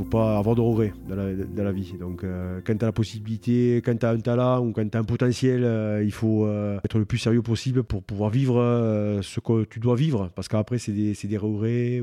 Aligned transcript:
faut 0.00 0.08
pas 0.08 0.38
avoir 0.38 0.56
de 0.56 0.60
regrets 0.62 0.92
dans 1.08 1.14
la, 1.16 1.72
vie. 1.72 1.92
Donc, 1.98 2.24
euh, 2.24 2.60
quand 2.64 2.76
tu 2.76 2.84
as 2.84 2.88
la 2.88 2.92
possibilité, 2.92 3.82
quand 3.84 3.96
tu 3.98 4.06
as 4.06 4.10
un 4.10 4.20
talent 4.20 4.64
ou 4.64 4.72
quand 4.72 4.88
tu 4.88 4.96
as 4.96 5.00
un 5.00 5.04
potentiel, 5.04 5.62
euh, 5.62 6.02
il 6.02 6.12
faut 6.12 6.46
euh, 6.46 6.80
être 6.84 6.98
le 6.98 7.04
plus 7.04 7.18
sérieux 7.18 7.42
possible 7.42 7.82
pour 7.82 8.02
pouvoir 8.02 8.30
vivre 8.30 9.20
ce 9.22 9.40
que 9.40 9.64
tu 9.64 9.78
dois 9.78 9.96
vivre. 9.96 10.30
Parce 10.34 10.48
qu'après, 10.48 10.78
c'est 10.78 10.92
des, 10.92 11.12
des, 11.12 11.36
regrets. 11.36 12.00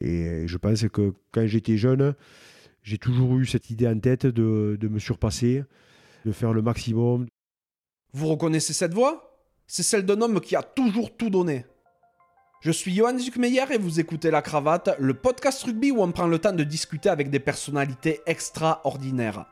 Et 0.00 0.46
je 0.46 0.56
pense 0.56 0.88
que 0.88 1.12
quand 1.30 1.46
j'étais 1.46 1.76
jeune, 1.76 2.14
j'ai 2.82 2.98
toujours 2.98 3.36
eu 3.38 3.44
cette 3.44 3.70
idée 3.70 3.88
en 3.88 3.98
tête 3.98 4.26
de 4.26 4.88
me 4.88 4.98
surpasser, 4.98 5.62
de 6.24 6.32
faire 6.32 6.52
le 6.52 6.62
maximum. 6.62 7.26
Vous 8.12 8.28
reconnaissez 8.28 8.72
cette 8.72 8.94
voix? 8.94 9.44
C'est 9.66 9.82
celle 9.82 10.06
d'un 10.06 10.20
homme 10.22 10.40
qui 10.40 10.56
a 10.56 10.62
toujours 10.62 11.14
tout 11.14 11.28
donné. 11.28 11.66
Je 12.66 12.72
suis 12.72 12.96
Johan 12.96 13.16
Zuckmeyer 13.16 13.62
et 13.70 13.78
vous 13.78 14.00
écoutez 14.00 14.28
La 14.28 14.42
Cravate, 14.42 14.96
le 14.98 15.14
podcast 15.14 15.62
rugby 15.62 15.92
où 15.92 16.02
on 16.02 16.10
prend 16.10 16.26
le 16.26 16.40
temps 16.40 16.52
de 16.52 16.64
discuter 16.64 17.08
avec 17.08 17.30
des 17.30 17.38
personnalités 17.38 18.22
extraordinaires. 18.26 19.46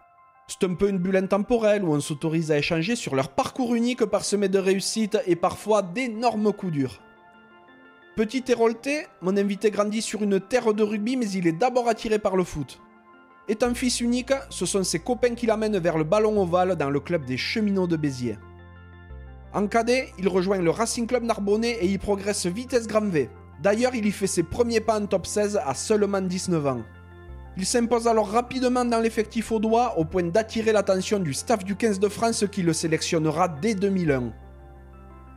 C'est 0.48 0.64
un 0.64 0.74
peu 0.74 0.88
une 0.88 0.98
bulle 0.98 1.18
intemporelle 1.18 1.84
où 1.84 1.94
on 1.94 2.00
s'autorise 2.00 2.50
à 2.50 2.58
échanger 2.58 2.96
sur 2.96 3.14
leur 3.14 3.28
parcours 3.28 3.76
unique 3.76 4.04
parsemé 4.04 4.48
de 4.48 4.58
réussites 4.58 5.16
et 5.28 5.36
parfois 5.36 5.82
d'énormes 5.82 6.52
coups 6.52 6.72
durs. 6.72 7.00
Petit 8.16 8.42
Hérolté, 8.48 9.06
mon 9.22 9.36
invité 9.36 9.70
grandit 9.70 10.02
sur 10.02 10.24
une 10.24 10.40
terre 10.40 10.74
de 10.74 10.82
rugby 10.82 11.16
mais 11.16 11.30
il 11.30 11.46
est 11.46 11.52
d'abord 11.52 11.88
attiré 11.88 12.18
par 12.18 12.34
le 12.34 12.42
foot. 12.42 12.80
Étant 13.46 13.74
fils 13.74 14.00
unique, 14.00 14.32
ce 14.50 14.66
sont 14.66 14.82
ses 14.82 14.98
copains 14.98 15.36
qui 15.36 15.46
l'amènent 15.46 15.78
vers 15.78 15.98
le 15.98 16.04
ballon 16.04 16.42
ovale 16.42 16.74
dans 16.74 16.90
le 16.90 16.98
club 16.98 17.24
des 17.26 17.36
cheminots 17.36 17.86
de 17.86 17.96
Béziers. 17.96 18.38
En 19.54 19.68
cadet, 19.68 20.12
il 20.18 20.26
rejoint 20.28 20.58
le 20.58 20.70
Racing 20.70 21.06
Club 21.06 21.22
Narbonnais 21.22 21.78
et 21.80 21.86
y 21.86 21.96
progresse 21.96 22.46
vitesse 22.46 22.88
grand 22.88 23.08
V. 23.08 23.30
D'ailleurs, 23.62 23.94
il 23.94 24.04
y 24.04 24.10
fait 24.10 24.26
ses 24.26 24.42
premiers 24.42 24.80
pas 24.80 25.00
en 25.00 25.06
top 25.06 25.26
16 25.26 25.60
à 25.64 25.74
seulement 25.74 26.20
19 26.20 26.66
ans. 26.66 26.82
Il 27.56 27.64
s'impose 27.64 28.08
alors 28.08 28.28
rapidement 28.28 28.84
dans 28.84 28.98
l'effectif 28.98 29.52
au 29.52 29.60
doigt 29.60 29.96
au 29.96 30.04
point 30.04 30.24
d'attirer 30.24 30.72
l'attention 30.72 31.20
du 31.20 31.32
staff 31.32 31.64
du 31.64 31.76
15 31.76 32.00
de 32.00 32.08
France 32.08 32.44
qui 32.50 32.62
le 32.62 32.72
sélectionnera 32.72 33.46
dès 33.46 33.76
2001. 33.76 34.32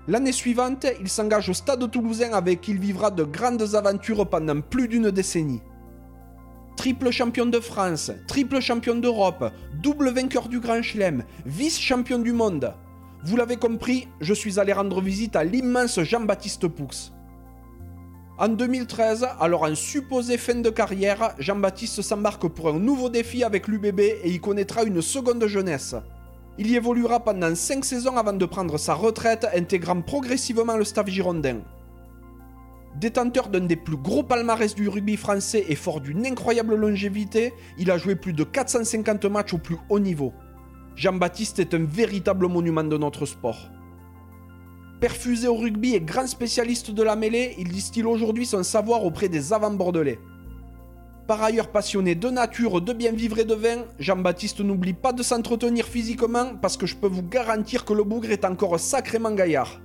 L'année 0.08 0.32
suivante, 0.32 0.88
il 1.00 1.10
s'engage 1.10 1.50
au 1.50 1.54
Stade 1.54 1.92
toulousain 1.92 2.34
avec 2.34 2.62
qui 2.62 2.72
il 2.72 2.80
vivra 2.80 3.12
de 3.12 3.24
grandes 3.24 3.76
aventures 3.76 4.28
pendant 4.28 4.62
plus 4.62 4.88
d'une 4.88 5.12
décennie. 5.12 5.62
Triple 6.76 7.12
champion 7.12 7.46
de 7.46 7.60
France, 7.60 8.12
triple 8.28 8.62
champion 8.62 8.96
d'Europe, 8.96 9.52
double 9.80 10.10
vainqueur 10.10 10.48
du 10.48 10.60
Grand 10.60 10.82
Chelem, 10.82 11.24
vice-champion 11.46 12.20
du 12.20 12.34
monde. 12.34 12.74
Vous 13.24 13.36
l'avez 13.36 13.58
compris, 13.58 14.08
je 14.22 14.34
suis 14.34 14.60
allé 14.60 14.74
rendre 14.74 15.02
visite 15.02 15.36
à 15.36 15.44
l'immense 15.44 16.00
Jean-Baptiste 16.00 16.68
Poux. 16.68 16.88
En 18.38 18.50
2013, 18.50 19.28
alors 19.40 19.64
en 19.64 19.74
supposé 19.74 20.38
fin 20.38 20.56
de 20.56 20.70
carrière, 20.70 21.34
Jean-Baptiste 21.40 22.04
s'embarque 22.04 22.48
pour 22.48 22.70
un 22.70 22.80
nouveau 22.80 23.10
défi 23.10 23.44
avec 23.44 23.68
l'UBB 23.68 24.00
et 24.00 24.30
y 24.30 24.40
connaîtra 24.40 24.84
une 24.84 25.02
seconde 25.02 25.48
jeunesse. 25.48 25.96
Il 26.60 26.70
y 26.70 26.76
évoluera 26.76 27.20
pendant 27.24 27.56
5 27.56 27.84
saisons 27.84 28.18
avant 28.18 28.34
de 28.34 28.46
prendre 28.46 28.78
sa 28.78 28.94
retraite, 28.94 29.48
intégrant 29.56 30.02
progressivement 30.02 30.78
le 30.78 30.84
staff 30.84 31.08
girondin. 31.08 31.62
Détenteur 33.00 33.50
d'un 33.50 33.62
des 33.62 33.76
plus 33.76 33.98
gros 33.98 34.24
palmarès 34.24 34.76
du 34.76 34.90
rugby 34.90 35.18
français 35.18 35.66
et 35.68 35.76
fort 35.76 36.02
d'une 36.02 36.26
incroyable 36.26 36.76
longévité, 36.76 37.54
il 37.80 37.90
a 37.90 37.98
joué 37.98 38.16
plus 38.16 38.34
de 38.34 38.44
450 38.44 39.26
matchs 39.26 39.56
au 39.56 39.58
plus 39.58 39.78
haut 39.90 40.00
niveau. 40.00 40.34
Jean-Baptiste 40.98 41.60
est 41.60 41.76
un 41.76 41.86
véritable 41.86 42.48
monument 42.48 42.84
de 42.84 42.98
notre 42.98 43.28
sport. 43.28 43.70
Perfusé 45.00 45.48
au 45.48 45.54
rugby 45.54 45.94
et 45.94 46.02
grand 46.02 46.26
spécialiste 46.26 46.90
de 46.90 47.04
la 47.04 47.16
mêlée, 47.16 47.54
il 47.60 47.68
distille 47.68 48.04
aujourd'hui 48.04 48.48
son 48.48 48.64
savoir 48.64 49.06
auprès 49.06 49.30
des 49.30 49.54
avant-bordelais. 49.54 50.18
Par 51.28 51.44
ailleurs 51.44 51.68
passionné 51.68 52.16
de 52.16 52.30
nature, 52.30 52.82
de 52.82 52.94
bien 52.94 53.12
vivre 53.12 53.38
et 53.38 53.46
de 53.46 53.54
vin, 53.54 53.86
Jean-Baptiste 54.00 54.62
n'oublie 54.62 54.94
pas 54.94 55.14
de 55.14 55.22
s'entretenir 55.22 55.86
physiquement 55.86 56.56
parce 56.60 56.78
que 56.78 56.88
je 56.88 56.96
peux 56.96 57.06
vous 57.06 57.22
garantir 57.22 57.86
que 57.86 57.94
le 57.94 58.04
bougre 58.04 58.32
est 58.32 58.44
encore 58.44 58.80
sacrément 58.80 59.32
gaillard. 59.32 59.80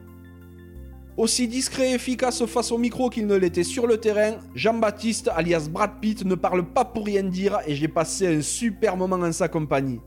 Aussi 1.19 1.47
discret 1.47 1.91
et 1.91 1.95
efficace 1.97 2.47
face 2.47 2.73
au 2.73 2.79
micro 2.79 3.11
qu'il 3.11 3.27
ne 3.27 3.37
l'était 3.37 3.65
sur 3.65 3.87
le 3.87 3.99
terrain, 3.99 4.39
Jean-Baptiste, 4.55 5.29
alias 5.29 5.69
Brad 5.71 6.01
Pitt, 6.01 6.25
ne 6.25 6.37
parle 6.37 6.65
pas 6.65 6.87
pour 6.87 7.05
rien 7.05 7.25
dire 7.25 7.59
et 7.67 7.75
j'ai 7.75 7.89
passé 7.89 8.35
un 8.35 8.41
super 8.41 8.97
moment 8.97 9.17
en 9.17 9.33
sa 9.33 9.49
compagnie. 9.49 10.01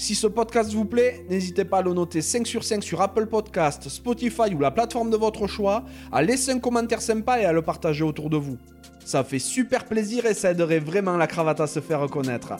Si 0.00 0.14
ce 0.14 0.26
podcast 0.26 0.72
vous 0.72 0.86
plaît, 0.86 1.26
n'hésitez 1.28 1.66
pas 1.66 1.80
à 1.80 1.82
le 1.82 1.92
noter 1.92 2.22
5 2.22 2.46
sur 2.46 2.64
5 2.64 2.82
sur 2.82 3.02
Apple 3.02 3.26
Podcast, 3.26 3.86
Spotify 3.90 4.54
ou 4.54 4.58
la 4.58 4.70
plateforme 4.70 5.10
de 5.10 5.16
votre 5.18 5.46
choix, 5.46 5.84
à 6.10 6.22
laisser 6.22 6.52
un 6.52 6.58
commentaire 6.58 7.02
sympa 7.02 7.38
et 7.38 7.44
à 7.44 7.52
le 7.52 7.60
partager 7.60 8.02
autour 8.02 8.30
de 8.30 8.38
vous. 8.38 8.56
Ça 9.04 9.24
fait 9.24 9.38
super 9.38 9.84
plaisir 9.84 10.24
et 10.24 10.32
ça 10.32 10.52
aiderait 10.52 10.78
vraiment 10.78 11.18
la 11.18 11.26
cravate 11.26 11.60
à 11.60 11.66
se 11.66 11.80
faire 11.80 12.00
reconnaître. 12.00 12.54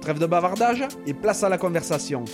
Trêve 0.00 0.18
de 0.18 0.24
bavardage 0.24 0.88
et 1.06 1.12
place 1.12 1.44
à 1.44 1.50
la 1.50 1.58
conversation. 1.58 2.24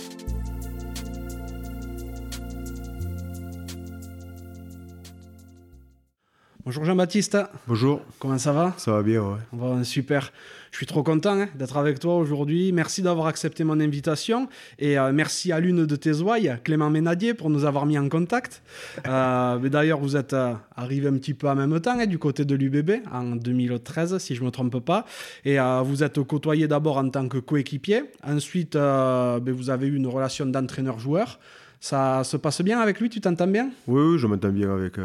Bonjour 6.63 6.85
Jean-Baptiste. 6.85 7.37
Bonjour. 7.67 7.99
Comment 8.19 8.37
ça 8.37 8.53
va? 8.53 8.73
Ça 8.77 8.93
va 8.93 9.03
bien, 9.03 9.21
ouais. 9.21 9.39
On 9.51 9.57
va 9.57 9.83
super. 9.83 10.31
Je 10.73 10.77
suis 10.77 10.87
trop 10.87 11.03
content 11.03 11.39
hein, 11.39 11.49
d'être 11.53 11.77
avec 11.77 11.99
toi 11.99 12.17
aujourd'hui. 12.17 12.71
Merci 12.71 13.03
d'avoir 13.03 13.27
accepté 13.27 13.63
mon 13.63 13.79
invitation 13.79 14.49
et 14.79 14.97
euh, 14.97 15.11
merci 15.13 15.51
à 15.51 15.59
l'une 15.59 15.85
de 15.85 15.95
tes 15.95 16.13
ouailles, 16.13 16.57
Clément 16.63 16.89
Ménadier, 16.89 17.35
pour 17.35 17.51
nous 17.51 17.63
avoir 17.63 17.85
mis 17.85 17.95
en 17.99 18.09
contact. 18.09 18.63
Euh, 19.07 19.59
D'ailleurs, 19.69 19.99
vous 19.99 20.17
êtes 20.17 20.33
euh, 20.33 20.53
arrivé 20.75 21.09
un 21.09 21.13
petit 21.13 21.35
peu 21.35 21.47
en 21.47 21.53
même 21.53 21.79
temps 21.79 21.99
hein, 21.99 22.07
du 22.07 22.17
côté 22.17 22.43
de 22.43 22.55
l'UBB 22.55 23.03
en 23.11 23.35
2013, 23.35 24.17
si 24.17 24.33
je 24.33 24.41
ne 24.41 24.47
me 24.47 24.51
trompe 24.51 24.83
pas. 24.83 25.05
Et 25.45 25.59
euh, 25.59 25.81
vous 25.83 26.01
êtes 26.01 26.19
côtoyé 26.23 26.67
d'abord 26.67 26.97
en 26.97 27.07
tant 27.07 27.27
que 27.27 27.37
coéquipier. 27.37 28.05
Ensuite, 28.23 28.73
ben, 28.73 29.39
vous 29.45 29.69
avez 29.69 29.85
eu 29.85 29.95
une 29.95 30.07
relation 30.07 30.47
d'entraîneur-joueur. 30.47 31.39
Ça 31.81 32.23
se 32.23 32.35
passe 32.35 32.63
bien 32.63 32.79
avec 32.79 32.99
lui? 32.99 33.09
Tu 33.09 33.21
t'entends 33.21 33.45
bien? 33.45 33.69
Oui, 33.85 34.01
oui, 34.01 34.17
je 34.17 34.25
m'entends 34.25 34.49
bien 34.49 34.73
avec, 34.73 34.95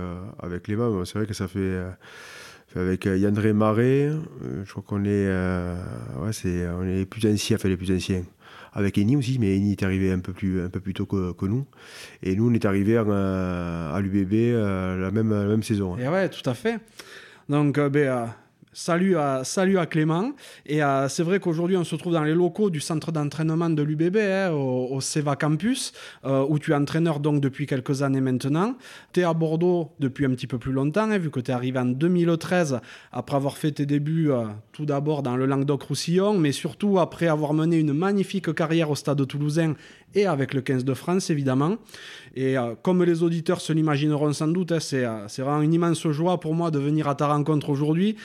avec 0.42 0.62
Clément. 0.62 1.04
C'est 1.04 1.18
vrai 1.18 1.26
que 1.26 1.34
ça 1.34 1.46
fait 1.46 1.78
avec 2.76 3.06
euh, 3.06 3.16
Yandré 3.16 3.52
Marais, 3.52 4.10
euh, 4.10 4.64
je 4.64 4.70
crois 4.70 4.84
qu'on 4.86 5.04
est, 5.04 5.08
euh, 5.26 5.74
ouais, 6.20 6.32
c'est, 6.32 6.66
on 6.68 6.84
est 6.84 6.96
les 6.96 7.06
plus 7.06 7.26
anciens, 7.26 7.56
enfin 7.56 7.68
les 7.68 7.76
plus 7.76 7.94
anciens. 7.94 8.22
Avec 8.74 8.98
Eni 8.98 9.16
aussi, 9.16 9.38
mais 9.38 9.56
Eni 9.56 9.72
est 9.72 9.82
arrivé 9.82 10.12
un 10.12 10.20
peu 10.20 10.32
plus, 10.32 10.62
un 10.62 10.68
peu 10.68 10.78
plus 10.78 10.92
tôt 10.92 11.06
que, 11.06 11.46
nous. 11.46 11.64
Et 12.22 12.36
nous, 12.36 12.50
on 12.50 12.54
est 12.54 12.64
arrivé 12.64 12.96
à 12.98 13.98
l'UBB 14.00 14.54
la, 14.54 15.10
même, 15.10 15.30
la 15.30 15.46
même 15.46 15.62
saison. 15.62 15.96
Et 15.96 16.06
ouais, 16.06 16.28
tout 16.28 16.48
à 16.48 16.54
fait. 16.54 16.78
Donc, 17.48 17.80
ben, 17.80 18.28
Salut 18.72 19.16
à, 19.16 19.44
salut 19.44 19.78
à 19.78 19.86
Clément. 19.86 20.32
Et 20.66 20.82
euh, 20.82 21.08
c'est 21.08 21.22
vrai 21.22 21.40
qu'aujourd'hui, 21.40 21.76
on 21.76 21.84
se 21.84 21.96
trouve 21.96 22.12
dans 22.12 22.22
les 22.22 22.34
locaux 22.34 22.68
du 22.68 22.80
centre 22.80 23.12
d'entraînement 23.12 23.70
de 23.70 23.82
l'UBB, 23.82 24.16
hein, 24.16 24.50
au, 24.50 25.00
Seva 25.00 25.36
Campus, 25.36 25.92
euh, 26.26 26.44
où 26.48 26.58
tu 26.58 26.72
es 26.72 26.74
entraîneur 26.74 27.18
donc 27.18 27.40
depuis 27.40 27.66
quelques 27.66 28.02
années 28.02 28.20
maintenant. 28.20 28.74
Tu 29.12 29.20
es 29.20 29.22
à 29.22 29.32
Bordeaux 29.32 29.92
depuis 30.00 30.26
un 30.26 30.30
petit 30.30 30.46
peu 30.46 30.58
plus 30.58 30.72
longtemps, 30.72 31.10
hein, 31.10 31.18
vu 31.18 31.30
que 31.30 31.40
tu 31.40 31.50
es 31.50 31.54
arrivé 31.54 31.78
en 31.78 31.86
2013, 31.86 32.80
après 33.10 33.36
avoir 33.36 33.56
fait 33.56 33.72
tes 33.72 33.86
débuts 33.86 34.30
euh, 34.30 34.44
tout 34.72 34.84
d'abord 34.84 35.22
dans 35.22 35.36
le 35.36 35.46
Languedoc-Roussillon, 35.46 36.36
mais 36.36 36.52
surtout 36.52 36.98
après 36.98 37.28
avoir 37.28 37.54
mené 37.54 37.78
une 37.78 37.94
magnifique 37.94 38.52
carrière 38.54 38.90
au 38.90 38.94
stade 38.94 39.26
toulousain 39.26 39.74
et 40.14 40.26
avec 40.26 40.54
le 40.54 40.60
15 40.60 40.84
de 40.84 40.94
France, 40.94 41.30
évidemment. 41.30 41.76
Et 42.34 42.56
comme 42.82 43.02
les 43.04 43.22
auditeurs 43.22 43.60
se 43.60 43.72
l'imagineront 43.72 44.32
sans 44.32 44.48
doute, 44.48 44.72
hein, 44.72 44.80
c'est 44.80 45.42
vraiment 45.42 45.62
une 45.62 45.74
immense 45.74 46.08
joie 46.08 46.40
pour 46.40 46.54
moi 46.54 46.70
de 46.70 46.78
venir 46.78 47.08
à 47.08 47.14
ta 47.14 47.26
rencontre 47.26 47.70
aujourd'hui. 47.70 48.16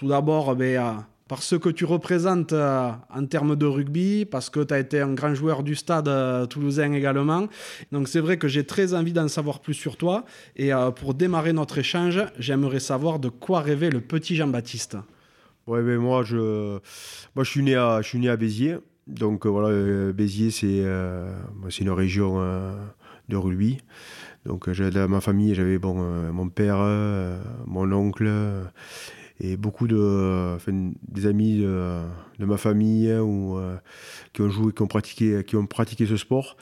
Tout 0.00 0.08
d'abord, 0.08 0.56
ben, 0.56 0.82
euh, 0.82 0.92
par 1.28 1.42
ce 1.42 1.56
que 1.56 1.68
tu 1.68 1.84
représentes 1.84 2.54
euh, 2.54 2.90
en 3.14 3.26
termes 3.26 3.54
de 3.54 3.66
rugby, 3.66 4.24
parce 4.24 4.48
que 4.48 4.60
tu 4.60 4.72
as 4.72 4.78
été 4.78 4.98
un 4.98 5.12
grand 5.12 5.34
joueur 5.34 5.62
du 5.62 5.74
stade 5.74 6.08
euh, 6.08 6.46
toulousain 6.46 6.94
également. 6.94 7.48
Donc 7.92 8.08
c'est 8.08 8.20
vrai 8.20 8.38
que 8.38 8.48
j'ai 8.48 8.64
très 8.64 8.94
envie 8.94 9.12
d'en 9.12 9.28
savoir 9.28 9.60
plus 9.60 9.74
sur 9.74 9.98
toi. 9.98 10.24
Et 10.56 10.70
pour 10.96 11.12
démarrer 11.12 11.52
notre 11.52 11.76
échange, 11.76 12.24
j'aimerais 12.38 12.80
savoir 12.80 13.18
de 13.18 13.28
quoi 13.28 13.60
rêvait 13.60 13.90
le 13.90 14.00
petit 14.00 14.36
Jean-Baptiste. 14.36 14.96
Ouais, 15.66 15.82
ben 15.82 15.98
moi, 15.98 16.22
je, 16.22 16.78
moi 17.34 17.44
je, 17.44 17.50
suis 17.50 17.62
né 17.62 17.76
à, 17.76 18.00
je 18.00 18.08
suis 18.08 18.18
né 18.18 18.30
à 18.30 18.38
Béziers. 18.38 18.78
Donc 19.10 19.46
voilà, 19.46 20.12
Béziers, 20.12 20.50
c'est 20.50 20.84
c'est 21.68 21.82
une 21.82 21.90
région 21.90 22.40
de 23.28 23.36
rugby. 23.36 23.78
Donc 24.46 24.70
dans 24.70 25.08
ma 25.08 25.20
famille, 25.20 25.54
j'avais 25.54 25.78
bon, 25.78 25.94
mon 26.32 26.48
père, 26.48 26.78
mon 27.66 27.92
oncle 27.92 28.28
et 29.40 29.56
beaucoup 29.56 29.88
de 29.88 30.56
des 31.08 31.26
amis 31.26 31.58
de, 31.58 32.44
ma 32.44 32.56
famille 32.56 33.10
hein, 33.10 33.20
ou 33.20 33.58
euh, 33.58 33.76
qui 34.32 34.42
ont 34.42 34.50
joué 34.50 34.72
qui 34.72 34.82
ont 34.82 34.86
pratiqué 34.86 35.42
qui 35.44 35.56
ont 35.56 35.66
pratiqué 35.66 36.06
ce 36.06 36.16
sport. 36.16 36.56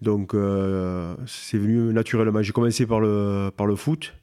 Donc 0.00 0.34
euh, 0.34 1.14
c'est 1.26 1.58
venu 1.58 1.92
naturellement. 1.92 2.42
J'ai 2.42 2.52
commencé 2.52 2.86
par 2.86 3.00
le 3.00 3.50
par 3.56 3.66
le 3.66 3.76
foot. 3.76 4.14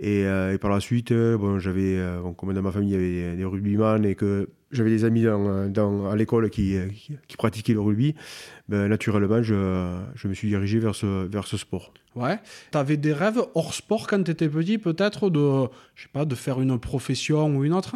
Et, 0.00 0.26
euh, 0.26 0.54
et 0.54 0.58
par 0.58 0.70
la 0.70 0.78
suite 0.78 1.12
bon 1.12 1.58
j'avais 1.58 1.98
bon, 2.22 2.32
comme 2.32 2.54
dans 2.54 2.62
ma 2.62 2.70
famille 2.70 2.90
il 2.90 2.92
y 2.92 3.24
avait 3.24 3.36
des, 3.36 3.44
rugbyman 3.44 4.04
et 4.04 4.14
que 4.14 4.48
j'avais 4.70 4.90
des 4.90 5.04
amis 5.04 5.22
dans, 5.22 5.68
dans, 5.68 6.10
à 6.10 6.16
l'école 6.16 6.50
qui, 6.50 6.76
qui, 7.26 7.36
pratiquaient 7.36 7.72
le 7.72 7.80
rugby 7.80 8.14
ben, 8.68 8.88
naturellement 8.88 9.42
je, 9.42 9.98
je 10.14 10.28
me 10.28 10.34
suis 10.34 10.48
dirigé 10.48 10.78
vers 10.78 10.94
ce 10.94 11.26
vers 11.26 11.46
ce 11.46 11.56
sport 11.56 11.92
Ouais. 12.14 12.38
Tu 12.72 12.78
avais 12.78 12.96
des 12.96 13.12
rêves 13.12 13.40
hors 13.54 13.72
sport 13.74 14.08
quand 14.08 14.20
tu 14.24 14.30
étais 14.32 14.48
petit, 14.48 14.76
peut-être, 14.78 15.30
de, 15.30 15.68
je 15.94 16.02
sais 16.02 16.08
pas, 16.12 16.24
de 16.24 16.34
faire 16.34 16.60
une 16.60 16.76
profession 16.78 17.46
ou 17.56 17.64
une 17.64 17.72
autre? 17.72 17.94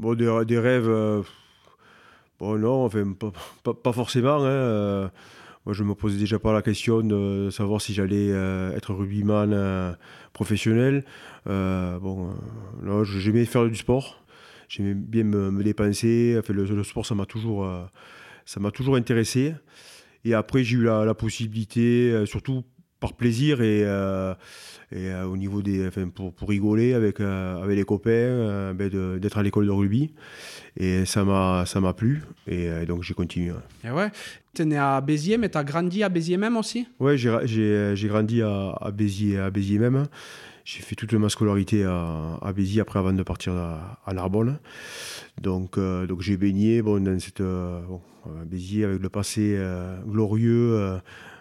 Bon, 0.00 0.14
des, 0.14 0.42
des 0.46 0.58
rêves, 0.58 0.88
euh, 0.88 1.22
bon, 2.40 2.58
non, 2.58 2.84
enfin, 2.86 3.12
pas, 3.12 3.30
pas- 3.62 3.74
pas 3.74 3.92
forcément. 3.92 4.38
hein, 4.42 4.48
euh, 4.48 5.08
moi, 5.64 5.74
je 5.74 5.84
me 5.84 5.94
posais 5.94 6.18
déjà 6.18 6.40
pas 6.40 6.52
la 6.52 6.62
question 6.62 7.02
de 7.02 7.48
savoir 7.52 7.80
si 7.80 7.94
j'allais 7.94 8.30
euh, 8.32 8.74
être 8.76 8.92
rugbyman 8.94 9.52
euh, 9.52 9.92
professionnel. 10.32 11.04
Bon, 11.44 12.30
non, 12.82 13.04
j'aimais 13.04 13.44
faire 13.44 13.64
du 13.66 13.76
sport. 13.76 14.24
J'aimais 14.68 14.94
bien 14.94 15.24
me, 15.24 15.50
me 15.50 15.62
dépenser. 15.62 16.36
Enfin, 16.38 16.52
le, 16.52 16.64
le 16.64 16.84
sport, 16.84 17.06
ça 17.06 17.14
m'a 17.14 17.26
toujours, 17.26 17.64
euh, 17.66 17.84
ça 18.44 18.60
m'a 18.60 18.70
toujours 18.70 18.96
intéressé. 18.96 19.54
Et 20.24 20.34
après, 20.34 20.64
j'ai 20.64 20.76
eu 20.76 20.82
la, 20.84 21.04
la 21.04 21.14
possibilité, 21.14 22.10
euh, 22.10 22.26
surtout 22.26 22.64
par 22.98 23.12
plaisir 23.12 23.60
et, 23.60 23.82
euh, 23.84 24.32
et 24.90 25.10
euh, 25.10 25.26
au 25.26 25.36
niveau 25.36 25.60
des, 25.60 25.86
enfin, 25.86 26.08
pour, 26.08 26.32
pour 26.32 26.48
rigoler 26.48 26.94
avec, 26.94 27.20
euh, 27.20 27.62
avec 27.62 27.76
les 27.76 27.84
copains, 27.84 28.72
ben, 28.74 29.18
d'être 29.18 29.36
à 29.36 29.42
l'école 29.42 29.66
de 29.66 29.70
rugby. 29.70 30.14
Et 30.78 31.04
ça 31.04 31.22
m'a, 31.22 31.64
ça 31.66 31.80
m'a 31.80 31.92
plu. 31.92 32.22
Et 32.46 32.86
donc, 32.86 33.02
j'ai 33.02 33.14
continué. 33.14 33.52
Et 33.84 33.90
ouais. 33.90 34.10
T'es 34.54 34.64
né 34.64 34.78
à 34.78 35.00
Béziers, 35.02 35.36
mais 35.36 35.50
t'as 35.50 35.62
grandi 35.62 36.02
à 36.02 36.08
Béziers 36.08 36.38
même 36.38 36.56
aussi? 36.56 36.88
Ouais, 36.98 37.18
j'ai, 37.18 38.08
grandi 38.08 38.40
à, 38.40 38.70
à 38.80 38.90
Béziers, 38.90 39.38
à 39.38 39.50
Béziers 39.50 39.78
même. 39.78 40.06
J'ai 40.66 40.82
fait 40.82 40.96
toute 40.96 41.12
ma 41.12 41.28
scolarité 41.28 41.84
à, 41.84 42.52
Béziers 42.52 42.80
après 42.80 42.98
avant 42.98 43.12
de 43.12 43.22
partir 43.22 43.52
à, 43.52 44.00
à 44.04 44.12
Narbonne. 44.12 44.58
Donc, 45.40 45.78
euh, 45.78 46.08
donc 46.08 46.22
j'ai 46.22 46.36
baigné 46.36 46.82
bon, 46.82 47.00
dans 47.00 47.20
cette 47.20 47.40
euh, 47.40 47.80
euh, 48.26 48.44
Béziers 48.44 48.84
avec 48.84 49.00
le 49.00 49.08
passé 49.08 49.56
glorieux 50.08 50.98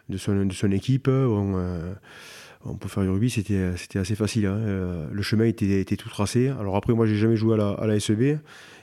de, 0.10 0.18
son, 0.18 0.46
de 0.46 0.54
son 0.54 0.72
équipe. 0.72 1.10
Bon, 1.10 2.78
faire 2.88 3.04
du 3.04 3.10
rugby, 3.10 3.32
c'était, 3.32 3.74
assez 3.96 4.16
facile. 4.16 4.46
hein. 4.46 5.08
Le 5.12 5.22
chemin 5.24 5.46
était, 5.46 5.82
était 5.82 5.98
tout 5.98 6.10
tracé. 6.10 6.50
Alors 6.50 6.76
après, 6.76 6.94
moi, 6.94 7.08
j'ai 7.08 7.16
jamais 7.16 7.36
joué 7.36 7.56
à 7.56 7.58
la, 7.58 7.70
à 7.72 7.88
la 7.88 8.00
SEB. 8.00 8.38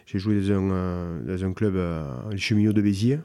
J'ai 0.06 0.18
joué 0.18 0.40
dans 0.40 0.54
un, 0.54 1.20
dans 1.20 1.44
un 1.44 1.52
club, 1.52 1.78
les 2.32 2.38
cheminots 2.38 2.72
de 2.72 2.82
Béziers. 2.82 3.20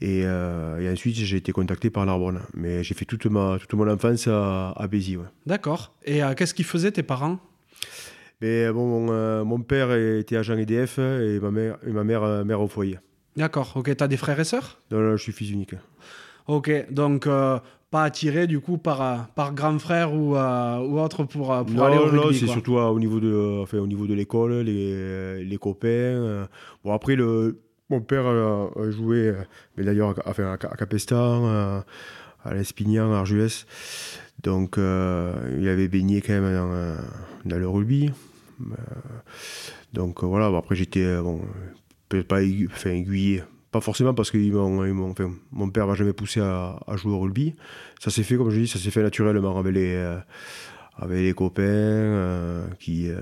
Et, 0.00 0.22
euh, 0.24 0.78
et 0.80 0.88
ensuite, 0.90 1.16
j'ai 1.16 1.36
été 1.38 1.50
contacté 1.52 1.90
par 1.90 2.06
Narbonne. 2.06 2.40
Mais 2.54 2.82
j'ai 2.84 2.94
fait 2.94 3.04
toute, 3.04 3.26
ma, 3.26 3.58
toute 3.60 3.72
mon 3.74 3.88
enfance 3.90 4.28
à, 4.28 4.70
à 4.76 4.86
Béziers. 4.86 5.16
ouais. 5.16 5.24
D'accord. 5.46 5.92
Et 6.04 6.22
euh, 6.22 6.34
qu'est-ce 6.34 6.54
qu'ils 6.54 6.64
faisaient 6.64 6.92
tes 6.92 7.02
parents? 7.02 7.38
Mais 8.40 8.70
bon, 8.72 8.86
mon, 8.86 9.12
euh, 9.12 9.44
mon 9.44 9.60
père 9.60 9.92
était 9.92 10.36
agent 10.36 10.56
EDF 10.56 10.98
et 10.98 11.40
ma 11.40 11.50
mère, 11.50 11.78
et 11.86 11.90
ma 11.90 12.04
mère, 12.04 12.44
mère 12.44 12.60
au 12.60 12.68
foyer. 12.68 12.98
D'accord. 13.36 13.72
Ok, 13.76 13.94
t'as 13.96 14.06
des 14.08 14.16
frères 14.16 14.38
et 14.38 14.44
sœurs? 14.44 14.78
Là, 14.90 15.16
je 15.16 15.22
suis 15.22 15.32
fils 15.32 15.50
unique. 15.50 15.74
Ok, 16.46 16.70
donc 16.90 17.26
pas 17.90 18.02
attiré 18.04 18.46
du 18.46 18.60
coup 18.60 18.76
par, 18.78 19.28
par 19.34 19.54
grand 19.54 19.78
frère 19.78 20.12
ou, 20.14 20.36
euh, 20.36 20.78
ou 20.78 21.00
autre 21.00 21.24
pour, 21.24 21.46
pour 21.48 21.70
non, 21.70 21.84
aller 21.84 21.96
au 21.98 22.12
non, 22.12 22.22
rugby. 22.22 22.38
c'est 22.38 22.44
quoi. 22.44 22.54
surtout 22.54 22.76
euh, 22.78 22.84
au 22.88 22.98
niveau 23.00 23.18
de, 23.18 23.60
enfin, 23.62 23.78
au 23.78 23.86
niveau 23.86 24.06
de 24.06 24.14
l'école, 24.14 24.60
les, 24.60 25.44
les 25.44 25.56
copains. 25.56 25.88
euh. 25.88 26.46
Bon, 26.84 26.92
après, 26.92 27.16
le, 27.16 27.60
mon 27.90 28.00
père 28.00 28.26
euh, 28.26 28.68
a 28.76 28.90
joué, 28.90 29.28
euh, 29.28 29.42
mais 29.76 29.84
d'ailleurs, 29.84 30.14
à, 30.26 30.58
Capestan, 30.76 31.46
euh, 31.46 31.80
à 32.44 32.54
l'Espignan, 32.54 33.12
à 33.12 33.18
Arjuès. 33.18 33.66
Donc, 34.42 34.78
euh, 34.78 35.32
il 35.58 35.68
avait 35.68 35.88
baigné 35.88 36.20
quand 36.20 36.34
même 36.34 36.54
dans, 36.54 37.50
dans 37.50 37.58
le 37.58 37.68
rugby. 37.68 38.10
Donc, 39.92 40.22
voilà, 40.22 40.54
après, 40.56 40.76
j'étais, 40.76 41.16
bon, 41.20 41.40
peut-être 42.08 42.28
pas 42.28 42.42
aiguillé. 42.42 43.42
Pas 43.70 43.80
forcément 43.80 44.14
parce 44.14 44.30
que 44.30 44.38
enfin, 45.10 45.30
mon 45.52 45.68
père 45.68 45.86
m'a 45.86 45.94
jamais 45.94 46.14
poussé 46.14 46.40
à, 46.40 46.78
à 46.86 46.96
jouer 46.96 47.12
au 47.12 47.20
rugby. 47.20 47.54
Ça 48.00 48.10
s'est 48.10 48.22
fait, 48.22 48.36
comme 48.36 48.50
je 48.50 48.60
dis, 48.60 48.68
ça 48.68 48.78
s'est 48.78 48.90
fait 48.90 49.02
naturellement 49.02 49.60
les, 49.62 50.18
avec 51.00 51.18
les 51.20 51.32
copains 51.32 51.62
euh, 51.62 52.66
qui, 52.80 53.08
euh, 53.08 53.16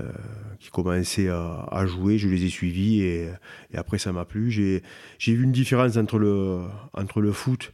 qui 0.59 0.69
commençaient 0.71 1.29
à, 1.29 1.67
à 1.71 1.85
jouer. 1.85 2.17
Je 2.17 2.27
les 2.27 2.43
ai 2.45 2.49
suivis 2.49 3.01
et, 3.01 3.29
et 3.73 3.77
après 3.77 3.97
ça 3.99 4.11
m'a 4.11 4.25
plu. 4.25 4.49
J'ai 4.51 4.81
j'ai 5.19 5.33
vu 5.35 5.43
une 5.43 5.51
différence 5.51 5.95
entre 5.97 6.17
le, 6.17 6.61
entre 6.93 7.21
le 7.21 7.31
foot 7.31 7.71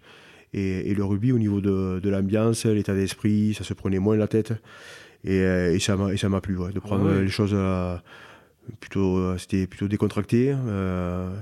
et, 0.54 0.90
et 0.92 0.94
le 0.94 1.04
rugby 1.06 1.32
au 1.32 1.40
niveau 1.40 1.62
de, 1.62 2.00
de 2.04 2.10
l'ambiance, 2.10 2.66
l'état 2.66 2.94
d'esprit. 2.94 3.54
Ça 3.54 3.64
se 3.64 3.74
prenait 3.74 4.00
moins 4.00 4.18
la 4.18 4.28
tête 4.28 4.54
et, 5.24 5.38
et 5.38 5.80
ça 5.80 5.96
m'a 5.96 6.14
et 6.14 6.18
ça 6.18 6.28
m'a 6.30 6.42
plu 6.42 6.58
ouais, 6.58 6.72
de 6.74 6.80
prendre 6.80 7.06
Ouais. 7.10 7.22
les 7.22 7.30
choses 7.30 7.54
euh, 7.54 7.96
plutôt. 8.80 9.38
C'était 9.38 9.68
plutôt 9.68 9.88
décontracté. 9.88 10.54
euh, 10.54 11.34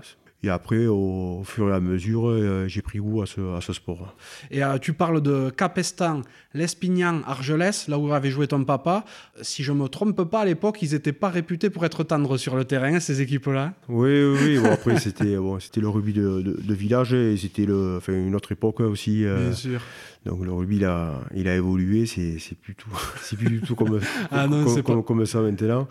et 0.43 0.49
après, 0.49 0.87
au, 0.87 1.43
fur 1.45 1.69
et 1.69 1.73
à 1.73 1.79
mesure, 1.79 2.27
euh, 2.29 2.67
j'ai 2.67 2.81
pris 2.81 2.97
goût 2.99 3.21
à 3.21 3.25
ce, 3.25 3.55
à 3.55 3.61
ce 3.61 3.73
sport. 3.73 4.15
Et 4.49 4.63
euh, 4.63 4.77
tu 4.79 4.93
parles 4.93 5.21
de 5.21 5.49
Capestan, 5.51 6.21
l'Espignan, 6.55 7.21
Argelès, 7.27 7.87
là 7.87 7.97
où 7.99 8.11
avait 8.11 8.31
joué 8.31 8.47
ton 8.47 8.63
papa. 8.63 9.05
Si 9.41 9.63
je 9.63 9.71
me 9.71 9.87
trompe 9.87 10.23
pas, 10.23 10.41
à 10.41 10.45
l'époque, 10.45 10.81
ils 10.81 10.93
n'étaient 10.93 11.13
pas 11.13 11.29
réputés 11.29 11.69
pour 11.69 11.85
être 11.85 12.03
tendres 12.03 12.37
sur 12.37 12.55
le 12.55 12.65
terrain, 12.65 12.99
ces 12.99 13.21
équipes-là. 13.21 13.73
Oui, 13.87 14.09
oui, 14.23 14.37
oui. 14.43 14.59
Bon, 14.59 14.71
après, 14.71 14.97
c'était 14.99 15.35
bon, 15.37 15.57
le 15.75 15.87
rugby 15.89 16.13
de, 16.13 16.41
de- 16.41 16.59
de 16.61 16.73
village 16.73 17.13
et 17.13 17.37
c'était 17.37 17.67
enfin, 17.71 18.13
une 18.13 18.35
autre 18.35 18.51
époque 18.51 18.79
aussi. 18.81 19.25
euh, 19.25 19.45
Bien 19.47 19.53
sûr. 19.53 19.81
donc 20.25 20.43
le 20.43 20.51
rugby, 20.51 20.77
il 20.77 20.85
a, 20.85 21.21
il 21.35 21.47
a 21.47 21.55
évolué. 21.55 22.05
C'est 22.07 22.37
plus, 22.59 22.75
tout- 22.75 22.89
c'est 23.21 23.37
plus 23.37 23.49
du 23.49 23.61
tout 23.61 23.75
comme, 23.75 23.99
Ah 24.31 24.47
non, 24.47 24.63
comme, 24.63 24.73
c'est 24.75 24.83
comme- 24.83 25.01
pas- 25.01 25.07
comme 25.07 25.25
ça 25.25 25.41
maintenant. 25.41 25.87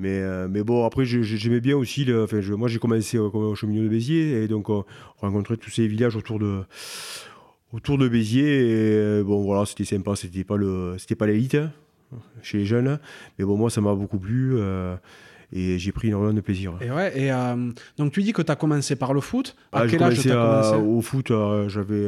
Mais, 0.00 0.20
euh, 0.20 0.46
mais 0.48 0.62
bon, 0.62 0.86
après, 0.86 1.04
j'aimais 1.04 1.60
bien 1.60 1.76
aussi. 1.76 2.04
Le, 2.04 2.22
enfin, 2.22 2.40
je- 2.40 2.54
moi, 2.54 2.68
j'ai 2.68 2.78
commencé 2.78 3.16
euh, 3.18 3.22
au 3.28 3.54
cheminot 3.56 3.82
de 3.82 3.88
Béziers 3.88 4.44
et 4.44 4.46
donc 4.48 4.68
on 4.70 4.84
rencontrait 5.18 5.56
tous 5.56 5.70
ces 5.70 5.88
villages 5.88 6.14
autour 6.14 6.38
de, 6.38 6.60
autour 7.72 7.98
de 7.98 8.08
Béziers. 8.08 8.60
Et 8.60 8.94
euh, 8.94 9.24
bon, 9.24 9.42
voilà, 9.42 9.66
c'était 9.66 9.84
sympa. 9.84 10.14
C'était 10.16 10.44
pas 10.44 10.56
le, 10.56 10.96
pas 11.18 11.26
l'élite 11.26 11.56
hein, 11.56 11.72
chez 12.42 12.58
les 12.58 12.64
jeunes. 12.64 12.98
Mais 13.38 13.44
bon, 13.44 13.56
moi, 13.56 13.70
ça 13.70 13.80
m'a 13.80 13.94
beaucoup 13.94 14.18
plu. 14.20 14.52
euh, 14.56 14.94
et 15.52 15.78
j'ai 15.78 15.92
pris 15.92 16.08
énormément 16.08 16.34
de 16.34 16.42
plaisir. 16.42 16.74
Et 16.82 16.90
ouais, 16.90 17.18
et 17.18 17.32
euh, 17.32 17.70
donc 17.96 18.12
tu 18.12 18.22
dis 18.22 18.32
que 18.34 18.42
tu 18.42 18.52
as 18.52 18.56
commencé 18.56 18.96
par 18.96 19.14
le 19.14 19.20
foot. 19.22 19.56
À 19.72 19.80
Ah, 19.80 19.86
quel 19.88 20.02
âge 20.02 20.20
tu 20.20 20.30
as 20.30 20.38
à- 20.40 20.72
commencé? 20.72 20.76
au 20.76 21.00
foot, 21.00 21.30
euh, 21.30 21.68
j'avais. 21.70 22.06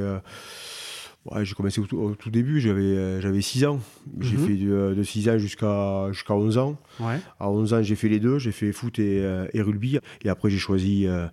Euh, 1.26 1.34
ouais, 1.38 1.44
j'ai 1.44 1.54
commencé 1.54 1.80
au 1.80 1.86
tout, 1.86 1.98
au 1.98 2.14
tout 2.14 2.30
début, 2.30 2.60
j'avais 2.60 2.82
euh, 2.82 3.20
j'avais 3.20 3.40
6 3.40 3.64
ans. 3.64 3.80
J'ai 4.20 4.36
Mhm. 4.36 4.44
fait 4.46 4.54
de, 4.56 4.94
de 4.96 5.02
6 5.02 5.28
ans 5.28 5.38
jusqu'à 5.38 6.08
jusqu'à 6.12 6.34
11 6.34 6.58
ans. 6.58 6.76
Ouais. 6.98 7.18
À 7.38 7.50
11 7.50 7.74
ans, 7.74 7.82
j'ai 7.82 7.94
fait 7.96 8.08
les 8.08 8.20
deux, 8.20 8.38
j'ai 8.38 8.52
fait 8.52 8.72
foot 8.72 8.98
et, 8.98 9.20
euh, 9.22 9.46
et 9.52 9.62
rugby. 9.62 9.98
Et 10.24 10.28
après, 10.28 10.50
j'ai 10.50 10.58
choisi 10.58 11.06
euh, 11.06 11.26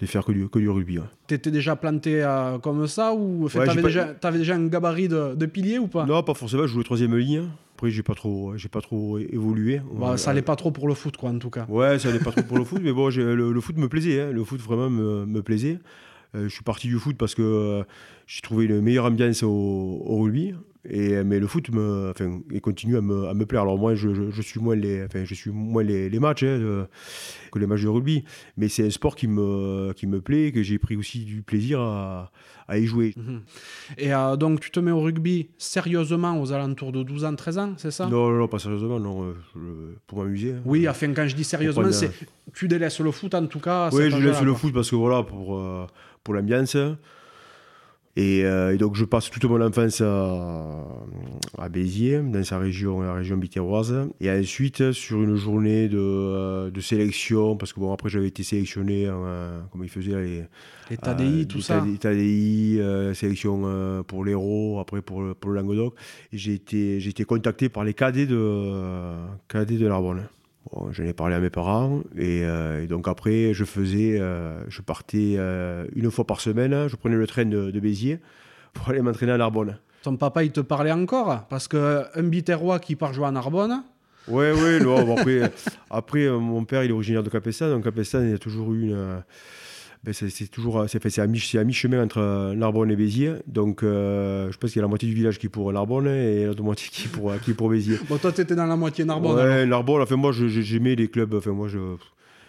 de 0.00 0.06
faire 0.06 0.24
que 0.24 0.32
du, 0.32 0.48
que 0.48 0.58
du 0.58 0.68
rugby. 0.68 0.98
ouais. 0.98 1.04
T'étais 1.26 1.50
déjà 1.50 1.76
planté 1.76 2.22
euh, 2.22 2.58
comme 2.58 2.86
ça 2.86 3.14
ou 3.14 3.44
Ouais, 3.54 3.66
t'avais 3.66 3.80
pas- 3.82 3.88
déjà, 3.88 4.14
déjà 4.32 4.54
un 4.56 4.66
gabarit 4.66 5.08
de, 5.08 5.34
de 5.34 5.46
pilier 5.46 5.78
ou 5.78 5.86
pas? 5.88 6.04
Non, 6.06 6.22
pas 6.22 6.34
forcément, 6.34 6.62
je 6.66 6.72
jouais 6.72 6.84
troisième 6.84 7.16
ligne. 7.16 7.48
Après, 7.76 7.90
j'ai 7.90 8.02
pas 8.04 8.14
trop, 8.14 8.56
j'ai 8.56 8.68
pas 8.68 8.80
trop 8.80 9.18
évolué. 9.18 9.80
Bah, 9.98 10.16
Ça 10.16 10.28
Euh, 10.28 10.32
allait 10.32 10.42
pas 10.42 10.54
trop 10.56 10.70
pour 10.70 10.86
le 10.86 10.94
foot, 10.94 11.16
quoi, 11.16 11.30
en 11.30 11.38
tout 11.38 11.50
cas. 11.50 11.66
Ouais, 11.68 11.98
ça 11.98 12.08
allait 12.10 12.20
pas 12.20 12.30
trop 12.30 12.42
pour 12.44 12.56
le 12.56 12.64
foot, 12.64 12.80
mais 12.82 12.92
bon, 12.92 13.08
le 13.08 13.60
foot 13.60 13.76
me 13.78 13.88
plaisait. 13.88 14.20
hein. 14.20 14.30
Le 14.30 14.44
foot 14.44 14.60
vraiment 14.60 14.88
me, 14.90 15.26
me 15.26 15.42
plaisait. 15.42 15.78
Euh, 16.34 16.44
je 16.48 16.54
suis 16.54 16.64
parti 16.64 16.88
du 16.88 16.98
foot 16.98 17.16
parce 17.16 17.34
que 17.34 17.42
euh, 17.42 17.84
j'ai 18.26 18.40
trouvé 18.40 18.64
une 18.66 18.80
meilleure 18.80 19.04
ambiance 19.06 19.42
au, 19.42 19.48
au 19.50 20.22
rugby. 20.22 20.54
Et, 20.86 21.24
mais 21.24 21.38
le 21.40 21.46
foot 21.46 21.70
me, 21.70 22.10
enfin, 22.10 22.40
il 22.52 22.60
continue 22.60 22.98
à 22.98 23.00
me, 23.00 23.26
à 23.26 23.32
me 23.32 23.46
plaire. 23.46 23.62
Alors 23.62 23.78
moi, 23.78 23.94
je, 23.94 24.12
je, 24.12 24.30
je 24.30 24.42
suis 24.42 24.60
moins 24.60 24.76
les, 24.76 25.02
enfin, 25.04 25.24
je 25.24 25.32
suis 25.32 25.50
moins 25.50 25.82
les, 25.82 26.10
les 26.10 26.18
matchs 26.20 26.42
hein, 26.42 26.58
de- 26.58 26.84
que 27.50 27.58
les 27.58 27.66
matchs 27.66 27.84
de 27.84 27.88
rugby. 27.88 28.24
Mais 28.58 28.68
c'est 28.68 28.84
un 28.86 28.90
sport 28.90 29.16
qui 29.16 29.26
me, 29.26 29.94
qui 29.94 30.06
me 30.06 30.20
plaît, 30.20 30.52
que 30.52 30.62
j'ai 30.62 30.78
pris 30.78 30.96
aussi 30.96 31.20
du 31.24 31.40
plaisir 31.40 31.80
à, 31.80 32.30
à 32.68 32.76
y 32.78 32.84
jouer. 32.84 33.14
Mhm. 33.16 33.40
Et 33.96 34.12
euh, 34.12 34.36
donc, 34.36 34.60
tu 34.60 34.70
te 34.70 34.78
mets 34.78 34.90
au 34.90 35.00
rugby 35.00 35.48
sérieusement 35.56 36.38
aux 36.38 36.52
alentours 36.52 36.92
de 36.92 37.02
12 37.02 37.24
ans, 37.24 37.34
13 37.34 37.58
ans, 37.58 37.72
c'est 37.78 37.90
ça? 37.90 38.04
Non, 38.04 38.28
non, 38.28 38.40
non, 38.40 38.48
pas 38.48 38.58
sérieusement, 38.58 39.00
non, 39.00 39.34
euh, 39.56 39.94
pour 40.06 40.22
m'amuser. 40.22 40.52
hein. 40.52 40.60
Oui, 40.66 40.86
enfin, 40.86 41.14
quand 41.14 41.26
je 41.26 41.34
dis 41.34 41.44
sérieusement, 41.44 41.90
c'est 41.92 42.10
tu 42.52 42.68
délaisses 42.68 43.00
le 43.00 43.10
foot 43.10 43.34
en 43.34 43.46
tout 43.46 43.58
cas. 43.58 43.88
Oui, 43.90 44.10
je 44.10 44.16
âge-là, 44.16 44.32
laisse 44.32 44.42
le 44.42 44.50
quoi. 44.50 44.60
foot 44.60 44.74
parce 44.74 44.90
que 44.90 44.96
voilà, 44.96 45.22
pour, 45.22 45.58
euh, 45.58 45.86
pour 46.24 46.34
l'ambiance. 46.34 46.76
Et, 48.16 48.44
euh, 48.44 48.72
et 48.72 48.78
donc, 48.78 48.94
je 48.94 49.04
passe 49.04 49.28
toute 49.28 49.42
mon 49.44 49.60
enfance 49.60 50.00
à, 50.00 50.84
à 51.58 51.68
Béziers, 51.68 52.20
dans 52.20 52.44
sa 52.44 52.58
région, 52.58 53.00
la 53.00 53.12
région 53.12 53.36
bitéroise. 53.36 53.92
Et 54.20 54.30
ensuite, 54.30 54.92
sur 54.92 55.20
une 55.20 55.34
journée 55.34 55.88
de, 55.88 55.98
euh, 55.98 56.70
de 56.70 56.80
sélection, 56.80 57.56
parce 57.56 57.72
que 57.72 57.80
bon, 57.80 57.92
après, 57.92 58.08
j'avais 58.10 58.28
été 58.28 58.44
sélectionné, 58.44 59.10
en, 59.10 59.24
euh, 59.26 59.60
comme 59.72 59.82
ils 59.82 59.90
faisaient 59.90 60.14
les. 60.22 60.44
Les 60.90 60.96
TADI, 60.96 61.40
euh, 61.40 61.44
tout 61.46 61.56
les 61.56 61.62
ça. 61.64 61.80
TADI, 61.80 61.98
TADI, 61.98 62.76
euh, 62.78 63.14
sélection 63.14 64.04
pour 64.06 64.24
l'Hérault, 64.24 64.78
après 64.80 65.02
pour, 65.02 65.20
le- 65.22 65.34
pour 65.34 65.50
le 65.50 65.56
Languedoc. 65.60 65.94
J'ai 66.32 66.52
été, 66.54 66.98
été 67.04 67.24
contacté 67.24 67.68
par 67.68 67.82
les 67.82 67.94
cadets 67.94 68.26
de, 68.26 69.16
cadets 69.48 69.76
de 69.78 69.88
Narbonne. 69.88 70.28
Bon, 70.72 70.90
j'en 70.92 71.04
ai 71.04 71.12
parlé 71.12 71.34
à 71.34 71.40
mes 71.40 71.50
parents 71.50 72.00
et, 72.16 72.42
euh, 72.44 72.82
et 72.82 72.86
donc 72.86 73.06
après 73.06 73.52
je 73.52 73.64
faisais, 73.64 74.18
euh, 74.18 74.58
je 74.68 74.80
partais 74.80 75.34
euh, 75.36 75.86
une 75.94 76.10
fois 76.10 76.26
par 76.26 76.40
semaine, 76.40 76.88
je 76.88 76.96
prenais 76.96 77.16
le 77.16 77.26
train 77.26 77.44
de, 77.44 77.70
de 77.70 77.80
Béziers 77.80 78.18
pour 78.72 78.88
aller 78.88 79.02
m'entraîner 79.02 79.32
à 79.32 79.36
Narbonne. 79.36 79.78
Ton 80.02 80.16
papa, 80.16 80.42
il 80.42 80.52
te 80.52 80.60
parlait 80.60 80.92
encore? 80.92 81.46
Parce 81.48 81.68
qu'un 81.68 82.22
Biterrois 82.22 82.78
qui 82.78 82.96
part 82.96 83.12
jouer 83.12 83.26
à 83.26 83.30
Narbonne, 83.30 83.82
Ouais, 84.26 84.52
ouais, 84.52 84.80
non, 84.80 85.04
bon, 85.04 85.16
après, 85.18 85.52
après 85.90 86.28
mon 86.30 86.64
père 86.64 86.82
il 86.82 86.90
est 86.90 86.94
originaire 86.94 87.22
de 87.22 87.28
Capestan, 87.28 87.68
donc 87.68 87.84
Capestan 87.84 88.22
il 88.22 88.30
y 88.30 88.34
a 88.34 88.38
toujours 88.38 88.72
eu 88.72 88.84
une. 88.84 89.22
Euh, 90.06 90.12
ben, 90.12 90.12
c'est 90.12 90.48
toujours 90.48 90.84
c'est 90.88 91.02
fait, 91.02 91.10
c'est 91.10 91.20
à 91.22 91.26
mi- 91.26 91.40
mi-chemin 91.66 92.02
entre 92.02 92.18
euh, 92.18 92.54
Narbonne 92.54 92.90
et 92.90 92.96
Béziers, 92.96 93.34
donc 93.46 93.82
euh, 93.82 94.50
je 94.52 94.58
pense 94.58 94.70
qu'il 94.72 94.78
y 94.78 94.82
a 94.82 94.82
la 94.82 94.88
moitié 94.88 95.08
du 95.08 95.14
village 95.14 95.38
qui 95.38 95.46
est 95.46 95.50
pour 95.50 95.72
Narbonne 95.72 96.06
et 96.08 96.44
l'autre 96.46 96.62
moitié 96.62 96.88
qui 96.90 97.06
est 97.06 97.10
pour, 97.10 97.32
qui 97.40 97.52
est 97.52 97.54
pour 97.54 97.68
Béziers. 97.70 97.98
bon, 98.08 98.18
toi, 98.18 98.32
t'étais 98.32 98.54
dans 98.54 98.66
la 98.66 98.76
moitié 98.76 99.04
Narbonne. 99.04 99.36
Ouais, 99.36 99.66
Narbonne, 99.66 100.02
enfin 100.02 100.16
moi 100.16 100.32
j'aimais 100.32 100.94
les 100.94 101.08
clubs, 101.08 101.34
enfin 101.34 101.52
moi 101.52 101.68
je 101.68 101.78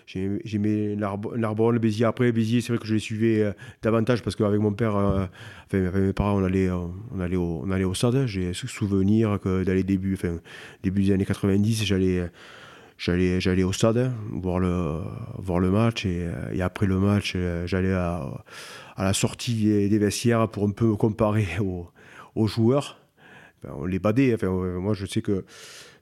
j'aimais 0.08 0.96
Narbonne, 0.96 1.80
Béziers. 1.80 2.06
Après, 2.06 2.32
Béziers, 2.32 2.62
c'est 2.62 2.70
vrai 2.74 2.78
que 2.78 2.86
je 2.88 2.94
les 2.94 3.00
suivais 3.00 3.54
davantage 3.82 4.22
parce 4.22 4.36
qu'avec 4.36 4.60
mon 4.60 4.72
père, 4.74 4.96
enfin, 4.96 5.30
avec 5.74 5.94
mes 5.96 6.14
parents, 6.14 6.40
on 6.40 6.44
allait, 6.44 6.70
on 6.70 7.20
allait, 7.20 7.36
au, 7.38 7.64
on 7.66 7.72
allait 7.72 7.86
au 7.86 7.94
stade. 7.96 8.26
J'ai 8.28 8.54
souvenir 8.54 9.40
que 9.44 9.64
dans 9.64 9.74
les 9.74 9.84
débuts, 9.84 10.14
enfin, 10.14 10.38
début 10.84 11.02
des 11.04 11.12
années 11.14 11.26
90, 11.26 11.86
j'allais 11.86 12.30
j'allais 12.98 13.42
j'allais 13.42 13.64
au 13.64 13.74
stade 13.74 14.12
voir 14.32 14.60
le 14.60 15.02
voir 15.38 15.60
le 15.60 15.70
match 15.70 16.06
et, 16.06 16.28
et 16.54 16.62
après 16.62 16.86
le 16.86 17.00
match 17.00 17.36
j'allais 17.66 17.94
à, 17.94 18.44
à, 18.96 19.04
la 19.04 19.14
sortie 19.14 19.66
des, 19.90 19.98
vestiaires 19.98 20.48
pour 20.50 20.66
un 20.66 20.72
peu 20.72 20.86
me 20.86 20.96
comparer 20.96 21.48
aux, 21.60 21.90
aux 22.36 22.48
joueurs 22.48 23.00
on 23.68 23.86
les 23.86 24.00
badait 24.00 24.34
enfin 24.34 24.50
moi 24.50 24.94
je 24.94 25.06
sais 25.06 25.22
que 25.22 25.46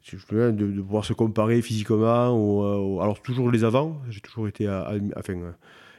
je 0.04 0.18
de, 0.18 0.52
de 0.52 0.82
pouvoir 0.82 1.06
se 1.06 1.14
comparer 1.14 1.62
physiquement 1.62 2.32
ou, 2.32 3.02
alors 3.02 3.22
toujours 3.22 3.50
les 3.50 3.64
avants 3.64 4.02
j'ai 4.10 4.22
toujours 4.22 4.48
été 4.48 4.70
enfin 5.18 5.54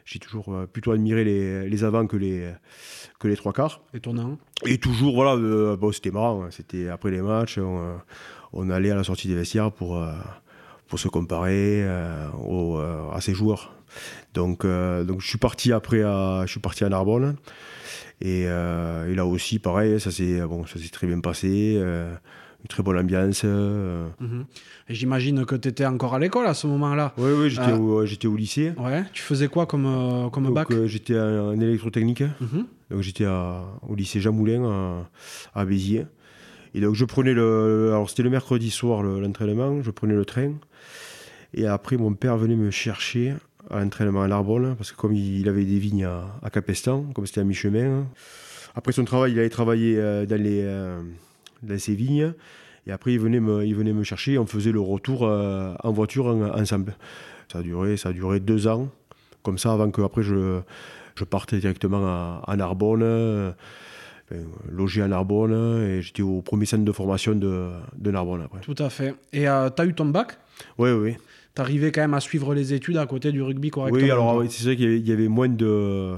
j'ai 0.05 0.19
toujours 0.19 0.53
plutôt 0.73 0.93
admiré 0.93 1.25
les, 1.25 1.69
les 1.69 1.85
avants 1.85 2.07
que 2.07 2.17
les 2.17 2.53
que 3.19 3.29
les 3.29 3.37
trois 3.37 3.53
quarts 3.53 3.81
et 3.95 4.01
tournants 4.01 4.39
et 4.67 4.79
toujours 4.79 5.15
voilà 5.15 5.35
euh, 5.35 5.77
bon 5.77 5.93
c'était 5.93 6.11
marrant 6.11 6.45
hein. 6.45 6.49
c'était 6.51 6.89
après 6.89 7.11
les 7.11 7.23
matchs 7.23 7.59
on, 7.59 7.97
on, 8.53 8.71
allait 8.71 8.91
à 8.91 8.97
la 8.97 9.05
sortie 9.05 9.29
des 9.29 9.35
vestiaires 9.35 9.73
pour 9.73 9.97
euh, 9.97 10.13
pour 10.95 11.01
se 11.01 11.09
comparer 11.09 11.83
euh, 11.83 12.29
euh, 12.49 13.11
à 13.11 13.21
ces 13.21 13.35
joueurs. 13.35 13.75
Donc, 14.33 14.65
euh, 14.65 15.03
donc 15.03 15.23
je 15.23 15.27
suis 15.27 15.39
parti 15.39 15.73
après 15.73 16.03
à, 16.03 16.43
je 16.47 16.53
suis 16.53 16.61
parti 16.61 16.85
à 16.85 16.89
Narbonne. 16.89 17.35
Et, 18.21 18.43
et 18.43 19.15
là 19.17 19.27
aussi, 19.27 19.59
pareil, 19.59 19.99
ça 19.99 20.13
s'est 20.13 20.41
bon, 20.43 20.63
très 20.93 21.09
bien 21.09 21.19
passé. 21.19 21.75
une 21.83 22.69
très 22.69 22.85
bonne 22.85 22.97
ambiance. 22.97 23.43
Mhm. 23.43 24.45
J'imagine 24.89 25.45
que 25.45 25.57
tu 25.57 25.67
étais 25.67 25.85
encore 25.85 26.15
à 26.15 26.21
l'école 26.21 26.47
à 26.47 26.55
ce 26.55 26.69
moment-là. 26.69 27.13
Oui, 27.19 27.33
oui 27.41 27.51
j'étais 27.51 27.73
au, 27.73 28.07
j'étais 28.07 28.29
au 28.29 28.37
lycée. 28.37 28.73
Ouais. 28.79 29.03
Tu 29.13 29.21
faisais 29.21 29.49
quoi 29.49 29.67
comme, 29.67 30.31
comme 30.31 30.55
bac 30.55 30.69
J'étais 30.87 31.19
en, 31.19 31.61
électrotechnique. 31.61 32.23
Mhm. 32.23 32.67
Donc 32.93 33.01
j'étais 33.01 33.27
au 33.27 33.97
lycée 33.97 34.21
Jean 34.21 34.33
Moulin 34.33 34.63
à, 35.55 35.61
à, 35.61 35.65
Béziers. 35.65 36.07
Et 36.75 36.81
donc 36.81 36.95
je 36.95 37.05
prenais 37.05 37.33
le. 37.33 37.89
Alors 37.91 38.11
c'était 38.11 38.25
le 38.25 38.31
mercredi 38.31 38.71
soir 38.71 39.03
l'entraînement, 39.03 39.83
je 39.83 39.91
prenais 39.91 40.15
le 40.15 40.25
train. 40.25 40.53
Et 41.55 41.67
après, 41.67 41.97
mon 41.97 42.15
père 42.15 42.37
venait 42.37 42.57
me 42.57 42.71
chercher 42.71 43.35
à 43.71 43.79
l'entraînement 43.81 44.23
à 44.23 44.29
Narbonne, 44.29 44.75
parce 44.77 44.91
que 44.93 44.97
comme 44.97 45.13
il 45.13 45.49
avait 45.49 45.65
des 45.65 45.79
vignes 45.79 46.05
à, 46.05 46.51
Capestan, 46.51 47.05
comme 47.15 47.27
c'était 47.27 47.41
à 47.41 47.45
mi-chemin, 47.45 48.07
après 48.75 48.93
son 48.93 49.05
travail, 49.05 49.33
il 49.33 49.39
allait 49.39 49.49
travailler 49.49 49.97
euh, 49.97 50.27
euh, 50.29 51.03
dans 51.63 51.79
ses 51.79 51.95
vignes. 51.95 52.35
Et 52.87 52.93
après, 52.93 53.13
il 53.13 53.21
venait 53.21 53.41
me, 53.41 53.65
il 53.65 53.75
venait 53.75 53.93
me 53.93 54.03
chercher. 54.03 54.37
On 54.37 54.47
faisait 54.47 54.73
le 54.73 54.81
retour 54.81 55.21
euh, 55.23 55.75
en 55.83 55.93
voiture 55.93 56.27
ensemble. 56.27 56.97
Ça 57.51 57.61
a, 57.61 57.63
duré, 57.63 57.97
ça 57.97 58.13
deux 58.13 58.67
ans, 58.67 58.89
comme 59.43 59.59
ça, 59.59 59.73
avant 59.73 59.91
que 59.91 60.03
après 60.03 60.23
je, 60.23 60.61
je 61.15 61.25
partais 61.25 61.59
directement 61.59 62.43
à 62.43 62.57
Narbonne, 62.57 63.55
logé 64.71 65.03
à 65.03 65.09
Narbonne. 65.09 65.83
Et 65.83 66.03
j'étais 66.03 66.23
au 66.23 66.43
premier 66.43 66.67
centre 66.67 66.85
de 66.85 66.93
formation 66.93 67.35
de, 67.35 67.71
de 67.97 68.11
Narbonne 68.11 68.43
après. 68.43 68.61
Tout 68.61 68.77
à 68.79 68.91
fait. 68.91 69.15
Et 69.33 69.43
tu 69.43 69.47
as 69.49 69.85
eu 69.85 69.95
ton 69.95 70.07
bac? 70.07 70.39
Oui, 70.79 70.91
oui 70.91 71.17
t'arrivais 71.55 71.93
quand 71.93 72.01
même 72.01 72.15
à 72.15 72.21
suivre 72.21 72.53
les 72.53 72.75
études 72.75 72.97
à 72.97 73.07
côté 73.07 73.31
du 73.31 73.41
rugby 73.41 73.71
correctement. 73.71 74.03
Oui, 74.03 74.11
alors 74.11 74.43
c'est 74.49 74.65
vrai 74.65 74.77
qu'il 74.77 75.07
y 75.07 75.13
avait 75.13 75.29
moins 75.29 75.49
de 75.49 76.17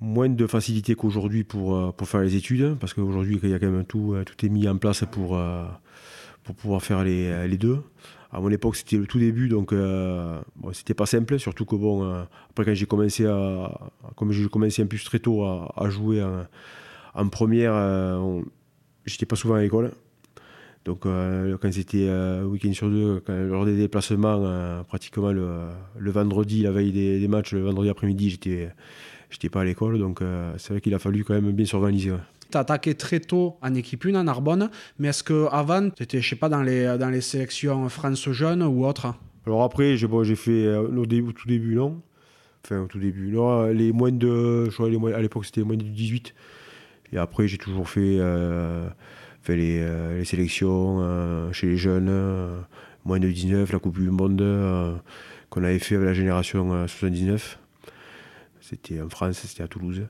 moins 0.00 0.28
de 0.28 0.46
facilité 0.46 0.94
qu'aujourd'hui 0.94 1.44
pour, 1.44 1.76
euh, 1.76 1.92
pour 1.92 2.08
faire 2.08 2.20
les 2.20 2.36
études, 2.36 2.76
parce 2.78 2.92
qu'aujourd'hui, 2.92 3.38
il 3.42 3.48
y 3.48 3.54
a 3.54 3.58
quand 3.58 3.70
même 3.70 3.84
tout, 3.84 4.12
euh, 4.12 4.24
tout 4.24 4.44
est 4.44 4.48
mis 4.48 4.68
en 4.68 4.76
place 4.76 5.04
pour, 5.10 5.36
euh, 5.36 5.64
pour 6.42 6.54
pouvoir 6.54 6.82
faire 6.82 7.04
les, 7.04 7.48
les 7.48 7.56
deux. 7.56 7.78
À 8.34 8.40
mon 8.40 8.50
époque, 8.50 8.76
c'était 8.76 8.96
le 8.96 9.06
tout 9.06 9.18
début, 9.18 9.48
donc 9.48 9.72
bon, 9.72 10.72
c'était 10.72 10.92
pas 10.92 11.06
simple, 11.06 11.38
surtout 11.38 11.64
que 11.64 11.76
bon, 11.76 12.02
après 12.50 12.64
quand 12.64 12.74
j'ai 12.74 12.86
commencé 12.86 13.26
à, 13.26 13.90
comme 14.16 14.32
j'ai 14.32 14.48
commencé 14.48 14.82
un 14.82 14.86
peu 14.86 14.98
très 14.98 15.20
tôt 15.20 15.44
à, 15.44 15.88
jouer 15.88 16.20
en, 17.14 17.28
première, 17.28 17.74
j'étais 19.06 19.24
pas 19.24 19.36
souvent 19.36 19.54
à 19.54 19.62
l'école. 19.62 19.92
Donc 20.84 21.06
euh, 21.06 21.56
quand 21.60 21.72
c'était 21.72 22.06
euh, 22.08 22.44
week-end 22.44 22.72
sur 22.72 22.90
deux, 22.90 23.22
lors 23.28 23.64
des 23.64 23.76
déplacements, 23.76 24.42
euh, 24.44 24.82
pratiquement 24.82 25.32
le, 25.32 25.70
vendredi, 25.98 26.62
la 26.62 26.72
veille 26.72 26.92
des, 26.92 27.28
matchs, 27.28 27.52
le 27.52 27.62
vendredi 27.62 27.88
après-midi, 27.88 28.30
j'étais 28.30 28.68
j'étais 29.30 29.48
pas 29.48 29.62
à 29.62 29.64
l'école. 29.64 29.98
Donc 29.98 30.20
c'est 30.58 30.70
vrai 30.70 30.80
qu'il 30.80 30.94
a 30.94 30.98
fallu 30.98 31.24
quand 31.24 31.34
même 31.34 31.52
bien 31.52 31.66
s'organiser. 31.66 32.12
Attaqué 32.56 32.94
très 32.94 33.20
tôt 33.20 33.56
en 33.62 33.74
équipe 33.74 34.06
1 34.06 34.14
en 34.14 34.24
Narbonne, 34.24 34.70
mais 34.98 35.08
est-ce 35.08 35.24
qu'avant, 35.24 35.90
tu 35.90 36.02
étais, 36.02 36.20
je 36.20 36.28
sais 36.28 36.36
pas, 36.36 36.48
dans 36.48 36.62
les, 36.62 36.96
dans 36.98 37.10
les 37.10 37.20
sélections 37.20 37.88
France 37.88 38.30
Jeune 38.30 38.62
ou 38.62 38.86
autre 38.86 39.14
Alors 39.46 39.62
après, 39.62 39.96
j'ai 39.96 40.06
bon, 40.06 40.24
fait 40.24 40.76
au, 40.76 41.06
début, 41.06 41.28
au 41.28 41.32
tout 41.32 41.48
début, 41.48 41.74
non. 41.74 42.00
Enfin, 42.64 42.80
au 42.80 42.86
tout 42.86 42.98
début, 42.98 43.30
non. 43.30 43.66
Les 43.66 43.92
moins 43.92 44.12
de. 44.12 44.66
Je 44.66 44.74
crois, 44.74 44.88
les 44.88 45.14
à 45.14 45.20
l'époque, 45.20 45.44
c'était 45.44 45.62
moins 45.62 45.76
de 45.76 45.82
18. 45.82 46.34
Et 47.12 47.18
après, 47.18 47.46
j'ai 47.46 47.58
toujours 47.58 47.88
fait 47.88 48.18
fait 49.44 49.56
les, 49.56 49.78
euh, 49.80 50.18
les 50.18 50.24
sélections 50.24 51.00
euh, 51.00 51.52
chez 51.52 51.66
les 51.66 51.76
jeunes, 51.76 52.08
euh, 52.08 52.58
moins 53.04 53.20
de 53.20 53.30
19, 53.30 53.70
la 53.72 53.78
Coupe 53.78 53.98
du 53.98 54.10
Monde 54.10 54.42
qu'on 55.50 55.62
avait 55.62 55.78
fait 55.78 55.96
avec 55.96 56.06
la 56.06 56.14
génération 56.14 56.88
79. 56.88 57.58
C'était 58.60 59.02
en 59.02 59.10
France, 59.10 59.40
c'était 59.46 59.62
à 59.62 59.68
Toulouse. 59.68 60.06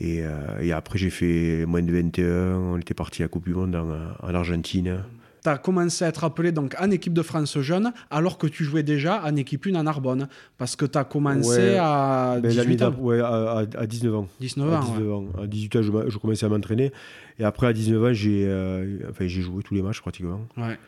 Et, 0.00 0.22
et 0.60 0.72
après, 0.72 0.98
j'ai 0.98 1.10
fait 1.10 1.64
moins 1.66 1.82
de 1.82 1.92
21. 1.92 2.56
On 2.56 2.78
était 2.78 2.94
parti 2.94 3.22
à 3.22 3.28
Coupe 3.28 3.44
du 3.44 3.54
Monde 3.54 3.76
en, 3.76 4.26
en 4.26 4.34
Argentine 4.34 5.04
tu 5.44 5.50
as 5.50 5.58
commencé 5.58 6.04
à 6.04 6.08
être 6.08 6.24
appelé 6.24 6.52
donc 6.52 6.74
en 6.80 6.90
équipe 6.90 7.12
de 7.12 7.22
France 7.22 7.58
jeune 7.60 7.92
alors 8.10 8.38
que 8.38 8.46
tu 8.46 8.64
jouais 8.64 8.82
déjà 8.82 9.22
en 9.24 9.36
équipe 9.36 9.66
1 9.66 9.74
en 9.74 9.82
Narbonne 9.82 10.28
parce 10.56 10.74
que 10.74 10.86
tu 10.86 10.96
as 10.96 11.04
commencé 11.04 11.76
à 11.76 12.38
18 12.42 12.76
ben, 12.76 12.86
ans. 12.86 12.94
Ouais, 12.98 13.20
à, 13.20 13.86
19 13.86 14.14
ans. 14.14 14.28
19 14.40 14.72
ans, 14.72 14.76
à 14.76 14.80
19 14.80 15.12
ans. 15.12 15.26
À 15.42 15.46
18 15.46 15.76
ans, 15.76 15.82
je, 16.08 16.18
commençais 16.18 16.46
à 16.46 16.48
m'entraîner 16.48 16.92
et 17.38 17.44
après 17.44 17.66
à 17.66 17.72
19 17.72 18.04
ans, 18.04 18.12
j'ai 18.12 18.46
euh, 18.46 19.00
enfin, 19.10 19.26
joué 19.26 19.62
tous 19.62 19.74
les 19.74 19.82
matchs 19.82 20.00
pratiquement. 20.00 20.40
Ouais. 20.56 20.78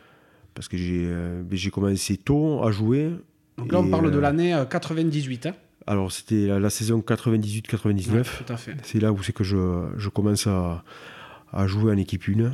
Parce 0.55 0.67
que 0.67 0.77
j'ai 0.77 1.05
euh, 1.05 1.43
ben, 1.43 1.59
commencé 1.71 2.17
tôt 2.17 2.63
à 2.63 2.71
jouer. 2.71 3.11
Donc 3.59 3.71
là, 3.71 3.79
on 3.79 3.89
parle 3.89 4.09
de 4.09 4.17
euh, 4.17 4.21
l'année 4.21 4.59
98. 4.69 5.45
Hein. 5.45 5.53
Alors, 5.87 6.11
c'était 6.11 6.47
la, 6.59 6.69
saison 6.69 6.99
98-99. 6.99 8.45
tout 8.45 8.53
à 8.53 8.57
fait. 8.57 8.75
C'est 8.83 8.99
là 8.99 9.13
où 9.13 9.23
c'est 9.23 9.31
que 9.31 9.45
je, 9.45 9.87
je 9.95 10.09
commence 10.09 10.45
à, 10.45 10.83
à 11.53 11.65
jouer 11.65 11.93
en 11.93 11.97
équipe 11.97 12.23
1 12.27 12.51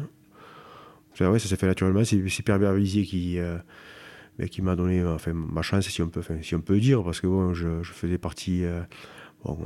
ouais, 1.22 1.40
ça 1.40 1.48
s'est 1.48 1.56
fait 1.56 1.68
naturellement. 1.68 2.04
C'est 2.04 2.44
Pierre 2.44 2.60
Bervisier 2.60 3.04
qui, 3.04 3.40
euh, 3.40 3.58
qui 4.52 4.62
m'a 4.62 4.76
donné 4.76 5.04
enfin, 5.04 5.34
ma 5.34 5.64
chance, 5.64 5.88
si 5.88 6.02
on 6.02 6.10
peut, 6.10 6.22
si 6.42 6.56
on 6.56 6.62
peut 6.62 6.80
dire, 6.80 7.04
parce 7.04 7.22
que 7.22 7.28
bon, 7.28 7.54
je, 7.54 7.82
je 7.82 7.92
faisais 7.92 8.18
partie 8.20 8.64
euh, 8.66 8.82
bon, 9.44 9.58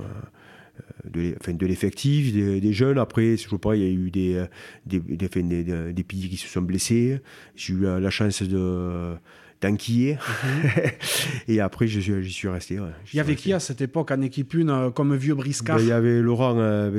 euh, 1.09 1.35
de 1.43 1.65
l'effectif, 1.65 2.33
des, 2.33 2.61
des, 2.61 2.73
jeunes. 2.73 2.99
Après, 2.99 3.35
je 3.37 3.55
pas, 3.55 3.75
il 3.75 3.83
y 3.83 3.85
a 3.85 3.89
eu 3.89 4.11
des, 4.11 4.45
des, 4.85 4.99
des, 4.99 5.93
des, 5.93 6.03
piliers 6.03 6.29
qui 6.29 6.37
se 6.37 6.47
sont 6.47 6.61
blessés. 6.61 7.19
J'ai 7.55 7.73
eu 7.73 7.81
la 7.81 8.09
chance 8.09 8.43
de 8.43 9.15
d'enquiller. 9.61 10.15
Mhm. 10.15 10.71
et 11.47 11.59
après, 11.59 11.87
j'y 11.87 12.01
suis, 12.01 12.31
suis 12.31 12.47
resté. 12.47 12.79
il 13.13 13.17
y 13.17 13.19
avait 13.19 13.35
qui 13.35 13.53
à 13.53 13.59
cette 13.59 13.81
époque 13.81 14.11
en 14.11 14.21
équipe 14.21 14.53
une 14.53 14.91
comme 14.91 15.15
vieux 15.15 15.35
briscard? 15.35 15.77
Ben, 15.77 15.83
Il 15.83 15.89
y 15.89 15.91
avait 15.91 16.21
Laurent 16.21 16.55
euh, 16.57 16.89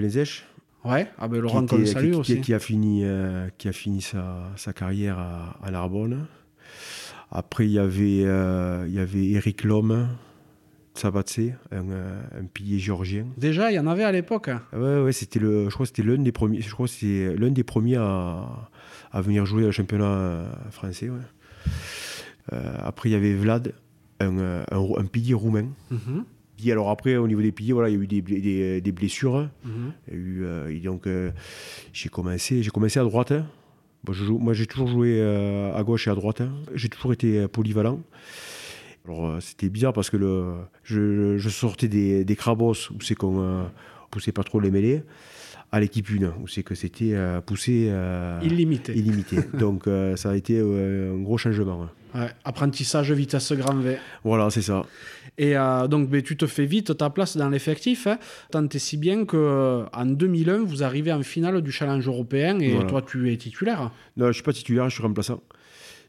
Ouais, 0.84 1.08
ah 1.18 1.28
ben 1.28 1.40
Laurent, 1.40 1.66
qui, 1.66 1.82
qui, 1.82 2.12
aussi. 2.12 2.40
Qui, 2.40 2.54
a 2.54 2.58
fini, 2.58 3.02
euh, 3.04 3.48
qui 3.58 3.68
a 3.68 3.72
fini 3.72 4.00
sa, 4.00 4.52
sa 4.56 4.72
carrière 4.72 5.18
à, 5.18 5.56
à, 5.62 5.70
Narbonne. 5.70 6.26
Après, 7.30 7.66
il 7.66 7.72
y 7.72 7.78
avait, 7.78 8.22
euh, 8.24 8.84
il 8.86 8.94
y 8.94 9.00
avait 9.00 9.26
Eric 9.26 9.64
Lhomme, 9.64 10.08
Sabatse, 10.94 11.40
un, 11.72 11.90
euh, 11.90 12.22
un, 12.40 12.44
pilier 12.44 12.78
géorgien. 12.78 13.26
Déjà, 13.36 13.72
il 13.72 13.74
y 13.74 13.78
en 13.78 13.88
avait 13.88 14.04
à 14.04 14.12
l'époque. 14.12 14.50
Ouais, 14.72 15.02
ouais, 15.02 15.12
c'était 15.12 15.40
le, 15.40 15.64
je 15.68 15.74
crois 15.74 15.84
que 15.84 15.92
c'était 15.94 16.08
l'un 16.08 16.22
des 16.22 16.32
premiers, 16.32 16.60
je 16.60 16.70
crois 16.70 16.86
l'un 17.02 17.50
des 17.50 17.64
premiers 17.64 17.96
à, 17.96 18.70
à, 19.12 19.20
venir 19.20 19.44
jouer 19.46 19.64
au 19.64 19.72
championnat 19.72 20.44
français. 20.70 21.10
Ouais. 21.10 21.18
Après, 22.50 23.08
il 23.08 23.12
y 23.12 23.16
avait 23.16 23.34
Vlad, 23.34 23.74
un, 24.20 24.38
un, 24.38 24.64
un 24.70 25.04
pilier 25.04 25.34
roumain. 25.34 25.66
Mm 25.90 26.22
alors 26.70 26.90
après, 26.90 27.16
au 27.16 27.28
niveau 27.28 27.40
des 27.40 27.52
piliers, 27.52 27.72
voilà, 27.72 27.88
il 27.88 27.96
y 27.96 27.98
a 27.98 28.02
eu 28.02 28.06
des, 28.06 28.80
des, 28.80 28.92
blessures. 28.92 29.48
Mhm. 29.64 29.92
eu, 30.10 30.42
euh, 30.44 30.80
donc, 30.80 31.06
euh, 31.06 31.30
j'ai 31.92 32.08
commencé, 32.08 32.62
j'ai 32.62 32.70
commencé 32.70 32.98
à 32.98 33.04
droite. 33.04 33.32
Hein. 33.32 33.46
moi, 34.28 34.54
j'ai 34.54 34.66
toujours 34.66 34.88
joué 34.88 35.18
euh, 35.20 35.74
à 35.74 35.82
gauche 35.82 36.08
et 36.08 36.10
à 36.10 36.14
droite. 36.14 36.40
Hein. 36.40 36.52
J'ai 36.74 36.88
toujours 36.88 37.12
été 37.12 37.46
polyvalent. 37.48 38.00
Alors, 39.06 39.40
c'était 39.40 39.70
bizarre 39.70 39.92
parce 39.92 40.10
que 40.10 40.16
le, 40.16 40.54
je, 40.82 41.38
je 41.38 41.48
sortais 41.48 41.88
des, 41.88 42.24
des 42.24 42.36
crabos 42.36 42.90
où 42.90 43.00
c'est 43.00 43.14
qu'on 43.14 43.66
poussait 44.10 44.32
pas 44.32 44.42
trop 44.42 44.60
les 44.60 44.70
mêlées 44.70 45.02
à 45.70 45.80
l'équipe 45.80 46.06
1, 46.08 46.34
où 46.42 46.48
c'est 46.48 46.62
que 46.62 46.74
c'était 46.74 47.14
poussé 47.44 47.92
illimité. 48.42 48.96
illimité. 48.96 49.36
Donc 49.58 49.84
ça 50.16 50.30
a 50.30 50.36
été 50.36 50.60
un 50.60 51.18
gros 51.22 51.38
changement. 51.38 51.82
Hein. 51.82 51.90
Ouais, 52.14 52.30
apprentissage 52.44 53.12
vitesse 53.12 53.52
grand 53.52 53.74
V. 53.76 53.98
Voilà, 54.24 54.48
c'est 54.48 54.62
ça. 54.62 54.82
Et 55.36 55.56
euh, 55.56 55.86
donc, 55.86 56.08
ben, 56.08 56.22
tu 56.22 56.36
te 56.36 56.46
fais 56.46 56.64
vite 56.64 56.96
ta 56.96 57.10
place 57.10 57.36
dans 57.36 57.48
l'effectif. 57.50 58.06
Hein. 58.06 58.18
Tant 58.50 58.66
et 58.66 58.78
si 58.78 58.96
bien 58.96 59.24
qu'en 59.26 59.36
euh, 59.36 59.84
2001, 60.04 60.64
vous 60.64 60.82
arrivez 60.82 61.12
en 61.12 61.22
finale 61.22 61.60
du 61.62 61.70
challenge 61.70 62.08
européen 62.08 62.58
et 62.60 62.74
toi, 62.88 63.02
tu 63.02 63.30
es 63.32 63.36
titulaire. 63.36 63.92
Non, 64.16 64.24
je 64.24 64.28
ne 64.28 64.32
suis 64.32 64.42
pas 64.42 64.52
titulaire, 64.54 64.88
je 64.88 64.94
suis 64.94 65.02
remplaçant. 65.02 65.42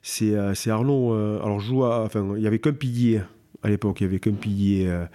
c'est 0.01 0.33
euh, 0.33 0.53
Arnaud. 0.67 1.13
euh, 1.13 1.41
alors, 1.43 1.59
je 1.59 1.67
joue 1.67 1.83
à- 1.83 2.03
enfin, 2.05 2.33
il 2.37 2.41
y 2.41 2.47
avait 2.47 2.59
qu'un 2.59 2.71
pilier 2.73 3.21
à 3.61 3.69
l'époque. 3.69 3.99
Il 3.99 4.05
y 4.05 4.07
avait 4.07 4.19
qu'un 4.19 4.31
pilier 4.31 4.87
euh, 4.87 5.05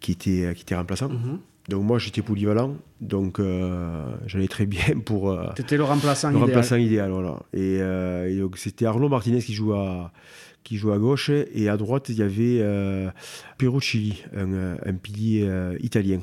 qui, 0.00 0.12
était, 0.12 0.52
qui 0.54 0.62
était 0.62 0.76
remplaçant. 0.76 1.08
Mhm. 1.08 1.40
Donc, 1.70 1.84
moi, 1.84 1.98
j'étais 1.98 2.20
polyvalent. 2.22 2.74
Donc, 3.00 3.38
euh, 3.38 4.04
j'allais 4.26 4.48
très 4.48 4.66
bien 4.66 4.82
pour 5.04 5.30
euh, 5.30 5.46
T'étais 5.54 5.76
le 5.76 5.84
remplaçant 5.84 6.28
le 6.30 6.34
idéal. 6.36 6.48
remplaçant 6.48 6.76
idéal. 6.76 7.10
Voilà. 7.12 7.38
Et, 7.54 7.78
euh, 7.80 8.28
et 8.30 8.38
donc, 8.38 8.58
c'était 8.58 8.86
Arnaud 8.86 9.08
Martinez 9.08 9.40
qui 9.40 9.54
joue 9.54 9.72
à, 9.72 10.10
qui 10.64 10.76
joue 10.76 10.90
à 10.92 10.98
gauche. 10.98 11.30
Et 11.54 11.68
à 11.68 11.76
droite, 11.76 12.08
il 12.08 12.16
y 12.16 12.22
avait 12.22 12.58
euh, 12.60 13.08
Perucci, 13.56 14.22
un, 14.36 14.74
un 14.84 14.92
pilier 14.94 15.48
italien. 15.80 16.20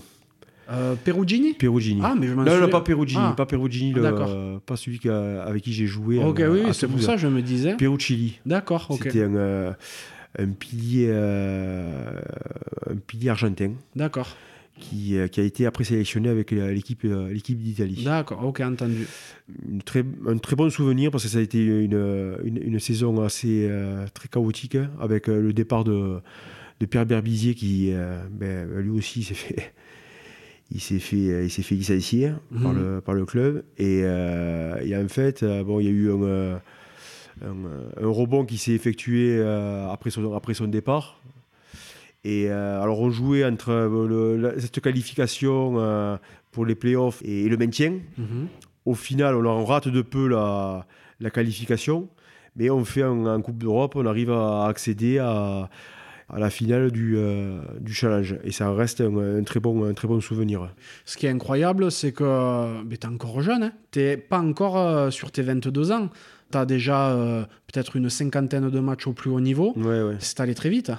Perugini? 1.06 1.54
Perugini. 1.54 2.02
Ah, 2.04 2.14
mais 2.20 2.28
je 2.28 2.34
m'en 2.34 2.44
non, 2.44 2.48
non, 2.52 2.56
souviens. 2.58 2.68
pas 2.70 2.82
Perugini, 2.82 3.22
Ah. 3.24 3.34
pas 3.38 3.46
Perugini, 3.46 3.94
le- 3.94 4.60
pas 4.66 4.76
celui 4.76 5.00
avec 5.10 5.64
qui 5.64 5.72
j'ai 5.72 5.86
joué. 5.88 6.22
Ok, 6.22 6.42
oui, 6.50 6.60
c'est 6.74 6.88
pour 6.88 7.02
ça 7.02 7.14
que 7.14 7.20
je 7.22 7.28
me 7.30 7.42
disais. 7.42 7.76
Perucci. 7.78 8.40
D'accord, 8.46 8.86
ok. 8.90 9.00
C'était 9.04 9.24
un, 9.24 9.76
un 10.38 10.48
pilier, 10.60 11.10
un 11.10 12.96
pilier 13.08 13.30
argentin 13.30 13.72
D'accord, 13.96 14.28
qui, 14.80 15.18
euh, 15.18 15.28
qui 15.28 15.40
a 15.40 15.44
été 15.44 15.66
après 15.66 15.84
sélectionné 15.84 16.30
avec 16.30 16.52
la- 16.52 16.72
l'équipe 16.72 17.04
euh, 17.06 17.30
l'équipe 17.32 17.60
d'Italie. 17.60 18.02
d'accord, 18.06 18.44
ok, 18.46 18.60
entendu. 18.62 19.06
Une 19.70 19.82
très, 19.82 20.04
un 20.28 20.38
très 20.38 20.56
bon 20.56 20.70
souvenir 20.70 21.12
parce 21.12 21.24
que 21.24 21.30
ça 21.30 21.38
a 21.40 21.42
été 21.42 21.64
une, 21.64 22.38
une, 22.44 22.58
une 22.62 22.80
saison 22.80 23.22
assez 23.24 23.68
euh, 23.70 24.06
très 24.14 24.28
chaotique 24.28 24.78
avec 25.00 25.30
euh, 25.30 25.42
le 25.42 25.54
départ 25.54 25.84
de, 25.84 26.20
de 26.80 26.86
Pierre 26.86 27.06
Berbizier 27.06 27.56
qui 27.56 27.92
euh, 27.92 28.20
ben, 28.32 28.68
lui 28.82 28.92
aussi 28.92 29.24
s'est 29.24 29.34
fait 29.34 29.74
il 30.72 30.82
s'est 30.82 31.00
fait 31.00 31.46
il 31.46 31.50
s'est 31.50 31.62
fait 31.64 31.76
licencier 31.76 32.32
par, 32.62 32.74
Mhm. 32.74 32.78
le, 32.96 33.02
par 33.02 33.16
le 33.16 33.26
club 33.26 33.64
et, 33.78 34.02
euh, 34.04 34.76
et 34.84 34.96
en 34.98 35.08
fait 35.08 35.44
euh, 35.44 35.64
bon 35.64 35.80
il 35.80 35.86
y 35.86 35.90
a 35.90 35.92
eu 35.92 36.12
un, 36.12 36.22
euh, 36.24 36.58
un, 37.46 37.56
un 38.04 38.08
rebond 38.08 38.46
qui 38.46 38.58
s'est 38.58 38.74
effectué 38.74 39.38
euh, 39.38 39.88
après 39.90 40.10
son 40.10 40.34
après 40.34 40.54
son 40.54 40.68
départ 40.68 41.17
et 42.32 42.46
euh, 42.50 42.82
alors 42.84 43.00
on 43.02 43.10
jouait 43.10 43.44
entre 43.46 43.70
euh, 43.72 44.38
le- 44.38 44.60
cette 44.60 44.80
qualification 44.82 45.76
euh, 45.78 46.18
pour 46.52 46.66
les 46.66 46.76
playoffs 46.76 47.22
et 47.24 47.48
le 47.48 47.58
maintien 47.58 47.92
Mhm. 48.18 48.48
au 48.86 48.96
final, 48.96 49.36
on, 49.36 49.46
en 49.46 49.64
rate 49.66 49.88
de 49.88 50.02
peu 50.02 50.28
la, 50.28 50.86
la 51.20 51.30
qualification, 51.30 52.10
mais 52.56 52.70
on 52.70 52.84
fait 52.86 53.04
en 53.04 53.42
Coupe 53.42 53.60
d'Europe, 53.64 53.94
on 53.96 54.06
arrive 54.06 54.32
à 54.32 54.66
accéder 54.68 55.20
à, 55.20 55.70
à 56.30 56.40
la 56.40 56.50
finale 56.50 56.92
du, 56.92 57.16
euh, 57.18 57.60
du 57.80 57.94
challenge. 57.94 58.36
Et 58.44 58.52
ça 58.52 58.74
reste 58.74 59.00
un, 59.02 59.16
un 59.40 59.44
très, 59.44 59.60
bon, 59.60 59.86
un 59.86 59.94
très 59.94 60.08
bon 60.08 60.20
souvenir. 60.20 60.60
Ce 61.06 61.16
qui 61.18 61.26
est 61.28 61.30
incroyable, 61.30 61.92
c'est 61.92 62.12
que 62.12 62.84
tu 62.90 62.96
es 62.96 63.06
encore 63.06 63.42
jeune. 63.42 63.64
Hein. 63.64 63.72
Tu 63.92 64.18
pas 64.30 64.40
encore 64.40 65.12
sur 65.14 65.32
tes 65.32 65.44
22 65.44 65.92
ans. 65.92 66.10
Tu 66.52 66.58
as 66.58 66.66
déjà 66.66 67.00
peut-être 67.68 67.96
une 67.98 68.10
cinquantaine 68.10 68.70
de 68.70 68.80
matchs 68.80 69.06
au 69.08 69.14
plus 69.14 69.30
haut 69.30 69.40
niveau. 69.42 69.74
Ouais, 69.78 70.02
ouais. 70.02 70.16
C'est 70.20 70.40
allé 70.42 70.56
très 70.56 70.70
vite. 70.70 70.92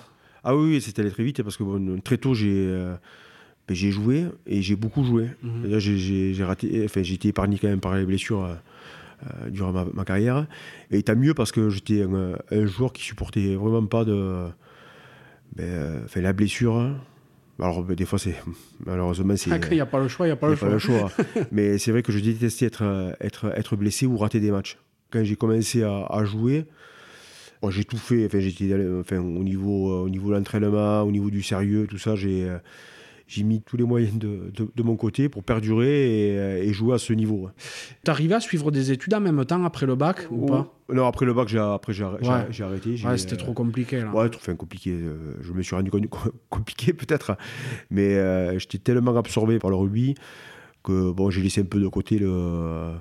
Ah 0.44 0.56
oui, 0.56 0.80
c'était 0.80 1.02
allé 1.02 1.10
très 1.10 1.24
vite 1.24 1.42
parce 1.42 1.56
que 1.56 1.62
bon, 1.64 2.00
très 2.00 2.16
tôt, 2.18 2.34
j'ai 2.34 2.52
euh, 2.68 2.94
ben, 3.66 3.74
j'ai 3.74 3.90
joué 3.90 4.26
et 4.46 4.62
j'ai 4.62 4.76
beaucoup 4.76 5.04
joué. 5.04 5.28
Mhm. 5.42 5.78
J'ai- 5.78 6.44
raté, 6.44 6.82
enfin, 6.84 7.02
j'ai 7.02 7.14
été 7.14 7.28
épargné 7.28 7.58
quand 7.58 7.68
même 7.68 7.80
par 7.80 7.94
les 7.96 8.04
blessures 8.04 8.44
euh, 8.44 8.54
euh, 9.24 9.50
durant 9.50 9.72
ma, 9.72 9.84
ma 9.92 10.04
carrière. 10.04 10.46
Et 10.90 11.02
tant 11.02 11.16
mieux 11.16 11.34
parce 11.34 11.52
que 11.52 11.68
j'étais 11.70 12.02
un, 12.02 12.36
un 12.50 12.66
joueur 12.66 12.92
qui 12.92 13.02
supportait 13.02 13.56
vraiment 13.56 13.84
pas 13.86 14.04
de, 14.04 14.46
ben, 15.56 16.02
enfin, 16.04 16.20
la 16.20 16.32
blessure. 16.32 16.94
Alors, 17.60 17.82
ben, 17.82 17.94
des 17.96 18.04
fois, 18.04 18.18
c'est 18.18 18.36
malheureusement, 18.86 19.34
c'est. 19.36 19.50
Ah, 19.52 19.58
il 19.70 19.74
n'y 19.74 19.80
a 19.80 19.86
pas 19.86 19.98
le 20.00 20.08
choix, 20.08 20.26
il 20.26 20.30
n'y 20.30 20.32
a 20.34 20.36
pas 20.36 20.46
y 20.46 20.50
le 20.50 20.54
a 20.54 20.56
choix. 20.56 20.68
pas 20.68 20.72
le 20.74 20.78
choix. 20.78 21.10
Mais 21.52 21.78
c'est 21.78 21.90
vrai 21.90 22.02
que 22.02 22.12
je 22.12 22.20
détestais 22.20 22.66
être, 22.66 23.16
être, 23.20 23.46
être 23.56 23.76
blessé 23.76 24.06
ou 24.06 24.16
rater 24.16 24.38
des 24.40 24.50
matchs. 24.52 24.78
Quand 25.10 25.24
j'ai 25.24 25.36
commencé 25.36 25.82
à, 25.82 26.04
à 26.06 26.24
jouer, 26.24 26.66
j'ai 27.70 27.84
tout 27.84 27.96
fait. 27.98 28.26
Enfin, 28.26 28.40
j'étais, 28.40 28.72
enfin, 29.00 29.18
au 29.18 29.44
niveau, 29.44 29.90
euh, 29.92 30.04
au 30.04 30.08
niveau 30.10 30.28
de 30.30 30.34
l'entraînement, 30.34 31.02
au 31.02 31.10
niveau 31.10 31.30
du 31.30 31.42
sérieux, 31.42 31.86
tout 31.88 31.98
ça, 31.98 32.14
j'ai, 32.16 32.44
euh, 32.48 32.58
j'ai 33.26 33.42
mis 33.42 33.60
tous 33.60 33.76
les 33.76 33.84
moyens 33.84 34.16
de, 34.18 34.50
de, 34.54 34.68
de 34.74 34.82
mon 34.82 34.96
côté 34.96 35.28
pour 35.28 35.42
perdurer 35.44 36.30
et, 36.30 36.38
euh, 36.38 36.62
et 36.62 36.72
jouer 36.72 36.94
à 36.94 36.98
ce 36.98 37.12
niveau. 37.12 37.50
Tu 38.04 38.10
arrivé 38.10 38.34
à 38.34 38.40
suivre 38.40 38.70
des 38.70 38.90
études 38.92 39.12
en 39.14 39.20
même 39.20 39.44
temps 39.44 39.62
après 39.64 39.84
le 39.86 39.96
bac 39.96 40.28
ou 40.30 40.46
pas? 40.46 40.72
Non, 40.90 41.06
après 41.06 41.26
le 41.26 41.34
bac, 41.34 41.48
j'ai, 41.48 41.58
après, 41.58 41.92
j'ai, 41.92 42.04
arr- 42.04 42.18
j'ai- 42.22 42.30
Ouais. 42.30 42.46
j'ai 42.50 42.64
arrêté. 42.64 42.96
j'ai, 42.96 43.06
Ouais, 43.06 43.18
c'était 43.18 43.36
trop 43.36 43.52
compliqué 43.52 43.98
là. 44.00 44.14
Ouais, 44.14 44.30
trop- 44.30 44.40
enfin, 44.40 44.54
compliqué. 44.54 44.92
euh, 44.92 45.34
je 45.42 45.52
me 45.52 45.60
suis 45.62 45.74
rendu 45.76 45.90
compte 45.90 46.06
compliqué 46.48 46.92
peut-être, 46.94 47.36
mais 47.90 48.14
euh, 48.14 48.58
j'étais 48.58 48.78
tellement 48.78 49.14
absorbé 49.16 49.58
par 49.58 49.68
le 49.70 49.76
rugby 49.76 50.14
que 50.82 51.10
bon, 51.10 51.28
j'ai 51.28 51.42
laissé 51.42 51.60
un 51.60 51.64
peu 51.64 51.80
de 51.80 51.88
côté 51.88 52.18
le, 52.18 52.28
euh, 52.30 52.94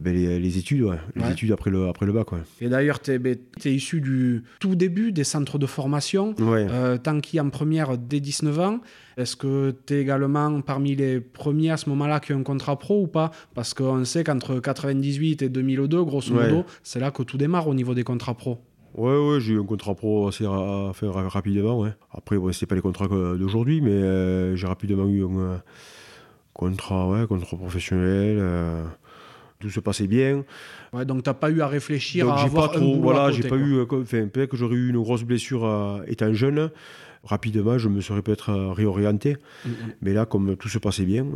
ben, 0.00 0.14
les, 0.14 0.38
les 0.38 0.58
études, 0.58 0.82
ouais. 0.82 0.98
les 1.14 1.22
Ouais. 1.22 1.32
études 1.32 1.52
après 1.52 1.70
le, 1.70 1.88
après 1.88 2.04
le 2.06 2.12
bac. 2.12 2.32
Ouais. 2.32 2.38
Et 2.60 2.68
d'ailleurs, 2.68 3.00
tu 3.00 3.12
es, 3.12 3.72
issu 3.74 4.00
du 4.00 4.44
tout 4.60 4.74
début 4.74 5.12
des 5.12 5.24
centres 5.24 5.58
de 5.58 5.66
formation. 5.66 6.34
Euh, 6.40 6.98
Tanky 6.98 7.40
en 7.40 7.50
première 7.50 7.96
dès 7.98 8.20
19 8.20 8.58
ans. 8.60 8.80
Est-ce 9.16 9.36
que 9.36 9.74
tu 9.86 9.94
es 9.94 10.00
également 10.02 10.60
parmi 10.60 10.94
les 10.94 11.20
premiers 11.20 11.70
à 11.70 11.76
ce 11.78 11.88
moment-là 11.88 12.20
qui 12.20 12.32
ont 12.34 12.40
un 12.40 12.42
contrat 12.42 12.78
pro 12.78 13.02
ou 13.02 13.06
pas? 13.06 13.30
Parce 13.54 13.72
qu'on 13.74 14.04
sait 14.04 14.24
qu'entre 14.24 14.60
98 14.60 15.40
et 15.42 15.48
2002, 15.48 16.04
grosso 16.04 16.34
modo, 16.34 16.64
c'est 16.82 17.00
là 17.00 17.10
que 17.10 17.22
tout 17.22 17.38
démarre 17.38 17.66
au 17.68 17.74
niveau 17.74 17.94
des 17.94 18.04
contrats 18.04 18.34
pro. 18.34 18.58
Ouais, 18.94 19.16
ouais, 19.16 19.40
j'ai 19.40 19.52
eu 19.54 19.60
un 19.60 19.64
contrat 19.64 19.94
pro 19.94 20.28
assez 20.28 20.46
ra- 20.46 20.88
enfin, 20.88 21.10
rapidement. 21.28 21.78
Ouais. 21.80 21.90
Après, 22.12 22.38
bon, 22.38 22.50
c'était 22.52 22.66
pas 22.66 22.74
les 22.76 22.80
contrats 22.80 23.08
d'aujourd'hui, 23.08 23.80
mais 23.82 23.90
euh, 23.90 24.56
j'ai 24.56 24.66
rapidement 24.66 25.06
eu 25.06 25.22
un 25.24 25.38
euh, 25.38 25.56
contrat, 26.52 27.08
ouais, 27.08 27.26
contrat 27.26 27.56
professionnel. 27.56 28.38
Tout 29.58 29.70
se 29.70 29.80
passait 29.80 30.06
bien. 30.06 30.44
Ouais, 30.92 31.04
donc 31.04 31.22
t'as 31.22 31.34
pas 31.34 31.50
eu 31.50 31.60
à 31.60 31.68
réfléchir 31.68 32.26
Donc 32.26 32.38
à 32.38 32.42
avoir 32.42 32.70
pas 32.70 32.76
un 32.76 32.80
trop, 32.80 32.90
boulot 32.96 33.02
voilà, 33.02 33.30
j'ai 33.30 33.48
pas 33.48 33.56
eu, 33.56 33.74
euh, 33.74 33.86
enfin, 33.90 34.26
peut-être 34.28 34.50
que 34.50 34.56
j'aurais 34.56 34.76
eu 34.76 34.90
une 34.90 35.00
grosse 35.00 35.24
blessure 35.24 35.64
euh, 35.64 36.02
étant 36.06 36.32
jeune. 36.32 36.70
Rapidement, 37.24 37.76
je 37.76 37.88
me 37.88 38.00
serais 38.00 38.22
peut-être 38.22 38.50
euh, 38.50 38.72
réorienté. 38.72 39.36
Mhm. 39.64 39.72
Mais 40.00 40.12
là, 40.12 40.26
comme 40.26 40.56
tout 40.56 40.68
se 40.68 40.78
passait 40.78 41.04
bien, 41.04 41.26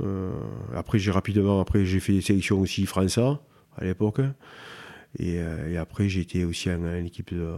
après 0.74 0.98
j'ai 0.98 1.10
rapidement, 1.10 1.60
après 1.60 1.84
j'ai 1.84 2.00
fait 2.00 2.12
des 2.12 2.20
sélections 2.20 2.60
aussi 2.60 2.86
France 2.86 3.18
à 3.18 3.84
l'époque. 3.84 4.20
Et, 5.18 5.38
euh, 5.40 5.68
et 5.72 5.76
après 5.76 6.08
j'ai 6.08 6.20
été 6.20 6.44
aussi 6.44 6.70
en, 6.70 6.84
en 6.84 7.04
équipe 7.04 7.34
de, 7.34 7.48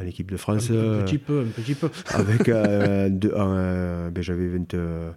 en 0.00 0.06
équipe 0.06 0.30
de 0.30 0.38
France. 0.38 0.70
Un, 0.70 0.74
un 0.74 0.76
euh, 0.76 1.04
petit 1.04 1.18
peu, 1.18 1.40
un 1.40 1.50
petit 1.62 1.74
peu. 1.74 1.90
avec 2.08 2.48
euh, 2.48 3.10
un, 3.36 4.10
ben, 4.10 4.22
j'avais 4.22 4.48
20 4.48 4.72
euh, 4.74 5.10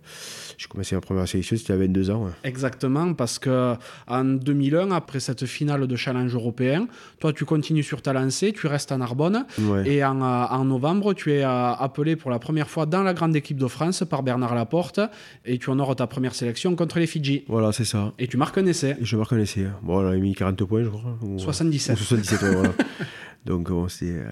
j'ai 0.58 0.68
commencé 0.68 0.96
ma 0.96 1.02
première 1.02 1.28
sélection 1.30 1.56
c'était 1.56 1.72
à 1.74 1.78
22 1.78 2.10
ans 2.12 2.26
ouais. 2.26 2.32
Exactement, 2.44 3.14
parce 3.14 3.40
que 3.40 3.76
en 4.08 4.24
2001, 4.26 4.92
après 4.92 5.22
cette 5.22 5.46
finale 5.46 5.88
de 5.88 5.96
challenge 5.96 6.34
européen, 6.36 6.88
toi 7.20 7.32
tu 7.32 7.46
continues 7.46 7.84
sur 7.84 8.02
ta 8.02 8.12
lancée, 8.12 8.52
tu 8.52 8.68
restes 8.68 8.92
à 8.92 8.98
Narbonne, 8.98 9.46
Ouais. 9.62 9.88
et 9.90 10.04
en, 10.04 10.20
en 10.22 10.66
novembre, 10.66 11.14
tu 11.14 11.32
es 11.32 11.42
appelé 11.44 12.16
pour 12.18 12.32
la 12.32 12.40
première 12.40 12.70
fois 12.70 12.86
dans 12.86 13.02
la 13.04 13.14
grande 13.14 13.36
équipe 13.36 13.58
de 13.58 13.68
France 13.68 14.04
par 14.10 14.24
Bernard 14.24 14.56
Laporte, 14.56 15.00
et 15.46 15.58
tu 15.58 15.70
honores 15.70 15.96
ta 15.96 16.06
première 16.08 16.36
sélection 16.36 16.76
contre 16.76 17.00
les 17.00 17.08
Fidji. 17.08 17.46
voilà 17.48 17.72
c'est 17.72 17.86
ça 17.86 18.12
Et 18.20 18.28
tu 18.28 18.36
marques 18.38 18.58
un 18.58 18.66
essai, 18.66 18.98
et 19.00 19.06
je 19.06 19.16
me 19.16 19.22
reconnaissais 19.22 19.64
hein. 19.66 19.76
bon 19.84 20.04
on 20.04 20.08
avait 20.08 20.20
mis 20.20 20.36
40 20.36 20.64
points 20.66 20.84
je 20.84 20.90
crois 20.90 21.18
ou- 21.22 21.40
77. 21.64 21.96
ou 22.00 22.04
77 22.04 22.42
ouais, 22.42 22.56
voilà. 22.56 22.74
donc 23.46 23.70
bon 23.70 23.88
c'est 23.88 24.12
euh, 24.18 24.26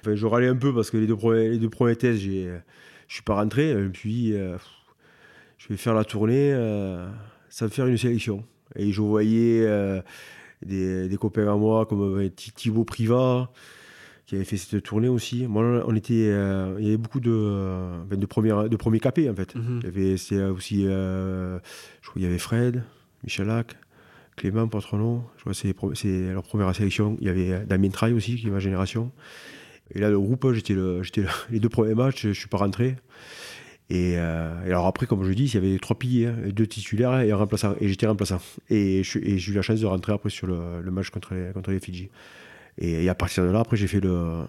enfin, 0.00 0.14
je 0.14 0.26
râlais 0.26 0.48
un 0.48 0.56
peu 0.56 0.74
parce 0.74 0.90
que 0.90 0.96
les 0.96 1.06
deux 1.06 1.16
premiers, 1.16 1.48
les 1.50 1.58
deux 1.58 1.68
premiers 1.70 1.96
tests 1.96 2.22
euh, 2.46 2.58
je 3.08 3.14
suis 3.14 3.22
pas 3.22 3.34
rentré 3.34 3.72
suis 3.98 4.12
dit 4.12 4.32
euh, 4.34 4.56
je 5.58 5.68
vais 5.68 5.76
faire 5.76 5.94
la 5.94 6.04
tournée 6.04 6.52
sans 7.48 7.68
faire 7.68 7.86
une 7.86 7.96
sélection 7.98 8.44
et 8.74 8.92
je 8.92 9.00
voyais 9.00 9.66
des, 10.64 11.08
des 11.08 11.16
copains 11.16 11.52
à 11.52 11.56
moi 11.56 11.86
comme 11.86 12.28
Thi- 12.30 12.52
Thibaut 12.52 12.84
Privat 12.84 13.50
qui 14.26 14.34
avait 14.34 14.44
fait 14.44 14.56
cette 14.56 14.82
tournée 14.82 15.06
aussi. 15.06 15.46
Moi, 15.46 15.84
on 15.86 15.94
était, 15.94 16.30
euh, 16.32 16.74
il 16.80 16.84
y 16.84 16.88
avait 16.88 16.96
beaucoup 16.96 17.20
de, 17.20 17.30
euh, 17.32 18.02
ben, 18.10 18.18
de, 18.18 18.26
premiers, 18.26 18.68
de 18.68 18.74
premiers 18.74 18.98
capés 18.98 19.30
en 19.30 19.34
fait. 19.36 19.54
Mhm. 19.54 19.80
Il 19.82 19.86
y 19.86 19.88
avait 19.88 20.48
aussi, 20.50 20.84
euh, 20.84 21.58
je 22.02 22.08
crois 22.08 22.14
qu'il 22.14 22.22
y 22.22 22.26
avait 22.26 22.38
Fred, 22.38 22.82
Michalak, 23.22 23.76
Clément 24.36 24.68
Patronneau. 24.68 25.22
Je 25.36 25.42
crois 25.42 25.94
c'est, 25.94 26.32
leur 26.32 26.42
première 26.42 26.74
sélection. 26.74 27.16
Il 27.20 27.26
y 27.26 27.30
avait 27.30 27.64
Damien 27.66 27.88
Traille 27.88 28.12
aussi, 28.12 28.36
qui 28.36 28.46
est 28.46 28.50
ma 28.50 28.58
génération. 28.58 29.10
Et 29.94 29.98
là, 29.98 30.10
le 30.10 30.18
groupe, 30.18 30.52
j'étais, 30.52 30.74
le, 30.74 31.02
j'étais 31.02 31.22
le- 31.22 31.28
les 31.50 31.60
deux 31.60 31.68
premiers 31.68 31.94
matchs, 31.94 32.26
je 32.26 32.32
suis 32.32 32.48
pas 32.48 32.58
rentré. 32.58 32.96
Et, 33.88 34.14
euh, 34.16 34.64
et 34.64 34.68
alors 34.68 34.86
après, 34.86 35.06
comme 35.06 35.22
je 35.24 35.32
dis, 35.32 35.44
il 35.44 35.54
y 35.54 35.56
avait 35.56 35.78
trois 35.78 35.96
piliers, 35.96 36.26
hein, 36.26 36.34
deux 36.52 36.66
titulaires 36.66 37.20
et 37.20 37.30
un 37.30 37.36
remplaçant. 37.36 37.74
Et 37.80 37.88
j'étais 37.88 38.06
remplaçant. 38.06 38.40
Et, 38.68 39.02
j'ai 39.04 39.50
eu 39.50 39.54
la 39.54 39.62
chance 39.62 39.80
de 39.80 39.86
rentrer 39.86 40.12
après 40.12 40.30
sur 40.30 40.46
le, 40.46 40.90
match 40.90 41.10
contre 41.10 41.34
les, 41.34 41.80
Fidji. 41.80 42.10
Et 42.78 43.08
à 43.08 43.14
partir 43.14 43.44
de 43.44 43.50
là, 43.50 43.60
après, 43.60 43.76
j'ai 43.76 43.86
fait 43.86 44.00
le, 44.00 44.44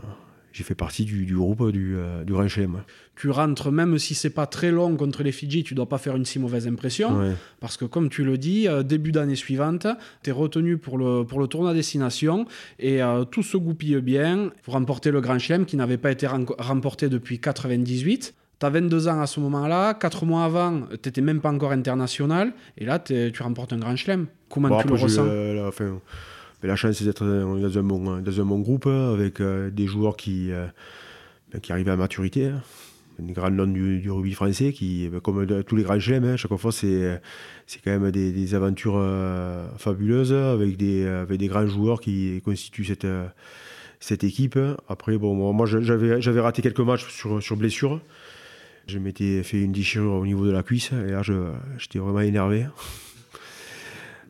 j'ai 0.57 0.63
fait 0.63 0.73
partie 0.75 1.05
du, 1.05 1.25
du 1.25 1.35
groupe 1.35 1.71
du, 1.71 1.95
euh, 1.97 2.23
du 2.23 2.33
Grand 2.33 2.47
Chelem. 2.47 2.81
Tu 3.15 3.29
rentres, 3.29 3.71
même 3.71 3.99
si 3.99 4.15
c'est 4.15 4.31
pas 4.31 4.47
très 4.47 4.71
long 4.71 4.95
contre 4.95 5.21
les 5.21 5.31
Fidji, 5.31 5.63
tu 5.63 5.75
dois 5.75 5.87
pas 5.87 5.99
faire 5.99 6.15
une 6.15 6.25
si 6.25 6.39
mauvaise 6.39 6.67
impression. 6.67 7.15
Ouais. 7.19 7.33
Parce 7.59 7.77
que 7.77 7.85
comme 7.85 8.09
tu 8.09 8.23
le 8.23 8.37
dis, 8.39 8.67
euh, 8.67 8.81
début 8.81 9.11
d'année 9.11 9.35
suivante, 9.35 9.85
tu 10.23 10.29
es 10.31 10.33
retenu 10.33 10.77
pour 10.77 10.97
le, 10.97 11.23
pour 11.23 11.39
le 11.39 11.45
tournoi 11.47 11.75
destination 11.75 12.45
et 12.79 13.03
euh, 13.03 13.23
tout 13.23 13.43
se 13.43 13.55
goupille 13.57 14.01
bien 14.01 14.51
pour 14.63 14.73
remporter 14.73 15.11
le 15.11 15.21
Grand 15.21 15.37
Chelem 15.37 15.65
qui 15.65 15.77
n'avait 15.77 15.97
pas 15.97 16.11
été 16.11 16.25
remporté 16.27 17.07
depuis 17.09 17.39
98. 17.39 18.33
Tu 18.59 18.65
as 18.65 18.69
22 18.71 19.07
ans 19.07 19.21
à 19.21 19.27
ce 19.27 19.39
moment-là, 19.39 19.93
4 19.93 20.25
mois 20.25 20.43
avant, 20.43 20.81
tu 21.01 21.07
n'étais 21.09 21.21
même 21.21 21.41
pas 21.41 21.51
encore 21.51 21.71
international 21.71 22.53
et 22.79 22.85
là 22.85 22.97
tu 22.97 23.31
remportes 23.43 23.73
un 23.73 23.77
Grand 23.77 23.95
Chelem. 23.95 24.25
Comment 24.49 24.69
Bon, 24.69 24.81
tu 24.81 24.87
le 24.87 24.95
eu, 24.95 24.97
ressens? 24.97 25.25
euh, 25.27 25.67
enfin, 25.67 25.99
la 26.63 26.75
chance 26.75 27.01
d'être 27.01 27.25
dans 27.25 27.77
un 27.77 27.83
bon, 27.83 28.21
dans 28.21 28.41
un 28.41 28.45
bon 28.45 28.59
groupe 28.59 28.87
avec 28.87 29.41
des 29.41 29.87
joueurs 29.87 30.17
qui, 30.17 30.49
ben, 31.51 31.59
qui 31.61 31.71
arrivaient 31.71 31.91
à 31.91 31.95
maturité. 31.95 32.47
Hein. 32.47 32.61
Une 33.19 33.33
grande 33.33 33.55
noms 33.55 33.65
du, 33.65 34.11
rugby 34.11 34.33
français 34.33 34.73
qui, 34.73 35.09
ben, 35.09 35.19
comme 35.19 35.45
tous 35.63 35.75
les 35.75 35.83
grands 35.83 35.99
chelems, 35.99 36.25
hein, 36.25 36.37
chaque 36.37 36.55
fois 36.55 36.71
c'est 36.71 37.21
quand 37.83 37.99
même 37.99 38.11
des, 38.11 38.55
aventures 38.55 39.03
fabuleuses 39.77 40.33
avec 40.33 40.77
des, 40.77 41.05
avec 41.05 41.39
des 41.39 41.47
grands 41.47 41.67
joueurs 41.67 41.99
qui 41.99 42.41
constituent 42.43 42.85
cette, 43.99 44.23
équipe. 44.23 44.59
Après, 44.87 45.17
bon, 45.17 45.53
moi 45.53 45.65
j'avais, 45.65 46.39
raté 46.39 46.61
quelques 46.61 46.79
matchs 46.79 47.07
sur, 47.09 47.41
sur 47.41 47.55
blessure. 47.55 48.01
Je 48.87 48.99
m'étais 48.99 49.43
fait 49.43 49.61
une 49.61 49.73
déchirure 49.73 50.13
au 50.13 50.25
niveau 50.25 50.45
de 50.45 50.51
la 50.51 50.63
cuisse 50.63 50.91
et 50.93 51.11
là 51.11 51.21
j'étais 51.77 51.99
vraiment 51.99 52.21
énervé. 52.21 52.65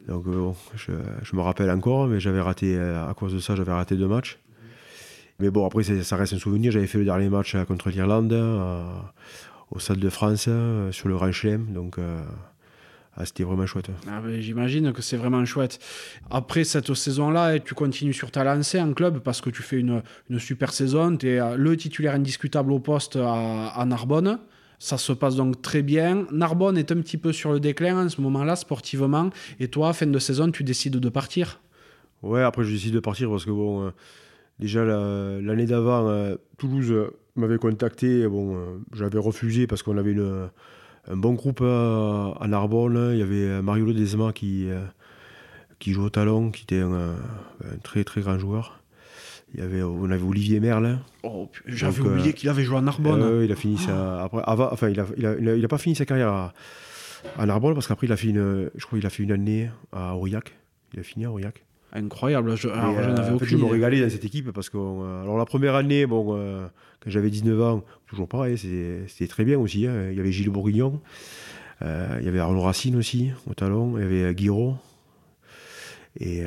Donc 0.07 0.25
euh, 0.27 0.51
je, 0.75 0.91
je, 1.21 1.35
me 1.35 1.41
rappelle 1.41 1.69
encore, 1.69 2.07
mais 2.07 2.19
j'avais 2.19 2.41
raté, 2.41 2.77
à 2.77 3.13
cause 3.15 3.33
de 3.33 3.39
ça, 3.39 3.55
j'avais 3.55 3.73
raté 3.73 3.95
deux 3.95 4.07
matchs. 4.07 4.39
Mais 5.39 5.51
bon, 5.51 5.65
après, 5.65 5.83
ça 5.83 6.15
reste 6.15 6.33
un 6.33 6.39
souvenir. 6.39 6.71
J'avais 6.71 6.87
fait 6.87 6.97
le 6.97 7.05
dernier 7.05 7.29
match 7.29 7.55
contre 7.67 7.89
l'Irlande, 7.89 8.33
au 9.69 9.79
Stade 9.79 9.99
de 9.99 10.09
France, 10.09 10.49
sur 10.91 11.07
le 11.09 11.15
Grand. 11.15 11.29
Donc, 11.73 11.99
euh, 11.99 12.23
ah, 13.19 13.25
c'était 13.25 13.43
vraiment 13.43 13.65
chouette. 13.65 13.89
Ah, 14.07 14.21
j'imagine 14.39 14.93
que 14.93 15.01
c'est 15.01 15.17
vraiment 15.17 15.43
chouette. 15.43 15.79
Après 16.29 16.63
cette 16.63 16.93
saison-là, 16.93 17.57
tu 17.59 17.73
continues 17.73 18.13
sur 18.13 18.29
ta 18.29 18.43
lancée 18.43 18.79
en 18.79 18.93
club 18.93 19.19
parce 19.19 19.41
que 19.41 19.49
tu 19.49 19.63
fais 19.63 19.79
une, 19.79 20.03
super 20.37 20.71
saison. 20.71 21.17
Tu 21.17 21.29
es 21.29 21.39
euh, 21.39 21.57
le 21.57 21.75
titulaire 21.75 22.13
indiscutable 22.13 22.71
au 22.71 22.79
poste 22.79 23.15
à, 23.15 23.83
Narbonne. 23.87 24.39
Ça 24.79 24.97
se 24.97 25.11
passe 25.13 25.35
donc 25.35 25.61
très 25.61 25.81
bien. 25.81 26.27
Narbonne 26.31 26.77
est 26.77 26.91
un 26.91 27.01
petit 27.01 27.17
peu 27.17 27.33
sur 27.33 27.51
le 27.51 27.59
déclin 27.59 28.05
en 28.05 28.09
ce 28.09 28.21
moment-là, 28.21 28.55
sportivement. 28.55 29.29
Et 29.59 29.69
toi, 29.69 29.93
fin 29.93 30.05
de 30.07 30.19
saison, 30.19 30.51
tu 30.51 30.63
décides 30.63 30.97
de 30.97 31.09
partir? 31.09 31.59
Ouais, 32.21 32.43
après, 32.43 32.63
je 32.63 32.71
décide 32.71 32.93
de 32.93 32.99
partir 32.99 33.29
parce 33.29 33.45
que, 33.45 33.51
bon, 33.51 33.87
euh, 33.87 33.89
déjà 34.59 34.85
l'année 34.85 35.65
d'avant, 35.65 36.07
euh, 36.07 36.35
Toulouse 36.57 36.93
m'avait 37.35 37.57
contacté. 37.57 38.27
Bon, 38.27 38.79
j'avais 38.93 39.19
refusé 39.19 39.67
parce 39.67 39.81
qu'on 39.81 39.97
avait 39.97 40.15
un 41.09 41.17
bon 41.17 41.33
groupe 41.33 41.61
à, 41.61 42.45
Narbonne. 42.47 43.11
Il 43.13 43.19
y 43.19 43.23
avait 43.23 43.61
Mario 43.61 43.85
Ledesma 43.85 44.33
qui, 44.33 44.69
euh, 44.69 44.85
qui 45.79 45.91
joue 45.93 46.05
au 46.05 46.09
talon, 46.09 46.51
qui 46.51 46.63
était 46.63 46.81
un, 46.81 47.15
très 47.83 48.03
très 48.03 48.21
grand 48.21 48.37
joueur. 48.37 48.79
Il 49.53 49.61
y 49.61 49.63
avait, 49.63 49.81
on 49.81 50.09
avait 50.11 50.23
Olivier 50.23 50.59
Merle. 50.59 50.99
Oh, 51.23 51.49
J'avais 51.65 52.01
oublié 52.01 52.29
euh, 52.29 52.31
qu'il 52.33 52.49
avait 52.49 52.63
joué 52.63 52.77
à 52.77 52.81
Narbonne. 52.81 53.43
il 53.43 53.51
a 53.51 53.55
fini 53.55 53.77
sa, 53.77 54.23
après, 54.23 54.41
enfin, 54.45 54.89
il 54.89 54.99
a, 54.99 55.05
il, 55.17 55.65
a, 55.65 55.67
pas 55.67 55.77
fini 55.77 55.95
sa 55.95 56.05
carrière 56.05 56.51
à, 57.37 57.45
Narbonne 57.45 57.73
parce 57.73 57.87
qu'après 57.87 58.07
il 58.07 58.13
a 58.13 58.17
fait 58.17 58.27
une, 58.27 58.69
je 58.75 58.85
crois, 58.85 58.99
il 58.99 59.05
a 59.05 59.09
fait 59.09 59.23
une 59.23 59.31
année 59.31 59.69
à 59.93 60.15
Aurillac. 60.15 60.53
Il 60.93 60.99
a 60.99 61.03
fini 61.03 61.25
à 61.25 61.31
Aurillac. 61.31 61.63
Incroyable. 61.93 62.55
Je, 62.57 62.67
euh, 62.67 63.37
je 63.41 63.57
me 63.57 63.65
régalais 63.65 64.01
dans 64.01 64.09
cette 64.09 64.25
équipe 64.25 64.51
parce 64.51 64.69
que 64.69 64.77
euh, 64.77 65.23
alors 65.23 65.37
la 65.37 65.45
première 65.45 65.75
année, 65.75 66.05
bon, 66.05 66.35
euh, 66.35 66.67
quand 66.99 67.09
j'avais 67.09 67.29
19 67.29 67.61
ans, 67.61 67.83
toujours 68.07 68.27
pareil, 68.27 68.57
c'était 68.57 69.27
très 69.27 69.45
bien 69.45 69.57
aussi. 69.57 69.87
Hein. 69.87 70.09
Il 70.11 70.17
y 70.17 70.19
avait 70.19 70.31
Gilles 70.31 70.49
Bourguignon, 70.49 71.01
il 71.81 72.25
y 72.25 72.27
avait 72.27 72.39
Arnaud 72.39 72.61
Racine 72.61 72.97
aussi 72.97 73.31
au 73.49 73.53
talon, 73.53 73.97
il 73.97 74.01
y 74.01 74.05
avait 74.05 74.35
Guiraud. 74.35 74.75
Et 76.19 76.43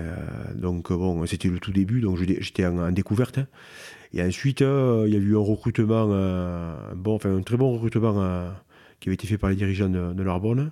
donc 0.54 0.92
bon, 0.92 1.24
c'était 1.26 1.48
le 1.48 1.60
tout 1.60 1.72
début, 1.72 2.00
donc 2.00 2.18
j'étais 2.18 2.66
en, 2.66 2.90
découverte. 2.90 3.38
Hein. 3.38 3.46
Et 4.12 4.22
ensuite, 4.22 4.60
il 4.60 5.12
y 5.12 5.16
a 5.16 5.18
eu 5.18 5.36
un 5.36 5.40
recrutement, 5.40 6.06
bon, 6.96 7.14
enfin 7.14 7.36
un 7.36 7.42
très 7.42 7.56
bon 7.56 7.72
recrutement 7.72 8.52
qui 8.98 9.08
avait 9.08 9.14
été 9.14 9.26
fait 9.26 9.38
par 9.38 9.50
les 9.50 9.56
dirigeants 9.56 9.88
de, 9.88 10.12
de. 10.12 10.70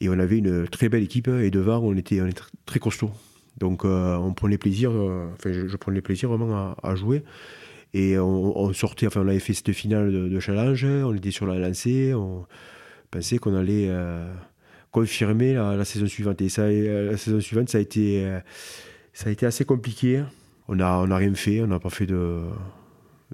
Et 0.00 0.08
on 0.08 0.18
avait 0.18 0.38
une 0.38 0.66
très 0.68 0.88
belle 0.88 1.04
équipe 1.04 1.28
et 1.28 1.50
devant, 1.50 1.78
on 1.78 1.96
était, 1.96 2.20
très 2.66 2.80
costaud. 2.80 3.10
Donc 3.58 3.84
euh, 3.84 4.16
on 4.16 4.32
prenait 4.34 4.58
plaisir, 4.58 4.90
euh, 4.90 5.28
enfin 5.34 5.52
je, 5.52 5.76
prenais 5.76 6.00
plaisir 6.00 6.28
vraiment 6.28 6.74
à, 6.82 6.94
jouer. 6.94 7.22
Et 7.94 8.18
on, 8.18 8.72
sortait, 8.72 9.06
enfin 9.06 9.20
on 9.20 9.28
avait 9.28 9.38
fait 9.38 9.52
cette 9.52 9.72
finale 9.72 10.10
de, 10.10 10.40
challenge, 10.40 10.84
on 10.84 11.14
était 11.14 11.30
sur 11.30 11.46
la 11.46 11.58
lancée, 11.58 12.14
on 12.14 12.46
pensait 13.10 13.38
qu'on 13.38 13.54
allait 13.54 13.86
euh, 13.90 14.32
confirmer 14.92 15.54
la, 15.54 15.84
saison 15.84 16.06
suivante. 16.06 16.40
Et 16.40 16.48
ça, 16.48 16.70
la 16.70 17.16
saison 17.16 17.40
suivante, 17.40 17.68
ça 17.68 17.78
a 17.78 17.80
été, 17.80 18.24
ça 19.12 19.28
a 19.28 19.32
été 19.32 19.46
assez 19.46 19.64
compliqué. 19.64 20.22
On 20.68 20.76
n'a 20.76 20.98
on 20.98 21.10
a 21.10 21.16
rien 21.16 21.34
fait, 21.34 21.60
on 21.60 21.66
n'a 21.66 21.80
pas 21.80 21.90
fait 21.90 22.06
de, 22.06 22.42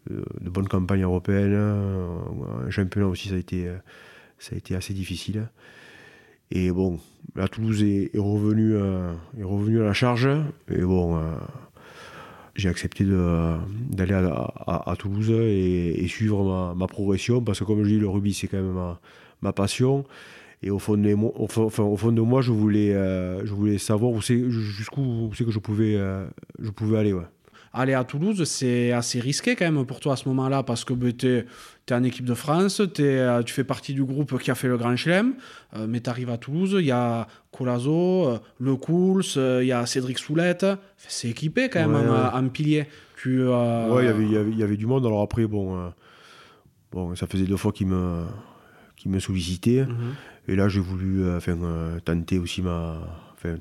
de, 0.09 0.49
bonnes 0.49 0.68
campagnes 0.68 1.03
européennes. 1.03 1.55
Un 1.55 2.71
championnat 2.71 3.09
aussi, 3.09 3.29
ça 3.29 3.35
a 3.35 3.38
été, 3.38 3.68
ça 4.38 4.55
a 4.55 4.59
été 4.59 4.75
assez 4.75 4.94
difficile. 4.94 5.49
Et 6.51 6.71
bon, 6.71 6.99
la 7.37 7.49
Toulouse 7.49 7.83
est, 7.83 8.11
revenu, 8.16 8.75
euh, 8.75 9.12
est 9.38 9.44
revenu 9.44 9.81
à 9.81 9.85
la 9.85 9.92
charge. 9.92 10.29
Et 10.71 10.81
bon, 10.81 11.16
euh, 11.16 11.35
j'ai 12.55 12.68
accepté 12.68 13.05
d'aller 13.05 14.14
à, 14.14 14.94
Toulouse 14.99 15.31
et, 15.31 16.07
suivre 16.09 16.75
ma, 16.75 16.87
progression 16.87 17.42
parce 17.42 17.59
que, 17.59 17.64
comme 17.64 17.83
je 17.85 17.88
dis, 17.88 17.99
le 17.99 18.09
rugby, 18.09 18.33
c'est 18.33 18.49
quand 18.49 18.62
même 18.62 18.97
ma, 19.42 19.53
passion. 19.53 20.05
Et 20.62 20.71
au 20.71 20.79
fond, 20.79 20.97
de, 20.97 21.14
au, 21.14 21.31
au 21.44 21.97
fond 21.97 22.12
de 22.12 22.21
moi, 22.21 22.40
je 22.40 22.53
voulais, 22.53 22.92
euh, 22.92 23.44
je 23.47 23.53
voulais 23.53 23.79
savoir 23.79 24.21
jusqu'où 24.21 25.31
c'est 25.35 25.44
que 25.44 25.51
je 25.51 25.59
pouvais, 25.59 25.97
je 26.59 26.71
pouvais 26.71 26.99
aller. 26.99 27.12
Ouais 27.12 27.25
aller 27.73 27.94
à 27.94 28.05
Toulouse, 28.05 28.42
c'est 28.44 28.92
assez 28.92 29.21
risqué 29.21 29.57
quand 29.57 29.71
même 29.71 29.85
pour 29.87 30.01
toi 30.01 30.14
à 30.14 30.16
ce 30.16 30.29
moment-là 30.29 30.62
parce 30.62 30.85
que 30.85 30.92
ben, 30.92 31.12
tu 31.12 31.29
es, 31.29 31.44
en 31.92 32.03
équipe 32.03 32.25
de 32.25 32.35
France, 32.35 32.81
euh, 33.01 33.42
tu 33.42 33.55
fais 33.55 33.64
partie 33.64 33.94
du 33.94 34.05
groupe 34.05 34.38
qui 34.38 34.51
a 34.51 34.55
fait 34.55 34.68
le 34.68 34.77
Grand 34.77 34.94
Chelem, 34.97 35.35
euh, 35.77 35.87
mais 35.88 36.01
tu 36.01 36.11
arrives 36.11 36.31
à 36.31 36.38
Toulouse, 36.38 36.77
il 36.79 36.87
y 36.87 36.90
a 36.90 37.27
Colazo, 37.51 38.29
euh, 38.29 38.38
Le 38.59 38.77
Cools, 38.77 39.25
il 39.37 39.66
y 39.66 39.73
a 39.73 39.87
Cédric 39.87 40.18
Soulette, 40.18 40.66
c'est 40.97 41.29
équipé 41.29 41.68
quand 41.68 41.87
même 41.87 42.11
en, 42.11 42.49
pilier. 42.49 42.87
Tu, 43.21 43.42
Ouais, 43.47 44.07
il 44.07 44.59
y 44.59 44.62
avait 44.62 44.77
du 44.77 44.87
monde, 44.87 45.07
alors 45.07 45.23
après, 45.23 45.47
bon, 45.47 45.92
bon 46.92 47.14
ça 47.16 47.27
faisait 47.27 47.47
deux 47.47 47.57
fois 47.57 47.73
qu'il 47.73 47.88
me, 47.88 48.25
qui 49.09 49.14
me 49.14 49.21
sollicitait, 49.21 49.85
mhm. 49.87 50.14
et 50.49 50.57
là 50.57 50.68
j'ai 50.68 50.81
voulu 50.81 51.23
tenter 52.05 52.38
aussi 52.38 52.62
ma, 52.62 53.01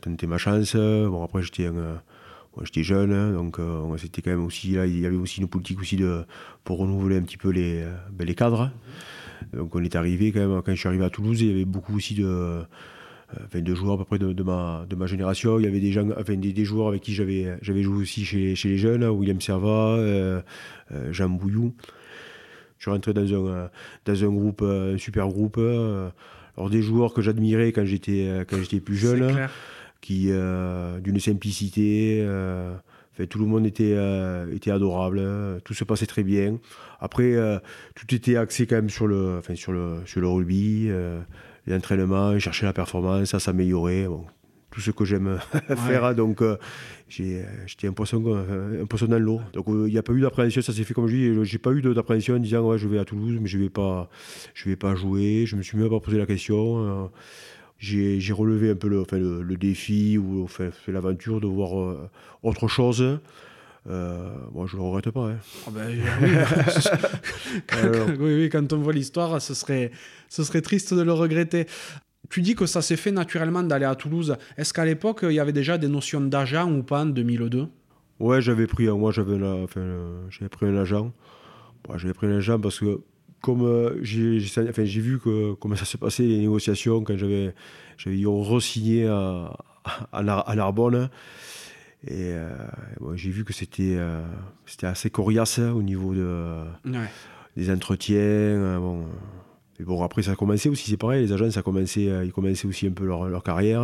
tenter 0.02 0.28
ma 0.28 0.38
chance. 0.38 0.76
Bon, 0.76 1.24
après 1.24 1.42
j'étais 1.42 1.68
un 1.68 2.02
j'étais 2.64 2.84
jeune, 2.84 3.12
hein, 3.12 3.34
donc 3.34 3.60
euh, 3.60 3.98
c'était 3.98 4.22
quand 4.22 4.32
même 4.32 4.46
aussi 4.46 4.72
là, 4.72 4.86
il 4.86 5.00
y 5.00 5.06
avait 5.06 5.16
aussi 5.16 5.42
une 5.42 5.48
politique 5.48 5.80
aussi 5.80 5.96
de 5.96 6.24
pour 6.64 6.80
renouveler 6.80 7.18
un 7.18 7.22
petit 7.22 7.38
peu 7.38 7.50
les, 7.50 7.82
euh, 7.82 7.96
ben, 8.12 8.26
les 8.26 8.36
cadres. 8.36 8.72
Donc 9.54 9.76
on 9.76 9.84
est 9.84 9.96
arrivé 9.96 10.32
quand 10.32 10.40
même 10.40 10.62
quand 10.64 10.74
je 10.74 10.80
suis 10.80 10.88
arrivé 10.88 11.06
à 11.06 11.10
Toulouse, 11.10 11.42
il 11.42 11.48
y 11.48 11.52
avait 11.52 11.66
beaucoup 11.66 11.96
aussi 11.96 12.16
de 12.16 12.26
euh, 12.26 12.66
de 13.54 13.76
joueurs 13.76 13.96
à 13.96 13.98
peu 13.98 14.06
près 14.06 14.20
de, 14.20 14.44
ma, 14.44 14.86
de 14.90 14.96
ma 14.96 15.06
génération. 15.06 15.60
Il 15.60 15.66
y 15.66 15.68
avait 15.68 15.82
des, 15.82 15.92
gens, 15.92 16.08
enfin, 16.18 16.36
des, 16.36 16.66
joueurs 16.66 16.88
avec 16.88 17.02
qui 17.02 17.14
j'avais, 17.14 17.58
j'avais 17.62 17.84
joué 17.84 17.98
aussi 17.98 18.24
chez, 18.24 18.56
chez 18.56 18.70
les 18.70 18.78
jeunes, 18.78 19.04
William 19.04 19.42
Serva, 19.42 20.42
Jean 21.12 21.30
Bouillou. 21.30 21.74
Je 22.78 22.84
suis 22.84 22.92
rentré 22.92 23.14
dans 23.14 23.34
un, 23.34 23.70
dans 24.06 24.24
un 24.24 24.30
groupe, 24.30 24.62
un 24.62 24.98
super 24.98 25.28
groupe. 25.28 25.58
alors 25.58 26.70
des 26.70 26.82
joueurs 26.82 27.14
que 27.14 27.22
j'admirais 27.22 27.72
quand 27.72 27.86
j'étais, 27.86 28.46
quand 28.48 28.58
j'étais 28.58 28.80
plus 28.80 28.96
jeune 28.96 29.48
qui 30.02 30.28
euh, 30.32 31.00
d'une 31.00 31.20
simplicité. 31.20 32.20
Euh, 32.22 32.76
tout 33.30 33.40
le 33.40 33.46
monde 33.46 33.66
était, 33.66 33.94
euh, 33.96 34.54
était 34.54 34.70
adorable, 34.70 35.22
tout 35.64 35.74
se 35.74 35.84
passait 35.84 36.06
très 36.06 36.24
bien. 36.24 36.60
Après, 37.00 37.36
tout 37.96 38.14
était 38.14 38.38
axé 38.38 38.68
quand 38.68 38.76
même 38.76 38.90
sur 38.90 39.08
le, 39.08 39.38
enfin, 39.40 39.56
sur 39.56 39.72
le, 39.72 40.02
sur 40.06 40.22
le 40.22 40.28
rugby, 40.28 40.90
l'entraînement, 41.66 42.38
chercher 42.38 42.66
la 42.68 42.74
performance, 42.74 43.34
à 43.34 43.40
s'améliorer. 43.40 44.08
Bon, 44.08 44.26
tout 44.78 44.82
ce 44.82 44.92
que 44.92 45.06
j'aime 45.06 45.40
faire. 45.88 46.14
Donc, 46.14 46.44
j'étais 47.10 47.88
un 47.88 47.94
poisson, 47.94 48.24
un 48.80 48.86
poisson 48.86 49.08
dans 49.08 49.18
l'eau. 49.18 49.42
Donc, 49.54 49.66
il 49.70 49.92
n'y 49.92 49.98
a 49.98 50.04
pas 50.04 50.14
eu 50.14 50.22
d'appréhension. 50.22 50.62
Ça 50.62 50.72
s'est 50.72 50.84
fait 50.84 50.94
comme 50.94 51.08
je 51.08 51.16
dis. 51.16 51.46
J'ai 51.46 51.58
pas 51.58 51.72
eu 51.72 51.82
d'appréhension 51.82 52.36
en 52.36 52.40
disant 52.40 52.62
ouais, 52.62 52.78
je 52.78 52.88
vais 52.88 53.00
à 53.00 53.06
Toulouse, 53.06 53.40
mais 53.42 53.48
je 53.48 53.58
vais 53.58 53.70
pas, 53.70 54.08
je 54.54 54.70
vais 54.70 54.76
pas 54.76 54.94
jouer. 54.94 55.46
Je 55.48 55.56
me 55.56 55.64
suis 55.64 55.78
même 55.80 55.90
pas 55.90 56.00
posé 56.00 56.20
la 56.20 56.28
question 56.28 57.10
j'ai 57.80 58.34
relevé 58.34 58.72
un 58.72 58.76
peu 58.76 58.88
le, 58.88 59.02
enfin, 59.02 59.18
le, 59.18 59.58
défi 59.58 60.18
ou 60.18 60.44
enfin, 60.44 60.70
l'aventure 60.88 61.40
de 61.40 61.48
voir 61.48 61.80
euh, 61.80 62.10
autre 62.44 62.68
chose. 62.68 63.20
Euh, 63.90 64.30
moi, 64.54 64.66
je 64.68 64.76
ne 64.76 64.82
le 64.82 64.88
regrette 64.88 65.12
pas. 65.12 65.30
Hein. 65.30 65.38
Ah 65.66 65.72
ben, 65.72 65.88
oui. 65.90 66.30
oui, 68.20 68.36
oui, 68.36 68.50
quand 68.50 68.74
on 68.74 68.78
voit 68.78 68.94
l'histoire, 68.94 69.42
ce 69.42 69.54
serait, 69.54 69.92
ce 70.28 70.44
serait 70.44 70.62
triste 70.62 70.94
de 70.94 71.02
le 71.02 71.14
regretter. 71.14 71.68
Tu 72.30 72.42
dis 72.42 72.56
que 72.56 72.66
ça 72.66 72.82
s'est 72.82 72.98
fait 72.98 73.12
naturellement 73.12 73.64
d'aller 73.64 73.86
à 73.86 73.96
Toulouse. 73.96 74.36
Est-ce 74.58 74.74
qu'à 74.74 74.86
l'époque, 74.86 75.20
il 75.24 75.32
y 75.32 75.40
avait 75.40 75.54
déjà 75.54 75.78
des 75.78 75.88
notions 75.88 76.22
d'agent 76.22 76.70
ou 76.72 76.84
pas 76.84 77.02
en 77.02 77.06
2002 77.06 77.68
Ouais, 78.20 78.42
j'avais 78.42 78.68
pris, 78.68 78.88
moi, 78.88 79.12
j'avais 79.12 79.36
enfin, 79.44 79.82
pris 80.52 80.66
un 80.66 80.78
agent. 80.78 81.14
j'avais 81.96 82.14
pris 82.14 82.28
un 82.28 82.38
agent 82.38 82.60
parce 82.60 82.80
que 82.80 83.02
comme 83.42 83.64
euh, 83.64 84.04
j'ai 84.04 84.44
enfin, 84.70 84.84
vu 84.84 85.20
que, 85.20 85.54
comment 85.54 85.76
ça 85.76 85.86
se 85.86 85.98
passait 85.98 86.24
les 86.24 86.40
négociations 86.40 87.04
quand 87.04 87.18
j'avais 87.18 87.54
re-signé 88.06 89.08
à, 89.08 89.56
à, 90.12 90.56
Narbonne. 90.56 91.10
Et 92.06 92.34
euh, 92.34 92.50
j'ai 93.16 93.30
vu 93.30 93.44
que 93.44 93.54
c'était 93.54 93.96
euh, 93.98 94.22
c'était 94.66 94.88
assez 94.88 95.10
coriace 95.10 95.60
au 95.60 95.82
niveau 95.82 96.14
de, 96.14 96.64
des 97.56 97.72
entretiens. 97.72 98.80
bon. 98.80 99.06
Et 99.80 99.84
bon, 99.84 100.04
après, 100.04 100.24
ça 100.24 100.32
a 100.32 100.36
commencé 100.36 100.70
aussi, 100.70 100.90
c'est 100.90 100.98
pareil, 100.98 101.26
les 101.26 101.34
agents, 101.34 101.52
ça 101.52 101.60
a 101.60 101.64
commencé, 101.64 102.12
ils 102.24 102.32
commençaient 102.32 102.68
aussi 102.68 102.88
un 102.88 102.92
peu 102.92 103.06
leur, 103.06 103.28
leur 103.30 103.44
carrière. 103.44 103.82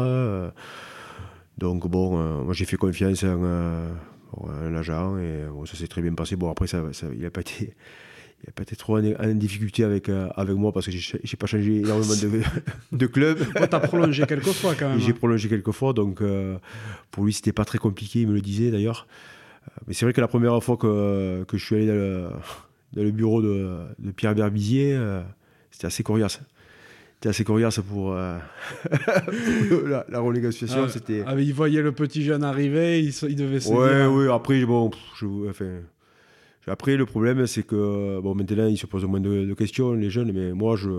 Donc 1.57 1.87
bon, 1.87 2.43
moi 2.43 2.53
j'ai 2.53 2.65
fait 2.65 2.77
confiance 2.77 3.23
à 3.23 3.33
un, 3.33 4.75
agent 4.75 5.17
et 5.17 5.45
ça 5.65 5.77
s'est 5.77 5.87
très 5.87 6.01
bien 6.01 6.13
passé. 6.13 6.35
Bon 6.35 6.49
après, 6.49 6.67
ça, 6.67 6.83
il 7.13 7.21
n'a 7.21 7.29
pas 7.29 7.41
été 7.41 7.75
il 8.43 8.47
n'a 8.47 8.53
pas 8.53 8.63
été 8.63 8.75
trop 8.75 8.97
en, 8.97 9.33
difficulté 9.35 9.83
avec, 9.83 10.09
avec 10.09 10.55
moi 10.55 10.73
parce 10.73 10.87
que 10.87 10.91
j'ai 10.91 11.37
pas 11.37 11.45
changé 11.45 11.77
énormément 11.77 12.15
de, 12.15 12.41
de 12.97 13.05
club. 13.05 13.39
tu 13.55 13.75
as 13.75 13.79
prolongé 13.79 14.25
quelques 14.25 14.51
fois 14.51 14.73
quand 14.77 14.89
même. 14.89 14.99
J'ai 14.99 15.11
hein. 15.11 15.15
prolongé 15.17 15.47
quelques 15.47 15.71
fois, 15.71 15.93
donc 15.93 16.21
pour 17.11 17.23
lui 17.23 17.33
c'était 17.33 17.53
pas 17.53 17.65
très 17.65 17.77
compliqué, 17.77 18.21
il 18.21 18.27
me 18.27 18.33
le 18.33 18.41
disait 18.41 18.71
d'ailleurs. 18.71 19.07
Mais 19.87 19.93
c'est 19.93 20.05
vrai 20.05 20.11
que 20.11 20.19
la 20.19 20.27
première 20.27 20.61
fois 20.61 20.75
que, 20.75 21.45
que 21.47 21.57
je 21.57 21.65
suis 21.65 21.75
allé 21.75 21.87
dans 21.87 21.93
le, 21.93 22.29
dans 22.93 23.03
le 23.03 23.11
bureau 23.11 23.41
de, 23.41 23.77
de 23.99 24.11
Pierre 24.11 24.35
Berbizier, 24.35 24.99
c'était 25.73 25.87
assez 25.87 26.03
coriace 26.03 26.39
c'était 27.23 27.29
assez 27.29 27.43
coriace 27.45 27.79
pour, 27.79 28.11
euh, 28.11 28.37
la, 29.85 30.05
la, 30.09 30.19
relégation. 30.19 30.67
Ah, 30.75 30.89
c'était... 30.89 31.23
Ah, 31.25 31.39
il 31.39 31.53
voyait 31.53 31.81
le 31.81 31.93
petit 31.93 32.21
jeune 32.21 32.43
arriver, 32.43 33.01
il, 33.01 33.13
il 33.29 33.37
devait 33.37 33.61
se 33.61 33.69
ouais. 33.69 34.05
Oui, 34.07 34.29
après, 34.29 34.65
bon, 34.65 34.91
je, 35.15 35.25
enfin, 35.49 35.79
après, 36.67 36.97
le 36.97 37.05
problème, 37.05 37.47
c'est 37.47 37.63
que 37.63 38.19
bon, 38.21 38.35
maintenant, 38.35 38.67
ils 38.67 38.77
se 38.77 38.87
posent 38.87 39.05
moins 39.05 39.21
de, 39.21 39.53
questions, 39.53 39.93
les 39.93 40.09
jeunes, 40.09 40.33
mais 40.33 40.51
moi, 40.51 40.75
je. 40.75 40.89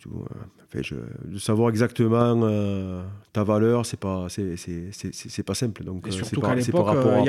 tout, 0.00 0.10
euh, 0.10 0.36
enfin, 0.66 0.82
je 0.82 0.96
de 1.24 1.38
savoir 1.38 1.70
exactement 1.70 2.42
euh, 2.42 3.02
ta 3.32 3.42
valeur, 3.42 3.86
c'est 3.86 3.98
pas, 3.98 4.26
c'est, 4.28 4.56
c'est, 4.58 4.90
c'est, 4.92 5.42
pas 5.42 5.54
simple. 5.54 5.82
Donc, 5.84 6.06
et 6.08 6.10
surtout 6.10 6.42
qu'à 6.42 6.54
l'époque, 6.54 6.88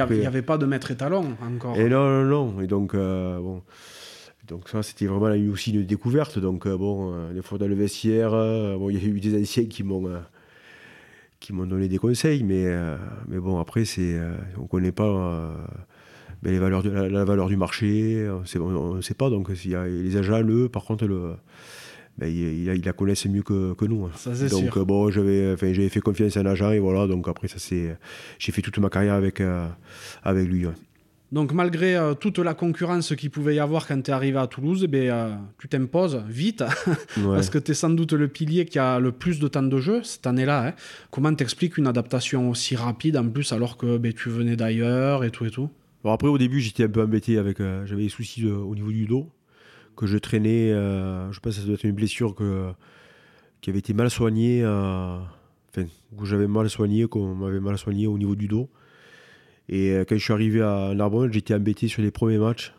il 0.10 0.20
n'y 0.20 0.26
avait 0.26 0.42
pas 0.42 0.58
de 0.58 0.66
maître 0.66 0.92
étalon 0.92 1.38
encore. 1.42 1.78
Et 1.78 1.88
non, 1.88 2.06
non, 2.10 2.26
non. 2.26 2.62
Et 2.62 2.68
donc, 2.68 2.94
bon. 2.94 3.62
Donc 4.48 4.70
ça, 4.70 4.84
c'était 4.84 5.08
vraiment 5.08 5.34
aussi 5.52 5.72
une 5.72 5.86
découverte. 5.86 6.40
Donc 6.40 6.66
euh, 6.66 6.78
bon, 6.78 7.14
euh, 7.14 7.34
des 7.34 7.42
fois 7.42 7.58
dans 7.58 7.68
le 7.68 7.76
vestiaire, 7.76 8.34
euh, 8.34 8.78
bon, 8.78 8.90
il 8.90 9.02
y 9.02 9.06
a 9.06 9.08
eu 9.08 9.20
des 9.20 9.42
anciens 9.42 9.66
qui 9.66 9.84
m'ont 9.84 10.10
qui 11.40 11.54
m'ont 11.54 11.66
donné 11.66 11.88
des 11.88 11.98
conseils, 11.98 12.44
mais 12.44 12.66
mais 13.28 13.40
bon 13.40 13.60
après 13.60 13.86
c'est 13.86 14.20
on 14.58 14.66
connaît 14.66 14.92
pas 14.92 15.54
ben, 16.42 16.52
les 16.52 16.60
valeurs 16.60 16.82
de, 16.82 16.90
la, 16.90 17.26
valeur 17.26 17.48
du 17.48 17.58
marché, 17.58 18.28
on 18.56 18.96
ne 18.96 19.02
sait 19.02 19.14
pas. 19.14 19.30
Donc 19.30 19.50
y 19.66 19.76
a, 19.76 19.86
les 19.86 20.18
agents, 20.18 20.42
eux, 20.44 20.70
par 20.70 20.86
contre, 20.86 21.06
le, 21.06 21.34
ben, 22.18 22.28
ils, 22.28 22.84
la 22.84 22.94
connaissent 22.94 23.26
mieux 23.26 23.44
que, 23.44 23.74
que 23.74 23.86
nous. 23.86 24.06
Hein. 24.06 24.12
Ça, 24.16 24.34
c'est 24.34 24.50
donc 24.50 24.74
sûr. 24.74 24.86
bon, 24.86 25.12
j'avais 25.12 25.56
fait 25.58 26.02
confiance 26.02 26.38
à 26.38 26.40
un 26.40 26.46
agent 26.46 26.72
et 26.72 26.80
voilà. 26.80 27.06
Donc 27.08 27.28
après 27.28 27.48
ça 27.48 27.60
c'est 27.60 27.96
j'ai 28.40 28.52
fait 28.52 28.62
toute 28.62 28.78
ma 28.80 28.90
carrière 28.90 29.16
avec 29.16 29.42
avec 30.24 30.48
lui. 30.48 30.66
Donc 31.36 31.52
malgré 31.52 31.98
euh, 31.98 32.14
toute 32.14 32.40
la 32.40 32.54
concurrence 32.54 33.14
qu'il 33.14 33.30
pouvait 33.30 33.56
y 33.56 33.60
avoir 33.60 33.86
quand 33.86 34.02
tu 34.02 34.10
es 34.10 34.14
arrivé 34.14 34.38
à 34.38 34.48
Toulouse, 34.48 34.84
eh 34.86 34.88
ben, 34.88 35.10
euh, 35.12 35.36
tu 35.58 35.68
t'imposes 35.68 36.24
vite, 36.30 36.64
parce 37.26 37.50
que 37.50 37.58
tu 37.58 37.72
es 37.72 37.74
sans 37.74 37.90
doute 37.90 38.14
le 38.14 38.30
pilier 38.30 38.64
qui 38.64 38.80
a 38.80 39.02
le 39.02 39.12
plus 39.12 39.38
de 39.38 39.50
temps 39.50 39.62
de 39.62 39.78
jeu 39.78 40.02
cette 40.02 40.26
année-là. 40.28 40.68
Hein. 40.68 40.74
Comment 41.12 41.36
t'expliques 41.36 41.78
une 41.78 41.88
adaptation 41.88 42.50
aussi 42.50 42.78
rapide 42.78 43.18
en 43.18 43.28
plus 43.28 43.52
alors 43.52 43.76
que 43.76 43.98
ben, 43.98 44.14
tu 44.14 44.30
venais 44.30 44.56
d'ailleurs 44.56 45.26
et 45.26 45.30
tout 45.30 45.44
et 45.44 45.52
tout? 45.52 45.70
Bon, 46.06 46.14
Après 46.14 46.30
au 46.30 46.38
début 46.38 46.62
j'étais 46.62 46.86
un 46.86 46.90
peu 46.90 47.04
embêté 47.04 47.38
avec... 47.38 47.60
Euh, 47.60 47.86
j'avais 47.86 48.04
des 48.04 48.10
soucis 48.10 48.48
au 48.48 48.74
niveau 48.74 48.94
du 48.94 49.06
dos, 49.06 49.30
que 49.98 50.08
je 50.08 50.18
traînais, 50.18 50.70
je 50.70 51.40
pense 51.42 51.56
que 51.56 51.60
ça 51.60 51.66
doit 51.66 51.76
être 51.76 51.84
une 51.84 51.92
blessure 51.92 52.34
que, 52.34 52.72
qui 53.60 53.72
avait 53.72 53.80
été 53.80 53.94
mal 53.94 54.10
soignée, 54.10 54.66
enfin 54.66 55.84
que 56.18 56.24
j'avais 56.24 56.48
mal 56.48 56.70
soigné, 56.70 57.08
qu'on 57.08 57.36
m'avait 57.36 57.60
mal 57.60 57.78
soigné 57.78 58.08
au 58.08 58.18
niveau 58.18 58.36
du 58.36 58.48
dos. 58.48 58.70
Et 59.70 59.92
euh, 59.92 60.06
quand 60.08 60.16
je 60.16 60.24
suis 60.24 60.34
arrivé 60.34 60.62
à 60.62 60.94
Narbonne, 60.94 61.32
j'étais 61.32 61.54
embêté 61.54 61.88
sur 61.88 62.02
les 62.02 62.12
premiers 62.12 62.38
matchs. 62.38 62.74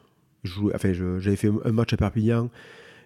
enfin, 0.75 0.93
j'avais 0.93 1.37
fait 1.37 1.51
un 1.65 1.73
match 1.73 1.93
à 1.93 1.97
Perpignan. 1.97 2.51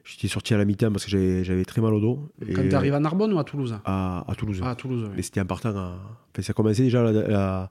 J'étais 0.05 0.29
sorti 0.29 0.55
à 0.55 0.59
la 0.59 0.64
mi-temps 0.64 0.90
parce 0.90 1.05
que 1.05 1.43
j'avais 1.43 1.64
très 1.64 1.81
mal 1.81 1.93
au 1.93 2.01
dos. 2.01 2.33
Quand 2.55 2.69
tu 2.69 2.75
arrives 2.75 2.95
à 2.95 3.01
Narbonne 3.01 3.33
ou 3.33 3.38
à 3.38 3.45
Toulouse? 3.45 3.79
À, 3.85 4.25
à, 4.27 4.35
Toulouse. 4.35 4.61
Ah, 4.62 4.71
à 4.71 4.75
Toulouse, 4.75 5.05
oui. 5.05 5.12
Mais 5.16 5.23
c'était 5.23 5.40
en 5.40 5.47
partant. 5.47 5.77
À... 5.77 5.99
Enfin, 6.33 6.43
ça 6.43 6.53
commençait 6.53 6.83
déjà 6.83 7.69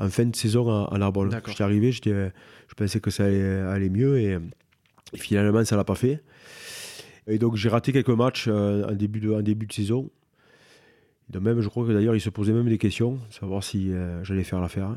en 0.00 0.08
fin 0.08 0.24
de 0.24 0.34
saison 0.34 0.86
à, 0.86 0.98
Narbonne. 0.98 1.30
J'étais 1.46 1.62
arrivé, 1.62 1.92
je 1.92 2.30
pensais 2.76 3.00
que 3.00 3.10
ça 3.10 3.24
allait, 3.24 3.90
mieux 3.90 4.18
et, 4.18 4.38
finalement, 5.14 5.64
ça 5.64 5.74
ne 5.76 5.80
l'a 5.80 5.84
pas 5.84 5.94
fait. 5.94 6.22
Et 7.26 7.38
donc, 7.38 7.56
j'ai 7.56 7.68
raté 7.68 7.92
quelques 7.92 8.08
matchs 8.08 8.46
euh, 8.48 8.88
en, 8.88 8.92
début 8.92 9.20
de, 9.20 9.30
en 9.32 9.42
début 9.42 9.66
de 9.66 9.72
saison. 9.72 10.10
Et 11.32 11.38
même, 11.38 11.60
je 11.60 11.68
crois 11.68 11.86
que 11.86 11.92
d'ailleurs, 11.92 12.16
il 12.16 12.20
se 12.20 12.30
posait 12.30 12.52
même 12.52 12.68
des 12.68 12.78
questions, 12.78 13.18
savoir 13.28 13.62
si 13.62 13.92
euh, 13.92 14.24
j'allais 14.24 14.42
faire 14.42 14.60
l'affaire. 14.60 14.96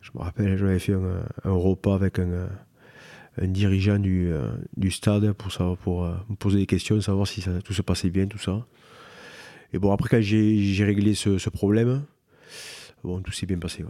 Je 0.00 0.10
me 0.14 0.22
rappelle, 0.22 0.56
j'avais 0.56 0.78
fait 0.78 0.94
un, 0.94 1.52
repas 1.52 1.94
avec 1.94 2.18
un, 2.18 2.48
dirigeant 3.42 3.98
du, 3.98 4.32
euh, 4.32 4.50
du, 4.76 4.90
stade 4.90 5.32
pour, 5.32 6.04
euh, 6.04 6.14
me 6.30 6.34
poser 6.36 6.58
des 6.58 6.66
questions, 6.66 7.00
savoir 7.00 7.26
si 7.26 7.44
tout 7.64 7.74
se 7.74 7.82
passait 7.82 8.10
bien, 8.10 8.26
tout 8.26 8.38
ça. 8.38 8.66
Et 9.72 9.78
bon, 9.78 9.92
après, 9.92 10.08
quand 10.08 10.20
j'ai 10.22 10.84
réglé 10.84 11.14
ce, 11.14 11.50
problème, 11.50 12.04
bon, 13.04 13.20
tout 13.20 13.32
s'est 13.32 13.44
bien 13.44 13.58
passé. 13.58 13.84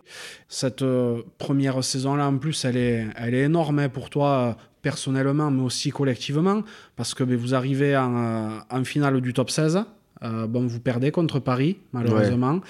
Cette 0.49 0.83
euh, 0.83 1.23
première 1.39 1.85
saison-là, 1.85 2.27
en 2.27 2.39
plus, 2.39 2.65
elle 2.65 2.77
est, 2.77 3.07
elle 3.17 3.35
est 3.35 3.45
énorme 3.45 3.79
hein, 3.79 3.89
pour 3.89 4.11
toi, 4.11 4.57
personnellement, 4.83 5.53
mais 5.53 5.63
aussi 5.63 5.91
collectivement, 5.91 6.63
parce 6.97 7.15
que 7.15 7.23
ben, 7.23 7.37
vous 7.37 7.55
arrivez 7.55 7.97
en 7.97 8.85
finale 8.85 9.21
du 9.21 9.33
top 9.33 9.51
16. 9.51 9.85
Euh, 10.23 10.47
bon, 10.47 10.67
vous 10.67 10.81
perdez 10.81 11.11
contre 11.11 11.39
Paris, 11.39 11.79
malheureusement. 11.93 12.61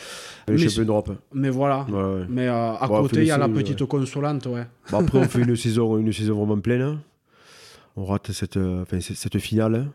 Ouais. 0.48 0.56
Mais. 0.56 1.16
Mais 1.32 1.50
voilà. 1.50 1.87
Mais 2.28 2.48
euh, 2.48 2.74
à 2.74 2.87
côté, 2.88 3.20
il 3.20 3.26
y 3.26 3.30
a 3.30 3.38
la 3.38 3.48
petite 3.48 3.84
consolante. 3.87 4.46
Ouais. 4.46 4.66
Après, 4.92 5.18
on 5.18 5.24
fait 5.24 5.42
une 5.42 5.56
saison, 5.56 5.98
une 5.98 6.12
saison 6.12 6.37
vraiment 6.37 6.61
pleine. 6.61 6.98
On 7.96 8.04
rate 8.04 8.32
cette, 8.32 8.56
euh, 8.56 8.84
cette 9.00 9.38
finale. 9.38 9.88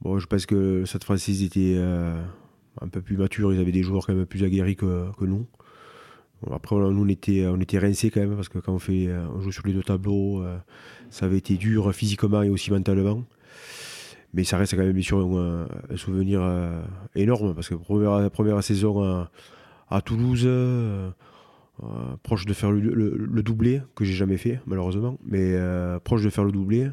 Bon, 0.00 0.18
je 0.18 0.26
pense 0.26 0.46
que 0.46 0.84
cette 0.86 1.04
ils 1.28 1.44
étaient 1.44 1.78
un 2.80 2.88
peu 2.88 3.02
plus 3.02 3.16
matures. 3.16 3.52
Ils 3.52 3.60
avaient 3.60 3.72
des 3.72 3.82
joueurs 3.82 4.06
quand 4.06 4.14
même 4.14 4.26
plus 4.26 4.44
aguerris 4.44 4.76
que, 4.76 5.06
que 5.18 5.24
nous. 5.24 5.46
après, 6.50 6.76
nous, 6.76 7.04
on 7.04 7.08
était, 7.08 7.46
on 7.46 7.60
était 7.60 7.78
rincés 7.78 8.10
quand 8.10 8.20
même, 8.20 8.36
parce 8.36 8.48
que 8.48 8.58
quand 8.58 8.72
on, 8.72 8.78
fait, 8.78 9.08
on 9.34 9.40
joue 9.40 9.52
sur 9.52 9.66
les 9.66 9.74
deux 9.74 9.82
tableaux, 9.82 10.42
ça 11.10 11.26
avait 11.26 11.38
été 11.38 11.56
dur 11.56 11.92
physiquement 11.92 12.42
et 12.42 12.48
aussi 12.48 12.70
mentalement 12.70 13.24
mais 14.32 14.44
ça 14.44 14.56
reste 14.56 14.76
quand 14.76 14.82
même 14.82 14.92
bien 14.92 15.02
sûr 15.02 15.18
un, 15.18 15.66
souvenir 15.96 16.40
euh, 16.42 16.82
énorme 17.14 17.54
parce 17.54 17.68
que 17.68 17.74
première, 17.74 18.30
première 18.30 18.62
saison 18.62 19.26
à, 19.90 20.00
Toulouse, 20.02 20.42
euh, 20.44 21.10
euh, 21.82 21.86
proche 22.22 22.46
de 22.46 22.52
faire 22.52 22.70
le, 22.70 23.42
doublé, 23.42 23.82
que 23.96 24.04
j'ai 24.04 24.12
jamais 24.12 24.36
fait 24.36 24.60
malheureusement, 24.66 25.18
mais 25.24 25.56
proche 26.04 26.22
de 26.22 26.30
faire 26.30 26.44
le 26.44 26.52
doublé, 26.52 26.90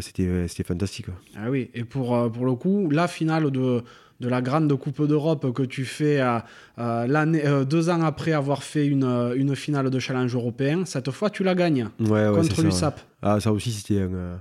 c'était 0.00 0.64
fantastique. 0.64 1.06
Ah 1.36 1.50
oui, 1.50 1.70
et 1.74 1.84
pour, 1.84 2.30
pour 2.32 2.46
le 2.46 2.54
coup, 2.54 2.88
la 2.90 3.06
finale 3.06 3.50
de, 3.50 3.82
de 4.20 4.28
la 4.28 4.40
grande 4.40 4.74
Coupe 4.78 5.06
d'Europe 5.06 5.52
que 5.52 5.62
tu 5.62 5.84
fais 5.84 6.22
l'année, 6.78 7.42
deux 7.68 7.90
ans 7.90 8.00
après 8.00 8.32
avoir 8.32 8.62
fait 8.62 8.86
une, 8.86 9.04
une 9.36 9.54
finale 9.54 9.90
de 9.90 9.98
challenge 9.98 10.34
européen, 10.34 10.86
cette 10.86 11.10
fois 11.10 11.28
tu 11.28 11.44
la 11.44 11.54
gagnes 11.54 11.88
contre 11.98 12.62
l'USAP. 12.62 12.98
Ah, 13.20 13.40
ça 13.40 13.52
aussi 13.52 13.72
c'était 13.72 14.00
un 14.00 14.40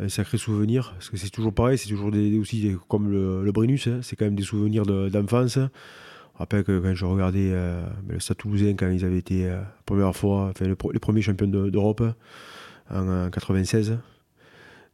un 0.00 0.08
sacré 0.08 0.38
souvenir, 0.38 0.92
parce 0.92 1.10
que 1.10 1.16
c'est 1.16 1.30
toujours 1.30 1.52
pareil, 1.52 1.76
c'est 1.76 1.88
toujours 1.88 2.10
des, 2.10 2.38
aussi 2.38 2.74
comme 2.88 3.10
le, 3.10 3.44
le 3.44 3.52
Brennus, 3.52 3.86
hein, 3.86 4.00
c'est 4.02 4.16
quand 4.16 4.24
même 4.24 4.34
des 4.34 4.42
souvenirs 4.42 4.84
d'enfance. 4.86 5.58
je 5.58 6.38
rappelle 6.38 6.64
que 6.64 6.78
quand 6.80 6.94
je 6.94 7.04
regardais 7.04 7.50
euh, 7.52 7.82
ben, 8.04 8.14
le 8.14 8.20
Stade 8.20 8.38
Toulousain, 8.38 8.74
quand 8.76 8.88
ils 8.88 9.04
avaient 9.04 9.18
été 9.18 9.46
euh, 9.46 9.60
première 9.84 10.16
fois, 10.16 10.50
enfin, 10.50 10.64
les 10.64 10.74
premiers 10.98 11.22
champions 11.22 11.48
d'Europe 11.48 12.02
en, 12.90 13.02
1996. 13.02 13.98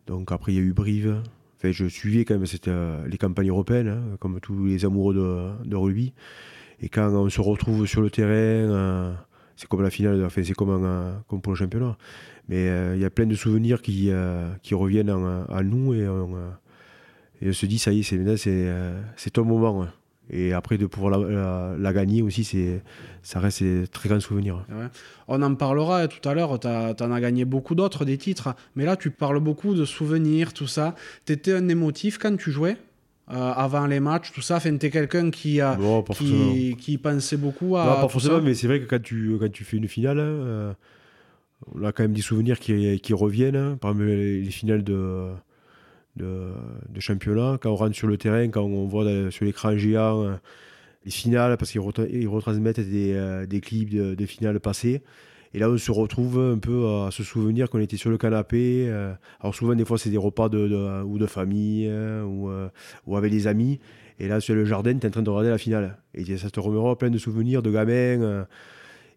donc 0.07 0.33
après 0.33 0.53
il 0.53 0.57
y 0.57 0.59
a 0.59 0.63
eu 0.63 0.73
Brive, 0.73 1.23
enfin, 1.59 1.71
je 1.71 1.87
suivais 1.87 2.25
quand 2.25 2.35
même 2.35 2.47
euh, 2.67 3.07
les 3.07 3.19
campagnes 3.19 3.51
européennes, 3.51 3.89
hein, 3.89 4.17
comme 4.19 4.41
tous 4.41 4.67
les 4.67 4.85
amoureux 4.85 5.15
de, 5.15 5.69
de, 5.69 5.77
rugby. 5.77 6.15
Et 6.81 6.89
quand 6.89 7.11
on 7.15 7.29
se 7.31 7.41
retrouve 7.41 7.87
sur 7.87 8.03
le 8.03 8.11
terrain, 8.11 9.17
c'est 9.55 9.67
comme 9.67 9.83
la 9.83 9.89
finale, 9.89 10.23
enfin, 10.27 10.43
c'est 10.45 10.53
comme, 10.53 11.23
comme 11.27 11.41
pour 11.41 11.53
le 11.53 11.57
championnat. 11.57 11.97
Mais 12.49 12.69
euh, 12.69 12.95
il 12.95 13.03
y 13.03 13.05
a 13.05 13.11
plein 13.11 13.27
de 13.27 13.35
souvenirs 13.35 13.83
qui, 13.83 14.11
euh, 14.11 14.49
qui 14.63 14.75
reviennent 14.75 15.11
à 15.11 15.63
nous 15.63 15.95
et 15.95 16.09
on, 16.09 16.37
euh, 16.37 16.49
et 17.43 17.51
on, 17.51 17.53
se 17.53 17.67
dit, 17.67 17.79
ça 17.79 17.93
y 17.93 18.01
est, 18.01 18.03
c'est, 18.03 18.73
c'est 19.17 19.31
ton 19.31 19.45
moment. 19.45 19.87
Et 20.31 20.53
après, 20.53 20.79
de 20.79 20.87
pouvoir 20.87 21.19
la, 21.19 21.93
gagner 21.93 22.23
aussi, 22.23 22.45
c'est, 22.45 22.83
ça 23.23 23.41
reste 23.41 23.63
des 23.63 23.87
très 23.87 24.09
grands 24.09 24.21
souvenirs. 24.21 24.65
On 25.29 25.43
en 25.43 25.55
parlera 25.55 26.09
tout 26.09 26.27
à 26.29 26.35
l'heure, 26.35 26.59
tu 26.59 26.67
en 26.69 27.13
as 27.13 27.21
gagné 27.21 27.45
beaucoup 27.45 27.75
d'autres, 27.75 28.05
des 28.05 28.19
titres. 28.19 28.55
Mais 28.75 28.85
là, 28.85 28.97
tu 28.97 29.11
parles 29.11 29.41
beaucoup 29.41 29.75
de 29.75 29.85
souvenirs, 29.85 30.53
tout 30.53 30.67
ça. 30.67 30.95
Tu 31.27 31.33
étais 31.33 31.53
un 31.53 31.69
émotif 31.69 32.19
quand 32.19 32.37
tu 32.37 32.51
jouais 32.51 32.77
avant 33.29 33.87
les 33.87 34.01
matchs, 34.01 34.33
tout 34.33 34.41
ça? 34.41 34.57
Enfin, 34.57 34.77
tu 34.77 34.87
es 34.87 34.91
quelqu'un 34.91 35.31
qui, 35.31 35.61
qui, 36.15 36.77
qui, 36.79 36.99
pensait 36.99 37.37
beaucoup 37.37 37.77
à. 37.77 37.85
Non, 37.85 38.01
pas 38.03 38.09
forcément, 38.09 38.41
mais 38.41 38.55
c'est 38.55 38.69
vrai 38.69 38.81
que 38.81 38.87
quand 38.87 39.03
tu, 39.03 39.37
quand 39.39 39.51
tu 39.51 39.65
fais 39.65 39.77
une 39.77 39.89
finale 39.89 40.75
on 41.75 41.85
a 41.85 41.93
quand 41.93 42.05
même 42.05 42.13
des 42.13 42.23
souvenirs 42.23 42.59
qui, 42.59 43.13
reviennent, 43.13 43.57
hein. 43.57 43.79
par 43.81 43.93
exemple 43.93 44.11
les, 44.11 44.51
finales 44.51 44.85
de, 44.85 45.31
championnat, 46.99 47.59
quand 47.61 47.71
on 47.71 47.77
rentre 47.77 47.97
sur 47.97 48.09
le 48.09 48.17
terrain, 48.17 48.49
quand 48.49 48.63
on 48.63 48.87
voit 48.87 49.05
sur 49.31 49.45
l'écran 49.45 49.77
géant 49.77 50.23
euh, 50.23 50.35
les 51.05 51.11
finales, 51.11 51.57
parce 51.57 51.71
qu'ils 51.71 51.81
retransmettent 51.81 52.81
des, 52.81 53.13
euh, 53.15 53.47
des 53.47 53.61
clips 53.61 53.91
de, 53.91 54.15
de, 54.15 54.27
finales 54.27 54.61
passées. 54.61 55.03
Et 55.55 55.59
là, 55.59 55.71
on 55.71 55.79
se 55.79 55.91
retrouve 55.91 56.39
un 56.39 56.59
peu 56.59 56.87
à 57.07 57.11
se 57.11 57.23
souvenir 57.23 57.71
qu'on 57.71 57.79
était 57.79 57.97
sur 57.97 58.11
le 58.11 58.19
canapé. 58.19 58.87
Euh. 58.89 59.13
Alors 59.41 59.55
souvent, 59.55 59.75
des 59.75 59.85
fois, 59.85 59.97
c'est 59.97 60.11
des 60.11 60.17
repas 60.17 60.49
de, 60.49 61.27
famille 61.27 61.91
ou, 61.91 62.51
ou 63.07 63.17
avec 63.17 63.33
des 63.33 63.47
amis. 63.47 63.81
Et 64.19 64.29
là, 64.29 64.41
sur 64.41 64.55
le 64.55 64.65
jardin, 64.65 64.99
tu 64.99 65.07
es 65.07 65.09
en 65.09 65.11
train 65.11 65.23
de 65.23 65.31
regarder 65.31 65.51
la 65.51 65.59
finale. 65.59 65.99
Et 66.15 66.37
ça 66.37 66.51
te 66.51 66.61
remettra 66.61 66.99
plein 66.99 67.11
de 67.11 67.19
souvenirs 67.19 67.63
de 67.63 67.71
gamins. 67.71 68.47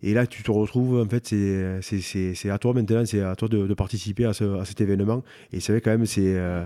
Et 0.01 0.13
là, 0.13 0.25
tu 0.27 0.43
te 0.43 0.51
retrouves, 0.51 1.01
en 1.01 1.07
fait, 1.09 1.27
c'est- 1.27 2.49
à 2.49 2.57
toi 2.57 2.73
maintenant, 2.73 3.05
c'est 3.05 3.21
à 3.21 3.35
toi 3.35 3.47
de, 3.47 3.67
de 3.67 3.73
participer 3.73 4.25
à, 4.25 4.33
ce- 4.33 4.59
à 4.59 4.65
cet 4.65 4.81
événement. 4.81 5.23
Et 5.51 5.59
c'est 5.59 5.71
vrai, 5.73 5.81
quand 5.81 5.91
même, 5.91 6.05
c'est. 6.05 6.21
euh, 6.38 6.63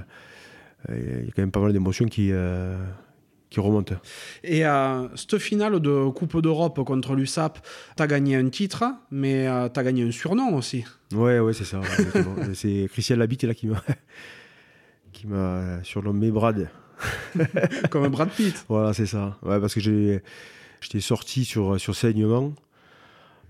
euh, 0.89 1.19
Il 1.21 1.25
y 1.25 1.29
a 1.29 1.31
quand 1.35 1.41
même 1.41 1.51
pas 1.51 1.59
mal 1.61 1.73
d'émotions 1.73 2.05
qui, 2.05 2.29
euh, 2.31 2.77
qui 3.49 3.59
remontent. 3.59 3.95
Et 4.43 4.63
cette 5.15 5.37
finale 5.37 5.79
de 5.79 6.09
Coupe 6.09 6.41
d'Europe 6.41 6.83
contre 6.85 7.15
l'USAP, 7.15 7.59
tu 7.95 8.03
as 8.03 8.07
gagné 8.07 8.35
un 8.35 8.49
titre, 8.49 8.83
mais 9.11 9.45
tu 9.73 9.79
as 9.79 9.83
gagné 9.83 10.03
un 10.03 10.11
surnom 10.11 10.55
aussi. 10.55 10.83
Ouais, 11.13 11.39
ouais, 11.39 11.53
c'est 11.53 11.63
ça. 11.65 11.79
c'est 12.55 12.87
Christian 12.91 13.17
Labitte 13.17 13.43
là 13.43 13.53
qui 13.53 13.67
m'a 13.67 13.81
qui 15.13 15.27
m'a 15.27 15.83
surnommé 15.83 16.31
Brad. 16.31 16.69
Comme 17.89 18.07
Brad 18.09 18.29
Pitt. 18.29 18.65
Voilà, 18.69 18.93
c'est 18.93 19.05
ça. 19.05 19.37
Ouais, 19.43 19.59
parce 19.59 19.73
que 19.73 19.79
j'ai 19.79 20.21
j'étais 20.81 20.99
sorti 21.01 21.45
sur 21.45 21.79
sur 21.79 21.95
saignement. 21.95 22.53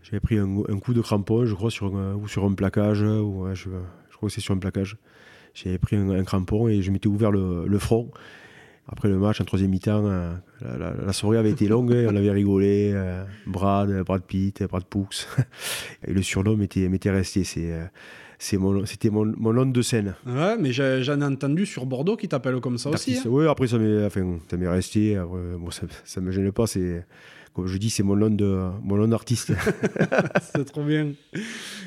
J'avais 0.03 0.19
pris 0.19 0.37
un, 0.37 0.57
un 0.69 0.79
coup 0.79 0.93
de 0.93 1.01
crampon, 1.01 1.45
je 1.45 1.53
crois, 1.55 1.71
sur 1.71 1.95
un, 1.95 2.13
ou 2.15 2.27
sur 2.27 2.43
un 2.45 2.53
plaquage, 2.53 3.01
ou 3.01 3.45
ouais, 3.45 3.55
je, 3.55 3.69
je 4.11 4.15
crois 4.17 4.29
que 4.29 4.33
c'est 4.35 4.41
sur 4.41 4.53
un 4.53 4.57
plaquage. 4.59 4.97
J'avais 5.53 5.77
pris 5.77 5.95
un, 5.95 6.09
un 6.09 6.23
crampon 6.23 6.67
et 6.67 6.81
je 6.81 6.91
m'étais 6.91 7.07
ouvert 7.07 7.31
le, 7.31 7.65
le 7.67 7.79
front. 7.79 8.11
Après 8.87 9.07
le 9.07 9.17
match, 9.17 9.39
en 9.39 9.45
troisième 9.45 9.71
mi-temps, 9.71 10.05
euh, 10.05 10.33
la, 10.61 10.77
la- 10.77 10.93
la 11.05 11.13
soirée 11.13 11.37
avait 11.37 11.51
été 11.51 11.69
longue, 11.69 11.95
on 12.09 12.15
avait 12.17 12.31
rigolé. 12.31 12.91
euh, 12.93 13.23
Brad, 13.47 13.89
Brad 14.03 14.23
Pitt, 14.23 14.61
Brad 14.63 14.83
Poux. 14.83 15.07
et 16.05 16.11
le 16.13 16.21
surnom 16.21 16.57
m'était 16.57 17.09
resté. 17.09 17.45
C'est, 17.45 17.71
euh, 17.71 17.85
mon- 18.59 18.85
C'était 18.85 19.09
mon, 19.09 19.25
mon 19.37 19.53
nom 19.53 19.65
de 19.67 19.81
scène. 19.81 20.15
Ouais, 20.27 20.57
mais 20.59 20.73
j'en 20.73 21.21
ai 21.21 21.23
entendu 21.23 21.65
sur 21.65 21.85
Bordeaux 21.85 22.17
qui 22.17 22.27
t'appelle 22.27 22.59
comme 22.59 22.77
ça 22.77 22.89
aussi. 22.89 23.15
Hein. 23.19 23.21
Oui, 23.27 23.47
après 23.47 23.67
ça 23.67 23.77
m'est, 23.77 24.05
enfin, 24.05 24.37
resté. 24.69 25.15
Après, 25.15 25.39
bon, 25.57 25.71
ça, 25.71 25.83
ça 26.03 26.19
me 26.19 26.31
gêne 26.31 26.51
pas. 26.51 26.67
C'est, 26.67 27.05
comme 27.53 27.67
je 27.67 27.77
dis, 27.77 27.89
c'est 27.89 28.03
mon 28.03 28.15
nom 28.15 28.29
de, 28.29 28.69
mon 28.81 28.97
nom 28.97 29.07
d'artiste. 29.07 29.53
C'est 30.41 30.65
trop 30.65 30.83
bien. 30.83 31.11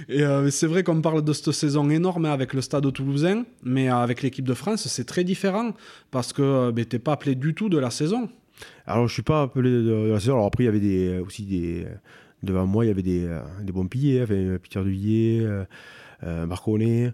Et 0.09 0.23
euh, 0.23 0.49
c'est 0.51 0.67
vrai 0.67 0.85
qu'on 0.85 1.01
parle 1.01 1.25
de 1.25 1.33
cette 1.33 1.53
saison 1.53 1.91
énorme 1.91 2.27
hein, 2.27 2.33
avec 2.33 2.55
le 2.55 2.61
stade 2.61 2.91
toulousain, 2.93 3.45
mais 3.65 3.91
euh, 3.91 3.97
avec 3.97 4.23
l'équipe 4.23 4.45
de 4.45 4.55
France, 4.55 4.87
c'est 4.87 5.05
très 5.05 5.25
différent 5.25 5.73
parce 6.11 6.33
que 6.33 6.71
ben, 6.71 6.85
t'es 6.85 7.01
pas 7.01 7.13
appelé 7.13 7.35
du 7.35 7.55
tout 7.55 7.69
de 7.69 7.79
la 7.79 7.91
saison. 7.91 8.29
Alors, 8.87 9.09
je 9.09 9.15
suis 9.15 9.23
pas 9.23 9.43
appelé 9.43 9.71
de, 9.71 10.11
la 10.13 10.21
saison. 10.21 10.35
Alors 10.35 10.47
après, 10.47 10.65
il 10.65 10.67
y 10.67 10.69
avait 10.69 10.81
des, 10.81 11.19
aussi 11.19 11.43
des, 11.45 11.87
devant 12.43 12.67
moi, 12.67 12.85
il 12.85 12.89
y 12.89 12.91
avait 12.91 13.03
des, 13.03 13.29
des 13.63 13.73
bons 13.73 13.87
piliers. 13.87 14.23
Enfin, 14.23 14.59
Peter 14.63 14.83
Duvillier, 14.83 15.41
euh, 15.43 15.65
euh, 16.25 16.47
Marconnet. 16.47 17.13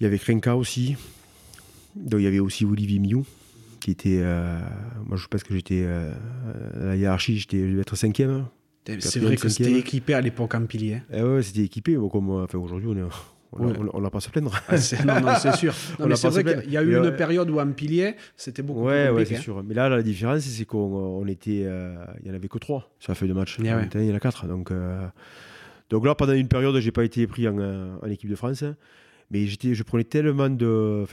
Il 0.00 0.04
y 0.04 0.06
avait 0.06 0.18
Krenka 0.18 0.56
aussi. 0.56 0.96
Donc, 1.94 2.20
il 2.20 2.24
y 2.24 2.26
avait 2.26 2.40
aussi 2.40 2.64
Olivier 2.64 2.98
Miou, 2.98 3.24
qui 3.84 3.90
était. 3.90 4.20
euh, 4.22 4.58
moi, 5.04 5.16
je 5.18 5.26
pense 5.26 5.42
que 5.42 5.52
j'étais. 5.54 5.82
euh, 5.84 6.10
à 6.82 6.86
la 6.86 6.96
hiérarchie, 6.96 7.36
j'étais, 7.38 7.58
je 7.66 7.70
devais 7.72 7.82
être 7.82 7.96
cinquième. 7.96 8.46
C'est 8.98 9.18
vrai 9.20 9.36
que 9.36 9.48
c'était 9.48 9.72
équipé 9.78 10.14
à 10.14 10.20
l'époque 10.22 10.54
en 10.54 10.64
pilier. 10.64 11.02
Eh 11.12 11.22
ouais, 11.22 11.42
c'était 11.42 11.62
équipé. 11.64 11.96
Bon, 11.96 12.08
comme, 12.08 12.30
euh, 12.30 12.44
enfin, 12.44 12.58
aujourd'hui, 12.58 12.88
on 12.88 12.96
est- 12.96 13.10
on 13.52 13.66
Ouais. 13.66 14.00
n'a 14.00 14.10
pas 14.10 14.18
à 14.18 14.20
se 14.20 14.30
plaindre. 14.30 14.58
Ah, 14.68 14.76
c'est- 14.78 15.04
non, 15.04 15.20
non, 15.20 15.32
c'est 15.40 15.54
sûr. 15.56 15.72
Non, 15.98 16.06
On 16.06 16.08
mais 16.08 16.16
c'est 16.16 16.28
vrai 16.28 16.42
qu'il 16.62 16.72
y 16.72 16.76
a 16.78 16.82
eu 16.82 16.96
une 16.96 17.02
Mais, 17.10 17.16
période 17.16 17.48
où 17.50 17.60
en 17.60 17.70
pilier, 17.72 18.14
c'était 18.36 18.62
beaucoup 18.62 18.82
Ouais, 18.84 19.06
plus 19.08 19.14
ouais, 19.16 19.24
c'est 19.26 19.36
sûr. 19.36 19.62
Mais 19.62 19.74
là, 19.74 19.88
la 19.90 20.02
différence, 20.02 20.40
c'est 20.40 20.64
qu'on 20.64 20.78
on 21.22 21.26
était. 21.26 21.62
euh, 21.64 21.94
il 22.20 22.24
n'y 22.24 22.30
en 22.32 22.34
avait 22.34 22.48
que 22.48 22.58
trois 22.58 22.90
sur 22.98 23.10
la 23.12 23.14
feuille 23.14 23.28
de 23.28 23.34
match. 23.34 23.58
Yeah, 23.58 23.76
ouais. 23.76 23.82
Maintenant, 23.82 24.00
il 24.00 24.08
y 24.08 24.12
en 24.12 24.16
a 24.16 24.20
quatre. 24.20 24.46
Donc, 24.46 24.70
euh, 24.70 25.06
donc 25.90 26.04
là, 26.06 26.14
pendant 26.14 26.32
une 26.32 26.48
période, 26.48 26.74
j'ai 26.80 26.90
pas 26.92 27.04
été 27.04 27.26
pris 27.26 27.46
en, 27.46 27.58
en 28.02 28.06
équipe 28.08 28.30
de 28.30 28.36
France. 28.36 28.64
Mais 29.30 29.46
j'étais, 29.46 29.74
je 29.74 29.82
prenais 29.82 30.04
tellement 30.04 30.50
de, 30.50 31.04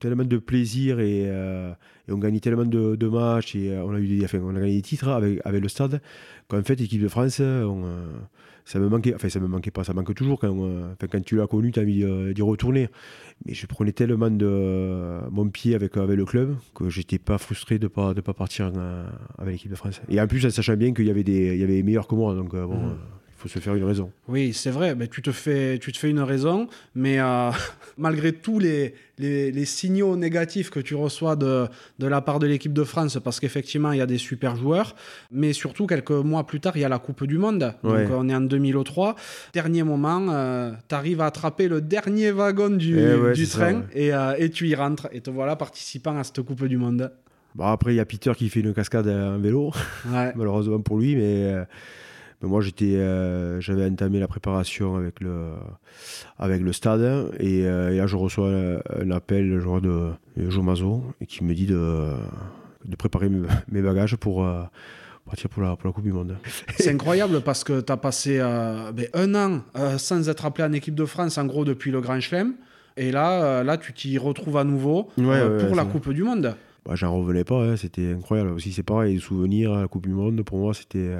tellement 0.00 0.24
de 0.24 0.38
plaisir 0.38 0.98
et, 1.00 1.22
euh, 1.26 1.72
et 2.10 2.12
on 2.12 2.18
gagnait 2.18 2.40
tellement 2.40 2.64
de, 2.66 2.96
de 2.96 3.08
matchs 3.08 3.54
et 3.54 3.70
euh, 3.72 3.84
on 3.84 3.94
a 3.94 4.00
eu 4.00 4.06
des, 4.08 4.24
enfin, 4.24 4.38
on 4.42 4.56
a 4.56 4.60
gagné 4.60 4.74
des 4.76 4.82
titres 4.82 5.08
avec, 5.08 5.40
avec 5.44 5.62
le 5.62 5.68
stade 5.68 6.00
qu'en 6.48 6.62
fait, 6.62 6.74
l'équipe 6.80 7.00
de 7.00 7.08
France, 7.08 7.40
on, 7.40 7.84
euh, 7.84 8.06
ça 8.64 8.78
me 8.78 8.88
manquait, 8.88 9.14
enfin, 9.14 9.28
ça 9.28 9.40
me 9.40 9.46
manquait 9.48 9.70
pas, 9.70 9.84
ça 9.84 9.92
manque 9.94 10.14
toujours 10.14 10.38
quand, 10.38 10.54
euh, 10.64 10.92
enfin, 10.92 11.06
quand 11.10 11.24
tu 11.24 11.36
l'as 11.36 11.46
connu, 11.46 11.70
tu 11.72 11.78
as 11.80 11.82
envie 11.82 12.04
euh, 12.04 12.32
d'y 12.32 12.42
retourner. 12.42 12.88
Mais 13.46 13.54
je 13.54 13.66
prenais 13.66 13.92
tellement 13.92 14.30
de 14.30 14.46
euh, 14.46 15.20
mon 15.30 15.48
pied 15.48 15.74
avec, 15.74 15.96
avec 15.96 16.16
le 16.16 16.24
club 16.24 16.56
que 16.74 16.90
j'étais 16.90 17.18
pas 17.18 17.38
frustré 17.38 17.78
de 17.78 17.88
pas 17.88 18.12
de 18.14 18.20
pas 18.20 18.34
partir 18.34 18.70
euh, 18.76 19.06
avec 19.38 19.54
l'équipe 19.54 19.70
de 19.70 19.76
France. 19.76 20.02
Et 20.08 20.20
en 20.20 20.26
plus, 20.26 20.44
en 20.44 20.50
sachant 20.50 20.76
bien 20.76 20.92
qu'il 20.92 21.06
y 21.06 21.10
avait 21.10 21.24
des, 21.24 21.54
il 21.54 21.60
y 21.60 21.64
avait 21.64 21.82
meilleurs 21.82 22.06
que 22.06 22.14
moi, 22.14 22.34
donc 22.34 22.52
euh, 22.54 22.66
bon, 22.66 22.76
Mhm. 22.80 22.96
Euh, 23.40 23.42
faut 23.42 23.48
se 23.48 23.58
faire 23.58 23.74
une 23.74 23.84
raison. 23.84 24.10
Oui, 24.28 24.52
c'est 24.52 24.70
vrai, 24.70 24.94
ben, 24.94 25.08
tu, 25.08 25.22
te 25.22 25.32
fais, 25.32 25.78
tu 25.78 25.92
te 25.92 25.98
fais 25.98 26.10
une 26.10 26.20
raison, 26.20 26.68
mais 26.94 27.18
euh, 27.20 27.50
malgré 27.98 28.32
tous 28.32 28.58
les, 28.58 28.94
les, 29.18 29.50
les 29.52 29.64
signaux 29.64 30.16
négatifs 30.16 30.70
que 30.70 30.80
tu 30.80 30.94
reçois 30.94 31.36
de, 31.36 31.66
de 31.98 32.06
la 32.06 32.20
part 32.20 32.38
de 32.38 32.46
l'équipe 32.46 32.72
de 32.72 32.84
France, 32.84 33.18
parce 33.22 33.40
qu'effectivement, 33.40 33.92
il 33.92 33.98
y 33.98 34.02
a 34.02 34.06
des 34.06 34.18
super 34.18 34.56
joueurs, 34.56 34.94
mais 35.30 35.52
surtout, 35.52 35.86
quelques 35.86 36.10
mois 36.10 36.46
plus 36.46 36.60
tard, 36.60 36.76
il 36.76 36.80
y 36.80 36.84
a 36.84 36.88
la 36.88 36.98
Coupe 36.98 37.24
du 37.24 37.38
Monde. 37.38 37.74
Ouais. 37.82 38.06
Donc, 38.06 38.12
on 38.18 38.28
est 38.28 38.34
en 38.34 38.40
2003. 38.40 39.16
Dernier 39.52 39.82
moment, 39.82 40.74
tu 40.88 40.94
arrives 40.94 41.20
à 41.20 41.26
attraper 41.26 41.68
le 41.68 41.80
dernier 41.80 42.30
wagon 42.30 42.70
du, 42.70 42.98
Eh 42.98 43.14
ouais, 43.14 43.32
du 43.32 43.46
c'est 43.46 43.52
ça, 43.58 43.66
train 43.66 43.74
ouais. 43.80 43.84
et, 43.94 44.12
euh, 44.14 44.34
et 44.38 44.50
tu 44.50 44.68
y 44.68 44.74
rentres, 44.74 45.08
et 45.12 45.20
te 45.20 45.30
voilà 45.30 45.56
participant 45.56 46.16
à 46.18 46.24
cette 46.24 46.42
Coupe 46.42 46.64
du 46.66 46.76
Monde. 46.76 47.10
Bon, 47.54 47.64
après, 47.64 47.92
il 47.92 47.96
y 47.96 48.00
a 48.00 48.04
Peter 48.04 48.32
qui 48.36 48.48
fait 48.48 48.60
une 48.60 48.72
cascade 48.72 49.08
en 49.08 49.38
vélo, 49.38 49.72
Ouais. 50.12 50.32
malheureusement 50.36 50.80
pour 50.80 50.98
lui, 50.98 51.16
mais, 51.16 51.44
euh, 51.52 51.64
mais 52.42 52.48
moi, 52.48 52.62
j'étais, 52.62 52.96
euh, 52.96 53.60
j'avais 53.60 53.84
entamé 53.84 54.18
la 54.18 54.28
préparation 54.28 54.96
avec 54.96 55.20
le, 55.20 55.50
avec 56.38 56.62
le 56.62 56.72
stade, 56.72 57.30
et, 57.38 57.66
euh, 57.66 57.92
et 57.92 57.98
là, 57.98 58.06
je 58.06 58.16
reçois 58.16 58.48
un, 58.48 58.78
un 58.98 59.10
appel 59.10 59.48
le 59.48 59.60
joueur 59.60 59.82
de, 59.82 60.10
et 61.20 61.26
qui 61.26 61.44
me 61.44 61.54
dit 61.54 61.66
de, 61.66 62.12
de 62.86 62.96
préparer 62.96 63.28
mes, 63.28 63.46
mes 63.70 63.82
bagages 63.82 64.16
pour 64.16 64.44
euh, 64.44 64.62
partir 65.26 65.50
pour 65.50 65.62
la, 65.62 65.76
pour 65.76 65.86
la 65.88 65.92
Coupe 65.92 66.04
du 66.04 66.12
Monde. 66.12 66.38
C'est 66.78 66.90
incroyable 66.90 67.42
parce 67.42 67.62
que 67.62 67.82
tu 67.82 67.92
as 67.92 67.98
passé 67.98 68.38
ben, 68.38 69.06
un 69.12 69.34
an 69.34 69.60
sans 69.98 70.28
être 70.28 70.46
appelé 70.46 70.64
en 70.64 70.72
équipe 70.72 70.94
de 70.94 71.04
France, 71.04 71.36
en 71.36 71.44
gros, 71.44 71.66
depuis 71.66 71.90
le 71.90 72.00
Grand 72.00 72.20
Chelem. 72.20 72.54
Et 72.96 73.12
là, 73.12 73.62
là 73.62 73.76
tu 73.76 73.92
t'y 73.92 74.16
retrouves 74.18 74.56
à 74.56 74.64
nouveau 74.64 75.08
Ouais, 75.18 75.26
ouais, 75.26 75.66
pour 75.66 75.76
la 75.76 75.84
Coupe 75.84 76.10
du 76.12 76.22
Monde. 76.22 76.56
Bah, 76.86 76.94
j'en 76.94 77.14
revenais 77.14 77.44
pas, 77.44 77.62
hein, 77.62 77.76
c'était 77.76 78.14
incroyable. 78.14 78.50
Aussi, 78.50 78.72
c'est 78.72 78.82
pareil, 78.82 79.14
les 79.14 79.20
souvenirs, 79.20 79.74
la 79.74 79.86
Coupe 79.88 80.06
du 80.06 80.14
Monde, 80.14 80.42
pour 80.42 80.58
moi, 80.58 80.72
c'était, 80.72 81.14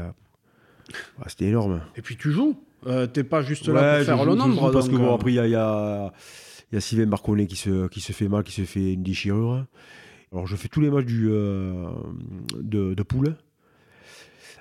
c'était 1.26 1.46
énorme. 1.46 1.80
Et 1.96 2.02
puis 2.02 2.16
tu 2.16 2.30
joues. 2.32 2.56
Euh, 2.86 3.06
T'es 3.06 3.24
pas 3.24 3.42
juste 3.42 3.68
là 3.68 3.96
pour 3.98 4.06
faire 4.06 4.24
le 4.24 4.34
nombre. 4.34 4.70
parce 4.72 4.86
que 4.88 4.92
donc, 4.92 5.00
bon, 5.02 5.10
euh, 5.10 5.14
après, 5.14 5.30
il 5.32 5.34
y 5.34 5.38
a, 5.38 5.46
il 5.46 5.50
y 5.52 5.54
a, 5.56 6.12
il 6.72 6.74
y 6.76 6.78
a 6.78 6.80
Sylvain 6.80 7.06
Marconnet 7.06 7.46
qui 7.46 7.56
se, 7.56 7.88
qui 7.88 8.00
se 8.00 8.12
fait 8.12 8.28
mal, 8.28 8.42
qui 8.42 8.52
se 8.52 8.62
fait 8.62 8.94
une 8.94 9.02
déchirure. 9.02 9.66
Alors, 10.32 10.46
je 10.46 10.56
fais 10.56 10.68
tous 10.68 10.80
les 10.80 10.90
matchs 10.90 11.04
du, 11.06 11.28
euh, 11.30 11.88
de, 12.58 12.94
de 12.94 13.02
poule. 13.02 13.36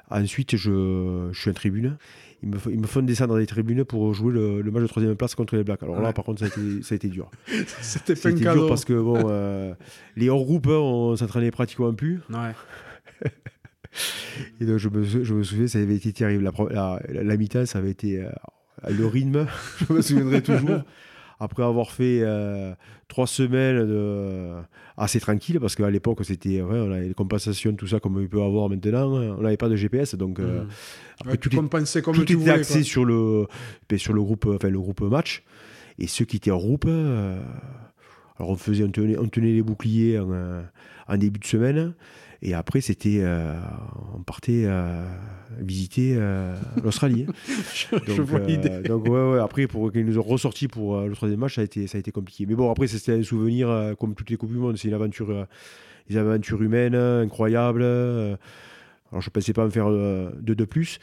Ensuite, 0.09 0.55
je, 0.57 1.29
je 1.31 1.39
suis 1.39 1.49
en 1.51 1.53
tribune. 1.53 1.97
Ils 2.41 2.49
me, 2.49 2.57
f- 2.57 2.69
ils 2.71 2.79
me 2.79 2.87
font 2.87 3.01
descendre 3.03 3.31
dans 3.33 3.37
les 3.37 3.45
tribunes 3.45 3.83
pour 3.83 4.13
jouer 4.13 4.33
le, 4.33 4.61
le 4.61 4.71
match 4.71 4.81
de 4.81 4.87
troisième 4.87 5.15
place 5.15 5.35
contre 5.35 5.55
les 5.55 5.63
Blacks. 5.63 5.83
Alors 5.83 5.97
là, 6.01 6.07
Ouais. 6.07 6.13
par 6.13 6.25
contre, 6.25 6.39
ça 6.39 6.45
a 6.45 6.47
été, 6.47 6.81
ça 6.83 6.93
a 6.93 6.95
été 6.95 7.09
dur. 7.09 7.29
C'était 7.81 8.15
pas 8.15 8.29
un 8.29 8.31
C'était 8.31 8.43
cadeau. 8.43 8.59
dur 8.61 8.67
parce 8.69 8.85
que 8.85 8.93
bon, 8.99 9.23
euh, 9.29 9.73
les 10.15 10.29
hors-groupes, 10.29 10.67
hein, 10.67 10.71
on 10.79 11.15
s'entraînait 11.15 11.51
pratiquement 11.51 11.93
plus. 11.93 12.21
Ouais. 12.29 12.53
Et 14.61 14.65
donc, 14.65 14.77
je 14.77 14.89
me, 14.89 15.03
sou- 15.03 15.23
je 15.23 15.33
me 15.33 15.43
souviens, 15.43 15.67
ça 15.67 15.79
avait 15.79 15.95
été 15.95 16.13
terrible. 16.13 16.43
La, 16.43 16.99
la, 17.09 17.23
la- 17.23 17.37
mi-temps, 17.37 17.65
ça 17.65 17.79
avait 17.79 17.91
été 17.91 18.21
euh, 18.21 18.29
le 18.89 19.05
rythme, 19.05 19.47
je 19.87 19.93
me 19.93 20.01
souviendrai 20.01 20.41
toujours. 20.41 20.81
Après 21.41 21.63
avoir 21.63 21.91
fait 21.91 22.19
euh, 22.21 22.73
trois 23.07 23.25
semaines 23.25 23.87
de, 23.87 24.51
assez 24.97 25.21
tranquille, 25.21 25.57
parce 25.61 25.73
qu'à 25.75 25.89
l'époque, 25.89 26.19
c'était 26.25 26.61
ouais, 26.61 26.79
on 26.79 26.91
avait 26.91 27.07
les 27.07 27.13
compensations, 27.13 27.73
tout 27.73 27.87
ça, 27.87 28.01
comme 28.01 28.19
il 28.21 28.27
peut 28.27 28.41
avoir 28.41 28.67
maintenant. 28.69 29.07
On 29.13 29.41
n'avait 29.41 29.55
pas 29.55 29.69
de 29.69 29.75
GPS, 29.77 30.15
donc 30.15 30.39
euh, 30.39 30.63
Mm. 30.63 30.67
après, 31.21 31.31
Ouais, 31.31 31.37
tout, 31.37 31.49
tu 31.49 31.55
est- 31.55 32.01
comme 32.01 32.15
tout 32.15 32.25
tu 32.25 32.33
était 32.33 32.33
voulais. 32.35 32.51
axé 32.51 32.73
quoi. 32.79 32.83
sur 32.83 33.05
le, 33.05 33.45
ben, 33.89 33.97
sur 33.97 34.11
le 34.13 34.21
groupe, 34.21 34.47
enfin, 34.53 34.69
le 34.69 34.79
groupe 34.79 35.01
match. 35.01 35.43
Et 35.97 36.07
ceux 36.07 36.25
qui 36.25 36.37
étaient 36.37 36.51
en 36.51 36.57
groupe, 36.57 36.85
euh, 36.87 37.41
alors 38.37 38.51
on, 38.51 38.55
faisait, 38.57 38.83
on, 38.83 38.91
tenait, 38.91 39.17
on 39.17 39.27
tenait 39.27 39.53
les 39.53 39.61
boucliers 39.61 40.19
en, 40.19 40.29
euh, 40.31 40.61
en 41.07 41.17
début 41.17 41.39
de 41.39 41.45
semaine. 41.45 41.93
Et 42.41 42.53
après, 42.53 42.79
c'était, 42.81 43.19
euh, 43.21 43.53
on 44.17 44.21
partait 44.23 44.63
euh, 44.65 45.03
visiter 45.59 46.13
euh, 46.17 46.55
l'Australie. 46.83 47.25
Je, 47.73 47.97
je 48.13 48.21
vois 48.21 48.39
euh, 48.39 48.45
l'idée. 48.47 48.79
donc 48.81 49.03
ouais, 49.05 49.31
ouais, 49.31 49.39
après, 49.39 49.67
pour 49.67 49.91
qu'ils 49.91 50.05
nous 50.05 50.17
ont 50.17 50.23
ressorti 50.23 50.67
pour 50.69 50.95
euh, 50.95 51.07
le 51.07 51.15
troisième 51.15 51.39
match, 51.41 51.55
ça 51.55 51.61
a 51.61 51.63
été, 51.65 51.85
ça 51.87 51.97
a 51.97 51.99
été 51.99 52.11
compliqué. 52.11 52.45
Mais 52.45 52.55
bon, 52.55 52.71
après, 52.71 52.87
c'était 52.87 53.11
un 53.13 53.23
souvenir 53.23 53.69
euh, 53.69 53.93
comme 53.95 54.15
toutes 54.15 54.29
les 54.29 54.37
coupes 54.37 54.51
du 54.53 54.57
monde. 54.57 54.77
C'est 54.77 54.87
une 54.87 54.93
aventure, 54.93 55.29
euh, 55.31 55.43
une 56.09 56.17
aventure 56.17 56.61
humaine 56.61 56.95
euh, 56.95 57.23
incroyable. 57.23 57.81
euh. 57.83 58.37
alors, 59.11 59.21
je 59.21 59.29
pensais 59.29 59.51
pas 59.51 59.65
en 59.65 59.69
faire 59.69 59.87
euh, 59.89 60.31
deux 60.39 60.55
de 60.55 60.65
plus, 60.65 60.99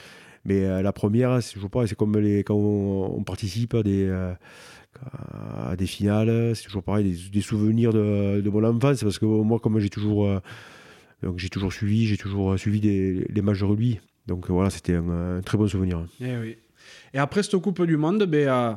mais 0.47 0.65
euh, 0.65 0.81
la 0.81 0.93
première, 0.95 1.43
c'est 1.43 1.53
toujours 1.53 1.71
pas. 1.71 1.87
C'est 1.87 1.97
comme 1.99 2.17
les, 2.19 2.45
quand 2.45 2.55
on, 2.55 3.15
on 3.19 3.23
participe 3.25 3.75
à 3.75 3.83
des 3.83 4.07
euh, 4.09 4.33
à 5.71 5.77
des 5.77 5.87
finales, 5.87 6.57
c'est 6.57 6.65
toujours 6.65 6.83
pareil, 6.83 7.05
des, 7.13 7.31
des 7.31 7.41
souvenirs 7.43 7.93
de, 7.93 8.41
de 8.41 8.49
mon 8.51 8.65
enfance, 8.65 9.03
parce 9.03 9.19
que 9.19 9.27
moi, 9.27 9.59
comme 9.59 9.79
j'ai 9.79 9.91
toujours, 9.91 10.25
euh, 10.27 10.41
donc 11.23 11.39
j'ai 11.39 11.49
toujours 11.49 11.73
suivi, 11.73 12.07
j'ai 12.07 12.17
toujours 12.17 12.53
euh, 12.53 12.57
suivi 12.57 12.81
des, 12.81 13.27
les 13.29 13.43
matchs 13.43 13.61
de 13.61 13.65
rugby. 13.65 14.01
Donc 14.27 14.51
euh, 14.51 14.53
voilà, 14.53 14.71
c'était 14.71 14.95
un, 14.95 15.39
un 15.39 15.41
très 15.41 15.57
bon 15.59 15.67
souvenir. 15.69 16.05
Eh 16.21 16.37
oui. 16.37 16.57
Et 17.15 17.19
après 17.19 17.43
cette 17.43 17.57
Coupe 17.59 17.83
du 17.85 17.97
Monde, 17.97 18.25
ben, 18.25 18.49
euh, 18.49 18.73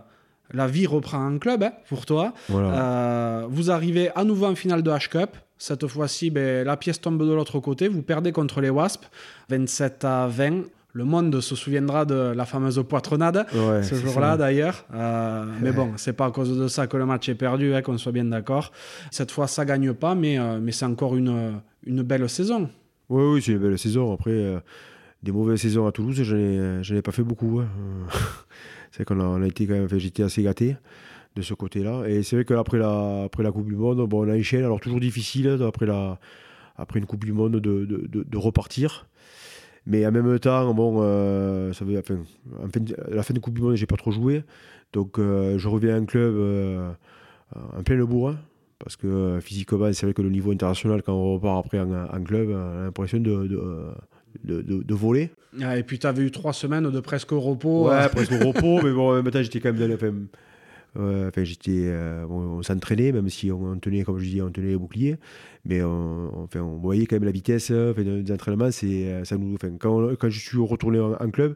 la 0.51 0.67
vie 0.67 0.87
reprend 0.87 1.25
en 1.25 1.37
club 1.37 1.63
hein, 1.63 1.73
pour 1.87 2.05
toi. 2.05 2.33
Voilà. 2.47 3.41
Euh, 3.41 3.47
vous 3.49 3.71
arrivez 3.71 4.09
à 4.15 4.23
nouveau 4.23 4.45
en 4.47 4.55
finale 4.55 4.83
de 4.83 4.91
H-Cup. 4.91 5.31
Cette 5.57 5.85
fois-ci, 5.87 6.29
ben, 6.29 6.65
la 6.65 6.77
pièce 6.77 7.01
tombe 7.01 7.19
de 7.21 7.33
l'autre 7.33 7.59
côté. 7.59 7.87
Vous 7.87 8.01
perdez 8.01 8.31
contre 8.31 8.61
les 8.61 8.69
Wasps, 8.69 9.09
27 9.49 10.05
à 10.05 10.27
20. 10.27 10.63
Le 10.93 11.05
monde 11.05 11.39
se 11.39 11.55
souviendra 11.55 12.03
de 12.05 12.33
la 12.35 12.45
fameuse 12.45 12.83
poitrenade 12.89 13.45
Ouais, 13.53 13.83
ce 13.83 13.93
jour-là 13.95 14.37
d'ailleurs. 14.37 14.85
Euh, 14.93 15.45
mais 15.61 15.71
bon, 15.71 15.91
c'est 15.97 16.13
pas 16.13 16.25
à 16.25 16.31
cause 16.31 16.57
de 16.57 16.67
ça 16.67 16.87
que 16.87 16.97
le 16.97 17.05
match 17.05 17.29
est 17.29 17.35
perdu, 17.35 17.73
hein, 17.75 17.81
qu'on 17.83 17.97
soit 17.99 18.11
bien 18.11 18.25
d'accord. 18.25 18.71
Cette 19.11 19.29
fois, 19.31 19.47
ça 19.47 19.65
gagne 19.65 19.93
pas, 19.93 20.15
mais, 20.15 20.39
euh, 20.39 20.59
mais 20.59 20.71
c'est 20.71 20.85
encore 20.85 21.15
une, 21.15 21.61
une 21.85 22.01
belle 22.01 22.27
saison. 22.27 22.69
Oui, 23.07 23.23
oui, 23.35 23.41
c'est 23.41 23.51
une 23.51 23.59
belle 23.59 23.77
saison. 23.77 24.11
Après, 24.13 24.31
euh, 24.31 24.59
des 25.21 25.31
mauvaises 25.31 25.59
saisons 25.61 25.85
à 25.85 25.91
Toulouse, 25.91 26.21
je 26.23 26.35
n'ai, 26.35 26.83
je 26.83 26.95
n'ai 26.95 27.01
pas 27.03 27.11
fait 27.11 27.23
beaucoup. 27.23 27.59
hein. 27.59 27.67
C'est 28.91 29.05
qu'on 29.05 29.41
a, 29.43 29.45
été 29.47 29.67
quand 29.67 29.73
même, 29.73 29.87
j'étais 29.99 30.23
assez 30.23 30.41
gâté 30.41 30.75
de 31.35 31.41
ce 31.43 31.53
côté-là. 31.53 32.05
Et 32.07 32.23
c'est 32.23 32.35
vrai 32.35 32.45
qu'après 32.45 32.79
la, 32.79 33.23
après 33.25 33.43
la 33.43 33.51
Coupe 33.51 33.67
du 33.67 33.75
Monde, 33.75 34.05
bon, 34.09 34.27
on 34.27 34.33
enchaîne. 34.35 34.63
Alors, 34.63 34.79
toujours 34.79 34.99
difficile, 34.99 35.59
après, 35.65 35.85
la, 35.85 36.17
après 36.75 36.97
une 36.99 37.05
Coupe 37.05 37.23
du 37.23 37.31
Monde, 37.31 37.53
de, 37.53 37.85
de, 37.85 38.07
de- 38.07 38.23
de 38.27 38.37
repartir. 38.37 39.05
Mais 39.85 40.05
en 40.05 40.11
même 40.11 40.39
temps, 40.39 40.73
bon, 40.73 40.99
euh, 41.01 41.73
ça 41.73 41.85
veut, 41.85 41.97
enfin, 41.97 42.17
en 42.61 42.67
fin 42.69 42.79
de- 42.79 42.95
à 43.11 43.15
la 43.15 43.23
fin 43.23 43.33
de 43.33 43.39
Coupe 43.39 43.55
du 43.55 43.61
Monde, 43.61 43.75
j'ai 43.75 43.85
pas 43.85 43.95
trop 43.97 44.11
joué. 44.11 44.43
Donc, 44.93 45.19
euh, 45.19 45.57
je 45.57 45.67
reviens 45.67 45.99
en 46.01 46.05
club 46.05 46.33
euh, 46.35 46.91
en 47.77 47.83
plein 47.83 47.95
le 47.95 48.05
bourrin. 48.05 48.37
Parce 48.79 48.95
que 48.95 49.07
euh, 49.07 49.41
physiquement, 49.41 49.91
c'est 49.91 50.05
vrai 50.05 50.13
que 50.13 50.21
le 50.21 50.29
niveau 50.29 50.51
international, 50.51 51.03
quand 51.03 51.13
on 51.13 51.33
repart 51.33 51.65
après 51.65 51.79
en, 51.81 51.91
en 51.93 52.23
club, 52.23 52.49
on 52.51 52.79
a 52.79 52.83
l'impression 52.85 53.17
de, 53.19 53.45
de, 53.47 53.61
de, 54.45 54.61
de- 54.61 54.83
de 54.83 54.93
voler. 54.93 55.31
Ah, 55.61 55.77
Et 55.77 55.83
puis, 55.83 55.99
tu 55.99 56.07
avais 56.07 56.23
eu 56.23 56.31
trois 56.31 56.53
semaines 56.53 56.89
de 56.89 56.99
presque 57.01 57.31
repos. 57.31 57.89
Ouais, 57.89 58.07
presque 58.09 58.31
repos, 58.31 58.79
mais 58.83 58.91
bon, 58.93 59.11
en 59.11 59.15
même 59.21 59.31
temps, 59.31 59.41
j'étais 59.43 59.59
quand 59.59 59.73
même 59.73 59.81
dans 59.81 59.87
le. 59.87 59.95
Enfin, 59.95 60.13
euh, 60.97 62.25
on 62.29 62.63
s'entraînait, 62.63 63.11
même 63.11 63.29
si 63.29 63.51
on, 63.51 63.77
tenait, 63.77 64.03
comme 64.03 64.19
je 64.19 64.29
dis, 64.29 64.41
on 64.41 64.51
tenait 64.51 64.69
les 64.69 64.77
boucliers. 64.77 65.17
Mais 65.65 65.83
on, 65.83 66.43
enfin, 66.43 66.61
on 66.61 66.77
voyait 66.77 67.05
quand 67.05 67.17
même 67.17 67.25
la 67.25 67.31
vitesse 67.31 67.69
euh, 67.71 67.93
des 67.93 68.31
entraînements. 68.31 68.71
C'est, 68.71 69.07
euh, 69.07 69.23
ça 69.23 69.37
nous, 69.37 69.55
enfin, 69.55 69.71
quand, 69.79 70.29
je 70.29 70.39
suis 70.39 70.57
retourné 70.57 70.99
en, 70.99 71.29
club, 71.29 71.55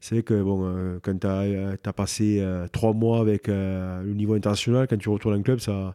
c'est 0.00 0.16
vrai 0.16 0.22
que 0.22 0.42
bon, 0.42 0.98
quand 1.02 1.18
tu 1.18 1.26
as, 1.26 1.92
passé 1.92 2.44
trois 2.72 2.92
mois 2.92 3.20
avec 3.20 3.48
le 3.48 4.12
niveau 4.12 4.34
international, 4.34 4.86
quand 4.88 4.98
tu 4.98 5.08
retournes 5.08 5.36
en 5.36 5.42
club, 5.42 5.60
ça. 5.60 5.94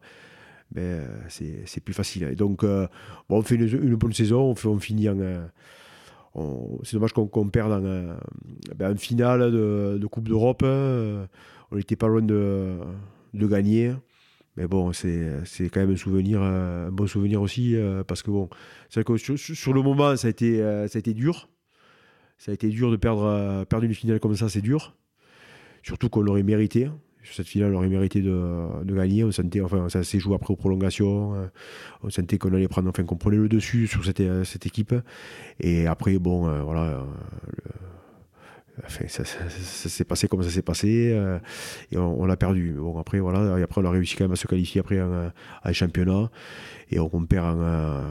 Ben, 0.73 1.01
c'est, 1.27 1.83
plus 1.83 1.93
facile. 1.93 2.33
Donc, 2.35 2.63
on 3.29 3.41
fait 3.41 3.55
une, 3.55 3.95
bonne 3.95 4.13
saison, 4.13 4.55
on, 4.65 4.79
finit 4.79 5.09
en. 5.09 5.17
c'est 6.83 6.93
dommage 6.93 7.11
qu'on, 7.11 7.27
qu'on 7.27 7.49
perde 7.49 7.73
en, 7.73 8.15
ben, 8.75 8.93
en 8.93 8.95
finale 8.95 9.51
de, 9.51 9.97
de 9.99 10.07
Coupe 10.07 10.29
d'Europe. 10.29 10.63
hein. 10.63 11.27
On 11.71 11.77
n'était 11.77 11.95
pas 11.95 12.07
loin 12.07 12.21
de, 12.21 12.77
gagner. 13.33 13.93
Mais 14.57 14.67
bon, 14.67 14.91
c'est, 14.91 15.41
quand 15.71 15.79
même 15.79 15.91
un 15.91 15.95
souvenir, 15.95 16.41
euh, 16.41 16.89
un 16.89 16.91
bon 16.91 17.07
souvenir 17.07 17.41
aussi. 17.41 17.75
euh, 17.75 18.03
parce 18.03 18.21
que 18.21 18.29
bon, 18.31 18.49
c'est 18.89 19.03
que 19.05 19.15
sur, 19.17 19.73
le 19.73 19.81
moment, 19.81 20.15
ça 20.17 20.27
a, 20.27 20.29
été, 20.29 20.61
euh, 20.61 20.87
ça 20.89 20.97
a 20.97 20.99
été 20.99 21.13
dur. 21.13 21.49
Ça 22.37 22.51
a 22.51 22.53
été 22.53 22.67
dur 22.69 22.91
de 22.91 22.97
perdre, 22.97 23.65
une 23.81 23.93
finale 23.93 24.19
comme 24.19 24.35
ça, 24.35 24.49
c'est 24.49 24.61
dur. 24.61 24.95
Surtout 25.83 26.09
qu'on 26.09 26.21
l'aurait 26.21 26.43
mérité. 26.43 26.89
Sur 27.23 27.35
cette 27.35 27.47
finale, 27.47 27.73
on 27.73 27.77
aurait 27.77 27.87
mérité 27.87 28.21
de, 28.21 28.93
gagner. 28.93 29.23
On 29.23 29.29
enfin, 29.63 29.87
ça 29.89 30.03
s'est 30.03 30.19
joué 30.19 30.35
après 30.35 30.51
aux 30.51 30.57
prolongations. 30.57 31.35
euh, 31.35 31.47
on 32.03 32.09
sentait 32.09 32.37
qu'on 32.37 32.53
allait 32.53 32.67
prendre, 32.67 32.89
enfin, 32.89 33.03
qu'on 33.03 33.15
prenait 33.15 33.37
le 33.37 33.47
dessus 33.47 33.87
sur 33.87 34.03
cette, 34.03 34.65
équipe. 34.65 34.93
Et 35.61 35.87
après, 35.87 36.17
bon, 36.19 36.51
voilà. 36.63 37.05
Enfin, 38.85 39.05
ça, 39.07 39.23
ça- 39.25 39.49
ça 39.49 39.89
s'est 39.89 40.03
passé 40.03 40.27
comme 40.27 40.43
ça 40.43 40.49
s'est 40.49 40.61
passé. 40.61 41.11
euh, 41.13 41.39
et 41.91 41.97
on, 41.97 42.21
on 42.21 42.25
l'a 42.25 42.37
perdu. 42.37 42.71
Mais 42.75 42.81
bon, 42.81 42.99
après, 42.99 43.19
voilà. 43.19 43.57
Et 43.59 43.63
après, 43.63 43.81
on 43.81 43.85
a 43.85 43.89
réussi 43.91 44.15
quand 44.15 44.23
même 44.25 44.31
à 44.33 44.35
se 44.35 44.47
qualifier 44.47 44.81
après 44.81 45.01
en, 45.01 45.11
euh, 45.11 45.29
en 45.63 45.73
championnat. 45.73 46.29
Et 46.89 46.99
on, 46.99 47.09
on 47.13 47.25
perd 47.25 47.45
en, 47.45 47.59
euh, 47.61 48.01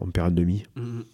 on 0.00 0.06
perd 0.10 0.28
en 0.28 0.30
demi. 0.34 0.64
Mhm. 0.76 1.04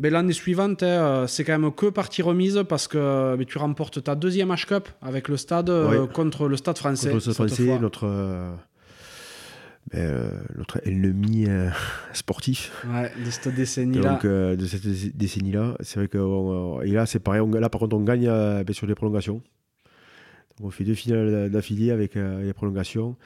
Mais 0.00 0.10
l'année 0.10 0.32
suivante, 0.32 0.82
hein, 0.82 1.26
c'est 1.28 1.44
quand 1.44 1.56
même 1.56 1.70
que 1.72 1.86
partie 1.86 2.20
remise 2.22 2.64
parce 2.68 2.88
que 2.88 3.36
mais 3.38 3.44
tu 3.44 3.58
remportes 3.58 4.02
ta 4.02 4.16
deuxième 4.16 4.50
H-Cup 4.50 4.88
avec 5.00 5.28
le 5.28 5.36
stade 5.36 5.70
euh, 5.70 6.06
contre 6.08 6.48
le 6.48 6.56
stade 6.56 6.78
français. 6.78 7.10
Contre 7.12 7.28
le 7.28 7.32
Stade 7.32 7.46
français, 7.48 7.78
notre, 7.78 8.06
euh, 9.96 10.28
notre 10.56 10.80
ennemi 10.86 11.46
euh, 11.48 11.68
sportif. 12.12 12.72
Ouais, 12.88 13.10
de 13.24 13.30
cette 13.30 13.54
décennie-là. 13.54 14.10
Donc, 14.12 14.24
euh, 14.24 14.56
de 14.56 14.66
cette 14.66 14.86
dé- 14.86 15.12
décennie-là, 15.14 15.76
c'est 15.80 15.98
vrai 16.00 16.08
que 16.08 16.18
on, 16.18 16.80
et 16.82 16.90
là, 16.92 17.06
c'est 17.06 17.18
pareil. 17.20 17.40
on- 17.40 17.50
là, 17.50 17.68
par 17.68 17.80
contre, 17.80 17.96
on 17.96 18.00
gagne 18.02 18.26
euh, 18.28 18.62
sur 18.72 18.86
les 18.86 18.94
prolongations. 18.94 19.42
Donc, 20.58 20.68
on 20.68 20.70
fait 20.70 20.84
deux 20.84 20.94
finales 20.94 21.50
d'affilée 21.50 21.90
avec 21.90 22.14
les 22.14 22.52
prolongations. 22.52 23.16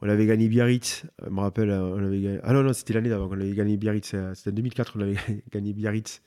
On 0.00 0.08
avait 0.08 0.26
gagné 0.26 0.48
Biarritz, 0.48 1.04
je 1.24 1.28
me 1.28 1.40
rappelle. 1.40 1.70
On 1.70 1.98
avait 2.04 2.20
gagné- 2.20 2.40
Ah 2.44 2.52
non, 2.52 2.62
non, 2.62 2.72
c'était 2.72 2.94
l'année 2.94 3.08
d'avant 3.10 3.28
qu'on 3.28 3.34
avait 3.40 3.52
gagné 3.52 3.76
Biarritz. 3.76 4.14
C'était 4.34 4.50
en 4.50 4.54
2004 4.54 4.92
qu'on 4.94 5.00
avait 5.00 5.16
gagné 5.52 5.72
Biarritz. 5.72 6.22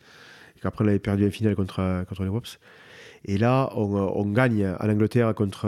Et 0.57 0.59
qu'après, 0.59 0.83
on 0.85 0.87
avait 0.89 0.99
perdu 0.99 1.25
en 1.25 1.31
finale 1.31 1.55
contre, 1.55 2.03
contre 2.07 2.23
les 2.23 2.29
Wops. 2.29 2.59
Et 3.25 3.37
là, 3.37 3.69
on, 3.75 3.85
on 3.95 4.25
gagne 4.31 4.67
en 4.79 4.89
Angleterre 4.89 5.33
contre 5.33 5.67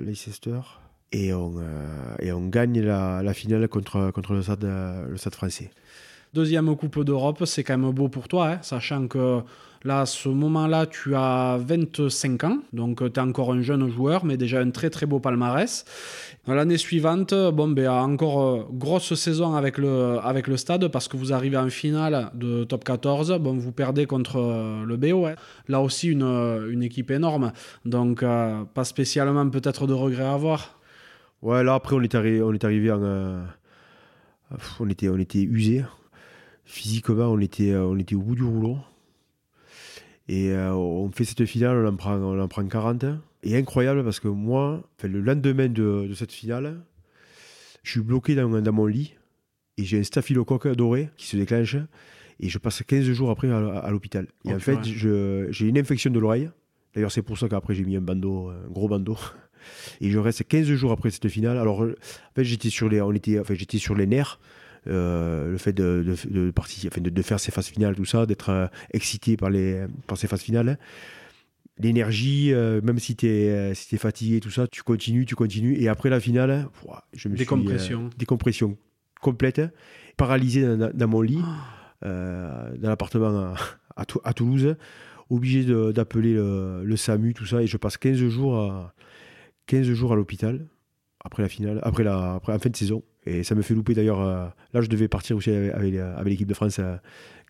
Leicester. 0.00 0.60
Et 1.12 1.32
on, 1.34 1.52
euh, 1.58 2.16
et 2.20 2.32
on 2.32 2.46
gagne 2.48 2.80
la, 2.80 3.34
finale 3.34 3.68
contre, 3.68 4.12
le, 4.30 4.42
stade, 4.42 5.34
français. 5.34 5.70
Deuxième 6.32 6.74
Coupe 6.76 7.04
d'Europe, 7.04 7.44
c'est 7.44 7.62
quand 7.62 7.76
même 7.76 7.90
beau 7.90 8.08
pour 8.08 8.26
toi, 8.26 8.48
hein, 8.48 8.58
sachant 8.62 9.06
que 9.06 9.40
là, 9.84 10.00
à 10.00 10.06
ce 10.06 10.30
moment-là, 10.30 10.86
tu 10.86 11.14
as 11.14 11.58
25 11.58 12.44
ans, 12.44 12.58
donc 12.72 13.00
tu 13.12 13.20
es 13.20 13.22
encore 13.22 13.52
un 13.52 13.60
jeune 13.60 13.90
joueur, 13.90 14.24
mais 14.24 14.38
déjà 14.38 14.60
un 14.60 14.70
très 14.70 14.88
très 14.88 15.04
beau 15.04 15.20
palmarès. 15.20 15.84
L'année 16.46 16.78
suivante, 16.78 17.34
bon, 17.34 17.68
ben, 17.68 17.90
encore 17.90 18.42
euh, 18.42 18.66
grosse 18.72 19.12
saison 19.12 19.54
avec 19.54 19.76
le, 19.76 20.56
stade, 20.56 20.88
parce 20.88 21.08
que 21.08 21.18
vous 21.18 21.34
arrivez 21.34 21.58
en 21.58 21.68
finale 21.68 22.30
de 22.32 22.64
top 22.64 22.84
14, 22.84 23.38
bon, 23.38 23.52
vous 23.58 23.72
perdez 23.72 24.06
contre 24.06 24.38
euh, 24.38 24.86
le 24.86 24.96
BO. 24.96 25.26
hein. 25.26 25.34
Là 25.68 25.82
aussi, 25.82 26.08
une, 26.08 26.82
équipe 26.82 27.10
énorme, 27.10 27.52
donc 27.84 28.20
pas 28.22 28.84
spécialement 28.84 29.46
peut-être 29.50 29.86
de 29.86 29.92
regrets 29.92 30.24
à 30.24 30.32
avoir. 30.32 30.78
Ouais, 31.42 31.62
là, 31.64 31.74
après, 31.74 31.96
on 31.96 32.00
est, 32.02 32.14
arri- 32.14 32.40
on 32.42 32.52
est 32.52 32.64
arrivé 32.64 32.90
en. 32.92 33.02
euh, 33.02 33.44
on, 34.80 34.88
était, 34.88 35.08
on 35.08 35.18
était 35.18 35.42
usé. 35.42 35.82
Physiquement, 36.64 37.26
on 37.26 37.38
était, 37.40 37.72
euh, 37.72 37.84
on 37.86 37.98
était 37.98 38.14
au 38.14 38.20
bout 38.22 38.34
du 38.36 38.44
rouleau. 38.44 38.78
Et 40.28 40.52
euh, 40.52 40.72
on 40.74 41.10
fait 41.10 41.24
cette 41.24 41.44
finale, 41.46 41.84
on 41.84 41.88
en 41.88 41.96
prend, 41.96 42.14
on 42.16 42.40
en 42.40 42.48
prend 42.48 42.64
40. 42.66 43.04
Et 43.42 43.56
incroyable 43.56 44.04
parce 44.04 44.20
que 44.20 44.28
moi, 44.28 44.82
le 45.02 45.20
lendemain 45.20 45.68
de, 45.68 46.06
de 46.08 46.14
cette 46.14 46.30
finale, 46.32 46.80
je 47.82 47.90
suis 47.90 48.00
bloqué 48.00 48.36
dans, 48.36 48.48
dans 48.48 48.72
mon 48.72 48.86
lit 48.86 49.14
et 49.78 49.84
j'ai 49.84 49.98
un 49.98 50.04
staphylocoque 50.04 50.68
doré 50.76 51.10
qui 51.16 51.26
se 51.26 51.36
déclenche. 51.36 51.76
Et 52.38 52.48
je 52.48 52.58
passe 52.58 52.82
15 52.86 53.04
jours 53.10 53.30
après 53.30 53.50
à, 53.50 53.56
à 53.80 53.90
l'hôpital. 53.90 54.26
Et 54.44 54.50
Oh, 54.50 54.56
en 54.56 54.58
fait, 54.60 54.78
j'ai 54.84 55.66
une 55.66 55.78
infection 55.78 56.10
de 56.10 56.18
l'oreille. 56.20 56.50
D'ailleurs, 56.94 57.10
c'est 57.12 57.22
pour 57.22 57.36
ça 57.38 57.48
qu'après, 57.48 57.74
j'ai 57.74 57.84
mis 57.84 57.96
un 57.96 58.00
bandeau, 58.00 58.48
un 58.50 58.68
gros 58.70 58.88
bandeau. 58.88 59.16
Et 60.00 60.10
je 60.10 60.18
reste 60.18 60.46
15 60.46 60.66
jours 60.74 60.92
après 60.92 61.10
cette 61.10 61.28
finale. 61.28 61.58
Alors, 61.58 61.84
euh, 61.84 61.96
en 62.30 62.34
fait, 62.34 62.44
j'étais 62.44 62.70
sur 62.70 62.88
les, 62.88 63.00
on 63.00 63.12
était, 63.12 63.38
enfin, 63.38 63.54
j'étais 63.54 63.78
sur 63.78 63.94
les 63.94 64.06
nerfs. 64.06 64.38
Euh, 64.88 65.52
le 65.52 65.58
fait 65.58 65.72
de, 65.72 66.04
de, 66.04 66.28
de 66.46 66.50
participer- 66.50 66.88
enfin, 66.92 67.00
de, 67.00 67.10
de 67.10 67.22
faire 67.22 67.38
ces 67.38 67.52
phases 67.52 67.68
finales, 67.68 67.94
tout 67.94 68.04
ça, 68.04 68.26
d'être 68.26 68.48
euh, 68.50 68.66
excité 68.92 69.36
par, 69.36 69.48
les, 69.50 69.84
par 70.08 70.18
ces 70.18 70.26
phases 70.26 70.40
finales. 70.42 70.76
L'énergie, 71.78 72.52
euh, 72.52 72.80
même 72.82 72.98
si 72.98 73.16
tu 73.16 73.26
es, 73.26 73.74
si 73.74 73.88
t'es 73.88 73.96
fatigué, 73.96 74.40
tout 74.40 74.50
ça, 74.50 74.66
tu 74.66 74.82
continues, 74.82 75.24
tu 75.24 75.34
continues. 75.34 75.76
Et 75.80 75.88
après 75.88 76.10
la 76.10 76.20
finale, 76.20 76.68
ouah, 76.84 77.04
je 77.14 77.28
me 77.28 77.34
suis, 77.36 77.44
Décompression. 77.44 78.06
euh, 78.06 78.16
décompression 78.18 78.76
complète, 79.20 79.62
paralysé 80.16 80.62
dans, 80.76 80.90
dans 80.92 81.08
mon 81.08 81.22
lit, 81.22 81.40
euh, 82.04 82.76
dans 82.76 82.88
l'appartement 82.90 83.28
à, 83.28 83.54
à 83.96 84.04
Tou- 84.04 84.20
à 84.24 84.34
Toulouse, 84.34 84.76
obligé 85.30 85.64
d'appeler 85.92 86.34
le, 86.34 86.82
le 86.84 86.96
SAMU, 86.96 87.32
tout 87.34 87.46
ça. 87.46 87.62
Et 87.62 87.66
je 87.66 87.76
passe 87.78 87.96
15 87.96 88.16
jours 88.28 88.58
à, 88.58 88.94
15 89.72 89.90
jours 89.94 90.12
à 90.12 90.16
l'hôpital 90.16 90.66
après 91.24 91.42
la 91.42 91.48
finale, 91.48 91.80
après 91.82 92.04
la, 92.04 92.34
après 92.34 92.52
la 92.52 92.58
fin 92.58 92.68
de 92.68 92.76
saison. 92.76 93.02
Et 93.24 93.42
ça 93.42 93.54
me 93.54 93.62
fait 93.62 93.72
louper 93.74 93.94
d'ailleurs. 93.94 94.20
euh, 94.20 94.46
là, 94.74 94.80
je 94.82 94.88
devais 94.88 95.08
partir 95.08 95.34
aussi 95.34 95.50
avec, 95.50 95.72
avec, 95.72 95.94
avec 95.94 96.28
l'équipe 96.30 96.46
de 96.48 96.52
France 96.52 96.78
euh, 96.78 96.96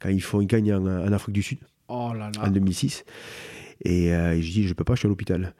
quand 0.01 0.09
ils 0.09 0.23
font 0.23 0.41
une 0.41 0.47
gagne 0.47 0.73
en, 0.73 0.87
en 0.87 1.12
Afrique 1.12 1.35
du 1.35 1.43
Sud 1.43 1.59
Oh 1.89 2.12
là 2.14 2.31
là. 2.37 2.45
en 2.47 2.51
2006. 2.51 3.05
Et, 3.85 4.14
euh, 4.14 4.35
et 4.35 4.43
je 4.43 4.53
dis, 4.53 4.68
je 4.68 4.75
peux 4.75 4.85
pas, 4.85 4.95
je 4.95 5.01
suis 5.01 5.07
à 5.07 5.09
l'hôpital. 5.09 5.53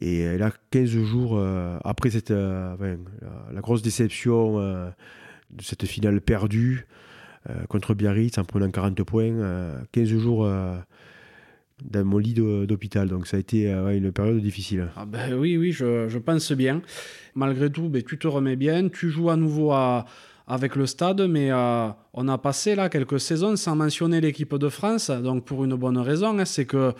Et 0.00 0.38
là, 0.38 0.52
15 0.70 0.88
jours 0.88 1.40
après 1.84 2.10
cette, 2.10 2.30
enfin, 2.30 2.96
la, 3.20 3.52
la 3.52 3.60
grosse 3.60 3.82
déception 3.82 4.58
de 4.58 5.62
cette 5.62 5.84
finale 5.86 6.20
perdue 6.20 6.86
contre 7.68 7.94
Biarritz 7.94 8.38
en 8.38 8.44
prenant 8.44 8.70
40 8.70 9.02
points, 9.02 9.24
euh, 9.24 9.80
15 9.92 10.08
jours 10.08 10.48
dans 11.84 12.04
mon 12.04 12.18
lit 12.18 12.34
d'hôpital. 12.34 13.08
Donc 13.08 13.26
ça 13.26 13.36
a 13.36 13.40
été 13.40 13.72
euh, 13.72 13.96
une 13.96 14.10
période 14.12 14.40
difficile. 14.40 14.88
Ah 14.96 15.04
ben 15.06 15.34
oui, 15.34 15.56
oui, 15.56 15.72
je, 15.72 16.08
je 16.08 16.18
pense 16.18 16.50
bien. 16.52 16.82
Malgré 17.34 17.70
tout, 17.70 17.88
ben, 17.88 18.02
tu 18.02 18.18
te 18.18 18.26
remets 18.26 18.56
bien, 18.56 18.88
tu 18.88 19.10
joues 19.10 19.30
à 19.30 19.36
nouveau 19.36 19.72
avec 20.46 20.76
le 20.76 20.86
stade, 20.86 21.22
mais 21.22 21.50
euh, 21.50 21.88
on 22.12 22.28
a 22.28 22.38
passé 22.38 22.74
là 22.74 22.88
quelques 22.88 23.20
saisons 23.20 23.56
sans 23.56 23.76
mentionner 23.76 24.20
l'équipe 24.20 24.54
de 24.56 24.68
France, 24.68 25.10
donc 25.10 25.44
pour 25.44 25.64
une 25.64 25.74
bonne 25.74 25.98
raison, 25.98 26.38
hein, 26.38 26.44
c'est 26.44 26.66
que 26.66 26.92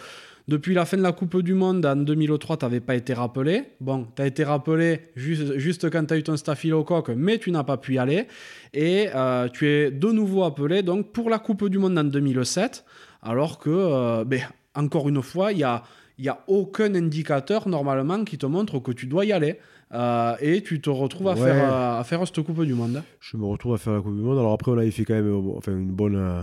Depuis 0.47 0.75
la 0.75 0.85
fin 0.85 0.99
de 0.99 1.03
la 1.03 1.13
Coupe 1.13 1.41
du 1.41 1.55
Monde 1.55 1.87
en 1.87 1.97
2003, 1.97 2.59
tu 2.59 2.65
n'avais 2.67 2.81
pas 2.81 2.95
été 2.95 3.15
rappelé. 3.15 3.63
Bon, 3.81 4.07
tu 4.15 4.21
as 4.21 4.27
été 4.27 4.45
rappelé 4.45 5.01
juste, 5.17 5.57
juste 5.57 5.91
quand 5.91 6.05
tu 6.05 6.13
as 6.13 6.19
eu 6.19 6.23
ton 6.23 6.37
staphylocoque, 6.37 7.13
mais 7.17 7.39
tu 7.39 7.51
n'as 7.51 7.65
pas 7.65 7.79
pu 7.79 7.95
y 7.95 7.99
aller. 7.99 8.27
Et 8.75 9.09
euh, 9.15 9.49
tu 9.49 9.67
es 9.67 9.91
de 9.91 10.09
nouveau 10.09 10.45
appelé 10.45 10.83
donc, 10.83 11.13
pour 11.13 11.31
la 11.31 11.39
Coupe 11.39 11.67
du 11.71 11.79
Monde 11.79 11.97
en 11.99 12.05
2007, 12.05 12.85
alors 13.23 13.59
que, 13.59 14.23
ben, 14.25 14.43
encore 14.75 15.09
une 15.09 15.23
fois, 15.23 15.53
il 15.53 15.57
n'y 15.59 15.65
a, 15.65 15.83
y 16.19 16.29
a 16.29 16.39
aucun 16.47 16.95
indicateur 16.95 17.69
normalement 17.69 18.25
qui 18.25 18.39
te 18.39 18.47
montre 18.47 18.79
que 18.81 18.93
tu 18.93 19.07
dois 19.07 19.25
y 19.25 19.33
aller. 19.33 19.59
Euh, 19.93 20.35
et 20.41 20.63
tu 20.63 20.81
te 20.81 20.91
retrouves 20.91 21.29
à, 21.29 21.35
Ouais. 21.35 21.41
faire, 21.41 21.73
euh, 21.73 22.01
à 22.01 22.05
faire 22.05 22.21
cette 22.27 22.41
Coupe 22.43 22.65
du 22.65 22.75
Monde. 22.75 23.03
Je 23.21 23.37
me 23.37 23.45
retrouve 23.45 23.75
à 23.75 23.79
faire 23.79 23.93
la 23.93 24.01
Coupe 24.01 24.17
du 24.17 24.23
Monde. 24.23 24.39
Alors 24.39 24.53
après, 24.53 24.71
on 24.73 24.79
avait 24.79 24.91
fait 24.91 25.05
quand 25.05 25.15
même 25.15 25.29
euh, 25.29 25.57
enfin, 25.57 25.73
une 25.73 25.93
bonne. 25.93 26.17
euh, 26.17 26.43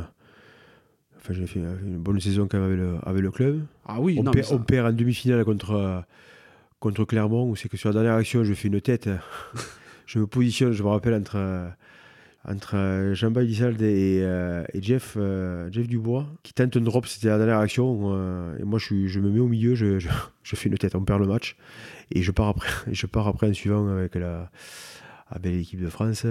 Enfin, 1.18 1.34
j'ai 1.34 1.46
fait 1.46 1.60
une 1.60 1.98
bonne 2.00 2.20
saison 2.20 2.48
quand 2.50 2.58
même 2.60 2.68
avec 2.68 2.80
le, 2.80 2.96
avec 3.04 3.22
le 3.22 3.30
club. 3.32 3.62
Ah 3.86 3.98
oui, 4.00 4.16
on, 4.20 4.24
non, 4.24 4.32
ça- 4.42 4.56
on 4.56 4.60
perd 4.60 4.88
en 4.88 4.92
demi-finale 4.94 5.46
contre, 5.46 5.72
euh, 5.72 6.00
contre 6.80 7.04
Clermont, 7.06 7.48
où 7.50 7.56
c'est 7.56 7.70
que 7.70 7.78
sur 7.78 7.90
la 7.90 7.94
dernière 7.94 8.16
action, 8.16 8.44
je 8.44 8.54
fais 8.56 8.70
une 8.70 8.82
tête. 8.82 9.08
je 10.08 10.18
me 10.20 10.26
positionne, 10.26 10.72
je 10.72 10.82
me 10.82 10.88
rappelle, 10.90 11.14
entre, 11.14 11.38
entre 12.48 12.76
euh, 12.76 13.14
Jean-Baptiste 13.14 13.60
Lissalde 13.60 13.82
et, 13.84 14.22
euh, 14.24 14.64
et 14.74 14.82
Jeff, 14.82 15.16
euh, 15.18 15.70
Jeff 15.72 15.88
Dubois, 15.88 16.26
qui 16.44 16.54
tente 16.54 16.76
un 16.76 16.82
drop, 16.82 17.06
c'était 17.06 17.28
la 17.28 17.38
dernière 17.38 17.60
action. 17.60 18.14
euh, 18.16 18.58
et 18.60 18.64
moi, 18.64 18.80
je, 18.80 18.86
suis, 18.86 19.08
je 19.10 19.20
me 19.20 19.30
mets 19.30 19.40
au 19.40 19.48
milieu, 19.48 19.76
je, 19.76 20.00
je, 20.00 20.10
je 20.44 20.56
fais 20.56 20.70
une 20.70 20.78
tête, 20.78 20.96
on 20.96 21.04
perd 21.04 21.20
le 21.22 21.28
match. 21.28 21.56
Et 22.12 22.22
je 22.24 22.32
pars 22.32 22.48
après, 22.48 22.70
je 22.92 23.06
pars 23.06 23.28
après 23.28 23.50
en 23.50 23.54
suivant 23.54 23.88
avec 23.90 24.16
la, 24.16 24.50
avec 25.30 25.54
l'équipe 25.54 25.80
de 25.82 25.90
France 25.90 26.26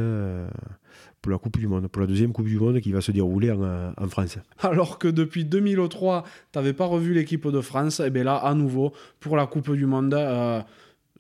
pour 1.23 1.31
la 1.33 1.39
Coupe 1.39 1.59
du 1.59 1.69
Monde, 1.69 1.87
pour 1.89 2.01
la 2.01 2.07
deuxième 2.09 2.33
Coupe 2.33 2.47
du 2.47 2.59
Monde 2.59 2.81
qui 2.81 2.93
va 2.93 3.01
se 3.01 3.13
dérouler 3.13 3.51
en, 3.53 3.93
en 3.97 4.09
France. 4.09 4.39
Alors 4.59 4.99
que 4.99 5.07
depuis 5.09 5.45
2003, 5.45 6.25
tu 6.53 6.59
n'avais 6.59 6.73
pas 6.73 6.87
revu 6.87 7.15
l'équipe 7.15 7.47
de 7.47 7.61
France, 7.61 8.01
et 8.01 8.11
bien 8.11 8.25
là, 8.25 8.37
à 8.37 8.55
nouveau, 8.55 8.93
pour 9.21 9.37
la 9.37 9.47
Coupe 9.47 9.71
du 9.73 9.87
Monde. 9.87 10.15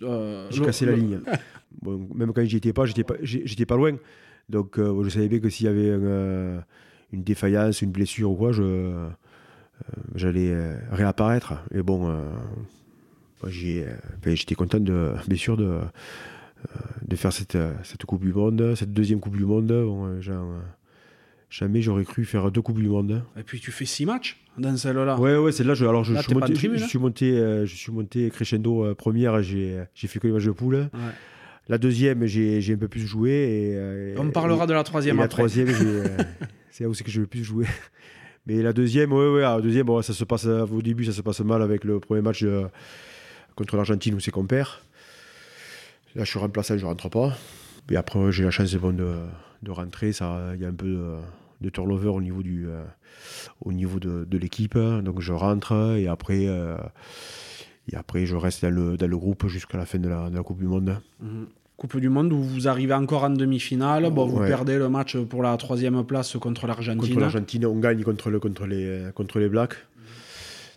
J'ai 0.01 0.61
cassé 0.65 0.87
la 0.87 0.93
ligne. 0.93 1.21
Bon, 1.83 2.09
même 2.17 2.33
quand 2.33 2.45
j'y 2.45 2.57
étais 2.57 2.73
pas, 2.73 2.85
j'étais 2.85 3.05
pas, 3.05 3.15
j'étais 3.23 3.65
pas 3.65 3.77
loin. 3.77 3.93
Donc 4.51 4.79
euh, 4.79 5.03
je 5.05 5.09
savais 5.09 5.29
bien 5.29 5.39
que 5.39 5.49
s'il 5.49 5.67
y 5.67 5.69
avait 5.69 5.91
un, 5.91 6.03
euh, 6.03 6.61
une 7.13 7.23
défaillance, 7.23 7.83
une 7.83 7.93
blessure 7.93 8.31
ou 8.33 8.35
quoi, 8.37 8.53
je, 8.53 8.63
euh, 8.63 9.09
j'allais 10.15 10.55
réapparaître. 10.91 11.55
Et 11.73 11.83
bon, 11.83 12.13
j'ai, 13.47 13.87
ben, 14.23 14.37
j'étais 14.37 14.55
content 14.55 14.81
de, 14.81 15.13
bien 15.29 15.39
sûr 15.39 15.57
de, 15.57 15.79
de 17.07 17.17
faire 17.17 17.33
cette, 17.33 17.57
cette 17.85 18.05
Coupe 18.05 18.25
du 18.25 18.33
Monde, 18.33 18.75
cette 18.75 18.93
deuxième 18.93 19.21
Coupe 19.21 19.37
du 19.37 19.45
Monde. 19.45 19.69
Bon, 19.69 20.21
genre, 20.21 20.47
jamais 21.49 21.81
j'aurais 21.81 22.05
cru 22.05 22.25
faire 22.25 22.51
deux 22.51 22.63
Coupes 22.63 22.79
du 22.81 22.89
Monde. 22.89 23.23
Et 23.39 23.43
puis 23.43 23.61
tu 23.61 23.71
fais 23.71 23.87
six 23.87 24.05
matchs 24.05 24.45
dans 24.59 24.77
celle-là. 24.77 25.19
Ouais, 25.19 25.37
ouais, 25.37 25.53
c'est 25.53 25.65
là. 25.65 25.75
Je, 25.75 25.87
alors, 25.87 26.05
je, 26.05 26.13
Là, 26.13 26.21
suis 26.23 26.29
t'es 26.29 26.35
pas 26.35 26.41
monté, 26.41 26.53
de 26.53 26.57
je, 26.57 26.61
tribune, 26.61 26.79
je 26.79 26.85
hein 26.85 26.89
suis 26.89 26.99
monté, 26.99 27.39
euh, 27.39 27.67
je 27.67 27.75
suis 27.75 27.93
monté 27.93 28.31
crescendo 28.31 28.85
euh, 28.85 28.95
première. 28.95 29.43
J'ai, 29.43 29.83
j'ai 29.95 30.09
fait 30.09 30.19
que 30.19 30.27
les 30.27 30.33
matchs 30.33 30.45
de 30.45 30.51
poule. 30.51 30.75
Ouais. 30.75 30.89
La 31.71 31.79
deuxième, 31.79 32.27
j'ai, 32.27 32.61
un 32.73 32.77
peu 32.77 32.89
plus 32.89 33.07
joué. 33.07 33.31
Et, 33.31 33.77
euh, 33.77 34.15
On 34.19 34.29
et- 34.29 34.33
parlera 34.33 34.65
et- 34.65 34.67
de 34.67 34.73
la 34.75 34.81
et 34.81 34.85
troisième 34.85 35.17
la 35.19 35.23
après. 35.25 35.37
troisième, 35.37 35.69
j'ai, 35.69 35.87
euh, 35.87 36.05
c'est 36.71 36.85
là 36.85 36.91
où 36.91 36.95
c'est 36.95 37.05
que 37.05 37.11
j'ai 37.11 37.21
le 37.21 37.27
plus 37.29 37.45
joué. 37.45 37.65
Mais 38.47 38.61
la 38.61 38.73
deuxième, 38.73 39.13
ouais, 39.13 39.31
ouais, 39.33 39.41
la 39.43 39.61
deuxième, 39.61 39.87
bon, 39.87 40.03
ça 40.03 40.13
se 40.13 40.25
passe 40.25 40.47
euh, 40.47 40.67
au 40.67 40.83
début, 40.83 41.05
ça 41.05 41.13
se 41.13 41.23
passe 41.23 41.41
mal 41.41 41.63
avec 41.63 41.85
le 41.85 42.01
premier 42.01 42.23
match 42.23 42.43
euh, 42.43 42.67
contre 43.55 43.77
l'Argentine 43.77 44.15
où 44.15 44.21
c'est 44.21 44.31
qu'on 44.33 44.47
perd. 44.47 44.69
Là, 46.17 46.25
je 46.25 46.31
suis 46.31 46.39
remplaçant, 46.41 46.77
je 46.77 46.85
rentre 46.85 47.09
pas. 47.09 47.37
Et 47.91 47.97
après, 47.97 48.33
j'ai 48.33 48.43
la 48.45 48.51
chance 48.51 48.75
bon, 48.75 48.93
de, 48.93 49.15
de 49.63 49.71
rentrer. 49.71 50.13
Ça, 50.13 50.51
il 50.55 50.61
y 50.61 50.65
a 50.65 50.69
un 50.69 50.75
peu 50.75 50.87
de, 50.89 51.17
de 51.61 51.69
turnover 51.71 52.09
au 52.09 52.21
niveau 52.21 52.43
du, 52.43 52.67
euh, 52.67 52.83
au 53.61 53.73
niveau 53.73 54.01
de, 54.01 54.25
de 54.25 54.39
l'équipe. 54.39 54.77
Donc, 54.77 55.21
je 55.21 55.33
rentre 55.33 55.95
et 55.97 56.09
après, 56.09 56.47
euh, 56.49 56.77
et 57.93 57.97
après, 57.97 58.27
je 58.27 58.35
reste 58.35 58.63
dans 58.63 58.75
le, 58.75 58.97
dans 58.97 59.07
le 59.07 59.17
groupe 59.19 59.47
jusqu'à 59.47 59.79
la 59.79 59.87
fin 59.87 59.99
de 60.01 60.09
la, 60.09 60.31
de 60.31 60.37
la 60.37 60.43
Coupe 60.43 60.59
du 60.59 60.67
Monde. 60.67 61.01
Mhm. 61.21 61.47
Coupe 61.81 61.97
du 61.99 62.11
Monde 62.11 62.31
où 62.35 62.43
vous 62.43 62.69
arrivez 62.69 62.93
encore 62.93 63.25
en 63.25 63.31
demi-finale. 63.31 64.11
Bon, 64.11 64.27
vous 64.27 64.37
Ouais. 64.41 64.49
perdez 64.49 64.77
le 64.77 64.91
match 64.91 65.17
pour 65.17 65.43
la 65.43 65.57
troisième 65.57 66.05
place 66.05 66.37
contre 66.37 66.67
l'Argentine. 66.67 67.01
Contre 67.09 67.21
l'Argentine, 67.21 67.65
on 67.65 67.79
gagne 67.79 68.03
contre, 68.03 68.29
le, 68.29 68.39
contre, 68.39 68.67
les, 68.67 69.05
contre 69.15 69.39
les 69.39 69.49
Blacks. 69.49 69.77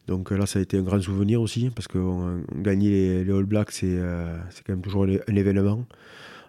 Donc 0.08 0.32
euh, 0.32 0.38
là, 0.38 0.46
ça 0.46 0.60
a 0.60 0.62
été 0.62 0.78
un 0.78 0.82
grand 0.82 1.02
souvenir 1.02 1.42
aussi, 1.42 1.70
parce 1.76 1.90
que 1.90 1.98
on- 1.98 2.42
on 2.56 2.62
gagner 2.62 2.90
les, 2.90 3.24
les 3.26 3.34
All 3.34 3.44
Blacks, 3.44 3.72
c'est 3.72 3.86
euh, 3.90 4.38
quand 4.66 4.72
même 4.72 4.82
toujours 4.82 5.04
un, 5.04 5.18
un 5.28 5.36
événement. 5.36 5.84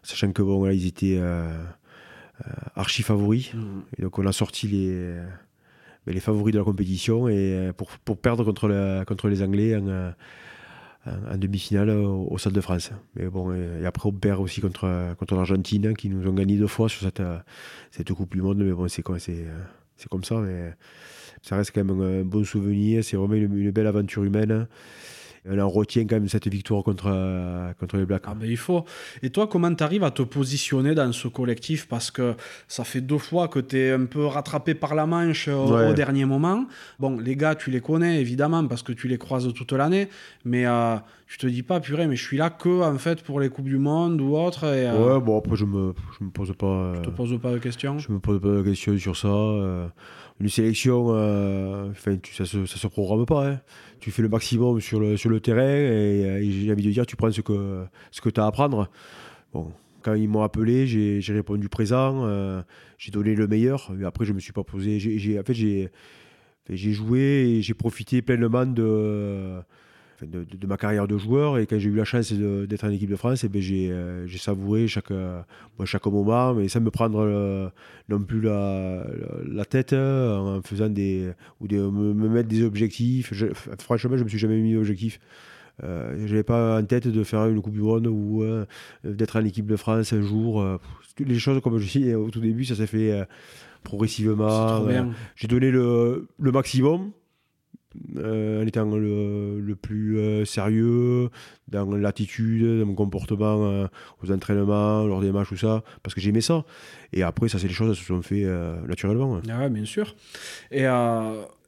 Sachant 0.05 0.31
que 0.31 0.43
bon, 0.43 0.65
là, 0.65 0.73
ils 0.73 0.87
étaient 0.87 1.19
euh, 1.19 1.49
euh, 2.47 2.51
archi 2.77 3.03
favoris. 3.03 3.51
Et 3.99 4.03
donc 4.03 4.17
on 4.21 4.27
a 4.27 4.33
sorti 4.33 4.69
les, 4.69 4.89
euh, 4.93 5.27
ben, 6.07 6.15
les 6.15 6.21
favoris 6.21 6.53
de 6.55 6.59
la 6.61 6.65
compétition 6.65 7.29
et 7.29 7.71
pour, 7.77 7.89
pour 8.05 8.19
perdre 8.19 8.45
contre, 8.45 8.69
la- 8.69 9.05
contre 9.05 9.27
les 9.27 9.43
Anglais 9.43 9.75
en, 9.75 10.13
en- 11.07 11.35
en 11.35 11.37
demi-finale 11.37 11.91
au, 11.91 12.37
Stade 12.39 12.53
de 12.53 12.61
France. 12.61 12.91
Mais 13.17 13.27
bon, 13.27 13.53
et, 13.53 13.85
après 13.87 14.09
on 14.09 14.13
perd 14.13 14.41
aussi 14.41 14.61
contre, 14.61 15.15
contre 15.19 15.35
l'Argentine 15.35 15.95
qui 15.95 16.09
nous 16.09 16.29
ont 16.29 16.33
gagné 16.35 16.57
deux 16.57 16.67
fois 16.67 16.89
sur 16.89 17.03
cette, 17.03 17.23
cette 17.91 18.13
Coupe 18.13 18.35
du 18.35 18.43
Monde. 18.43 18.59
Mais 18.59 18.73
bon, 18.73 18.89
c'est 18.89 19.03
comme 19.03 19.19
ça. 19.19 19.33
Mais 20.41 20.75
ça 21.43 21.57
reste 21.57 21.73
quand 21.75 21.85
même 21.85 22.01
un, 22.01 22.25
bon 22.25 22.45
souvenir. 22.45 23.05
C'est 23.05 23.17
vraiment 23.17 23.35
une 23.35 23.71
belle 23.71 23.87
aventure 23.87 24.25
humaine. 24.25 24.67
On 25.47 25.59
en 25.59 25.69
retient 25.69 26.07
quand 26.07 26.17
même 26.17 26.29
cette 26.29 26.49
victoire 26.49 26.83
contre, 26.83 27.05
euh, 27.09 27.73
contre 27.75 27.99
les 27.99 28.07
Blacks. 28.07 28.23
Ah 28.27 28.35
ben 28.35 28.49
il 28.49 28.57
faut. 28.57 28.85
Et 29.23 29.29
toi, 29.29 29.47
comment 29.47 29.75
tu 29.75 29.85
arrives 29.85 30.03
à 30.05 30.11
te 30.11 30.23
positionner 30.23 30.95
dans 30.95 31.13
ce 31.13 31.29
collectif? 31.29 31.87
Parce 31.87 32.11
que 32.11 32.35
ça 32.67 32.83
fait 32.85 33.03
deux 33.03 33.19
fois 33.19 33.49
que 33.49 33.59
tu 33.59 33.79
es 33.79 33.93
un 33.93 34.07
peu 34.07 34.25
rattrapé 34.25 34.75
par 34.75 34.95
la 34.95 35.05
manche 35.07 35.49
au, 35.49 35.75
Ouais. 35.75 35.91
au 35.91 35.93
dernier 35.93 36.25
moment. 36.25 36.65
Bon, 36.99 37.19
les 37.19 37.37
gars, 37.37 37.55
tu 37.55 37.71
les 37.71 37.81
connais 37.81 38.21
évidemment 38.21 38.67
parce 38.67 38.83
que 38.83 38.93
tu 38.93 39.07
les 39.09 39.19
croises 39.19 39.53
toute 39.53 39.73
l'année. 39.73 40.09
Mais 40.47 40.65
euh, 40.67 40.97
tu 41.27 41.37
te 41.37 41.47
dis 41.47 41.63
pas, 41.63 41.81
purée, 41.81 42.07
mais 42.07 42.17
je 42.17 42.25
suis 42.25 42.37
là 42.39 42.49
que 42.51 42.83
en 42.83 42.97
fait 42.99 43.23
pour 43.23 43.39
les 43.41 43.49
Coupes 43.51 43.65
du 43.69 43.79
Monde 43.79 44.21
ou 44.23 44.37
autre. 44.37 44.65
Et 44.65 44.87
euh, 44.89 45.15
Ouais, 45.17 45.21
bon, 45.21 45.39
après, 45.39 45.57
je 45.57 45.67
me, 45.67 45.93
je 46.19 46.25
me 46.25 46.31
pose 46.31 46.53
pas. 46.57 46.67
euh, 46.67 46.95
je 46.97 47.01
te 47.03 47.11
pose 47.11 47.39
pas 47.41 47.53
de 47.53 47.59
questions? 47.59 47.99
Je 47.99 48.11
me 48.13 48.19
pose 48.19 48.41
pas 48.41 48.49
de 48.49 48.63
questions 48.63 48.97
sur 48.99 49.15
ça. 49.17 49.29
euh, 49.29 49.87
une 50.41 50.49
sélection, 50.49 51.07
euh, 51.11 51.93
tu, 52.23 52.35
ça, 52.35 52.45
se, 52.45 52.67
ça 52.67 52.77
se 52.77 52.87
programme 52.89 53.25
pas. 53.25 53.49
hein. 53.49 53.61
Tu 54.01 54.11
fais 54.11 54.23
le 54.23 54.29
maximum 54.29 54.81
sur 54.81 55.01
le, 55.01 55.41
terrain 55.41 55.63
et, 55.63 56.25
euh, 56.25 56.43
et 56.43 56.51
j'ai 56.51 56.73
envie 56.73 56.83
de 56.83 56.91
dire, 56.91 57.07
tu 57.07 57.17
prends 57.17 57.31
ce 57.31 57.41
que, 57.41 57.85
ce 58.11 58.21
que 58.21 58.29
tu 58.29 58.41
as 58.41 58.47
à 58.47 58.53
prendre. 58.53 58.91
Bon, 59.53 59.73
quand 60.03 60.15
ils 60.15 60.29
m'ont 60.29 60.43
appelé, 60.43 60.87
j'ai 60.87 61.33
répondu 61.33 61.69
présent, 61.69 62.27
euh, 62.27 62.63
j'ai 62.99 63.11
donné 63.11 63.35
le 63.35 63.47
meilleur. 63.47 63.91
Après, 64.05 64.25
je 64.25 64.33
me 64.33 64.41
suis 64.41 64.53
pas 64.53 64.65
posé. 64.65 64.97
en 65.39 65.43
fait, 65.45 65.55
j'ai 65.55 66.93
joué 66.93 67.21
et 67.21 67.63
j'ai 67.63 67.75
profité 67.75 68.21
pleinement 68.21 68.67
de, 68.67 69.61
de, 70.23 70.45
de- 70.45 70.57
de 70.57 70.67
ma 70.67 70.77
carrière 70.77 71.07
de 71.09 71.17
joueur. 71.19 71.59
Et 71.59 71.67
quand 71.67 71.79
j'ai 71.79 71.89
eu 71.89 71.95
la 71.95 72.05
chance 72.05 72.33
d'être 72.33 72.85
en 72.85 72.91
équipe 72.91 73.11
de 73.11 73.17
France, 73.17 73.45
eh 73.45 73.49
ben, 73.49 73.61
j'ai 73.61 73.91
euh, 73.91 74.27
savouré 74.37 74.87
chaque, 74.89 75.11
euh, 75.11 75.41
chaque 75.85 76.07
moment, 76.07 76.55
mais 76.55 76.69
sans 76.69 76.81
me 76.81 76.91
prendre 76.91 77.21
euh, 77.21 77.69
non 78.09 78.21
plus 78.21 78.41
la, 78.41 79.07
la, 79.47 79.65
tête 79.65 79.93
euh, 79.93 80.37
en 80.37 80.63
faisant 80.63 80.89
des. 80.89 81.31
ou 81.61 81.69
de 81.69 81.77
me, 81.79 82.15
me 82.15 82.29
mettre 82.29 82.49
des 82.49 82.63
objectifs. 82.65 83.31
Je- 83.33 83.47
franchement, 83.79 84.17
je 84.17 84.25
me 84.25 84.29
suis 84.29 84.39
jamais 84.39 84.59
mis 84.61 84.75
d'objectifs. 84.75 85.19
Euh, 85.83 86.27
j'avais 86.27 86.45
pas 86.45 86.79
en 86.81 86.85
tête 86.85 87.09
de 87.09 87.25
faire 87.25 87.47
une 87.47 87.61
Coupe 87.61 87.73
du 87.75 87.81
Monde 87.83 88.07
ou 88.07 88.43
euh, 88.45 88.65
d'être 89.03 89.37
en 89.41 89.45
équipe 89.45 89.67
de 89.67 89.75
France 89.77 90.13
un 90.13 90.23
jour. 90.23 90.65
les 91.19 91.39
choses, 91.41 91.61
comme 91.63 91.79
je 91.79 91.99
dis 91.99 92.15
au 92.15 92.31
tout 92.31 92.41
début, 92.41 92.65
ça 92.65 92.77
s'est 92.77 92.87
fait 92.87 93.27
progressivement. 93.83 94.47
J'ai 95.37 95.49
donné 95.49 95.71
le, 95.71 96.29
le 96.39 96.53
maximum 96.53 97.11
euh, 98.19 98.63
en 98.63 98.67
étant 98.67 98.97
le, 98.97 99.61
le 99.61 99.75
plus 99.77 100.19
euh, 100.19 100.45
sérieux 100.45 101.31
dans 101.69 101.85
l'attitude, 101.97 102.81
dans 102.81 102.87
mon 102.87 102.95
comportement 102.95 103.65
euh, 103.65 103.87
aux 104.23 104.33
entraînements, 104.33 105.05
lors 105.05 105.21
des 105.21 105.33
matchs, 105.33 105.49
tout 105.49 105.57
ça, 105.57 105.83
parce 106.03 106.15
que 106.15 106.21
j'aimais 106.21 106.41
ça. 106.41 106.65
Et 107.13 107.23
après, 107.23 107.49
ça, 107.49 107.59
c'est 107.59 107.69
les 107.69 107.75
choses 107.75 107.97
qui 107.97 108.03
se 108.03 108.09
sont 108.09 108.23
fait 108.23 108.45
naturellement. 108.89 109.41
Ah 109.49 109.61
ouais, 109.61 109.71
bien 109.71 109.85
sûr. 109.85 110.17
Et 110.73 110.85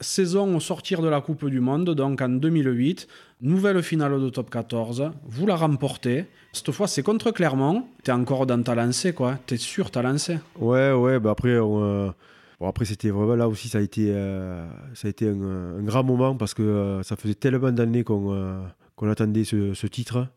saison 0.00 0.56
au 0.56 0.60
sortir 0.60 1.02
de 1.02 1.08
la 1.08 1.20
Coupe 1.20 1.48
du 1.48 1.60
Monde, 1.60 1.94
donc 1.94 2.20
en 2.20 2.28
2008, 2.28 3.06
nouvelle 3.42 3.82
finale 3.82 4.20
de 4.20 4.28
top 4.28 4.50
14, 4.50 5.10
vous 5.24 5.46
la 5.46 5.54
remportez. 5.54 6.24
Cette 6.52 6.72
fois, 6.72 6.88
c'est 6.88 7.02
contre 7.02 7.30
Clermont. 7.30 7.84
T'es 8.02 8.12
encore 8.12 8.46
dans 8.46 8.60
ta 8.62 8.74
lancée, 8.74 9.12
quoi. 9.12 9.38
T'es 9.46 9.56
sûr, 9.56 9.90
t'as 9.90 10.02
lancé? 10.02 10.38
Ouais, 10.58 10.92
ouais, 10.92 11.20
bah 11.20 11.30
après, 11.30 11.58
on, 11.58 12.12
bon, 12.60 12.68
après 12.68 12.84
c'était 12.84 13.10
vraiment 13.10 13.36
là 13.36 13.48
aussi, 13.48 13.68
ça 13.68 13.78
a 13.78 13.80
été, 13.80 14.10
euh, 14.10 14.66
ça 14.94 15.08
a 15.08 15.10
été 15.10 15.28
un, 15.28 15.82
grand 15.82 16.04
moment 16.04 16.36
parce 16.36 16.54
que 16.54 16.62
euh, 16.62 17.02
ça 17.02 17.16
faisait 17.16 17.34
tellement 17.34 17.72
d'années 17.72 18.04
qu'on 18.04 18.32
euh, 18.34 19.10
attendait 19.10 19.44
ce, 19.44 19.74
ce 19.74 19.86
titre. 19.86 20.28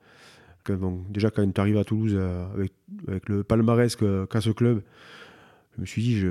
Déjà, 1.09 1.31
quand 1.31 1.51
tu 1.51 1.59
arrives 1.59 1.77
à 1.79 1.83
Toulouse 1.83 2.15
avec, 2.53 2.71
avec 3.07 3.27
le 3.27 3.43
palmarès 3.43 3.95
qu'a 3.95 4.39
ce 4.39 4.51
club, 4.51 4.83
je 5.79 5.81
me 5.81 5.85
suis 5.85 6.01
dit, 6.01 6.19
je, 6.19 6.27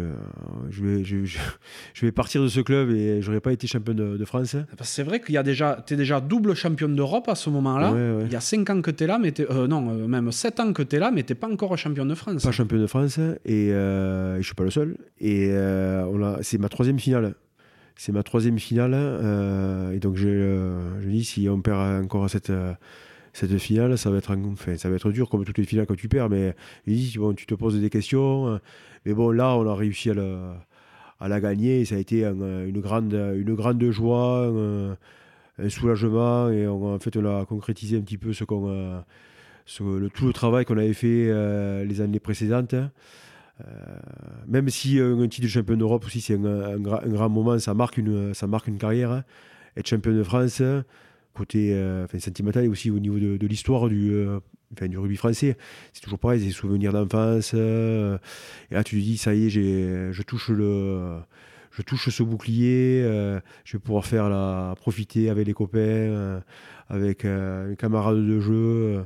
je, 0.68 0.84
vais, 0.84 1.04
je, 1.04 2.06
vais 2.06 2.12
partir 2.12 2.42
de 2.42 2.48
ce 2.48 2.60
club 2.60 2.90
et 2.90 3.22
j'aurais 3.22 3.40
pas 3.40 3.52
été 3.52 3.66
champion 3.66 3.94
de, 3.94 4.18
de 4.18 4.24
France. 4.26 4.56
C'est 4.82 5.02
vrai 5.02 5.20
qu'il 5.20 5.34
y 5.34 5.38
a 5.38 5.42
déjà, 5.42 5.82
t'es 5.86 5.96
déjà 5.96 6.20
double 6.20 6.54
champion 6.54 6.88
d'Europe 6.88 7.28
à 7.28 7.34
ce 7.34 7.48
moment-là. 7.48 7.92
Ouais, 7.92 8.12
ouais. 8.16 8.24
Il 8.26 8.32
y 8.32 8.36
a 8.36 8.40
5 8.40 8.68
ans 8.68 8.82
que 8.82 8.90
t'es 8.90 9.06
là, 9.06 9.18
mais 9.18 9.32
euh, 9.40 9.66
non, 9.66 9.88
euh, 9.90 10.06
même 10.06 10.30
7 10.30 10.60
ans 10.60 10.72
que 10.74 10.82
t'es 10.82 10.98
là, 10.98 11.10
mais 11.10 11.22
t'es 11.22 11.34
pas 11.34 11.50
encore 11.50 11.76
champion 11.78 12.04
de 12.04 12.14
France. 12.14 12.42
pas 12.42 12.52
champion 12.52 12.78
de 12.78 12.86
France 12.86 13.18
et 13.46 13.72
euh, 13.72 14.36
je 14.36 14.42
suis 14.42 14.54
pas 14.54 14.64
le 14.64 14.70
seul. 14.70 14.96
Et 15.18 15.48
euh, 15.50 16.04
on 16.12 16.22
a, 16.22 16.42
c'est 16.42 16.58
ma 16.58 16.68
troisième 16.68 16.98
finale. 16.98 17.34
c'est 17.96 18.12
ma 18.12 18.22
troisième 18.22 18.58
finale. 18.58 18.94
et 19.94 19.98
donc, 19.98 20.16
je, 20.16 20.76
je 21.00 21.08
dis, 21.08 21.24
si 21.24 21.48
on 21.48 21.62
perd 21.62 22.04
encore 22.04 22.28
cette 22.28 22.52
cette 23.38 23.56
finale, 23.58 23.96
ça 23.96 24.10
va 24.10 24.18
être, 24.18 24.36
enfin, 24.52 24.76
ça 24.76 24.90
va 24.90 24.96
être 24.96 25.12
dur 25.12 25.28
comme 25.28 25.44
toutes 25.44 25.58
les 25.58 25.64
finales 25.64 25.86
quand 25.86 25.96
tu 25.96 26.08
perds, 26.08 26.28
mais 26.28 26.54
bon, 27.16 27.34
tu 27.34 27.46
te 27.46 27.54
poses 27.54 27.80
des 27.80 27.90
questions. 27.90 28.60
Mais 29.06 29.14
bon, 29.14 29.30
là, 29.30 29.56
on 29.56 29.68
a 29.68 29.74
réussi 29.74 30.10
à, 30.10 31.28
la 31.28 31.40
gagner 31.40 31.80
et 31.80 31.84
ça 31.84 31.94
a 31.94 31.98
été 31.98 32.24
une, 32.24 32.80
grande, 32.80 33.12
une 33.12 33.54
grande 33.54 33.82
joie, 33.90 34.52
un, 35.58 35.68
soulagement 35.68 36.50
et 36.50 36.66
en 36.66 36.98
fait, 36.98 37.16
on 37.16 37.24
a 37.24 37.44
concrétisé 37.44 37.96
un 37.96 38.00
petit 38.00 38.18
peu 38.18 38.32
le, 39.80 40.08
tout 40.08 40.26
le 40.26 40.32
travail 40.32 40.64
qu'on 40.64 40.78
avait 40.78 40.94
fait 40.94 41.28
euh, 41.28 41.84
les 41.84 42.00
années 42.00 42.20
précédentes. 42.20 42.74
Euh, 42.74 43.64
même 44.46 44.68
si 44.68 45.00
un 45.00 45.26
titre 45.28 45.46
de 45.46 45.50
champion 45.50 45.76
d'Europe 45.76 46.04
aussi, 46.06 46.20
c'est 46.20 46.34
un, 46.34 46.78
grand 46.78 47.28
moment, 47.28 47.58
ça 47.58 47.74
marque 47.74 47.98
une, 47.98 48.34
ça 48.34 48.46
marque 48.46 48.66
une 48.66 48.78
carrière. 48.78 49.12
Hein. 49.12 49.24
Être 49.76 49.88
champion 49.88 50.12
de 50.12 50.22
France, 50.22 50.62
côté 51.38 51.72
euh, 51.72 52.06
sentimental 52.18 52.64
et 52.64 52.68
aussi 52.68 52.90
au 52.90 52.98
niveau 52.98 53.18
de, 53.18 53.46
l'histoire 53.46 53.88
du, 53.88 54.12
euh, 54.12 54.40
du 54.82 54.98
rugby 54.98 55.16
français. 55.16 55.56
C'est 55.92 56.02
toujours 56.02 56.18
pareil, 56.18 56.44
des 56.44 56.50
souvenirs 56.50 56.92
d'enfance. 56.92 57.52
Euh, 57.54 58.18
et 58.70 58.74
là, 58.74 58.84
tu 58.84 58.96
te 58.96 59.00
dis, 59.00 59.16
ça 59.16 59.34
y 59.34 59.46
est, 59.46 59.50
je 59.50 60.22
touche 60.22 60.50
le. 60.50 61.18
Je 61.70 61.82
touche 61.82 62.08
ce 62.08 62.22
bouclier, 62.24 63.02
je 63.64 63.76
vais 63.76 63.78
pouvoir 63.78 64.04
faire 64.04 64.28
la, 64.28 64.74
profiter 64.78 65.30
avec 65.30 65.46
les 65.46 65.52
copains, 65.52 66.42
avec 66.88 67.22
les 67.22 67.76
camarades 67.78 68.26
de 68.26 68.40
jeu, 68.40 69.04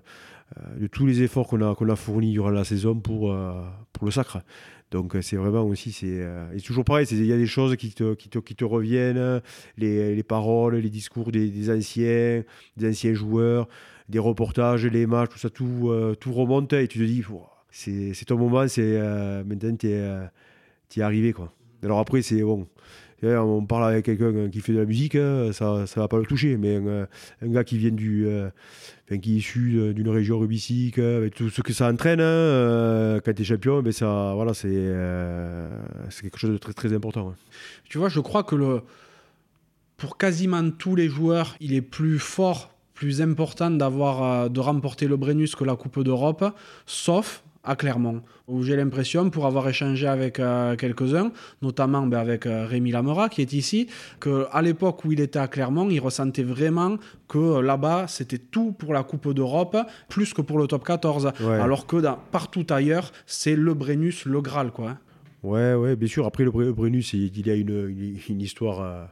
de 0.79 0.87
tous 0.87 1.05
les 1.05 1.21
efforts 1.23 1.49
qu'on 1.49 1.61
a, 1.61 1.75
qu'on 1.75 1.91
a 1.91 1.97
fournis 1.97 2.33
durant 2.33 2.49
la 2.49 2.65
saison 2.65 2.95
pour, 2.95 3.37
pour 3.93 4.05
le 4.07 4.11
sacre. 4.11 4.39
Donc 4.93 5.17
c'est 5.23 5.37
vraiment 5.37 5.65
aussi, 5.65 5.91
c'est 5.91 6.21
euh, 6.21 6.47
toujours 6.63 6.85
pareil, 6.85 7.07
il 7.11 7.25
y 7.25 7.33
a 7.33 7.39
des 7.39 7.47
choses 7.47 7.77
qui 7.77 7.93
te, 7.93 8.13
qui 8.13 8.29
te, 8.29 8.39
qui 8.39 8.55
te 8.55 8.65
reviennent, 8.65 9.41
les, 9.79 10.15
les, 10.15 10.23
paroles, 10.23 10.77
les 10.77 10.91
discours 10.91 11.33
des, 11.33 11.71
anciens, 11.71 12.45
des 12.77 12.91
anciens 12.91 13.15
joueurs, 13.15 13.69
des 14.11 14.19
reportages, 14.19 14.85
les 14.85 15.07
matchs, 15.07 15.31
tout 15.31 15.39
ça, 15.39 15.49
tout, 15.49 15.89
euh, 15.89 16.15
tout 16.15 16.35
remonte 16.35 16.75
et 16.75 16.87
tu 16.89 16.99
te 16.99 17.05
dis, 17.05 17.25
c'est 17.71 18.27
ton 18.27 18.37
moment, 18.37 18.67
euh, 18.79 19.45
maintenant 19.45 19.77
tu 19.77 19.89
es, 19.89 20.99
es, 20.99 21.03
arrivé. 21.03 21.33
Quoi. 21.33 21.55
Alors 21.83 21.99
après, 21.99 22.21
c'est 22.21 22.43
bon, 22.43 22.69
on 23.23 23.65
parle 23.65 23.93
avec 23.93 24.05
quelqu'un 24.05 24.49
qui 24.51 24.61
fait 24.61 24.73
de 24.73 24.79
la 24.79 24.85
musique, 24.85 25.15
hein, 25.15 25.53
ça 25.53 25.83
ne 25.83 26.01
va 26.01 26.09
pas 26.09 26.19
le 26.19 26.27
toucher, 26.27 26.57
mais 26.57 26.77
un, 26.77 27.07
gars 27.49 27.65
qui 27.65 27.79
vient 27.79 27.91
du, 27.91 28.27
euh, 28.27 28.51
qui 29.09 29.35
est 29.35 29.39
issu 29.39 29.95
d'une 29.95 30.09
région 30.09 30.39
rubistique, 30.39 30.99
avec 30.99 31.35
tout 31.35 31.49
ce 31.49 31.63
que 31.63 31.73
ça 31.73 31.89
entraîne, 31.89 32.21
hein, 32.21 32.25
euh, 32.25 33.21
quand 33.25 33.33
tu 33.33 33.43
es 33.43 33.45
champion, 33.45 33.83
ben 33.83 33.93
ça, 33.93 34.33
voilà, 34.35 34.53
euh, 34.65 35.69
c'est 36.11 36.23
quelque 36.23 36.39
chose 36.39 36.51
de 36.51 36.59
très, 36.59 36.93
important. 36.93 37.35
Tu 37.89 37.99
vois, 37.99 38.09
je 38.09 38.21
crois 38.21 38.43
que 38.43 38.81
pour 39.97 40.19
quasiment 40.19 40.71
tous 40.71 40.97
les 40.97 41.09
joueurs, 41.09 41.55
il 41.61 41.75
est 41.75 41.83
plus 41.83 42.19
fort, 42.19 42.75
plus 42.95 43.23
important 43.23 43.71
d'avoir 43.71 44.51
de 44.51 44.61
remporter 44.61 45.07
le 45.07 45.17
Brennus 45.17 45.55
que 45.55 45.65
la 45.65 45.77
Coupe 45.77 46.03
d'Europe, 46.03 46.45
sauf 46.87 47.45
à 47.65 47.77
Clermont, 47.77 48.23
où 48.49 48.63
j'ai 48.63 48.77
l'impression, 48.77 49.31
pour 49.31 49.47
avoir 49.47 49.69
échangé 49.69 50.07
avec 50.07 50.41
euh, 50.41 50.75
quelques-uns, 50.77 51.31
notamment 51.61 52.07
ben, 52.07 52.19
avec 52.19 52.47
euh, 52.47 52.67
Rémi 52.67 52.91
Lamera 52.91 53.29
qui 53.29 53.41
est 53.41 53.53
ici, 53.53 53.89
qu'à 54.21 54.63
l'époque 54.63 55.05
où 55.05 55.13
il 55.13 55.21
était 55.21 55.39
à 55.39 55.49
Clermont, 55.49 55.89
il 55.89 56.01
ressentait 56.01 56.43
vraiment 56.43 56.97
que 57.29 57.39
euh, 57.39 57.63
là-bas, 57.63 58.07
c'était 58.09 58.39
tout 58.39 58.73
pour 58.73 58.93
la 58.93 59.05
Coupe 59.05 59.33
d'Europe, 59.33 59.77
plus 60.09 60.35
que 60.35 60.43
pour 60.43 60.59
le 60.59 60.67
top 60.67 60.85
14. 60.85 61.33
Alors 61.41 61.87
que 61.87 61.97
partout 62.31 62.67
ailleurs, 62.71 63.13
c'est 63.27 63.57
le 63.57 63.75
Brennus, 63.75 64.25
le 64.25 64.41
Graal. 64.41 64.73
Quoi. 64.73 64.91
Hein. 64.91 64.99
Ouais, 65.43 65.75
ouais, 65.75 65.97
bien 65.97 66.09
sûr. 66.09 66.27
Après, 66.27 66.45
le 66.45 66.51
Brennus, 66.51 67.13
il, 67.13 67.47
y 67.47 67.51
a 67.51 67.55
une, 67.55 68.19
une, 68.29 68.41
histoire 68.41 69.09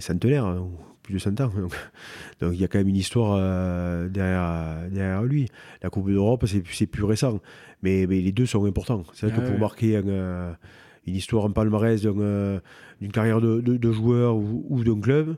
centenaire. 0.00 0.44
Hein, 0.44 0.68
plus 1.06 1.14
de 1.14 1.18
100 1.18 1.40
ans. 1.40 1.52
Donc, 2.40 2.52
il 2.52 2.60
y 2.60 2.64
a 2.64 2.68
quand 2.68 2.78
même 2.78 2.88
une 2.88 2.96
histoire 2.96 3.36
euh, 3.38 4.08
derrière, 4.08 4.90
derrière 4.90 5.22
lui. 5.22 5.48
La 5.82 5.88
Coupe 5.88 6.10
d'Europe, 6.10 6.44
c'est 6.46 6.86
plus 6.86 7.04
récent. 7.04 7.40
Mais, 7.82 8.06
mais, 8.06 8.20
les 8.20 8.32
deux 8.32 8.46
sont 8.46 8.64
importants. 8.66 9.04
C'est 9.14 9.26
vrai 9.26 9.36
que 9.36 9.46
ah 9.46 9.50
pour 9.50 9.58
marquer 9.58 10.00
euh, 10.04 10.52
une 11.06 11.14
histoire, 11.14 11.44
en 11.44 11.50
palmarès 11.52 12.02
euh, 12.04 12.60
d'une 13.00 13.12
carrière 13.12 13.40
de, 13.40 13.60
de, 13.60 13.92
joueur 13.92 14.36
ou, 14.36 14.82
d'un 14.84 15.00
club, 15.00 15.36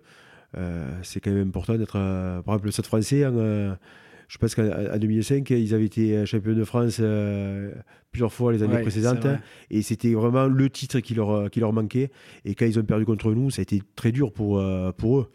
c'est 1.03 1.21
quand 1.21 1.31
même 1.31 1.49
important 1.49 1.77
d'être. 1.77 1.93
par 1.93 2.55
exemple, 2.55 2.67
le 2.67 2.71
Stade 2.73 2.87
français, 2.87 3.23
je 4.29 4.39
pense 4.39 4.55
qu'en 4.55 4.99
2005, 4.99 5.49
ils 5.51 5.75
avaient 5.75 5.85
été 5.85 6.25
champions 6.27 6.55
de 6.55 6.65
France 6.65 7.03
plusieurs 8.11 8.33
fois 8.33 8.53
les 8.53 8.63
années 8.63 8.81
précédentes. 8.81 9.27
Et 9.71 9.83
c'était 9.83 10.15
vraiment 10.15 10.47
le 10.47 10.71
titre 10.71 11.01
qui 11.01 11.15
leur, 11.15 11.51
qui 11.51 11.61
leur 11.61 11.75
manquait. 11.75 12.11
Et 12.47 12.55
quand 12.55 12.65
ils 12.65 12.79
ont 12.79 12.85
perdu 12.85 13.05
contre 13.05 13.33
nous, 13.33 13.51
ça 13.51 13.61
a 13.61 13.65
été 13.65 13.83
très 13.97 14.13
dur 14.13 14.33
pour, 14.33 14.63
pour 14.97 15.19
eux. 15.19 15.31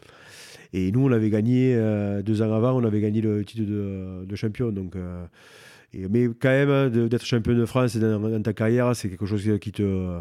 Et 0.76 0.90
nous, 0.90 1.06
on 1.06 1.12
avait 1.12 1.30
gagné, 1.30 1.72
euh, 1.76 2.20
deux 2.20 2.42
ans 2.42 2.52
avant, 2.52 2.72
on 2.72 2.82
avait 2.82 3.00
gagné 3.00 3.20
le 3.20 3.44
titre 3.44 3.62
de, 3.62 4.34
champion. 4.34 4.72
Donc, 4.72 4.96
euh, 4.96 5.24
mais 6.10 6.26
quand 6.26 6.48
même, 6.48 6.90
d'être 7.08 7.24
champion 7.24 7.54
de 7.54 7.64
France 7.64 7.96
dans, 7.96 8.42
ta 8.42 8.52
carrière, 8.52 8.94
c'est 8.96 9.08
quelque 9.08 9.24
chose 9.24 9.48
qui 9.60 9.70
te, 9.70 10.18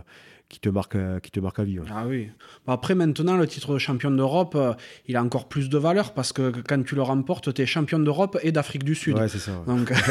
qui 0.50 0.60
te 0.60 0.70
marque, 0.70 0.96
qui 1.24 1.32
te 1.32 1.40
marque 1.40 1.58
à 1.58 1.64
vie. 1.64 1.80
Ah 1.90 2.06
oui. 2.08 2.30
Après, 2.68 2.94
maintenant, 2.94 3.36
le 3.36 3.48
titre 3.48 3.74
de 3.74 3.80
champion 3.80 4.12
d'Europe, 4.12 4.54
euh, 4.56 4.74
il 5.08 5.16
a 5.16 5.24
encore 5.24 5.48
plus 5.48 5.70
de 5.70 5.78
valeur 5.80 6.14
parce 6.14 6.32
que 6.32 6.54
quand 6.68 6.84
tu 6.84 6.94
le 6.94 7.02
remportes, 7.02 7.52
tu 7.52 7.60
es 7.64 7.66
champion 7.66 7.98
d'Europe 7.98 8.38
et 8.44 8.52
d'Afrique 8.52 8.84
du 8.84 8.94
Sud. 8.94 9.18
Ouais, 9.18 9.30
c'est 9.30 9.40
ça. 9.40 9.54
Donc... 9.66 9.92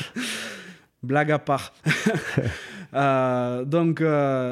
Blague 1.02 1.32
à 1.32 1.40
part. 1.40 1.72
donc, 3.66 4.00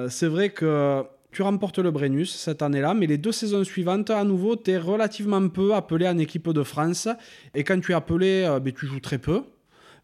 c'est 0.08 0.26
vrai 0.26 0.50
que 0.50 1.04
tu 1.32 1.42
remportes 1.42 1.78
le 1.78 1.90
Brennus 1.90 2.30
cette 2.34 2.62
année-là, 2.62 2.94
mais 2.94 3.06
les 3.06 3.18
deux 3.18 3.32
saisons 3.32 3.64
suivantes, 3.64 4.10
à 4.10 4.24
nouveau, 4.24 4.56
tu 4.56 4.72
es 4.72 4.78
relativement 4.78 5.46
peu 5.48 5.74
appelé 5.74 6.08
en 6.08 6.18
équipe 6.18 6.48
de 6.48 6.62
France. 6.62 7.08
Et 7.54 7.62
quand 7.62 7.78
tu 7.80 7.92
es 7.92 7.94
appelé, 7.94 8.44
euh, 8.44 8.58
ben, 8.58 8.72
tu 8.72 8.86
joues 8.86 9.00
très 9.00 9.18
peu. 9.18 9.42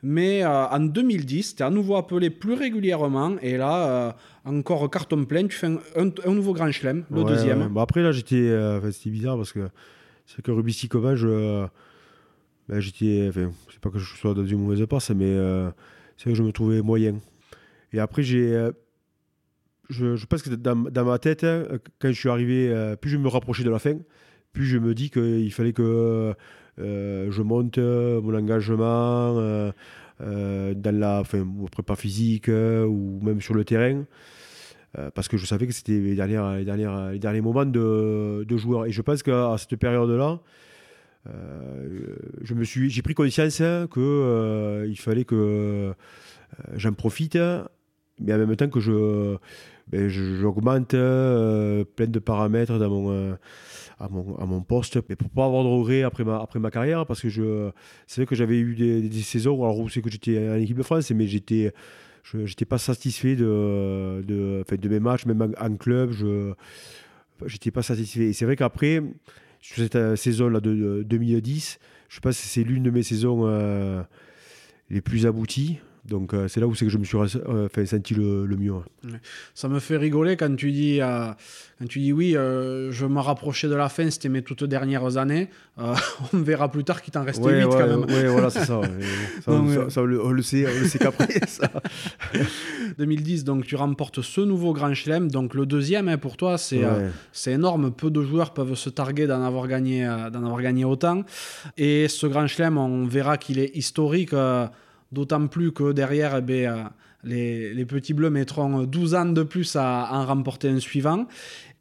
Mais 0.02 0.44
euh, 0.44 0.66
en 0.68 0.80
2010, 0.80 1.56
tu 1.56 1.62
es 1.62 1.66
à 1.66 1.70
nouveau 1.70 1.96
appelé 1.96 2.30
plus 2.30 2.52
régulièrement. 2.52 3.36
Et 3.42 3.56
là, 3.56 3.88
euh, 3.88 4.12
encore 4.44 4.88
carton 4.88 5.24
plein, 5.24 5.46
tu 5.48 5.56
fais 5.56 5.66
un, 5.66 6.32
nouveau 6.32 6.52
Grand 6.52 6.70
Chelem, 6.70 7.04
le 7.10 7.24
deuxième. 7.24 7.68
Bon, 7.68 7.80
après, 7.80 8.02
là, 8.02 8.12
j'étais. 8.12 8.52
c'était 8.92 9.10
bizarre 9.10 9.36
parce 9.36 9.52
que 9.52 9.68
c'est 10.26 10.42
que 10.42 10.52
Rubissi 10.52 10.88
je. 10.92 11.66
Ben, 12.68 12.78
j'étais. 12.78 13.26
Enfin, 13.28 13.50
c'est 13.70 13.80
pas 13.80 13.90
que 13.90 13.98
je 13.98 14.14
sois 14.16 14.34
dans 14.34 14.46
une 14.46 14.60
mauvaise 14.60 14.86
passe, 14.86 15.10
mais 15.10 15.34
c'est 16.16 16.30
que 16.30 16.34
je 16.36 16.42
me 16.42 16.52
trouvais 16.52 16.82
moyen. 16.82 17.16
Et 17.92 17.98
après, 17.98 18.22
j'ai 18.22 18.70
je, 19.88 20.26
pense 20.26 20.42
que 20.42 20.50
dans, 20.50 21.04
ma 21.04 21.18
tête, 21.18 21.44
hein, 21.44 21.64
quand 21.98 22.08
je 22.08 22.18
suis 22.18 22.28
arrivé, 22.28 22.68
euh, 22.70 22.96
plus 22.96 23.10
je 23.10 23.16
me 23.16 23.28
rapprochais 23.28 23.64
de 23.64 23.70
la 23.70 23.78
fin, 23.78 23.96
plus 24.52 24.66
je 24.66 24.78
me 24.78 24.94
dis 24.94 25.10
qu'il 25.10 25.52
fallait 25.52 25.72
que 25.72 26.34
euh, 26.78 27.30
je 27.30 27.42
monte 27.42 27.78
euh, 27.78 28.20
mon 28.20 28.34
engagement 28.34 29.34
dans 30.18 30.98
la 30.98 31.20
enfin, 31.20 31.46
prépa 31.70 31.94
physique 31.96 32.48
ou 32.48 33.20
même 33.22 33.40
sur 33.40 33.54
le 33.54 33.64
terrain. 33.64 34.04
parce 35.14 35.28
que 35.28 35.36
je 35.36 35.44
savais 35.46 35.66
que 35.66 35.72
c'était 35.72 35.92
les, 35.92 36.14
les, 36.14 37.12
les 37.12 37.18
derniers 37.18 37.40
moments 37.40 37.66
de, 37.66 38.44
de 38.48 38.56
joueur. 38.56 38.86
Et 38.86 38.92
je 38.92 39.02
pense 39.02 39.22
qu'à 39.22 39.56
cette 39.58 39.76
période-là, 39.76 40.40
j'ai 42.42 43.02
pris 43.02 43.14
conscience 43.14 43.62
qu'il 43.92 44.98
fallait 44.98 45.24
que 45.24 45.92
j'en 46.74 46.92
profite, 46.94 47.38
mais 48.18 48.32
en 48.32 48.38
même 48.38 48.56
temps 48.56 48.70
que 48.70 48.80
je, 48.80 49.36
ben, 49.88 50.08
j'augmente 50.08 50.94
euh, 50.94 51.84
plein 51.84 52.08
de 52.08 52.18
paramètres 52.18 52.76
dans 52.78 52.90
mon, 52.90 53.12
euh, 53.12 53.34
à, 54.00 54.08
mon, 54.08 54.36
à, 54.36 54.44
mon, 54.44 54.60
poste, 54.60 54.98
mais 55.08 55.14
pour 55.14 55.30
pas 55.30 55.44
avoir 55.44 55.62
de 55.62 55.68
regrets 55.68 56.02
après 56.02 56.24
ma, 56.24 56.38
après 56.40 56.58
ma 56.58 56.72
carrière, 56.72 57.06
parce 57.06 57.20
que 57.20 57.28
c'est 58.06 58.20
vrai 58.20 58.26
que 58.26 58.34
j'avais 58.34 58.58
eu 58.58 58.74
des, 58.74 59.08
des, 59.08 59.20
saisons 59.22 59.62
alors 59.62 59.76
que 59.88 60.10
j'étais 60.10 60.50
en 60.50 60.56
équipe 60.56 60.76
de 60.76 60.82
France, 60.82 61.08
mais 61.12 61.28
j'étais, 61.28 61.72
je 62.24 62.38
n'étais 62.38 62.64
pas 62.64 62.78
satisfait 62.78 63.36
de, 63.36 64.24
de, 64.26 64.64
de 64.68 64.88
mes 64.88 65.00
matchs, 65.00 65.24
même 65.24 65.54
en, 65.56 65.76
club, 65.76 66.10
je 66.10 66.54
n'étais 67.44 67.70
pas 67.70 67.82
satisfait. 67.82 68.24
Et 68.24 68.32
c'est 68.32 68.44
vrai 68.44 68.56
qu'après, 68.56 69.00
sur 69.60 69.76
cette 69.76 69.94
euh, 69.94 70.16
saison-là 70.16 70.58
de, 70.58 71.04
2010, 71.06 71.78
je 72.08 72.20
pense 72.20 72.40
que 72.40 72.46
c'est 72.46 72.64
l'une 72.64 72.82
de 72.82 72.90
mes 72.90 73.04
saisons 73.04 73.46
les 74.90 75.00
plus 75.00 75.26
abouties. 75.26 75.78
Donc 76.08 76.34
euh, 76.34 76.48
c'est 76.48 76.60
là 76.60 76.66
où 76.66 76.74
c'est 76.74 76.84
que 76.84 76.90
je 76.90 76.98
me 76.98 77.04
suis 77.04 77.16
euh, 77.18 77.68
senti 77.84 78.14
le, 78.14 78.46
mieux. 78.56 78.74
Ça 79.54 79.68
me 79.68 79.80
fait 79.80 79.96
rigoler 79.96 80.36
quand 80.36 80.54
tu 80.54 80.70
dis, 80.70 81.00
euh, 81.00 81.26
quand 81.78 81.86
tu 81.88 82.00
dis 82.00 82.12
oui, 82.12 82.32
je 82.32 83.06
me 83.06 83.20
rapprochais 83.20 83.68
de 83.68 83.74
la 83.74 83.88
fin, 83.88 84.10
c'était 84.10 84.28
mes 84.28 84.42
toutes 84.42 84.64
dernières 84.64 85.16
années. 85.16 85.48
on 86.32 86.38
verra 86.38 86.70
plus 86.70 86.84
tard 86.84 87.02
qu'il 87.02 87.12
t'en 87.12 87.24
restait 87.24 87.44
ouais, 87.44 87.64
8 87.64 87.68
quand 87.68 87.86
même. 87.86 88.06
Oui, 88.08 88.26
voilà, 88.28 88.50
c'est 88.50 88.64
ça. 88.64 88.80
ça, 89.44 89.52
on, 89.52 89.62
le, 89.62 90.42
sait, 90.42 90.66
on 90.66 90.80
le 90.80 90.88
sait 90.88 90.98
qu'après. 90.98 91.28
2010, 92.98 93.44
donc 93.44 93.66
tu 93.66 93.76
remportes 93.76 94.22
ce 94.22 94.40
nouveau 94.40 94.72
Grand 94.72 94.94
Chelem, 94.94 95.30
donc 95.30 95.54
le 95.54 95.66
deuxième 95.66 96.08
hein, 96.08 96.18
pour 96.18 96.36
toi, 96.36 96.56
c'est 96.56 96.82
c'est 97.32 97.52
énorme. 97.52 97.92
Peu 97.92 98.10
de 98.10 98.22
joueurs 98.22 98.54
peuvent 98.54 98.74
se 98.74 98.90
targuer 98.90 99.26
d'en 99.26 99.42
avoir, 99.42 99.68
gagné, 99.68 100.04
d'en 100.04 100.44
avoir 100.44 100.62
gagné 100.62 100.84
autant. 100.84 101.24
Et 101.76 102.08
ce 102.08 102.26
Grand 102.26 102.46
Chelem, 102.46 102.78
on 102.78 103.06
verra 103.06 103.36
qu'il 103.36 103.58
est 103.58 103.74
historique 103.76 104.32
D'autant 105.12 105.46
plus 105.46 105.72
que 105.72 105.92
derrière, 105.92 106.36
eh 106.36 106.40
ben, 106.40 106.90
les, 107.24 107.74
les, 107.74 107.84
petits 107.84 108.14
bleus 108.14 108.30
mettront 108.30 108.82
12 108.82 109.14
ans 109.14 109.26
de 109.26 109.42
plus 109.42 109.76
à 109.76 110.08
en 110.12 110.26
remporter 110.26 110.68
un 110.68 110.80
suivant. 110.80 111.26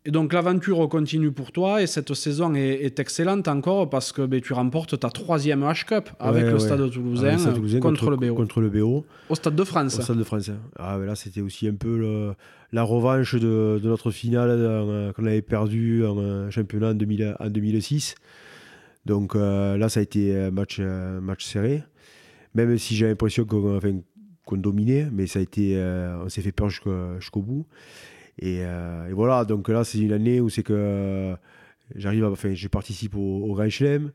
Et 0.07 0.11
donc 0.11 0.34
l'aventure 0.34 0.88
continue 0.88 1.32
pour 1.32 1.51
toi 1.51 1.82
et 1.82 1.88
cette 1.88 2.13
saison 2.13 2.53
est, 2.53 2.99
excellente 2.99 3.47
encore 3.47 3.89
parce 3.89 4.11
que 4.11 4.21
ben, 4.21 4.39
tu 4.39 4.53
remportes 4.53 4.99
ta 4.99 5.09
troisième 5.09 5.63
H-Cup 5.63 6.09
avec 6.19 6.45
le 6.45 6.59
Stade 6.59 6.91
Toulousain, 6.91 7.38
contre, 7.80 8.11
le 8.11 8.17
BO. 8.17 8.36
Contre 8.36 8.61
le 8.61 8.69
BO. 8.69 9.03
Au 9.30 9.36
Stade 9.36 9.55
de 9.55 9.63
France. 9.63 9.97
Au 9.97 10.01
Stade 10.03 10.19
de 10.19 10.23
France. 10.23 10.51
Ah, 10.78 10.99
là, 10.99 11.15
c'était 11.15 11.41
aussi 11.41 11.67
un 11.67 11.73
peu 11.73 12.36
la 12.71 12.84
revanche 12.84 13.34
de, 13.36 13.80
notre 13.84 14.11
finale 14.11 14.49
euh, 14.51 15.13
qu'on 15.13 15.26
avait 15.26 15.41
perdu 15.41 16.05
en 16.05 16.17
euh, 16.19 16.49
championnat 16.51 16.89
en, 16.89 17.49
2006. 17.49 18.15
Donc 19.05 19.36
euh, 19.36 19.78
là, 19.78 19.89
ça 19.89 20.01
a 20.01 20.03
été 20.03 20.38
un 20.38 20.51
match, 20.51 20.80
match 20.80 21.45
serré. 21.45 21.84
Même 22.56 22.78
si 22.78 22.95
j'ai 22.95 23.08
l'impression 23.08 23.45
qu'on 23.45 24.58
dominait, 24.58 25.08
mais 25.12 25.28
ça 25.28 25.39
a 25.39 25.41
été, 25.41 25.78
on 26.24 26.30
s'est 26.30 26.41
fait 26.41 26.51
peur 26.51 26.70
jusqu'au 26.70 27.41
bout. 27.41 27.68
Euh, 28.43 29.08
et, 29.08 29.14
voilà, 29.14 29.45
donc 29.45 29.70
là, 29.70 29.84
c'est 29.84 29.99
une 29.99 30.14
année 30.14 30.41
où 30.41 30.49
c'est 30.49 30.64
que 30.64 31.36
j'arrive, 31.95 32.26
enfin, 32.26 32.53
je 32.53 32.68
participe 32.68 33.16
au, 33.16 33.53
Grand 33.53 33.70
Chelem. 33.70 34.12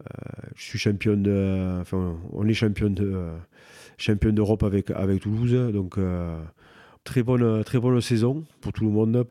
Euh, 0.00 0.04
je 0.56 0.62
suis 0.62 0.78
champion 0.78 1.20
enfin, 1.80 2.16
on 2.32 2.48
est 2.48 2.54
champion 2.54 2.90
de, 2.90 3.28
champion 3.98 4.30
d'Europe 4.32 4.62
avec 4.62 4.90
avec 4.90 5.20
Toulouse, 5.20 5.52
donc 5.72 5.98
euh, 5.98 6.40
très 7.04 7.22
bonne, 7.22 7.62
très 7.64 7.78
bonne 7.78 8.00
saison 8.00 8.44
pour 8.60 8.72
tout 8.72 8.84
le 8.84 8.90
monde. 8.90 9.26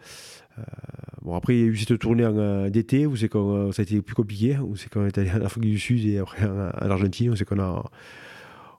bon, 1.23 1.35
après, 1.35 1.55
il 1.55 1.59
y 1.61 1.63
a 1.63 1.67
eu 1.67 1.77
cette 1.77 1.97
tournée 1.99 2.69
d'été 2.69 3.07
où 3.07 3.15
c'est 3.15 3.29
quand 3.29 3.71
ça 3.71 3.81
a 3.81 3.83
été 3.83 4.01
plus 4.01 4.15
compliqué, 4.15 4.57
où 4.59 4.75
c'est 4.75 4.89
quand 4.89 5.01
on 5.01 5.07
est 5.07 5.17
allé 5.17 5.31
en 5.31 5.41
Afrique 5.41 5.63
du 5.63 5.79
Sud 5.79 6.05
et 6.05 6.19
après 6.19 6.45
en, 6.45 6.69
en 6.69 6.91
Argentine, 6.91 7.31
où 7.31 7.35
c'est 7.35 7.45
qu'on 7.45 7.59
a 7.59 7.83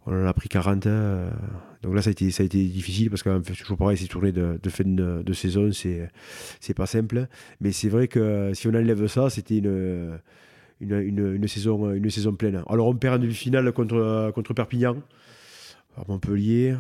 on 0.07 0.23
en 0.23 0.27
a 0.27 0.33
pris 0.33 0.49
40. 0.49 0.87
Euh, 0.87 1.31
donc 1.83 1.95
là, 1.95 2.03
ça 2.03 2.09
a 2.09 2.13
été, 2.13 2.31
ça 2.31 2.43
a 2.43 2.47
été 2.47 2.65
difficile 2.65 3.11
parce 3.11 3.23
que 3.23 3.53
toujours 3.55 3.77
pareil, 3.77 3.97
ces 3.97 4.07
tournées 4.07 4.33
de, 4.33 4.59
fin 4.69 4.85
de, 4.85 5.33
saison, 5.33 5.71
c'est, 5.73 6.11
c'est 6.61 6.75
pas 6.75 6.87
simple. 6.87 7.27
Mais 7.61 7.73
c'est 7.73 7.89
vrai 7.89 8.09
que 8.09 8.53
si 8.55 8.69
on 8.69 8.75
enlève 8.75 9.07
ça, 9.07 9.31
c'était 9.31 9.59
une, 9.59 10.19
une, 10.81 11.49
saison, 11.49 11.93
une 11.93 12.11
saison 12.11 12.35
pleine. 12.35 12.63
Alors 12.69 12.89
on 12.89 12.95
perd 12.95 13.17
en 13.17 13.19
demi-finale 13.19 13.73
contre, 13.73 14.33
contre 14.35 14.55
Perpignan. 14.55 14.97
Montpellier, 16.09 16.75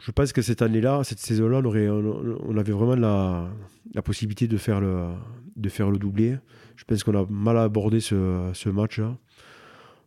je 0.00 0.12
pense 0.12 0.32
que 0.32 0.40
cette 0.40 0.62
année-là, 0.62 1.02
cette 1.02 1.18
saison-là, 1.18 1.60
on, 1.64 2.48
on, 2.48 2.56
avait 2.56 2.72
vraiment 2.72 2.94
la, 2.94 3.48
la, 3.92 4.02
possibilité 4.02 4.46
de 4.46 4.56
faire 4.56 4.80
le, 4.80 5.08
de 5.56 5.68
faire 5.68 5.90
le 5.90 5.98
doublé. 5.98 6.36
Je 6.76 6.84
pense 6.84 7.02
qu'on 7.02 7.20
a 7.20 7.26
mal 7.28 7.58
abordé 7.58 7.98
ce, 7.98 8.50
ce 8.54 8.68
match-là. 8.68 9.16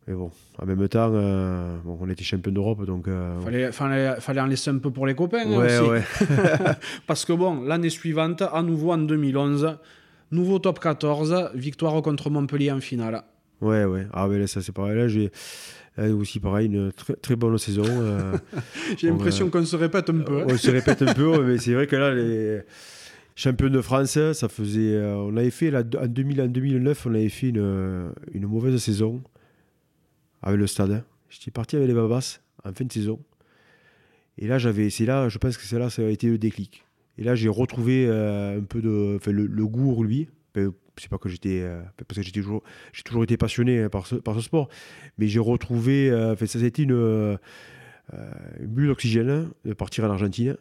Mais 0.09 0.15
bon, 0.15 0.31
en 0.57 0.65
même 0.65 0.89
temps, 0.89 1.11
euh, 1.13 1.77
on 1.85 2.09
était 2.09 2.23
champion 2.23 2.51
d'Europe, 2.51 2.83
donc. 2.83 3.07
Euh, 3.07 3.39
fallait, 3.41 3.71
fallait, 3.71 4.15
fallait, 4.19 4.41
en 4.41 4.47
laisser 4.47 4.71
un 4.71 4.79
peu 4.79 4.89
pour 4.89 5.05
les 5.05 5.13
copains 5.13 5.43
hein, 5.45 5.59
ouais, 5.59 5.77
aussi. 5.77 5.87
Ouais. 5.87 6.03
Parce 7.07 7.25
que 7.25 7.33
bon, 7.33 7.61
l'année 7.61 7.91
suivante, 7.91 8.41
à 8.41 8.63
nouveau 8.63 8.91
en 8.91 8.97
2011, 8.97 9.77
nouveau 10.31 10.57
top 10.57 10.79
14, 10.79 11.51
victoire 11.53 12.01
contre 12.01 12.31
Montpellier 12.31 12.71
en 12.71 12.79
finale. 12.79 13.21
Ouais, 13.61 13.85
ouais. 13.85 14.07
Ah, 14.11 14.27
mais 14.27 14.39
là, 14.39 14.47
ça 14.47 14.63
c'est 14.63 14.71
pareil. 14.71 14.97
Là, 14.97 15.07
j'ai 15.07 15.31
aussi 16.11 16.39
pareil, 16.39 16.65
une 16.65 16.91
très, 16.91 17.13
très 17.13 17.35
bonne 17.35 17.59
saison. 17.59 17.85
Euh, 17.85 18.35
j'ai 18.97 19.11
l'impression 19.11 19.51
qu'on 19.51 19.63
se 19.63 19.75
répète 19.75 20.09
un 20.09 20.21
peu. 20.21 20.41
Hein. 20.41 20.45
On 20.49 20.57
se 20.57 20.71
répète 20.71 21.03
un 21.03 21.13
peu, 21.13 21.43
mais 21.43 21.59
c'est 21.59 21.75
vrai 21.75 21.85
que 21.85 21.95
là, 21.95 22.15
les 22.15 22.61
champions 23.35 23.69
de 23.69 23.81
France, 23.81 24.17
ça 24.33 24.49
faisait. 24.49 24.99
on 25.03 25.37
avait 25.37 25.51
fait, 25.51 25.69
là, 25.69 25.83
en, 26.01 26.07
2000, 26.07 26.41
en 26.41 26.47
2009, 26.47 27.05
on 27.05 27.13
avait 27.13 27.29
fait 27.29 27.49
une, 27.49 28.11
une 28.33 28.47
mauvaise 28.47 28.75
saison 28.77 29.21
avec 30.41 30.59
le 30.59 30.67
stade. 30.67 31.03
J'étais 31.29 31.51
parti 31.51 31.75
avec 31.75 31.87
les 31.87 31.93
Babas 31.93 32.39
en 32.63 32.73
fin 32.73 32.85
de 32.85 32.91
saison. 32.91 33.19
Et 34.37 34.47
là, 34.47 34.57
j'avais, 34.57 34.89
c'est 34.89 35.05
là, 35.05 35.29
je 35.29 35.37
pense 35.37 35.57
que 35.57 35.63
c'est 35.63 35.77
là, 35.77 35.89
ça 35.89 36.01
a 36.01 36.05
été 36.05 36.27
le 36.27 36.37
déclic. 36.37 36.85
Et 37.17 37.23
là, 37.23 37.35
j'ai 37.35 37.49
retrouvé 37.49 38.05
euh, 38.07 38.59
un 38.59 38.63
peu 38.63 38.79
enfin, 39.17 39.31
le, 39.31 39.67
goût 39.67 40.01
lui. 40.03 40.29
c'est 40.55 41.09
pas 41.09 41.17
que 41.17 41.27
j'étais, 41.27 41.61
euh, 41.61 41.81
parce 42.07 42.19
que 42.19 42.25
j'étais 42.25 42.39
toujours, 42.39 42.63
j'ai 42.93 43.03
toujours 43.03 43.23
été 43.23 43.35
passionné 43.35 43.83
hein, 43.83 43.89
par 43.89 44.07
ce, 44.07 44.15
sport, 44.39 44.69
mais 45.17 45.27
j'ai 45.27 45.39
retrouvé, 45.39 46.09
euh, 46.09 46.33
enfin, 46.33 46.45
ça 46.45 46.59
a 46.59 46.63
été 46.63 46.83
une, 46.83 47.37
une 48.13 48.67
bulle 48.67 48.87
d'oxygène 48.87 49.49
de 49.65 49.73
partir 49.73 50.05
en 50.05 50.09
Argentine. 50.09 50.55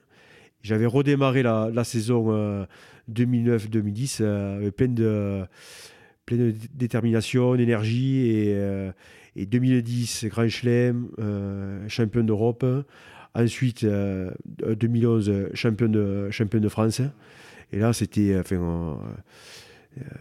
J'avais 0.62 0.86
redémarré 0.86 1.44
la, 1.44 1.70
la 1.72 1.84
saison 1.84 2.66
2009-2010 3.08 4.24
avec 4.24 4.74
plein 4.74 4.88
de, 4.88 5.44
plein 6.26 6.36
de 6.36 6.54
détermination, 6.74 7.54
d'énergie 7.54 8.26
et 8.26 8.90
et 9.38 9.46
2010, 9.46 10.26
Grand 10.26 10.48
Chelem, 10.48 11.08
euh, 11.20 11.88
champion 11.88 12.24
d'Europe. 12.24 12.66
Ensuite, 13.34 13.84
2011, 13.84 15.28
euh, 15.28 15.48
champion 15.54 15.88
de, 15.88 16.28
champion 16.30 16.58
de 16.58 16.68
France. 16.68 17.00
Et 17.72 17.78
là, 17.78 17.92
c'était. 17.92 18.36
Enfin, 18.38 18.98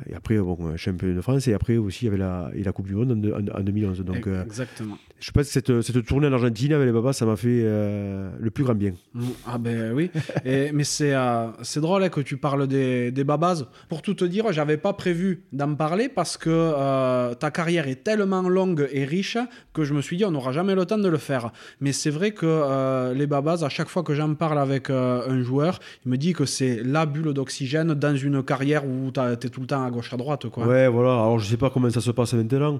et 0.09 0.15
après, 0.15 0.37
bon, 0.37 0.75
champion 0.77 1.13
de 1.13 1.21
France, 1.21 1.47
et 1.47 1.53
après 1.53 1.77
aussi, 1.77 2.05
il 2.05 2.05
y 2.05 2.09
avait 2.09 2.17
la, 2.17 2.49
et 2.53 2.63
la 2.63 2.71
Coupe 2.71 2.87
du 2.87 2.95
Monde 2.95 3.11
en, 3.53 3.61
2011. 3.61 4.01
Donc, 4.01 4.27
euh, 4.27 4.43
Exactement. 4.43 4.97
je 5.19 5.31
pense 5.31 5.47
que 5.47 5.51
cette, 5.51 5.81
cette 5.81 6.05
tournée 6.05 6.27
en 6.27 6.33
Argentine 6.33 6.73
avec 6.73 6.85
les 6.85 6.91
Babas, 6.91 7.13
ça 7.13 7.25
m'a 7.25 7.35
fait 7.35 7.61
euh, 7.63 8.29
le 8.39 8.51
plus 8.51 8.63
grand 8.63 8.75
bien. 8.75 8.93
Mm, 9.13 9.23
ah 9.45 9.57
ben 9.57 9.93
oui. 9.93 10.11
et, 10.45 10.71
mais 10.71 10.83
c'est 10.83 11.13
euh, 11.13 11.47
drôle 11.77 12.03
hein, 12.03 12.09
que 12.09 12.21
tu 12.21 12.37
parles 12.37 12.67
des, 12.67 13.11
des 13.11 13.23
Babas. 13.23 13.63
Pour 13.89 14.01
tout 14.01 14.13
te 14.13 14.25
dire, 14.25 14.51
j'avais 14.51 14.77
pas 14.77 14.93
prévu 14.93 15.43
d'en 15.51 15.75
parler 15.75 16.09
parce 16.09 16.37
que 16.37 17.33
ta 17.35 17.51
carrière 17.51 17.87
est 17.87 18.03
tellement 18.03 18.47
longue 18.47 18.87
et 18.91 19.05
riche 19.05 19.37
que 19.73 19.83
je 19.83 19.93
me 19.93 20.01
suis 20.01 20.17
dit, 20.17 20.25
on 20.25 20.31
n'aura 20.31 20.51
jamais 20.51 20.75
le 20.75 20.85
temps 20.85 20.97
de 20.97 21.09
le 21.09 21.17
faire. 21.17 21.51
Mais 21.81 21.91
c'est 21.91 22.09
vrai 22.09 22.31
que 22.31 23.13
les 23.13 23.27
Babas, 23.27 23.63
à 23.63 23.69
chaque 23.69 23.89
fois 23.89 24.03
que 24.03 24.13
j'en 24.13 24.33
parle 24.35 24.59
avec 24.59 24.89
un 24.89 25.41
joueur, 25.41 25.79
il 26.05 26.11
me 26.11 26.17
dit 26.17 26.33
que 26.33 26.45
c'est 26.45 26.81
la 26.83 27.05
bulle 27.05 27.33
d'oxygène 27.33 27.93
dans 27.93 28.15
une 28.15 28.43
carrière 28.43 28.85
où 28.85 29.11
tu 29.11 29.19
es 29.19 29.49
tout 29.49 29.61
le 29.61 29.66
à 29.71 29.89
gauche 29.89 30.13
à 30.13 30.17
droite. 30.17 30.49
Quoi. 30.49 30.67
Ouais, 30.67 30.87
voilà. 30.87 31.13
Alors, 31.13 31.39
je 31.39 31.45
sais 31.45 31.57
pas 31.57 31.69
comment 31.69 31.89
ça 31.89 32.01
se 32.01 32.11
passe 32.11 32.33
maintenant. 32.33 32.79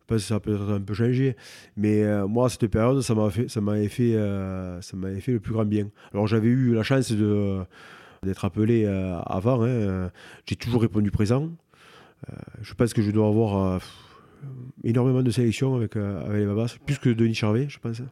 Je 0.00 0.14
pense 0.14 0.22
que 0.22 0.28
ça 0.28 0.40
peut 0.40 0.54
être 0.54 0.70
un 0.70 0.80
peu 0.80 0.94
changé. 0.94 1.36
Mais 1.76 2.02
euh, 2.02 2.26
moi, 2.26 2.48
cette 2.50 2.66
période, 2.66 3.00
ça 3.00 3.14
m'avait 3.14 3.30
fait, 3.30 3.48
fait, 3.88 4.14
euh, 4.14 4.80
fait 4.82 5.32
le 5.32 5.40
plus 5.40 5.52
grand 5.52 5.64
bien. 5.64 5.88
Alors, 6.12 6.26
j'avais 6.26 6.48
eu 6.48 6.74
la 6.74 6.82
chance 6.82 7.12
d'être 7.12 8.44
appelé 8.44 8.84
euh, 8.84 9.18
avant. 9.20 9.64
Hein. 9.64 10.10
J'ai 10.46 10.56
toujours 10.56 10.82
répondu 10.82 11.10
présent. 11.10 11.50
je 12.60 12.74
pense 12.74 12.92
que 12.92 13.02
je 13.02 13.10
dois 13.10 13.28
avoir 13.28 13.80
énormément 14.82 15.22
de 15.22 15.30
sélections 15.30 15.74
avec, 15.74 15.96
avec 15.96 16.36
les 16.36 16.46
Babas, 16.46 16.76
plus 16.84 16.98
que 16.98 17.08
Denis 17.08 17.34
Charvet, 17.34 17.66
je 17.68 17.78
pense. 17.78 18.02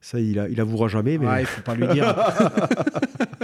Ça, 0.00 0.20
il, 0.20 0.38
a, 0.38 0.48
il 0.48 0.60
avouera 0.60 0.88
jamais. 0.88 1.18
Mais... 1.18 1.26
il 1.40 1.46
faut 1.46 1.62
pas 1.62 1.74
lui 1.74 1.86
dire. 1.88 2.14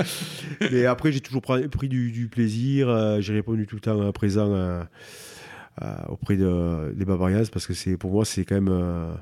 mais 0.73 0.87
après, 0.87 1.13
j'ai 1.13 1.21
toujours 1.21 1.43
pris, 1.43 1.89
du, 1.89 2.29
plaisir. 2.31 2.89
Euh, 2.89 3.21
j'ai 3.21 3.35
répondu 3.35 3.67
tout 3.67 3.77
le 3.77 3.81
temps 3.81 4.13
présent 4.13 4.53
euh, 4.53 4.83
euh, 5.83 5.95
auprès 6.09 6.37
de, 6.37 6.93
des 6.95 7.05
Bavarians 7.05 7.43
parce 7.53 7.67
que 7.67 7.75
c'est 7.75 7.97
pour 7.97 8.13
moi, 8.13 8.25
c'est 8.25 8.45
quand 8.45 8.61
même. 8.61 9.17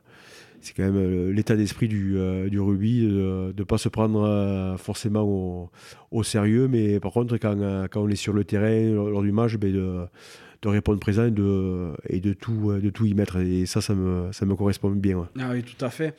c'est 0.60 0.74
quand 0.74 0.84
même 0.84 1.30
l'état 1.30 1.56
d'esprit 1.56 1.88
du, 1.88 2.18
du 2.50 2.60
rugby 2.60 3.06
de 3.06 3.54
ne 3.56 3.64
pas 3.64 3.78
se 3.78 3.88
prendre 3.88 4.76
forcément 4.78 5.22
au, 5.22 5.70
au, 6.10 6.22
sérieux, 6.22 6.68
mais 6.68 7.00
par 7.00 7.12
contre, 7.12 7.36
quand, 7.38 7.88
quand, 7.90 8.02
on 8.02 8.08
est 8.08 8.16
sur 8.16 8.34
le 8.34 8.44
terrain, 8.44 8.92
lors, 8.92 9.22
du 9.22 9.32
match, 9.32 9.56
ben 9.56 9.72
de, 9.72 10.06
de 10.62 10.68
répondre 10.68 11.00
présent 11.00 11.26
et 11.26 11.30
de, 11.30 11.92
et 12.08 12.20
de, 12.20 12.32
tout, 12.32 12.72
de 12.72 12.90
tout 12.90 13.04
y 13.04 13.14
mettre. 13.14 13.38
Et 13.38 13.66
ça, 13.66 13.80
ça 13.80 13.94
me, 13.94 14.30
ça 14.32 14.46
me 14.46 14.54
correspond 14.54 14.90
bien. 14.90 15.28
Ah 15.38 15.50
oui, 15.52 15.62
tout 15.62 15.84
à 15.84 15.90
fait. 15.90 16.14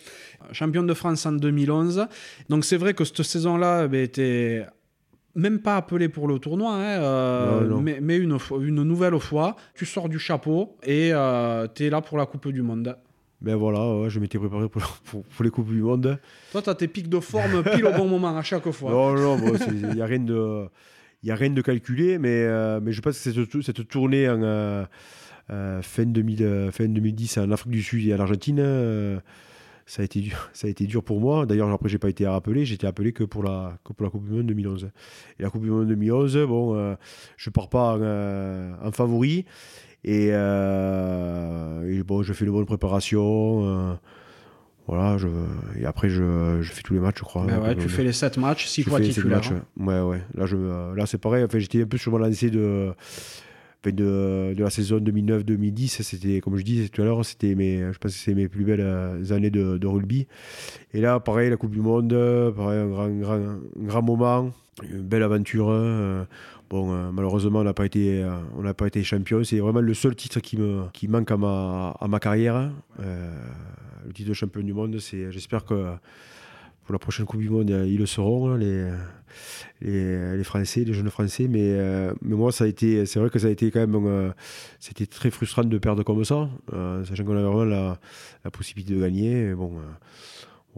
Champion 0.51 0.83
de 0.83 0.93
France 0.93 1.25
en 1.25 1.31
2011. 1.31 2.07
Donc 2.49 2.65
c'est 2.65 2.77
vrai 2.77 2.93
que 2.93 3.05
cette 3.05 3.23
saison-là 3.23 3.87
ben, 3.87 4.03
était 4.03 4.65
même 5.35 5.59
pas 5.59 5.77
appelé 5.77 6.09
pour 6.09 6.27
le 6.27 6.39
tournoi, 6.39 6.75
hein, 6.75 7.01
euh, 7.01 7.77
Mais, 7.79 7.99
mais, 8.01 8.17
une, 8.17 8.37
une 8.59 8.83
nouvelle 8.83 9.17
fois, 9.19 9.55
tu 9.73 9.85
sors 9.85 10.09
du 10.09 10.19
chapeau 10.19 10.77
et 10.83 11.11
euh, 11.13 11.67
tu 11.73 11.85
es 11.85 11.89
là 11.89 12.01
pour 12.01 12.17
la 12.17 12.25
Coupe 12.25 12.49
du 12.49 12.61
Monde. 12.61 12.95
Ben 13.41 13.55
voilà, 13.55 14.09
je 14.09 14.19
m'étais 14.19 14.37
préparé 14.37 14.69
pour, 14.69 14.99
pour, 15.03 15.43
les 15.43 15.49
Coupes 15.49 15.69
du 15.69 15.81
Monde. 15.81 16.19
Toi, 16.51 16.61
tu 16.61 16.69
as 16.69 16.75
tes 16.75 16.87
pics 16.87 17.09
de 17.09 17.19
forme 17.19 17.63
pile 17.63 17.85
au 17.85 17.91
bon 17.93 18.07
moment 18.07 18.37
à 18.37 18.43
chaque 18.43 18.69
fois. 18.71 18.91
Non, 18.91 19.13
non, 19.15 19.37
il 19.69 19.95
n'y 19.95 20.01
a 20.01 20.05
rien 20.05 20.19
de 20.19 20.67
n'y 21.27 21.31
a 21.31 21.35
rien 21.35 21.49
de 21.49 21.61
calculé, 21.61 22.17
mais, 22.17 22.43
euh, 22.43 22.79
mais 22.81 22.91
je 22.91 23.01
pense 23.01 23.17
que 23.19 23.31
cette, 23.31 23.61
cette 23.61 23.87
tournée 23.87 24.29
en 24.29 24.41
euh, 24.41 24.85
euh, 25.49 25.81
fin, 25.81 26.05
2000, 26.05 26.69
fin 26.71 26.85
2010 26.85 27.37
en 27.37 27.51
Afrique 27.51 27.71
du 27.71 27.81
Sud 27.81 28.07
et 28.07 28.13
en 28.13 28.19
Argentine, 28.19 29.21
ça, 29.85 30.01
a 30.01 30.05
été 30.05 30.19
dur, 30.19 30.49
ça 30.53 30.67
a 30.67 30.69
été 30.69 30.85
dur 30.85 31.03
pour 31.03 31.19
moi. 31.19 31.45
D'ailleurs, 31.45 31.69
après, 31.69 31.89
je 31.89 31.95
n'ai 31.95 31.99
pas 31.99 32.09
été 32.09 32.27
rappelé, 32.27 32.65
j'ai 32.65 32.75
été 32.75 32.87
appelé 32.87 33.13
que 33.13 33.23
pour, 33.23 33.43
la, 33.43 33.77
pour 33.83 33.95
la 34.03 34.09
Coupe 34.09 34.25
du 34.25 34.31
Monde 34.31 34.47
2011. 34.47 34.89
Et 35.39 35.43
la 35.43 35.49
Coupe 35.49 35.63
du 35.63 35.69
Monde 35.71 35.87
2011, 35.87 36.37
bon, 36.47 36.95
je 37.37 37.49
ne 37.49 37.53
pars 37.53 37.69
pas 37.69 37.97
en, 38.83 38.91
favori. 38.91 39.45
Et, 40.03 40.27
et, 40.27 42.03
bon, 42.03 42.23
je 42.23 42.33
fais 42.33 42.45
une 42.45 42.51
bonne 42.51 42.65
préparation. 42.65 43.97
Voilà, 44.87 45.17
je, 45.17 45.27
et 45.79 45.85
après, 45.85 46.09
je, 46.09 46.59
je, 46.61 46.71
fais 46.71 46.81
tous 46.81 46.93
les 46.93 46.99
matchs, 46.99 47.19
je 47.19 47.23
crois. 47.23 47.45
Ben 47.45 47.61
ouais, 47.61 47.75
tu 47.75 47.87
fais 47.87 48.03
les 48.03 48.11
7 48.11 48.37
matchs, 48.37 48.67
6 48.67 48.83
fois 48.83 48.99
titulaire. 48.99 49.37
Matchs, 49.37 49.51
ouais, 49.77 50.01
ouais. 50.01 50.21
Là, 50.35 50.45
je, 50.45 50.93
là 50.93 51.05
c'est 51.05 51.17
pareil. 51.17 51.43
Enfin, 51.45 51.59
j'étais 51.59 51.83
un 51.83 51.85
peu 51.85 51.97
sur 51.97 52.11
mon 52.11 52.17
lancé 52.17 52.49
de, 52.49 52.93
de, 53.85 54.53
de, 54.53 54.63
la 54.63 54.69
saison 54.69 54.99
2009-2010, 54.99 56.01
c'était, 56.03 56.41
comme 56.41 56.57
je 56.57 56.63
disais 56.63 56.89
tout 56.89 57.01
à 57.01 57.05
l'heure, 57.05 57.23
c'était 57.23 57.55
mes, 57.55 57.93
je 57.93 57.97
pense 57.97 58.11
que 58.11 58.17
c'est 58.17 58.33
mes 58.33 58.49
plus 58.49 58.65
belles 58.65 58.81
euh, 58.81 59.31
années 59.31 59.49
de, 59.49 59.77
de, 59.77 59.87
rugby. 59.87 60.27
Et 60.93 60.99
là, 60.99 61.19
pareil, 61.21 61.49
la 61.49 61.57
Coupe 61.57 61.71
du 61.71 61.81
Monde, 61.81 62.09
pareil, 62.55 62.79
un 62.79 62.87
grand, 62.87 63.09
grand, 63.09 63.39
grand 63.77 64.01
moment, 64.01 64.51
une 64.81 65.01
belle 65.01 65.23
aventure. 65.23 65.67
Euh, 65.69 66.25
bon, 66.69 66.93
euh, 66.93 67.11
malheureusement, 67.11 67.59
on 67.59 67.63
n'a 67.63 67.73
pas 67.73 67.85
été, 67.85 68.27
n'a 68.57 68.73
pas 68.73 68.87
été 68.87 69.03
champion. 69.03 69.43
C'est 69.43 69.59
vraiment 69.59 69.81
le 69.81 69.93
seul 69.93 70.15
titre 70.15 70.39
qui 70.39 70.57
me, 70.57 70.83
qui 70.93 71.07
manque 71.07 71.31
à 71.31 71.37
ma, 71.37 71.95
à 71.99 72.07
ma 72.07 72.19
carrière. 72.19 72.71
le 72.99 74.13
titre 74.13 74.29
de 74.29 74.33
champion 74.33 74.61
du 74.61 74.73
monde, 74.73 74.99
c'est, 74.99 75.31
j'espère 75.31 75.65
que 75.65 75.93
pour 76.85 76.93
la 76.93 76.99
prochaine 76.99 77.25
Coupe 77.25 77.39
du 77.39 77.49
Monde, 77.49 77.69
ils 77.69 77.97
le 77.97 78.05
seront, 78.05 78.55
les, 78.55 78.91
les, 79.81 80.43
Français, 80.43 80.83
les 80.83 80.93
jeunes 80.93 81.09
Français. 81.09 81.47
Mais, 81.47 81.59
euh, 81.61 82.13
mais 82.21 82.35
moi, 82.35 82.51
ça 82.51 82.65
a 82.65 82.67
été, 82.67 83.05
c'est 83.05 83.19
vrai 83.19 83.29
que 83.29 83.39
ça 83.39 83.47
a 83.47 83.49
été 83.49 83.71
quand 83.71 83.79
même, 83.79 83.95
euh, 83.95 84.31
c'était 84.79 85.05
très 85.05 85.31
frustrant 85.31 85.63
de 85.63 85.77
perdre 85.77 86.03
comme 86.03 86.23
ça, 86.23 86.49
euh, 86.73 87.03
sachant 87.05 87.23
qu'on 87.23 87.33
avait 87.33 87.43
vraiment 87.43 87.65
la, 87.65 87.99
la, 88.43 88.51
possibilité 88.51 88.95
de 88.95 89.01
gagner. 89.01 89.53
bon, 89.53 89.73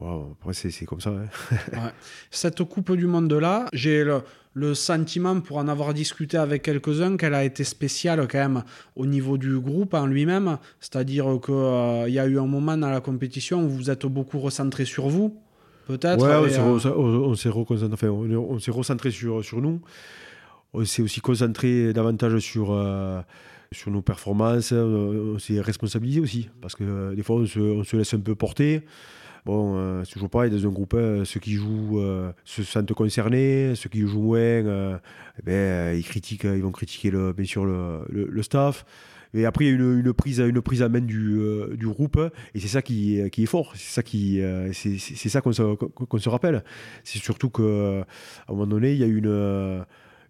après, 0.02 0.54
c'est, 0.54 0.86
comme 0.86 1.02
ça. 1.02 1.12
Hein. 1.12 1.92
Cette 2.32 2.64
Coupe 2.64 2.92
du 2.94 3.08
Monde-là, 3.08 3.68
j'ai 3.72 4.04
le, 4.04 4.22
le, 4.54 4.74
sentiment, 4.74 5.40
pour 5.40 5.58
en 5.58 5.68
avoir 5.68 5.94
discuté 5.94 6.38
avec 6.38 6.64
quelques-uns, 6.64 7.18
qu'elle 7.18 7.34
a 7.34 7.44
été 7.44 7.64
spéciale 7.64 8.28
quand 8.28 8.40
même 8.40 8.64
au 8.96 9.06
niveau 9.06 9.38
du 9.38 9.58
groupe 9.60 9.94
en 9.94 10.06
lui-même. 10.06 10.58
C'est-à-dire 10.80 11.40
qu'il 11.44 12.14
y 12.14 12.20
a 12.20 12.26
eu 12.26 12.40
un 12.40 12.48
moment 12.48 12.78
dans 12.78 12.90
la 12.90 13.02
compétition 13.02 13.64
où 13.64 13.70
vous 13.70 13.90
êtes 13.90 14.06
beaucoup 14.06 14.40
recentré 14.40 14.86
sur 14.86 15.08
vous 15.08 15.40
peut-être. 15.86 16.24
on 16.24 17.36
s'est 17.36 17.50
recentré, 17.50 18.08
recentré 18.72 19.12
sur, 19.12 19.44
sur 19.44 19.62
nous. 19.62 19.82
On 20.74 20.84
s'est 20.84 21.02
aussi 21.02 21.22
concentré 21.22 21.94
davantage 21.94 22.38
sur, 22.40 22.72
euh, 22.72 23.22
sur 23.72 23.92
nos 23.92 24.02
performances. 24.02 24.74
On 24.74 25.40
s'est 25.40 25.62
responsabilisé 25.62 26.20
aussi, 26.20 26.50
parce 26.62 26.76
que 26.76 26.84
euh, 26.84 27.16
des 27.16 27.24
fois, 27.24 27.38
on 27.38 27.46
se, 27.46 27.96
laisse 27.96 28.14
un 28.14 28.20
peu 28.20 28.36
porter. 28.36 28.82
Bon, 29.46 29.78
euh, 29.78 30.04
c'est 30.04 30.14
toujours 30.14 30.30
pareil, 30.30 30.50
dans 30.50 30.68
un 30.68 30.72
groupe, 30.72 30.98
ceux 31.24 31.40
qui 31.40 31.54
jouent 31.54 32.02
se 32.44 32.64
sentent 32.64 32.94
concernés, 32.94 33.74
ceux 33.76 33.90
qui 33.90 34.02
jouent 34.02 34.22
moins, 34.22 34.40
eh 34.40 35.42
ben, 35.44 35.96
ils, 35.96 36.04
critiquent, 36.04 36.46
ils 36.46 36.64
vont 36.64 36.72
critiquer 36.72 37.12
le, 37.12 37.32
bien 37.32 37.46
sûr 37.46 37.66
le, 37.66 38.06
le 38.10 38.44
staff. 38.44 38.86
Et 39.36 39.46
après, 39.46 39.66
il 39.66 39.68
y 39.68 39.72
a 39.72 39.74
une, 39.74 40.00
une, 40.00 40.14
prise, 40.14 40.40
une 40.40 40.62
prise 40.62 40.82
à 40.82 40.88
main 40.88 41.02
du, 41.02 41.38
euh, 41.38 41.76
du 41.76 41.88
groupe, 41.88 42.18
et 42.54 42.60
c'est 42.60 42.70
ça 42.70 42.82
qui, 42.82 43.20
qui, 43.32 43.44
est 43.44 43.48
fort. 43.48 43.74
C'est 43.76 43.94
ça 43.94 44.02
qui, 44.02 44.40
euh, 44.42 44.72
qu'on 45.44 45.52
se, 45.52 45.76
qu'on 45.76 46.18
se 46.18 46.30
rappelle. 46.30 46.64
C'est 47.04 47.20
surtout 47.20 47.50
qu'à 47.50 47.62
un 47.64 48.06
moment 48.48 48.66
donné, 48.66 48.94
il 48.94 48.98
y 48.98 49.04
a 49.04 49.08
une, 49.08 49.86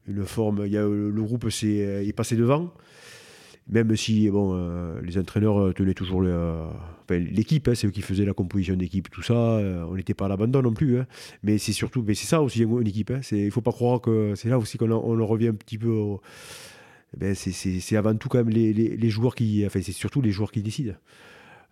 une 0.08 0.26
forme. 0.26 0.64
Il 0.66 0.72
y 0.72 0.78
a, 0.78 0.82
le 0.82 1.22
groupe 1.22 1.50
c'est 1.52 1.68
est 1.68 2.14
passé 2.14 2.36
devant, 2.36 2.74
même 3.68 3.96
si 3.96 4.30
bon, 4.30 4.54
euh, 4.54 5.02
les 5.02 5.18
entraîneurs 5.18 5.74
tenaient 5.74 5.94
toujours 5.94 6.22
l'équipe, 7.10 7.68
hein, 7.68 7.76
c'est 7.76 7.88
eux 7.88 7.92
qui 7.92 8.02
faisaient 8.02 8.26
la 8.26 8.34
composition 8.34 8.76
d'équipe, 8.76 9.10
tout 9.10 9.24
ça. 9.24 9.34
on 9.34 9.96
n'était 9.96 10.14
pas 10.14 10.26
à 10.26 10.30
l'abandon 10.30 10.62
non 10.62 10.74
plus. 10.74 11.00
Hein. 11.00 11.08
mais 11.44 11.58
c'est 11.58 11.74
surtout, 11.74 12.04
mais 12.06 12.14
c'est 12.14 12.28
ça 12.28 12.42
aussi 12.42 12.62
une 12.64 12.88
équipe. 12.88 13.12
Hein. 13.12 13.22
Il 13.32 13.46
ne 13.46 13.52
faut 13.52 13.62
pas 13.62 13.72
croire 13.72 14.02
que 14.02 14.34
c'est 14.36 14.50
là 14.50 14.60
aussi 14.60 14.78
qu'on 14.78 14.92
on 14.92 15.26
revient 15.26 15.50
un 15.50 15.54
petit 15.54 15.78
peu 15.78 15.90
au 15.90 16.22
ben 17.18 17.34
c'est 17.34 17.96
avant 17.96 18.16
tout 18.16 18.28
quand 18.28 18.40
même 18.40 18.50
les, 18.50 18.74
les, 18.74 19.10
joueurs 19.10 19.36
qui. 19.36 19.66
Enfin, 19.66 19.80
c'est 19.82 19.94
surtout 19.94 20.22
les 20.22 20.32
joueurs 20.32 20.52
qui 20.52 20.62
décident. 20.62 20.96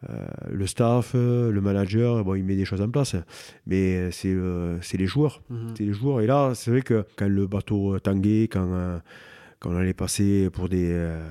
Euh, 0.10 0.26
le 0.52 0.68
staff, 0.68 1.14
le 1.14 1.60
manager, 1.62 2.24
bon, 2.24 2.36
il 2.36 2.44
met 2.44 2.56
des 2.56 2.66
choses 2.66 2.82
en 2.82 2.90
place, 2.90 3.16
mais 3.68 4.12
c'est 4.12 4.34
les 4.98 5.06
joueurs. 5.06 5.42
Mhm. 5.50 5.74
C'est 5.78 5.84
les 5.84 5.94
joueurs. 5.94 6.22
Et 6.22 6.28
là, 6.28 6.54
c'est 6.56 6.72
vrai 6.72 6.82
que 6.82 7.06
quand 7.16 7.28
le 7.28 7.48
bateau 7.48 8.00
tanguait, 8.00 8.44
quand, 8.44 8.68
euh, 8.68 9.00
quand 9.60 9.72
on 9.72 9.76
allait 9.76 9.94
passer 9.94 10.50
pour 10.52 10.70
des, 10.70 10.92
euh, 10.92 11.26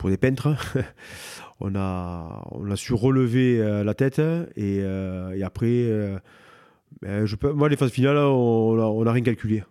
pour 0.00 0.08
des 0.08 0.16
peintres, 0.16 0.56
on, 1.60 1.74
a, 1.76 2.42
su 2.74 2.94
relever 2.94 3.58
la 3.84 3.92
tête 3.92 4.18
et, 4.56 4.78
et 4.78 5.42
après, 5.44 6.18
ben, 7.02 7.26
je 7.26 7.36
peux, 7.36 7.52
moi, 7.52 7.68
les 7.68 7.76
phases 7.76 7.90
finales, 7.90 8.16
on 8.16 9.04
n'a 9.04 9.12
rien 9.12 9.22
calculé 9.22 9.62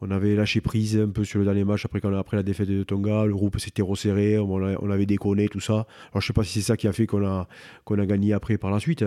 on 0.00 0.10
avait 0.10 0.36
lâché 0.36 0.60
prise 0.60 0.96
un 0.96 1.08
peu 1.08 1.24
sur 1.24 1.40
le 1.40 1.44
dernier 1.44 1.64
match 1.64 1.84
après, 1.84 2.00
après 2.16 2.36
la 2.36 2.42
défaite 2.42 2.68
de 2.68 2.82
Tonga. 2.84 3.24
Le 3.24 3.34
groupe 3.34 3.58
s'était 3.58 3.82
resserré, 3.82 4.38
on, 4.38 4.90
avait 4.90 5.06
déconné, 5.06 5.48
tout 5.48 5.60
ça. 5.60 5.86
Alors 6.12 6.20
je 6.20 6.26
sais 6.26 6.32
pas 6.32 6.44
si 6.44 6.60
c'est 6.60 6.66
ça 6.66 6.76
qui 6.76 6.86
a 6.86 6.92
fait 6.92 7.06
qu'on 7.06 7.26
a, 7.26 7.48
qu'on 7.84 7.98
a 7.98 8.06
gagné 8.06 8.32
après 8.32 8.58
par 8.58 8.70
la 8.70 8.78
suite, 8.78 9.04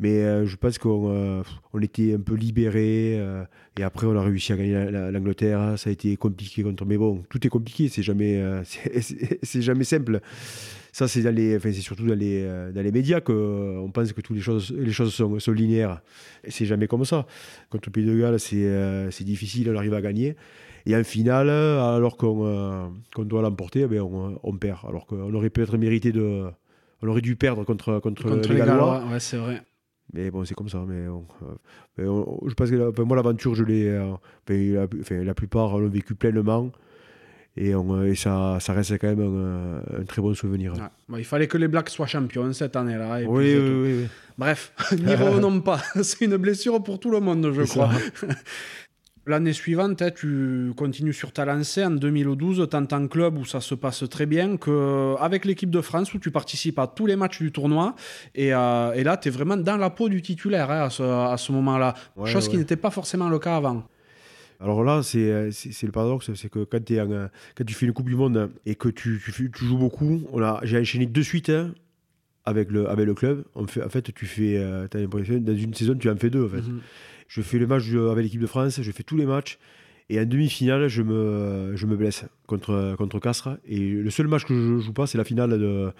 mais 0.00 0.22
euh, 0.22 0.44
je 0.46 0.56
pense 0.56 0.78
qu'on 0.78 1.10
euh, 1.10 1.42
était 1.80 2.14
un 2.14 2.20
peu 2.20 2.34
libéré. 2.34 3.14
Euh, 3.18 3.44
et 3.78 3.82
après, 3.82 4.06
on 4.06 4.16
a 4.16 4.22
réussi 4.22 4.52
à 4.52 4.56
gagner 4.56 4.90
l'Angleterre. 5.10 5.74
Ça 5.78 5.90
a 5.90 5.92
été 5.92 6.16
compliqué 6.16 6.62
contre. 6.62 6.84
Mais 6.84 6.96
bon, 6.96 7.24
tout 7.28 7.44
est 7.44 7.50
compliqué, 7.50 7.88
c'est 7.88 8.02
jamais, 8.02 8.40
c'est 9.42 9.62
jamais 9.62 9.84
simple 9.84 10.20
ça, 10.94 11.08
c'est 11.08 11.22
c'est 11.22 11.72
surtout 11.72 12.06
dans 12.06 12.14
les, 12.14 12.44
euh, 12.44 12.70
dans 12.70 12.80
les 12.80 12.92
médias 12.92 13.20
qu'on 13.20 13.32
euh, 13.34 13.88
pense 13.92 14.12
que 14.12 14.20
toutes 14.20 14.36
les 14.36 14.42
choses, 14.42 14.72
les 14.78 14.92
choses 14.92 15.12
sont, 15.12 15.40
sont 15.40 15.50
linéaires. 15.50 16.02
C'est 16.46 16.66
jamais 16.66 16.86
comme 16.86 17.04
ça. 17.04 17.26
Contre 17.68 17.88
le 17.88 17.90
Pays 17.90 18.04
de 18.04 18.16
Galles, 18.16 18.38
c'est, 18.38 18.64
euh, 18.64 19.10
c'est 19.10 19.24
difficile, 19.24 19.68
on 19.70 19.76
arrive 19.76 19.94
à 19.94 20.00
gagner. 20.00 20.36
Et 20.86 20.94
en 20.94 21.02
finale, 21.02 21.50
alors 21.50 22.16
qu'on, 22.16 22.92
qu'on 23.12 23.24
doit 23.24 23.42
l'emporter, 23.42 23.88
eh 23.90 23.98
on, 23.98 24.38
on, 24.40 24.56
perd. 24.56 24.78
Alors 24.88 25.04
qu'on 25.06 25.34
aurait 25.34 25.50
peut-être 25.50 25.76
mérité 25.78 26.12
de. 26.12 26.44
On 27.02 27.08
aurait 27.08 27.22
dû 27.22 27.34
perdre 27.34 27.64
contre, 27.64 27.98
contre, 27.98 28.28
les, 28.52 28.58
Gallois. 28.58 29.04
ouais, 29.10 29.18
c'est 29.18 29.38
vrai. 29.38 29.62
Mais 30.12 30.30
bon, 30.30 30.44
c'est 30.44 30.54
comme 30.54 30.68
ça. 30.68 30.84
Mais, 30.86 31.06
je 31.98 32.54
pense 32.54 32.70
que 32.70 33.02
moi, 33.02 33.16
l'aventure, 33.16 33.56
je 33.56 33.64
l'ai. 33.64 33.98
la, 34.48 34.86
la, 35.24 35.34
plupart 35.34 35.76
l'ont 35.76 35.88
vécu 35.88 36.14
pleinement. 36.14 36.70
Et, 37.56 37.70
et 37.70 38.14
ça, 38.16 38.58
ça, 38.60 38.72
reste 38.72 38.98
quand 38.98 39.14
même 39.14 39.80
un, 40.00 40.04
très 40.04 40.20
bon 40.20 40.34
souvenir. 40.34 40.72
il 41.16 41.24
fallait 41.24 41.46
que 41.46 41.56
les 41.56 41.68
Blacks 41.68 41.90
soient 41.90 42.06
champions 42.06 42.52
cette 42.52 42.74
année-là. 42.74 43.20
Oui, 43.26 43.54
oui, 43.56 43.58
oui, 43.58 44.08
Bref, 44.36 44.72
n'y 44.98 45.14
revenons 45.14 45.60
pas. 45.60 45.80
C'est 46.02 46.24
une 46.24 46.36
blessure 46.36 46.82
pour 46.82 46.98
tout 46.98 47.10
le 47.10 47.20
monde, 47.20 47.52
je 47.54 47.62
crois. 47.62 47.90
L'année 49.26 49.54
suivante, 49.54 50.02
hein, 50.02 50.10
tu 50.14 50.72
continues 50.76 51.14
sur 51.14 51.32
ta 51.32 51.46
lancée. 51.46 51.82
En 51.82 51.92
2012, 51.92 52.68
tu 52.70 52.76
en 52.76 53.08
club 53.08 53.38
où 53.38 53.46
ça 53.46 53.62
se 53.62 53.74
passe 53.74 54.04
très 54.10 54.26
bien, 54.26 54.58
que, 54.58 55.14
avec 55.18 55.46
l'équipe 55.46 55.70
de 55.70 55.80
France 55.80 56.12
où 56.12 56.18
tu 56.18 56.30
participes 56.30 56.78
à 56.78 56.86
tous 56.86 57.06
les 57.06 57.16
matchs 57.16 57.38
du 57.38 57.50
tournoi. 57.50 57.94
Et, 58.34 58.52
euh, 58.52 58.92
et 58.92 59.02
là, 59.02 59.16
tu 59.16 59.28
es 59.28 59.30
vraiment 59.30 59.56
dans 59.56 59.78
la 59.78 59.88
peau 59.88 60.10
du 60.10 60.20
titulaire 60.20 60.70
hein, 60.70 60.82
à 60.82 60.90
ce, 60.90 61.02
à 61.02 61.36
ce 61.38 61.52
moment-là. 61.52 61.94
chose 62.26 62.48
qui 62.48 62.58
n'était 62.58 62.76
pas 62.76 62.90
forcément 62.90 63.30
le 63.30 63.38
cas 63.38 63.56
avant. 63.56 63.84
Alors 64.64 64.82
là, 64.82 65.02
c'est 65.02 65.20
le 65.20 65.90
paradoxe, 65.92 66.32
c'est 66.32 66.48
que 66.48 66.64
quand, 66.64 66.90
es 66.90 66.98
en, 66.98 67.28
quand, 67.54 67.64
tu 67.66 67.74
fais 67.74 67.84
une 67.84 67.92
Coupe 67.92 68.08
du 68.08 68.16
Monde 68.16 68.50
et 68.64 68.74
que 68.76 68.88
tu, 68.88 69.20
tu, 69.22 69.50
joues 69.52 69.76
beaucoup, 69.76 70.22
j'ai 70.62 70.78
enchaîné 70.78 71.04
de 71.04 71.22
suite 71.22 71.50
hein, 71.50 71.74
avec, 72.46 72.70
le, 72.70 72.88
avec 72.88 73.04
le 73.04 73.12
club. 73.12 73.44
En 73.54 73.66
fait, 73.66 73.82
en 73.84 73.90
fait 73.90 74.14
tu 74.14 74.24
fais, 74.24 74.56
euh, 74.56 74.86
as 74.90 74.98
l'impression, 74.98 75.36
dans 75.36 75.54
une 75.54 75.74
saison, 75.74 75.94
tu 75.94 76.08
en 76.08 76.16
fais 76.16 76.30
deux. 76.30 76.46
En 76.46 76.48
fait. 76.48 76.62
Mhm. 76.62 76.80
Je 77.28 77.42
fais 77.42 77.58
le 77.58 77.66
match 77.66 77.84
avec 77.92 78.24
l'équipe 78.24 78.40
de 78.40 78.46
France, 78.46 78.80
je 78.80 78.90
fais 78.90 79.02
tous 79.02 79.18
les 79.18 79.26
matchs. 79.26 79.58
Et 80.08 80.18
en 80.18 80.24
demi-finale, 80.24 80.88
je 80.88 81.02
me, 81.02 81.72
je 81.76 81.84
me 81.84 81.94
blesse 81.94 82.24
contre, 82.46 82.94
contre 82.96 83.18
Castres. 83.18 83.58
Et 83.66 83.78
le 83.78 84.10
seul 84.10 84.28
match 84.28 84.46
que 84.46 84.54
je 84.54 84.78
joue 84.78 84.92
pas, 84.94 85.06
c'est 85.06 85.18
la 85.18 85.24
finale 85.24 85.58
de 85.58 85.92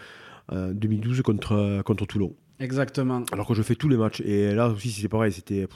2012 0.72 1.20
contre, 1.20 1.82
contre 1.82 2.06
Toulon. 2.06 2.34
Exactement. 2.60 3.24
Alors 3.30 3.46
que 3.46 3.52
je 3.52 3.62
fais 3.62 3.74
tous 3.74 3.90
les 3.90 3.98
matchs. 3.98 4.22
Et 4.22 4.54
là 4.54 4.70
aussi, 4.70 4.90
c'est 4.90 5.08
pareil. 5.08 5.32
C'était, 5.32 5.66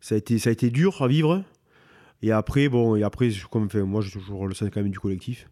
ça, 0.00 0.16
a 0.16 0.18
été, 0.18 0.38
ça 0.38 0.50
a 0.50 0.52
été 0.52 0.70
dur 0.70 1.00
à 1.00 1.06
vivre. 1.06 1.44
Et 2.22 2.32
après, 2.32 2.68
bon, 2.68 2.96
et 2.96 3.02
après, 3.02 3.30
comme 3.50 3.70
fait, 3.70 3.82
moi, 3.82 4.00
j'ai 4.00 4.10
toujours 4.10 4.46
le 4.46 4.54
sens 4.54 4.70
quand 4.72 4.80
même 4.80 4.90
du 4.90 4.98
collectif. 4.98 5.48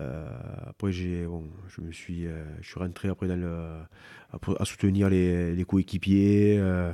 Euh, 0.00 0.26
après, 0.66 0.92
j'ai, 0.92 1.24
bon, 1.24 1.44
je 1.74 1.80
me 1.80 1.92
suis, 1.92 2.26
euh, 2.26 2.44
je 2.60 2.68
suis 2.68 2.78
rentré 2.78 3.08
après 3.08 3.26
dans 3.26 3.36
le, 3.36 3.54
à, 4.58 4.64
soutenir 4.64 5.08
les, 5.08 5.54
les 5.54 5.64
coéquipiers. 5.64 6.56
Euh, 6.58 6.92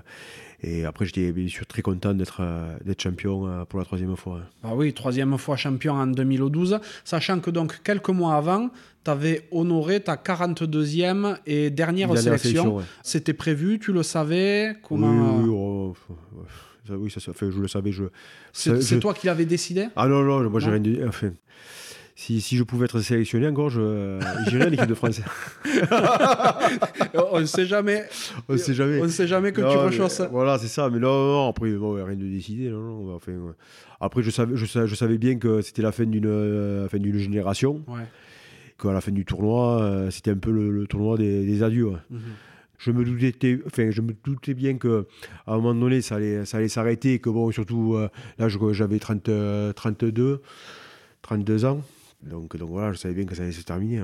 et 0.62 0.84
après, 0.84 1.04
j'étais 1.04 1.32
bien 1.32 1.48
sûr 1.48 1.66
très 1.66 1.82
content 1.82 2.14
d'être, 2.14 2.42
d'être 2.84 3.02
champion 3.02 3.66
pour 3.68 3.78
la 3.78 3.84
troisième 3.84 4.16
fois. 4.16 4.40
Ah 4.62 4.74
oui, 4.74 4.94
troisième 4.94 5.36
fois 5.36 5.56
champion 5.56 5.94
en 5.94 6.06
2012. 6.06 6.78
Sachant 7.04 7.40
que 7.40 7.50
donc, 7.50 7.82
quelques 7.82 8.08
mois 8.08 8.36
avant, 8.36 8.70
tu 9.04 9.10
avais 9.10 9.46
honoré 9.50 10.00
ta 10.00 10.16
42e 10.16 11.36
et 11.46 11.70
dernière, 11.70 12.16
sélection. 12.16 12.82
C'était 13.02 13.34
prévu, 13.34 13.78
tu 13.78 13.92
le 13.92 14.02
savais? 14.02 14.76
Comment... 14.82 15.36
Oui, 15.36 15.48
oui, 15.48 15.50
oh, 15.52 15.94
oui, 16.90 17.10
ça, 17.10 17.32
fait, 17.32 17.50
je 17.50 17.60
le 17.60 17.68
savais. 17.68 17.92
Je, 17.92 18.04
c'est 18.52 19.00
toi 19.00 19.12
qui 19.12 19.26
l'avais 19.26 19.46
décidé? 19.46 19.88
Ah 19.96 20.06
non, 20.08 20.22
non, 20.22 20.48
moi 20.48 20.60
j'ai 20.60 20.70
rien 20.70 20.80
dit. 20.80 20.98
Enfin, 21.06 21.32
si, 22.16 22.40
si, 22.40 22.56
je 22.56 22.62
pouvais 22.62 22.84
être 22.84 23.00
sélectionné 23.00 23.48
encore, 23.48 23.70
je 23.70 24.18
j'irais 24.48 24.66
à 24.66 24.68
l'équipe 24.68 24.86
de 24.86 24.94
France. 24.94 25.20
on 27.32 27.40
ne 27.40 27.44
sait 27.44 27.66
jamais. 27.66 28.04
On 28.48 28.52
ne 28.52 28.58
sait 28.58 28.74
jamais. 28.74 29.00
On 29.00 29.08
sait 29.08 29.26
jamais 29.26 29.52
que 29.52 29.60
tu 29.60 29.76
rechosses. 29.76 30.22
Voilà, 30.30 30.58
c'est 30.58 30.68
ça. 30.68 30.88
Mais 30.90 30.98
non, 30.98 31.32
non 31.32 31.48
après, 31.48 31.72
bon, 31.72 31.94
rien 31.94 32.16
de 32.16 32.24
décidé. 32.24 32.68
Non, 32.68 32.80
non, 32.80 33.14
enfin, 33.14 33.32
Après, 34.00 34.22
je 34.22 34.30
savais, 34.30 34.56
je, 34.56 34.64
savais, 34.64 34.86
je 34.86 34.94
savais 34.94 35.18
bien 35.18 35.36
que 35.38 35.60
c'était 35.60 35.82
la 35.82 35.92
fin 35.92 36.04
d'une 36.04 36.26
euh, 36.26 36.88
d'une 36.92 37.18
génération. 37.18 37.82
Ouais. 37.88 38.06
Qu'à 38.80 38.92
la 38.92 39.00
fin 39.00 39.12
du 39.12 39.24
tournoi, 39.24 39.82
euh, 39.82 40.10
c'était 40.10 40.32
un 40.32 40.36
peu 40.36 40.50
le, 40.50 40.86
tournoi 40.86 41.16
des, 41.16 41.44
des 41.44 41.62
adieux. 41.62 41.92
Mhm 42.10 42.20
je 42.84 42.90
me 42.90 43.04
doutais, 43.04 43.60
enfin, 43.66 43.90
je 43.90 44.02
me 44.02 44.12
doutais 44.24 44.54
bien 44.54 44.76
que 44.76 45.06
à 45.46 45.54
un 45.54 45.56
moment 45.56 45.74
donné, 45.74 46.02
ça 46.02 46.16
allait, 46.16 46.44
ça 46.44 46.58
allait 46.58 46.68
s'arrêter. 46.68 47.18
Que 47.18 47.30
bon, 47.30 47.50
surtout 47.50 47.94
euh, 47.94 48.08
là, 48.38 48.48
j'avais 48.48 48.98
32, 48.98 49.72
32 49.72 51.64
ans. 51.64 51.80
Donc, 52.28 52.56
donc 52.56 52.70
voilà, 52.70 52.92
je 52.92 52.98
savais 52.98 53.14
bien 53.14 53.24
que 53.24 53.34
ça 53.34 53.42
allait 53.42 53.52
se 53.52 53.62
terminer. 53.62 54.02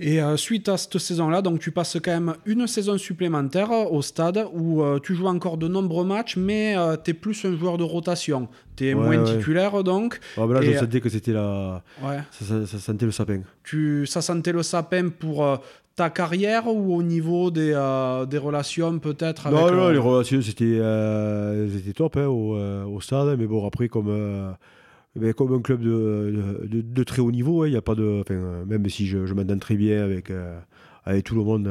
Et 0.00 0.22
euh, 0.22 0.36
suite 0.36 0.68
à 0.68 0.76
cette 0.76 0.96
saison-là, 0.98 1.42
donc 1.42 1.58
tu 1.58 1.72
passes 1.72 1.96
quand 2.00 2.12
même 2.12 2.34
une 2.46 2.68
saison 2.68 2.96
supplémentaire 2.98 3.70
au 3.92 4.00
stade 4.00 4.46
où 4.52 4.80
euh, 4.80 5.00
tu 5.00 5.12
joues 5.16 5.26
encore 5.26 5.56
de 5.56 5.66
nombreux 5.66 6.04
matchs, 6.04 6.36
mais 6.36 6.76
tu 7.04 7.10
es 7.10 7.14
plus 7.14 7.44
un 7.44 7.56
joueur 7.56 7.78
de 7.78 7.82
rotation. 7.82 8.48
Tu 8.76 8.86
es 8.86 8.94
Ouais, 8.94 9.04
moins 9.16 9.24
ouais. 9.24 9.36
titulaire 9.38 9.82
donc. 9.82 10.20
Ah, 10.36 10.46
ben 10.46 10.54
là, 10.54 10.62
Et, 10.62 10.66
je 10.66 10.70
euh, 10.76 10.80
sentais 10.80 11.00
que 11.00 11.08
c'était 11.08 11.32
la. 11.32 11.82
Ouais. 12.00 12.18
Ça, 12.30 12.44
ça- 12.44 12.66
ça 12.66 12.78
sentait 12.78 13.06
le 13.06 13.10
sapin. 13.10 13.40
Tu, 13.64 14.06
ça 14.06 14.22
sentait 14.22 14.52
le 14.52 14.62
sapin 14.62 15.08
pour 15.08 15.44
euh, 15.44 15.56
ta 15.96 16.10
carrière 16.10 16.68
ou 16.68 16.94
au 16.94 17.02
niveau 17.02 17.50
des, 17.50 17.72
euh, 17.74 18.24
des 18.24 18.38
relations 18.38 19.00
peut-être 19.00 19.48
avec, 19.48 19.58
Non, 19.58 19.72
non, 19.72 19.82
euh, 19.88 19.92
les 19.92 19.98
relations, 19.98 20.40
c'était 20.42 20.78
euh, 20.78 21.66
top 21.96 22.16
hein, 22.18 22.26
au, 22.26 22.54
euh, 22.54 22.84
au 22.84 23.00
stade. 23.00 23.36
Mais 23.36 23.46
bon, 23.48 23.66
après, 23.66 23.88
comme, 23.88 24.06
euh, 24.10 24.52
ben, 25.18 25.32
comme 25.32 25.54
un 25.54 25.60
club 25.60 25.82
de, 25.82 27.04
très 27.04 27.20
haut 27.20 27.30
niveau, 27.30 27.62
hein, 27.62 27.74
a 27.74 27.82
pas 27.82 27.94
de. 27.94 28.24
même 28.66 28.88
si 28.88 29.06
je, 29.06 29.18
m'entends 29.34 29.58
très 29.58 29.76
bien 29.76 30.02
avec, 30.02 30.30
euh, 30.30 30.60
tout 31.24 31.34
le 31.34 31.42
monde 31.42 31.68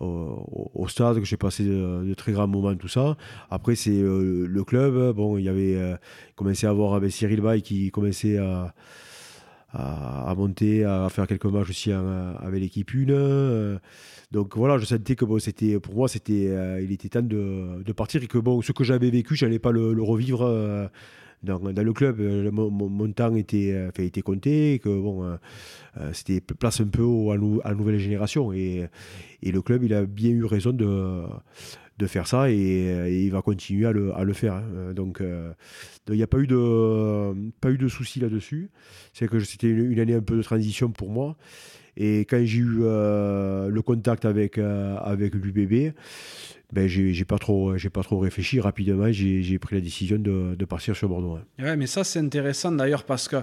euh, 0.00 0.04
au, 0.74 0.86
stade, 0.88 1.18
que 1.18 1.24
j'ai 1.24 1.36
passé 1.36 1.64
de, 1.64 2.14
très 2.14 2.32
grands 2.32 2.46
moments, 2.46 2.74
tout 2.76 2.88
ça. 2.88 3.16
Après, 3.50 3.74
c'est 3.74 3.90
euh, 3.90 4.46
le 4.46 4.64
club. 4.64 5.14
Bon, 5.14 5.38
il 5.38 5.44
y 5.44 5.48
avait. 5.48 5.96
commençait 6.36 6.66
à 6.66 6.70
avoir 6.70 6.94
avec 6.94 7.12
Cyril 7.12 7.40
Bay 7.40 7.60
qui 7.62 7.90
commençait 7.90 8.38
à. 8.38 8.74
Monter, 10.36 10.84
à 10.84 11.08
faire 11.10 11.26
quelques 11.26 11.44
matchs 11.44 11.70
aussi 11.70 11.92
hein, 11.92 12.34
avec 12.40 12.60
l'équipe 12.60 12.90
1. 12.90 13.10
euh, 13.10 13.78
donc 14.30 14.56
voilà, 14.56 14.78
je 14.78 14.84
sentais 14.84 15.14
que 15.14 15.38
c'était 15.38 15.78
pour 15.78 15.94
moi, 15.94 16.08
c'était, 16.08 16.50
il 16.82 16.90
était 16.92 17.08
temps 17.08 17.22
de, 17.22 17.92
partir 17.92 18.22
et 18.22 18.26
que 18.26 18.38
bon, 18.38 18.62
ce 18.62 18.72
que 18.72 18.84
j'avais 18.84 19.10
vécu, 19.10 19.36
je 19.36 19.44
n'allais 19.44 19.58
pas 19.58 19.72
le, 19.72 20.02
revivre 20.02 20.90
dans, 21.42 21.58
dans 21.58 21.82
le 21.82 21.92
club. 21.92 22.20
Euh, 22.20 22.50
Mon, 22.50 23.12
temps 23.12 23.34
était, 23.36 23.72
euh, 23.72 23.88
enfin, 23.88 24.02
était 24.02 24.22
compté, 24.22 24.80
que 24.82 24.88
bon, 24.88 25.24
euh, 25.24 25.36
c'était 26.12 26.40
place 26.40 26.80
un 26.80 26.86
peu 26.88 27.02
au- 27.02 27.30
à, 27.32 27.36
nou- 27.38 27.60
à 27.64 27.70
la 27.70 27.74
nouvelle 27.74 27.98
génération. 27.98 28.52
Et, 28.52 28.88
et 29.42 29.52
le 29.52 29.62
club, 29.62 29.84
il 29.84 29.94
a 29.94 30.04
bien 30.06 30.30
eu 30.30 30.44
raison 30.44 30.72
de, 30.72 31.22
de 31.98 32.06
faire 32.06 32.26
ça 32.26 32.50
et, 32.50 33.24
il 33.24 33.30
va 33.30 33.42
continuer 33.42 33.86
à 33.86 33.92
le, 33.92 34.14
à 34.14 34.24
le 34.24 34.32
faire. 34.32 34.54
hein. 34.54 34.92
Donc 34.94 35.22
il 36.08 36.14
n'y 36.14 36.22
a 36.22 36.26
pas 36.26 36.38
eu 36.38 36.46
de, 36.46 37.50
pas 37.60 37.70
eu 37.70 37.78
de 37.78 37.88
soucis 37.88 38.20
là-dessus. 38.20 38.70
C'est 39.12 39.28
que 39.28 39.38
c'était 39.40 39.68
une, 39.68 39.98
année 40.00 40.14
un 40.14 40.22
peu 40.22 40.36
de 40.36 40.42
transition 40.42 40.90
pour 40.90 41.10
moi. 41.10 41.36
Et 41.96 42.20
quand 42.20 42.40
j'ai 42.44 42.58
eu 42.58 42.78
le 42.80 43.80
contact 43.84 44.24
avec, 44.24 44.58
avec 44.58 45.34
l'UBB, 45.34 45.92
ben, 46.70 46.86
j'ai 46.86 47.24
pas, 47.24 47.38
trop- 47.38 47.78
j'ai 47.78 47.88
pas 47.88 48.02
trop 48.02 48.18
réfléchi. 48.18 48.60
Rapidement, 48.60 49.10
j'ai 49.10 49.58
pris 49.58 49.76
la 49.76 49.80
décision 49.80 50.18
de, 50.18 50.64
partir 50.66 50.94
sur 50.94 51.08
Bordeaux. 51.08 51.36
hein. 51.36 51.64
Ouais, 51.64 51.76
mais 51.76 51.86
ça, 51.86 52.04
c'est 52.04 52.18
intéressant 52.18 52.70
d'ailleurs 52.72 53.04
parce 53.04 53.26
que 53.26 53.36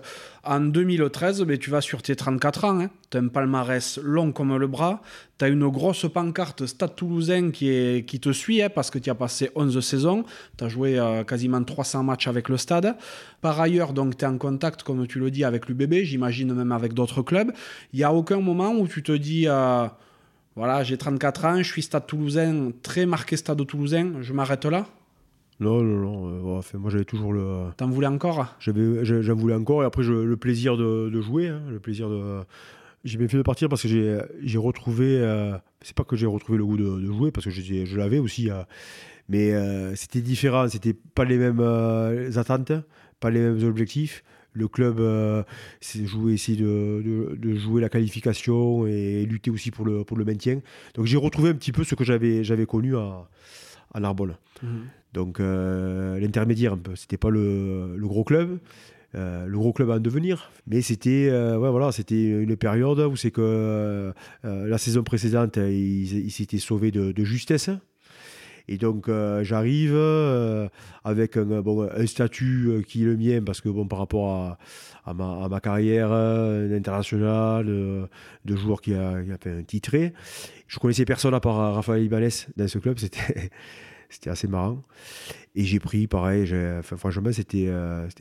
en 0.44 0.60
2013, 0.60 1.42
ben, 1.42 1.58
tu 1.58 1.72
vas 1.72 1.82
sur 1.82 2.04
tes 2.04 2.16
34 2.16 2.66
ans. 2.66 2.80
Hein. 2.82 2.92
Tu 3.10 3.18
as 3.18 3.22
un 3.22 3.30
palmarès 3.30 3.98
long 4.04 4.32
comme 4.32 4.56
le 4.56 4.68
bras. 4.68 5.02
Tu 5.40 5.46
as 5.46 5.48
une 5.48 5.68
grosse 5.70 6.06
pancarte 6.08 6.68
Stade 6.68 6.96
Toulousain 6.96 7.50
qui, 7.50 8.04
te 8.22 8.32
suit 8.32 8.62
hein, 8.62 8.70
parce 8.70 8.92
que 8.92 9.00
tu 9.00 9.10
as 9.10 9.16
passé 9.16 9.50
11 9.56 9.80
saisons. 9.84 10.24
Tu 10.56 10.64
as 10.64 10.70
joué 10.70 11.00
euh, 11.00 11.24
quasiment 11.24 11.64
300 11.64 12.04
matchs 12.04 12.28
avec 12.28 12.48
le 12.48 12.58
Stade. 12.58 12.96
Par 13.42 13.60
ailleurs, 13.60 13.94
donc, 13.94 14.18
tu 14.18 14.24
es 14.24 14.28
en 14.28 14.38
contact, 14.38 14.84
comme 14.84 15.08
tu 15.08 15.18
le 15.18 15.32
dis, 15.32 15.44
avec 15.44 15.68
l'UBB, 15.68 16.04
j'imagine 16.04 16.54
même 16.54 16.72
avec 16.72 16.94
d'autres 16.94 17.24
clubs. 17.24 17.52
Il 17.92 17.98
n'y 17.98 18.04
a 18.04 18.14
aucun 18.14 18.40
moment 18.40 18.72
où 18.74 18.88
tu 18.88 19.02
te 19.02 19.14
dis. 19.14 19.48
euh, 19.48 19.88
voilà, 20.56 20.84
j'ai 20.84 20.98
34 20.98 21.46
ans, 21.46 21.58
je 21.58 21.64
suis 21.70 21.82
Stade 21.82 22.08
Toulousain, 22.08 22.72
très 22.82 23.06
marqué 23.06 23.38
Stade 23.38 23.66
Toulousain, 23.66 24.22
je 24.22 24.34
m'arrête 24.34 24.66
là. 24.66 24.86
Non, 25.60 25.82
non, 25.82 26.00
non. 26.02 26.56
euh, 26.56 26.58
enfin, 26.58 26.78
moi, 26.78 26.90
j'avais 26.92 27.06
toujours 27.06 27.32
le. 27.32 27.68
T'en 27.78 27.88
voulais 27.90 28.08
encore? 28.08 28.56
j'en 28.60 29.36
voulais 29.36 29.56
encore. 29.56 29.84
Et 29.84 29.86
après, 29.86 30.04
je- 30.04 30.12
le 30.12 30.38
plaisir 30.38 30.76
de, 30.76 31.10
de 31.10 31.22
jouer. 31.22 31.48
hein, 31.48 31.62
le 31.70 31.80
plaisir 31.80 32.10
de. 32.10 32.42
J'ai 33.06 33.18
bien 33.18 33.28
fait 33.28 33.38
de 33.38 33.42
partir 33.44 33.70
parce 33.70 33.82
que 33.84 33.88
j'ai, 33.88 34.58
retrouvé. 34.58 35.18
euh, 35.20 35.58
c'est 35.82 35.96
pas 35.96 36.04
que 36.04 36.16
j'ai 36.18 36.26
retrouvé 36.26 36.58
le 36.58 36.66
goût 36.66 36.76
de, 36.76 37.00
de 37.00 37.06
jouer 37.06 37.32
parce 37.32 37.46
que 37.46 37.52
je, 37.52 37.86
je 37.86 37.98
l'avais 37.98 38.20
aussi. 38.20 38.50
euh, 38.52 38.64
mais 39.30 39.54
euh, 39.54 39.96
c'était 39.96 40.22
différent. 40.22 40.68
C'était 40.68 40.94
pas 40.94 41.24
les 41.24 41.38
mêmes 41.38 41.60
euh, 41.62 42.32
attentes, 42.38 42.74
pas 43.22 43.30
les 43.30 43.40
mêmes 43.40 43.64
objectifs. 43.66 44.24
Le 44.58 44.68
club 44.70 45.00
euh, 45.02 45.44
jouer, 46.06 46.34
essayer 46.34 46.58
de, 46.58 47.02
de- 47.06 47.36
de 47.36 47.56
jouer 47.56 47.82
la 47.82 47.90
qualification 47.90 48.88
et 48.88 49.26
lutter 49.26 49.52
aussi 49.52 49.70
pour 49.70 49.86
le, 49.86 50.04
pour 50.06 50.18
le 50.18 50.24
maintien. 50.24 50.62
Donc 50.94 51.06
j'ai 51.08 51.18
retrouvé 51.18 51.50
un 51.50 51.56
petit 51.56 51.74
peu 51.74 51.84
ce 51.84 51.94
que 51.94 52.06
j'avais, 52.06 52.44
connu 52.66 52.96
à, 52.96 53.28
à 53.94 54.00
Narbonne. 54.00 54.36
Donc 55.14 55.40
euh, 55.40 56.18
l'intermédiaire 56.20 56.74
un 56.74 56.78
peu. 56.78 56.96
C'était 56.96 57.18
pas 57.18 57.30
le, 57.30 57.98
le 57.98 58.08
gros 58.08 58.24
club, 58.24 58.60
euh, 59.16 59.46
le 59.46 59.58
gros 59.58 59.74
club 59.74 59.90
à 59.92 59.96
en 59.96 60.00
devenir, 60.00 60.50
mais 60.68 60.82
c'était 60.82 61.28
euh, 61.30 61.58
ouais, 61.60 61.70
voilà, 61.70 61.92
une 62.34 62.56
période 62.56 63.00
où 63.00 63.16
c'est 63.18 63.32
que 63.32 64.14
la 64.44 64.78
saison 64.78 65.04
précédente, 65.04 65.58
ils 65.58 66.26
il 66.26 66.32
s'étaient 66.32 66.58
sauvés 66.60 66.92
de, 66.92 67.12
de 67.12 67.24
justesse. 67.26 67.70
Et 68.68 68.78
donc 68.78 69.10
euh, 69.10 69.44
j'arrive 69.44 69.94
euh, 69.94 70.68
avec 71.04 71.38
un, 71.38 72.06
statut 72.06 72.68
euh, 72.68 72.82
qui 72.82 73.04
est 73.04 73.06
le 73.06 73.18
mien 73.18 73.42
parce 73.46 73.62
que 73.62 73.70
bon 73.70 73.88
par 73.88 74.00
rapport 74.00 74.58
à, 75.06 75.14
ma, 75.14 75.60
carrière 75.60 76.12
internationale 76.12 77.66
de 77.66 78.56
joueur 78.56 78.82
qui 78.82 78.94
a, 78.94 79.22
qui 79.24 79.32
a 79.32 79.38
fait 79.38 79.52
un 79.52 79.64
titré, 79.64 80.14
je 80.68 80.80
connaissais 80.80 81.06
personne 81.06 81.34
à 81.34 81.40
part 81.40 81.76
Raphaël 81.76 82.04
Ibanez 82.04 82.30
dans 82.58 82.68
ce 82.68 82.80
club, 82.80 82.98
c'était 83.00 83.52
c'était 84.10 84.30
assez 84.30 84.48
marrant. 84.48 84.82
Et 85.56 85.64
j'ai 85.64 85.80
pris, 85.80 86.08
pareil, 86.08 86.46
franchement, 86.84 87.32
c'était 87.32 87.72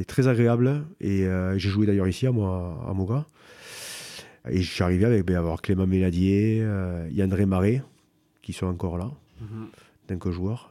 très 0.07 0.29
agréable. 0.29 0.85
Et 1.01 1.27
j'ai 1.57 1.69
joué 1.69 1.87
d'ailleurs 1.87 2.09
ici, 2.09 2.27
à, 2.27 2.33
moi, 2.33 2.85
à 2.89 2.93
Moga. 2.95 3.27
Et 4.49 4.61
je 4.61 4.71
suis 4.71 4.83
arrivé 4.83 5.05
avec 5.05 5.25
ben, 5.25 5.37
avoir 5.37 5.63
Clément 5.63 5.87
Méladier, 5.87 6.61
euh, 6.63 7.09
Yandré 7.11 7.47
Marais, 7.47 7.83
qui 8.43 8.53
sont 8.53 8.67
encore 8.67 8.99
là, 8.99 9.11
Mhm. 9.41 9.67
Tant 10.07 10.19
que 10.19 10.31
joueur. 10.31 10.71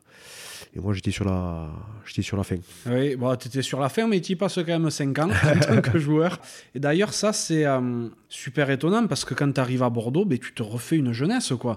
Et 0.76 0.80
moi, 0.80 0.94
j'étais 0.94 1.12
sur, 1.12 1.26
la... 1.26 1.68
sur 2.06 2.36
la 2.36 2.44
fin. 2.44 2.56
Oui, 2.88 3.16
bon, 3.16 3.36
tu 3.36 3.48
étais 3.48 3.62
sur 3.62 3.80
la 3.80 3.90
fin, 3.90 4.08
mais 4.08 4.22
tu 4.22 4.32
y 4.32 4.36
passes 4.36 4.56
quand 4.56 4.66
même 4.66 4.90
5 4.90 5.20
ans 5.20 5.30
en 5.44 5.60
tant 5.60 5.82
que 5.82 6.00
joueur. 6.00 6.40
Et 6.74 6.80
d'ailleurs, 6.80 7.14
ça, 7.14 7.32
c'est 7.32 7.66
euh, 7.66 8.08
super 8.28 8.72
étonnant 8.72 9.06
parce 9.06 9.24
que 9.24 9.36
quand 9.36 9.52
tu 9.52 9.62
arrives 9.62 9.84
à 9.84 9.92
Bordeaux, 9.92 10.26
ben, 10.26 10.40
tu 10.40 10.52
te 10.52 10.64
refais 10.64 10.98
une 10.98 11.12
jeunesse. 11.12 11.54
Tu 11.60 11.68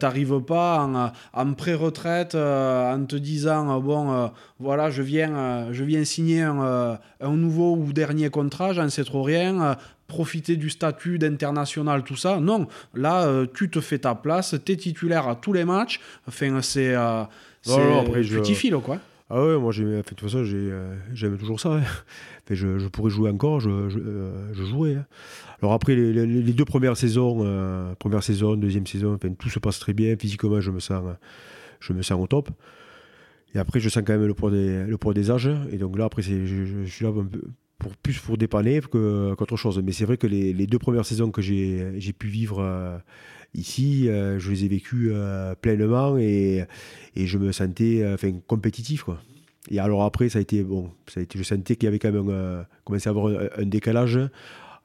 n'arrives 0.00 0.40
pas 0.40 0.80
en, 0.80 0.94
euh, 0.96 1.08
en 1.34 1.52
pré-retraite 1.52 2.34
euh, 2.34 2.94
en 2.94 3.04
te 3.04 3.16
disant 3.16 3.78
Bon, 3.80 4.30
voilà, 4.58 4.88
je 4.88 5.02
viens, 5.02 5.70
je 5.72 5.84
viens 5.84 6.04
signer 6.04 6.42
un, 6.42 6.98
un 7.20 7.36
nouveau 7.36 7.76
ou 7.76 7.92
dernier 7.92 8.30
contrat, 8.30 8.72
j'en 8.72 8.88
sais 8.88 9.04
trop 9.04 9.22
rien. 9.22 9.76
Profiter 10.06 10.56
du 10.56 10.70
statut 10.70 11.18
d'international, 11.18 12.02
tout 12.04 12.16
ça. 12.16 12.38
Non, 12.40 12.66
là, 12.94 13.26
euh, 13.26 13.46
tu 13.52 13.68
te 13.70 13.80
fais 13.80 13.98
ta 13.98 14.14
place, 14.14 14.54
tu 14.64 14.72
es 14.72 14.76
titulaire 14.76 15.28
à 15.28 15.36
tous 15.36 15.52
les 15.52 15.64
matchs. 15.64 16.00
Enfin, 16.28 16.60
c'est. 16.62 16.94
euh, 16.94 17.24
après, 18.00 18.22
je- 18.22 18.42
files, 18.54 18.76
quoi. 18.76 18.98
Ah 19.28 19.44
ouais, 19.44 19.58
moi, 19.58 19.72
j'aimais- 19.72 19.94
enfin, 19.98 20.02
de 20.02 20.08
toute 20.10 20.20
façon, 20.20 20.44
j'ai, 20.44 20.56
euh, 20.56 20.94
j'aime 21.12 21.36
toujours 21.36 21.58
ça. 21.58 21.70
hein. 21.74 21.80
Enfin, 21.80 22.54
je, 22.54 22.78
je 22.78 22.86
pourrais 22.86 23.10
jouer 23.10 23.28
encore, 23.30 23.58
je, 23.58 23.88
je, 23.88 23.98
euh, 23.98 24.52
je 24.54 24.62
jouerais. 24.62 24.94
hein. 24.94 25.06
Alors 25.60 25.72
après, 25.72 25.96
les, 25.96 26.12
les- 26.12 26.26
les 26.42 26.52
deux 26.52 26.64
premières 26.64 26.96
saisons, 26.96 27.38
euh, 27.44 27.92
première 27.96 28.22
saison, 28.22 28.54
deuxième 28.54 28.86
saison, 28.86 29.14
enfin, 29.14 29.32
tout 29.36 29.48
se 29.48 29.58
passe 29.58 29.80
très 29.80 29.94
bien. 29.94 30.14
Physiquement, 30.16 30.60
je 30.60 30.70
me 30.70 30.78
sens, 30.78 31.02
je 31.80 31.92
me 31.92 32.02
sens 32.02 32.20
au 32.22 32.28
top. 32.28 32.50
Et 33.54 33.58
après, 33.58 33.80
je 33.80 33.88
sens 33.88 34.04
quand 34.06 34.12
même 34.12 34.26
le 34.26 34.34
poids 34.34 34.52
des, 34.52 34.84
le 34.84 34.96
poids 34.96 35.12
des 35.14 35.30
âges. 35.32 35.50
Et 35.72 35.78
donc 35.78 35.98
là, 35.98 36.04
après, 36.04 36.22
je, 36.22 36.44
je 36.46 36.84
suis 36.84 37.04
là 37.04 37.10
un 37.10 37.24
peu 37.24 37.40
pour, 37.78 37.94
plus 37.96 38.18
pour 38.18 38.36
dépanner 38.38 38.80
que, 38.80 39.34
qu'autre 39.34 39.56
chose. 39.56 39.80
Mais 39.84 39.92
c'est 39.92 40.04
vrai 40.04 40.16
que 40.16 40.26
les, 40.26 40.52
les 40.52 40.66
deux 40.66 40.78
premières 40.78 41.04
saisons 41.06 41.30
que 41.30 41.42
j'ai, 41.42 41.92
j'ai 42.00 42.12
pu 42.12 42.26
vivre 42.28 42.58
euh, 42.60 42.96
ici, 43.54 44.08
euh, 44.08 44.38
je 44.38 44.50
les 44.50 44.64
ai 44.64 44.68
vécues 44.68 45.10
euh, 45.12 45.54
pleinement 45.54 46.16
et, 46.18 46.64
et 47.14 47.26
je 47.26 47.38
me 47.38 47.52
sentais 47.52 48.04
enfin, 48.14 48.32
compétitif. 48.46 49.02
Quoi. 49.04 49.20
Et 49.70 49.78
alors 49.80 50.02
après, 50.04 50.28
ça 50.28 50.38
a 50.38 50.42
été, 50.42 50.62
bon, 50.62 50.90
ça 51.06 51.20
a 51.20 51.22
été, 51.22 51.38
je 51.38 51.44
sentais 51.44 51.76
qu'il 51.76 51.84
y 51.86 51.88
avait 51.88 51.98
quand 51.98 52.12
même 52.12 52.64
commencé 52.84 53.08
à 53.08 53.10
avoir 53.10 53.26
un, 53.26 53.48
un 53.58 53.66
décalage 53.66 54.18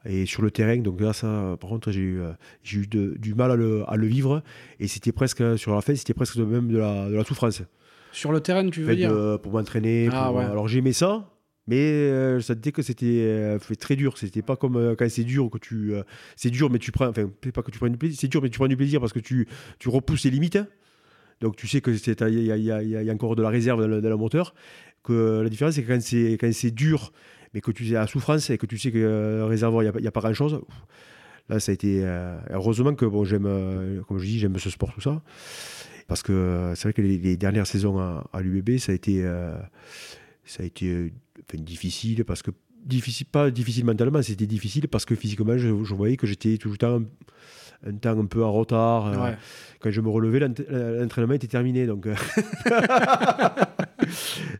et 0.04 0.26
sur 0.26 0.42
le 0.42 0.50
terrain. 0.50 0.76
Donc 0.78 1.00
là, 1.00 1.12
ça, 1.12 1.56
par 1.60 1.70
contre, 1.70 1.92
j'ai 1.92 2.00
eu, 2.00 2.20
j'ai 2.64 2.80
eu 2.80 2.86
de- 2.88 3.14
du 3.18 3.34
mal 3.34 3.52
à 3.52 3.56
le, 3.56 3.84
à 3.88 3.96
le 3.96 4.06
vivre. 4.06 4.42
Et 4.80 4.88
c'était 4.88 5.12
presque, 5.12 5.56
sur 5.56 5.74
la 5.74 5.80
fin, 5.80 5.94
c'était 5.94 6.14
presque 6.14 6.36
même 6.38 6.68
de 6.68 6.78
la, 6.78 7.08
de 7.08 7.14
la 7.14 7.24
souffrance. 7.24 7.62
Sur 8.10 8.32
le 8.32 8.40
terrain, 8.40 8.68
tu 8.68 8.80
veux 8.80 8.88
Fait 8.88 8.96
dire? 8.96 9.38
pour 9.42 9.52
m'entraîner. 9.52 10.08
Ah, 10.12 10.26
pour- 10.26 10.38
ouais. 10.38 10.44
Alors 10.44 10.66
j'aimais 10.68 10.92
ça, 10.92 11.30
mais 11.68 11.76
euh, 11.78 12.40
je 12.40 12.44
sentais 12.44 12.72
que 12.72 12.82
c'était 12.82 13.06
euh, 13.22 13.58
très 13.78 13.94
dur. 13.94 14.18
C'était 14.18 14.42
pas 14.42 14.56
comme 14.56 14.76
euh, 14.76 14.94
quand 14.96 15.08
c'est 15.08 15.24
dur 15.24 15.48
que 15.50 15.58
tu. 15.58 15.92
c'est 16.36 16.50
dur, 16.50 16.70
mais 16.70 16.78
tu 16.78 16.90
prends. 16.92 17.06
Enfin, 17.06 17.30
pas 17.54 17.62
que 17.62 17.70
tu 17.70 17.78
prends 17.78 17.88
du 17.88 17.96
plaisir. 17.96 18.18
C'est 18.20 18.28
dur, 18.28 18.42
mais 18.42 18.50
tu 18.50 18.58
prends 18.58 18.68
du 18.68 18.76
plaisir 18.76 19.00
parce 19.00 19.12
que 19.12 19.20
tu, 19.20 19.46
tu 19.78 19.88
repousses 19.88 20.24
les 20.24 20.30
limites. 20.30 20.58
Donc 21.40 21.56
tu 21.56 21.66
sais 21.68 21.80
que 21.80 21.90
il 21.90 22.38
y 22.38 22.46
y 22.46 22.66
y 22.66 23.10
a- 23.10 23.12
encore 23.12 23.36
de 23.36 23.42
la 23.42 23.48
réserve 23.48 23.80
dans 23.80 23.88
le, 23.88 24.00
dans 24.00 24.18
moteur. 24.18 24.54
Que 25.04 25.40
la 25.42 25.48
différence, 25.48 25.74
c'est 25.74 25.82
quand 25.84 26.00
c'est 26.00 26.32
quand 26.40 26.52
c'est 26.52 26.70
dur, 26.70 27.12
mais 27.54 27.60
que 27.60 27.70
tu 27.70 27.88
es 27.90 27.96
à 27.96 28.06
souffrance 28.06 28.50
et 28.50 28.58
que 28.58 28.66
tu 28.66 28.78
sais 28.78 28.90
que 28.92 28.98
euh, 28.98 29.46
réservoir, 29.46 29.82
il 29.82 29.90
n'y 30.00 30.06
a, 30.06 30.12
pas- 30.12 30.20
grand 30.20 30.34
chose. 30.34 30.60
Là, 31.48 31.58
ça 31.58 31.70
a 31.70 31.74
été. 31.74 32.04
heureusement 32.50 32.94
que 32.94 33.04
bon, 33.04 33.24
j'aime, 33.24 34.02
comme 34.06 34.18
je 34.18 34.24
dis, 34.24 34.38
j'aime 34.38 34.56
ce 34.58 34.70
sport, 34.70 34.92
tout 34.94 35.00
ça. 35.00 35.22
Parce 36.06 36.22
que 36.22 36.72
c'est 36.76 36.84
vrai 36.84 36.92
que 36.92 37.02
les, 37.02 37.36
dernières 37.36 37.66
saisons 37.66 37.98
à, 37.98 38.28
à 38.32 38.40
l'UBB, 38.42 38.78
ça 38.78 38.92
a 38.92 38.94
été, 38.94 39.22
ça 40.44 40.62
a 40.62 40.66
été 40.66 41.12
enfin, 41.40 41.62
difficile 41.62 42.24
parce 42.24 42.42
que 42.42 42.50
difficile, 42.84 43.26
pas 43.26 43.50
difficile 43.50 43.84
mentalement, 43.84 44.22
c'était 44.22 44.46
difficile 44.46 44.88
parce 44.88 45.04
que 45.04 45.14
physiquement, 45.14 45.56
je, 45.56 45.68
je 45.84 45.94
voyais 45.94 46.16
que 46.16 46.26
j'étais 46.26 46.56
tout 46.58 46.70
le 46.70 46.76
temps 46.76 47.00
un, 47.00 47.04
un 47.90 47.94
temps 47.94 48.18
un 48.18 48.26
peu 48.26 48.42
en 48.44 48.52
retard. 48.52 49.06
Euh. 49.06 49.16
Quand 49.80 49.90
je 49.90 50.00
me 50.00 50.08
relevais, 50.08 50.40
l'ent- 50.40 50.54
l'entraînement 51.00 51.34
était 51.34 51.46
terminé. 51.48 51.86
Donc, 51.86 52.06
euh, 52.06 52.14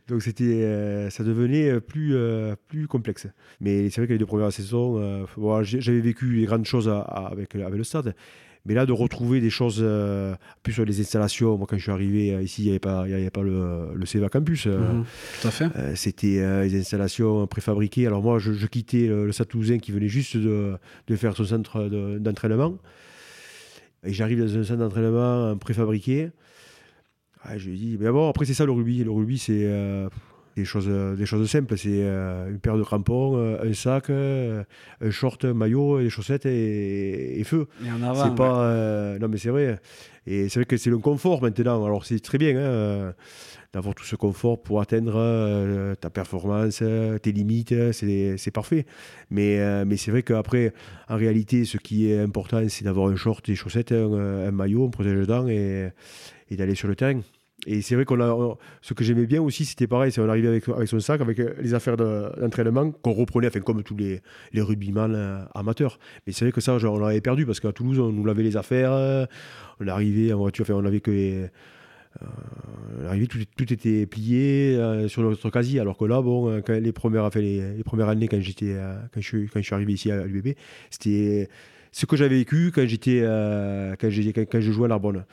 donc 0.07 0.21
c'était, 0.21 0.63
euh, 0.63 1.09
ça 1.09 1.23
devenait 1.23 1.79
plus, 1.81 2.15
euh, 2.15 2.55
plus 2.67 2.87
complexe. 2.87 3.27
Mais 3.61 3.89
c'est 3.89 4.01
vrai 4.01 4.07
que 4.07 4.13
les 4.13 4.19
deux 4.19 4.25
premières 4.25 4.51
saisons, 4.51 5.25
bon, 5.37 5.63
j'avais 5.63 5.99
vécu 6.01 6.33
les 6.33 6.45
grandes 6.45 6.65
choses 6.65 6.89
à- 6.89 7.01
à- 7.01 7.27
avec, 7.31 7.55
avec 7.55 7.75
le 7.77 7.83
stade. 7.83 8.15
Mais 8.65 8.73
là, 8.73 8.85
de 8.85 8.93
retrouver 8.93 9.41
des 9.41 9.49
choses, 9.49 9.79
euh, 9.81 10.35
plus 10.63 10.71
sur 10.71 10.85
les 10.85 11.01
installations, 11.01 11.57
moi 11.57 11.67
quand 11.69 11.75
je 11.77 11.83
suis 11.83 11.91
arrivé 11.91 12.33
euh, 12.33 12.41
ici, 12.41 12.61
il 12.61 12.65
n'y 12.65 12.69
avait 12.71 12.79
pas, 12.79 13.03
il 13.07 13.11
y 13.11 13.13
avait 13.13 13.29
pas 13.29 13.43
le, 13.43 13.93
le 13.93 14.05
CEVA 14.05 14.29
Campus. 14.29 14.67
euh, 14.67 14.93
Mhm. 14.93 15.05
Tout 15.41 15.47
à 15.47 15.51
fait. 15.51 15.65
euh, 15.75 15.95
C'était 15.95 16.39
euh, 16.39 16.63
des 16.69 16.79
installations 16.79 17.45
préfabriquées. 17.45 18.07
Alors 18.07 18.21
moi, 18.23 18.39
je, 18.39 18.53
je 18.53 18.67
quittais 18.67 19.07
le, 19.07 19.25
le 19.25 19.77
qui 19.79 19.91
venait 19.91 20.07
juste 20.07 20.37
de, 20.37 20.75
de 21.07 21.15
faire 21.17 21.35
son 21.35 21.43
centre 21.43 21.83
de- 21.89 22.19
d'entraînement. 22.19 22.77
et 24.05 24.13
j'arrive 24.13 24.39
dans 24.39 24.57
un 24.57 24.63
centre 24.63 24.79
d'entraînement 24.79 25.57
préfabriqué. 25.57 26.29
Ah, 27.43 27.57
je 27.57 27.69
lui 27.69 27.77
dis, 27.77 27.97
mais 27.99 28.09
bon, 28.09 28.29
après 28.29 28.45
c'est 28.45 28.53
ça 28.53 28.65
le 28.65 28.71
rugby. 28.71 29.03
Le 29.03 29.11
rugby, 29.11 29.37
c'est 29.37 29.65
des, 30.55 30.65
choses, 30.65 30.87
euh, 30.87 31.15
des 31.15 31.25
choses 31.25 31.49
simples. 31.49 31.77
C'est 31.77 31.89
euh, 31.89 32.49
une 32.49 32.59
paire 32.59 32.77
de 32.77 32.83
crampons, 32.83 33.37
euh, 33.37 33.69
un 33.69 33.73
sac, 33.73 34.09
euh, 34.09 34.63
un 35.01 35.09
short, 35.09 35.45
un 35.45 35.53
maillot, 35.53 35.99
des 35.99 36.09
chaussettes 36.09 36.45
et, 36.45 37.39
et 37.39 37.43
feu. 37.43 37.67
Et 37.85 37.91
en 37.91 38.01
avant. 38.03 38.23
C'est 38.23 38.35
pas. 38.35 39.17
non, 39.19 39.27
mais 39.27 39.37
c'est 39.37 39.49
vrai. 39.49 39.79
Et 40.25 40.47
c'est 40.47 40.59
vrai 40.59 40.65
que 40.65 40.77
c'est 40.77 40.89
le 40.89 40.99
confort 40.99 41.41
maintenant. 41.41 41.83
Alors, 41.85 42.05
c'est 42.05 42.19
très 42.19 42.37
bien 42.37 42.55
hein, 42.57 43.13
d'avoir 43.73 43.93
tout 43.93 44.05
ce 44.05 44.15
confort 44.15 44.61
pour 44.61 44.79
atteindre 44.79 45.95
ta 45.95 46.09
performance, 46.09 46.81
tes 47.21 47.31
limites. 47.31 47.91
C'est 47.91 48.37
c'est 48.37 48.51
parfait. 48.51 48.85
Mais, 49.29 49.83
mais 49.85 49.97
c'est 49.97 50.11
vrai 50.11 50.23
qu'après, 50.23 50.73
en 51.09 51.17
réalité, 51.17 51.65
ce 51.65 51.77
qui 51.77 52.09
est 52.09 52.19
important, 52.19 52.61
c'est 52.69 52.85
d'avoir 52.85 53.09
un 53.09 53.15
short, 53.15 53.45
des 53.45 53.55
chaussettes, 53.55 53.91
un, 53.91 54.13
un 54.13 54.51
maillot, 54.51 54.85
un 54.85 54.89
protège-dents 54.89 55.47
et, 55.49 55.89
et 56.49 56.55
d'aller 56.55 56.75
sur 56.75 56.87
le 56.87 56.95
terrain. 56.95 57.19
Et 57.65 57.81
c'est 57.81 57.95
vrai 57.95 58.05
qu'on 58.05 58.19
a. 58.19 58.57
ce 58.81 58.93
que 58.93 59.03
j'aimais 59.03 59.25
bien 59.25 59.41
aussi, 59.41 59.65
c'était 59.65 59.87
pareil. 59.87 60.11
C'est 60.11 60.21
on 60.21 60.29
arrivait 60.29 60.47
avec, 60.49 60.87
son 60.87 60.99
sac, 60.99 61.21
avec 61.21 61.39
euh, 61.39 61.53
les 61.61 61.73
affaires 61.73 61.97
de- 61.97 62.29
d'entraînement 62.39 62.91
qu'on 62.91 63.13
reprenait, 63.13 63.47
enfin, 63.47 63.61
comme 63.61 63.83
tous 63.83 63.95
les, 63.95 64.21
les 64.51 64.61
rugbyman 64.61 65.13
euh, 65.15 65.39
amateurs. 65.55 65.99
Mais 66.27 66.33
c'est 66.33 66.45
vrai 66.45 66.51
que 66.51 66.61
ça, 66.61 66.75
on 66.75 66.99
l'avait 66.99 67.21
perdu 67.21 67.45
parce 67.45 67.59
qu'à 67.59 67.71
Toulouse, 67.71 67.99
on 67.99 68.11
nous 68.11 68.25
lavait 68.25 68.43
les 68.43 68.57
affaires. 68.57 68.91
euh, 68.91 69.25
on 69.79 69.87
arrivait 69.87 70.33
en 70.33 70.39
voiture, 70.39 70.63
enfin, 70.63 70.73
on 70.73 70.85
avait 70.85 70.99
que 70.99 71.11
les. 71.11 71.43
euh, 71.43 71.47
on 73.01 73.05
arrivait, 73.07 73.27
tout, 73.27 73.73
était 73.73 74.05
plié 74.05 74.77
sur 75.07 75.23
notre 75.23 75.49
casier. 75.49 75.79
Alors 75.79 75.97
que 75.97 76.05
là, 76.05 76.21
bon, 76.21 76.61
les, 76.67 76.91
premières, 76.91 77.25
années, 77.25 78.27
quand, 78.27 78.37
quand, 78.37 79.21
je, 79.21 79.21
suis- 79.21 79.73
arrivé 79.73 79.93
ici 79.93 80.11
à 80.11 80.25
l'UBB, 80.25 80.55
c'était 80.91 81.49
ce 81.91 82.05
que 82.05 82.15
j'avais 82.15 82.35
vécu 82.35 82.71
quand, 82.73 82.85
quand 82.85 84.09
je 84.09 84.71
jouais 84.71 84.85
à 84.85 84.89
Narbonne. 84.89 85.23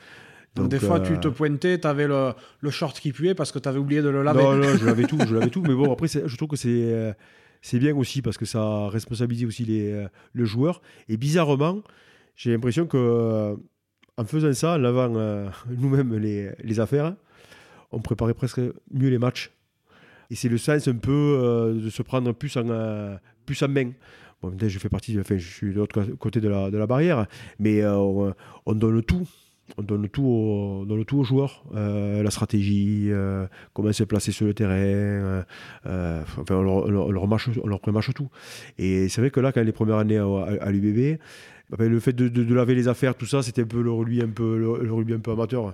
Donc, 0.55 0.69
des 0.69 0.79
fois, 0.79 0.99
tu 0.99 1.13
euh, 1.13 1.17
te 1.17 1.29
pointais, 1.29 1.79
tu 1.79 1.87
avais 1.87 2.07
le, 2.07 2.33
le 2.59 2.69
short 2.69 2.99
qui 2.99 3.13
puait 3.13 3.33
parce 3.33 3.51
que 3.51 3.59
tu 3.59 3.69
avais 3.69 3.79
oublié 3.79 4.01
de 4.01 4.09
le 4.09 4.21
laver. 4.21 4.43
non, 4.43 4.55
non, 4.57 4.77
je 4.77 4.85
l'avais 4.85 5.03
tout, 5.07 5.17
je 5.25 5.33
l'avais 5.33 5.49
tout. 5.49 5.61
Mais 5.61 5.73
bon, 5.73 5.91
après, 5.93 6.07
je 6.07 6.35
trouve 6.35 6.49
que 6.49 6.57
c'est 6.57 6.69
euh, 6.69 7.13
c'est 7.61 7.79
bien 7.79 7.95
aussi 7.95 8.21
parce 8.21 8.37
que 8.37 8.45
ça 8.45 8.89
responsabilise 8.89 9.45
aussi 9.45 9.63
les, 9.63 9.91
euh, 9.91 10.07
le 10.33 10.45
joueur. 10.45 10.81
Et 11.07 11.15
bizarrement, 11.15 11.81
j'ai 12.35 12.51
l'impression 12.51 12.85
que 12.85 13.55
en 14.17 14.25
faisant 14.25 14.53
ça, 14.53 14.73
en 14.73 14.77
lavant 14.77 15.15
euh, 15.15 15.49
nous-mêmes 15.69 16.17
les, 16.17 16.51
les 16.63 16.79
affaires, 16.79 17.15
on 17.91 17.99
préparait 17.99 18.33
presque 18.33 18.61
mieux 18.91 19.09
les 19.09 19.17
matchs. 19.17 19.51
Et 20.29 20.35
c'est 20.35 20.49
le 20.49 20.57
sens 20.57 20.87
un 20.87 20.95
peu 20.95 21.11
euh, 21.11 21.73
de 21.73 21.89
se 21.89 22.01
prendre 22.01 22.31
plus 22.31 22.55
en, 22.57 22.69
euh, 22.69 23.17
plus 23.45 23.61
en 23.63 23.67
main. 23.67 23.91
Bon, 24.41 24.55
je 24.59 24.79
fais 24.79 24.89
partie, 24.89 25.19
enfin, 25.19 25.37
je 25.37 25.47
suis 25.47 25.71
de 25.71 25.77
l'autre 25.77 26.01
côté 26.17 26.39
de 26.39 26.49
la, 26.49 26.71
de 26.71 26.77
la 26.77 26.87
barrière, 26.87 27.27
mais 27.59 27.85
on, 27.85 28.33
on 28.65 28.73
donne 28.73 29.03
tout. 29.03 29.27
On 29.77 29.83
donne 29.83 30.09
tout, 30.09 30.85
donne 30.85 31.05
tout 31.05 31.19
aux 31.19 31.23
joueurs. 31.23 31.63
Euh, 31.75 32.23
la 32.23 32.31
stratégie, 32.31 33.07
euh, 33.09 33.47
comment 33.73 33.91
se 33.91 34.03
placer 34.03 34.31
sur 34.31 34.45
le 34.45 34.53
terrain. 34.53 34.73
euh, 35.85 36.21
enfin, 36.39 36.55
on 36.55 36.61
leur, 36.61 36.75
on 36.85 36.89
leur- 36.89 37.07
tout. 38.13 38.29
Et 38.77 39.09
c'est 39.09 39.21
vrai 39.21 39.31
que 39.31 39.39
là, 39.39 39.51
quand 39.51 39.61
les 39.63 39.71
premières 39.71 39.97
années 39.97 40.17
à, 40.17 40.71
l'UBB, 40.71 41.19
le 41.79 41.99
fait 41.99 42.13
de, 42.13 42.27
de- 42.27 42.43
de 42.43 42.53
laver 42.53 42.75
les 42.75 42.87
affaires, 42.87 43.15
tout 43.15 43.25
ça, 43.25 43.41
c'était 43.41 43.61
un 43.61 43.65
peu 43.65 43.81
le 43.81 43.91
rugby 43.91 44.21
un 44.21 44.27
peu, 44.29 44.57
le, 44.57 44.83
le 44.83 44.93
rugby 44.93 45.13
un 45.13 45.19
peu 45.19 45.31
amateur. 45.31 45.63
Moi, 45.63 45.73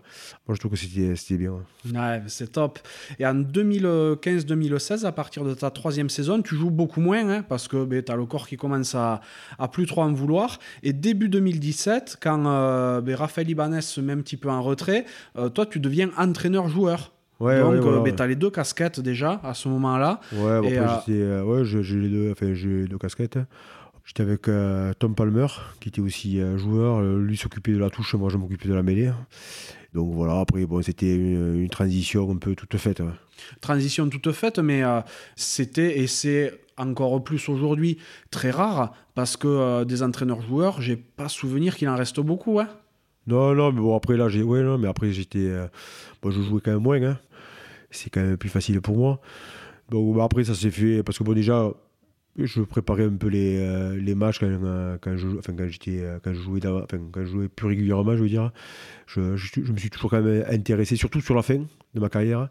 je 0.53 0.59
trouve 0.59 0.71
que 0.71 0.77
c'était 0.77 1.37
bien. 1.37 1.53
Ouais, 1.93 2.21
c'est 2.27 2.51
top. 2.51 2.79
Et 3.19 3.25
en 3.25 3.33
2015-2016, 3.35 5.05
à 5.05 5.11
partir 5.11 5.43
de 5.43 5.53
ta 5.53 5.69
troisième 5.71 6.09
saison, 6.09 6.41
tu 6.41 6.55
joues 6.55 6.69
beaucoup 6.69 7.01
moins 7.01 7.27
hein, 7.29 7.43
parce 7.47 7.67
que 7.67 7.99
tu 8.01 8.11
as 8.11 8.15
le 8.15 8.25
corps 8.25 8.47
qui 8.47 8.57
commence 8.57 8.95
à, 8.95 9.21
à 9.59 9.67
plus 9.67 9.85
trop 9.85 10.01
en 10.01 10.13
vouloir. 10.13 10.59
Et 10.83 10.93
début 10.93 11.29
2017, 11.29 12.17
quand 12.21 12.43
euh, 12.45 13.01
ben, 13.01 13.15
Raphaël 13.15 13.49
Ibanez 13.49 13.81
se 13.81 14.01
met 14.01 14.13
un 14.13 14.17
petit 14.21 14.37
peu 14.37 14.49
en 14.49 14.61
retrait, 14.61 15.05
euh, 15.37 15.49
toi, 15.49 15.65
tu 15.65 15.79
deviens 15.79 16.09
entraîneur-joueur. 16.17 17.13
Ouais, 17.39 17.59
Donc, 17.59 17.73
ouais, 17.73 17.79
voilà, 17.79 17.97
euh, 17.97 17.99
ben, 18.01 18.09
ouais. 18.09 18.15
tu 18.15 18.23
as 18.23 18.27
les 18.27 18.35
deux 18.35 18.49
casquettes 18.49 18.99
déjà 18.99 19.39
à 19.43 19.53
ce 19.53 19.69
moment-là. 19.69 20.19
Ouais, 20.33 20.59
bon, 20.59 20.67
Et, 20.69 20.77
après, 20.77 21.11
euh, 21.11 21.41
euh, 21.41 21.43
ouais, 21.43 21.65
j'ai 21.65 21.95
les 21.95 22.09
deux, 22.09 22.31
enfin, 22.31 22.53
j'ai 22.55 22.67
les 22.67 22.87
deux 22.87 22.97
casquettes. 22.97 23.37
J'étais 24.07 24.23
avec 24.23 24.47
euh, 24.47 24.93
Tom 24.97 25.15
Palmer, 25.15 25.47
qui 25.81 25.89
était 25.89 25.99
aussi 25.99 26.39
euh, 26.39 26.57
joueur. 26.57 27.01
Euh, 27.01 27.21
Lui 27.21 27.35
s'occupait 27.35 27.73
de 27.73 27.77
la 27.77 27.89
touche, 27.89 28.15
moi 28.15 28.29
je 28.29 28.37
m'occupais 28.37 28.69
de 28.69 28.73
la 28.73 28.81
mêlée. 28.81 29.11
Donc 29.93 30.13
voilà, 30.13 30.39
après, 30.39 30.65
bon, 30.65 30.81
c'était 30.81 31.13
une, 31.13 31.61
une 31.61 31.69
transition 31.69 32.31
un 32.31 32.37
peu 32.37 32.55
toute 32.55 32.77
faite. 32.77 33.01
ouais. 33.01 33.11
Transition 33.59 34.07
toute 34.07 34.31
faite, 34.31 34.59
mais 34.59 34.81
euh, 34.81 35.01
c'était, 35.35 35.99
et 35.99 36.07
c'est 36.07 36.57
encore 36.77 37.21
plus 37.21 37.49
aujourd'hui, 37.49 37.97
très 38.31 38.49
rare 38.49 38.93
parce 39.13 39.35
que 39.35 39.83
des 39.83 40.01
entraîneurs-joueurs, 40.03 40.81
j'ai 40.81 40.95
pas 40.95 41.27
souvenir 41.27 41.75
qu'il 41.75 41.89
en 41.89 41.95
reste 41.97 42.21
beaucoup. 42.21 42.61
Hein. 42.61 42.69
Non, 43.25 43.53
non, 43.55 43.73
mais 43.73 43.81
bon, 43.81 43.93
après 43.97 44.15
là, 44.15 44.29
j'ai, 44.29 44.41
ouais, 44.41 44.61
non, 44.61 44.77
mais 44.77 44.87
après 44.87 45.11
j'étais, 45.11 45.51
bon, 46.21 46.31
je 46.31 46.41
jouais 46.41 46.61
quand 46.63 46.71
même 46.71 46.81
moins. 46.83 47.01
hein. 47.03 47.19
C'est 47.91 48.09
quand 48.09 48.21
même 48.21 48.37
plus 48.37 48.49
facile 48.49 48.79
pour 48.79 48.95
moi. 48.95 49.19
Donc 49.89 50.15
bah, 50.15 50.23
après, 50.23 50.43
ça 50.45 50.53
s'est 50.53 50.71
fait 50.71 51.03
parce 51.03 51.17
que 51.17 51.23
bon, 51.23 51.33
déjà, 51.33 51.69
je 52.37 52.61
préparais 52.61 53.05
un 53.05 53.15
peu 53.15 53.27
les, 53.27 53.57
euh, 53.57 53.95
les 53.95 54.15
matchs 54.15 54.39
quand, 54.39 54.49
quand 55.01 55.17
je, 55.17 55.27
quand 55.27 55.67
j'étais, 55.67 56.01
euh, 56.01 56.19
quand 56.23 56.33
je 56.33 56.41
jouais, 56.41 56.59
quand 56.59 57.21
je 57.21 57.25
jouais 57.25 57.47
plus 57.47 57.67
régulièrement, 57.67 58.15
je 58.15 58.21
veux 58.21 58.29
dire. 58.29 58.51
Je, 59.07 59.35
je, 59.35 59.71
me 59.71 59.77
suis 59.77 59.89
toujours 59.89 60.11
quand 60.11 60.21
même 60.21 60.45
intéressé, 60.49 60.95
surtout 60.95 61.21
sur 61.21 61.35
la 61.35 61.41
fin 61.41 61.57
de 61.93 61.99
ma 61.99 62.09
carrière, 62.09 62.39
à 62.39 62.49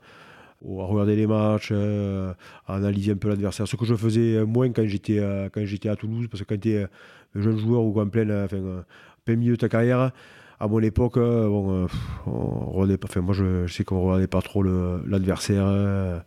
regarder 0.63 1.15
les 1.15 1.27
matchs, 1.27 1.69
euh, 1.71 2.33
à 2.67 2.77
analyser 2.77 3.13
un 3.13 3.17
peu 3.17 3.29
l'adversaire. 3.29 3.69
Ce 3.69 3.77
que 3.77 3.85
je 3.85 3.95
faisais 3.95 4.45
moins 4.45 4.71
quand 4.71 4.87
j'étais, 4.87 5.21
quand 5.53 5.65
j'étais 5.65 5.89
à 5.89 5.97
Toulouse, 5.97 6.27
parce 6.31 6.43
que 6.43 6.49
quand 6.49 6.61
tu 6.61 6.71
es 6.71 6.83
un 6.83 7.41
jeune 7.41 7.59
joueur 7.59 7.83
ou 7.83 8.01
en 8.01 8.09
plein, 8.09 8.45
enfin, 8.45 8.85
plein 9.25 9.37
milieu 9.37 9.53
de 9.53 9.61
ta 9.61 9.69
carrière, 9.69 10.13
à 10.59 10.69
mon 10.69 10.81
époque, 10.81 11.19
euh, 11.19 11.49
bon, 11.49 11.85
euh, 11.85 11.87
on 12.27 12.71
regardait 12.73 12.97
pas, 12.97 13.21
moi 13.21 13.35
je, 13.35 13.67
sais 13.67 13.85
qu'on 13.85 14.01
regardait 14.03 14.27
pas 14.27 14.41
trop 14.41 14.63
l'adversaire. 14.63 15.65
euh, 15.67 16.19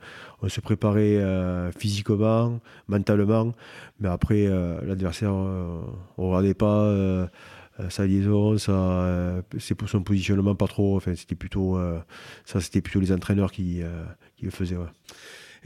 on 0.41 0.49
se 0.49 0.61
préparait 0.61 1.19
physiquement, 1.77 2.59
mentalement, 2.87 3.53
mais 3.99 4.07
après 4.07 4.47
l'adversaire, 4.85 5.33
on 5.33 6.29
regardait 6.29 6.53
pas 6.53 7.27
sa 7.89 8.05
liaison, 8.05 8.57
son 8.57 10.03
positionnement 10.05 10.55
pas 10.55 10.67
trop. 10.67 10.95
Enfin, 10.95 11.13
c'était 11.15 11.35
plutôt 11.35 11.77
plutôt 12.45 12.99
les 13.01 13.11
entraîneurs 13.11 13.51
qui, 13.51 13.81
qui 14.37 14.45
le 14.45 14.51
faisaient. 14.51 14.77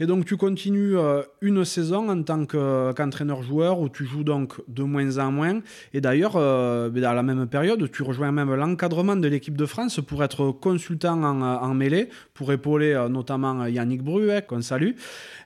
Et 0.00 0.06
donc 0.06 0.24
tu 0.24 0.36
continues 0.36 0.96
euh, 0.96 1.22
une 1.40 1.64
saison 1.64 2.08
en 2.08 2.22
tant 2.22 2.46
que- 2.46 2.92
qu'entraîneur-joueur 2.92 3.78
où 3.80 3.88
tu 3.88 4.04
joues 4.04 4.24
donc 4.24 4.60
de 4.68 4.82
moins 4.82 5.18
en 5.18 5.30
moins. 5.30 5.60
Et 5.92 6.00
d'ailleurs, 6.00 6.34
euh, 6.36 6.90
ben, 6.90 7.02
dans 7.02 7.12
la 7.12 7.22
même 7.22 7.46
période, 7.46 7.90
tu 7.90 8.02
rejoins 8.02 8.32
même 8.32 8.52
l'encadrement 8.54 9.16
de 9.16 9.28
l'équipe 9.28 9.56
de 9.56 9.66
France 9.66 10.00
pour 10.06 10.24
être 10.24 10.50
consultant 10.50 11.22
en, 11.22 11.40
en 11.42 11.74
mêlée, 11.74 12.08
pour 12.34 12.52
épauler 12.52 12.92
euh, 12.92 13.08
notamment 13.08 13.66
Yannick 13.66 14.02
Bruet, 14.02 14.42
qu'on 14.42 14.62
salue. 14.62 14.92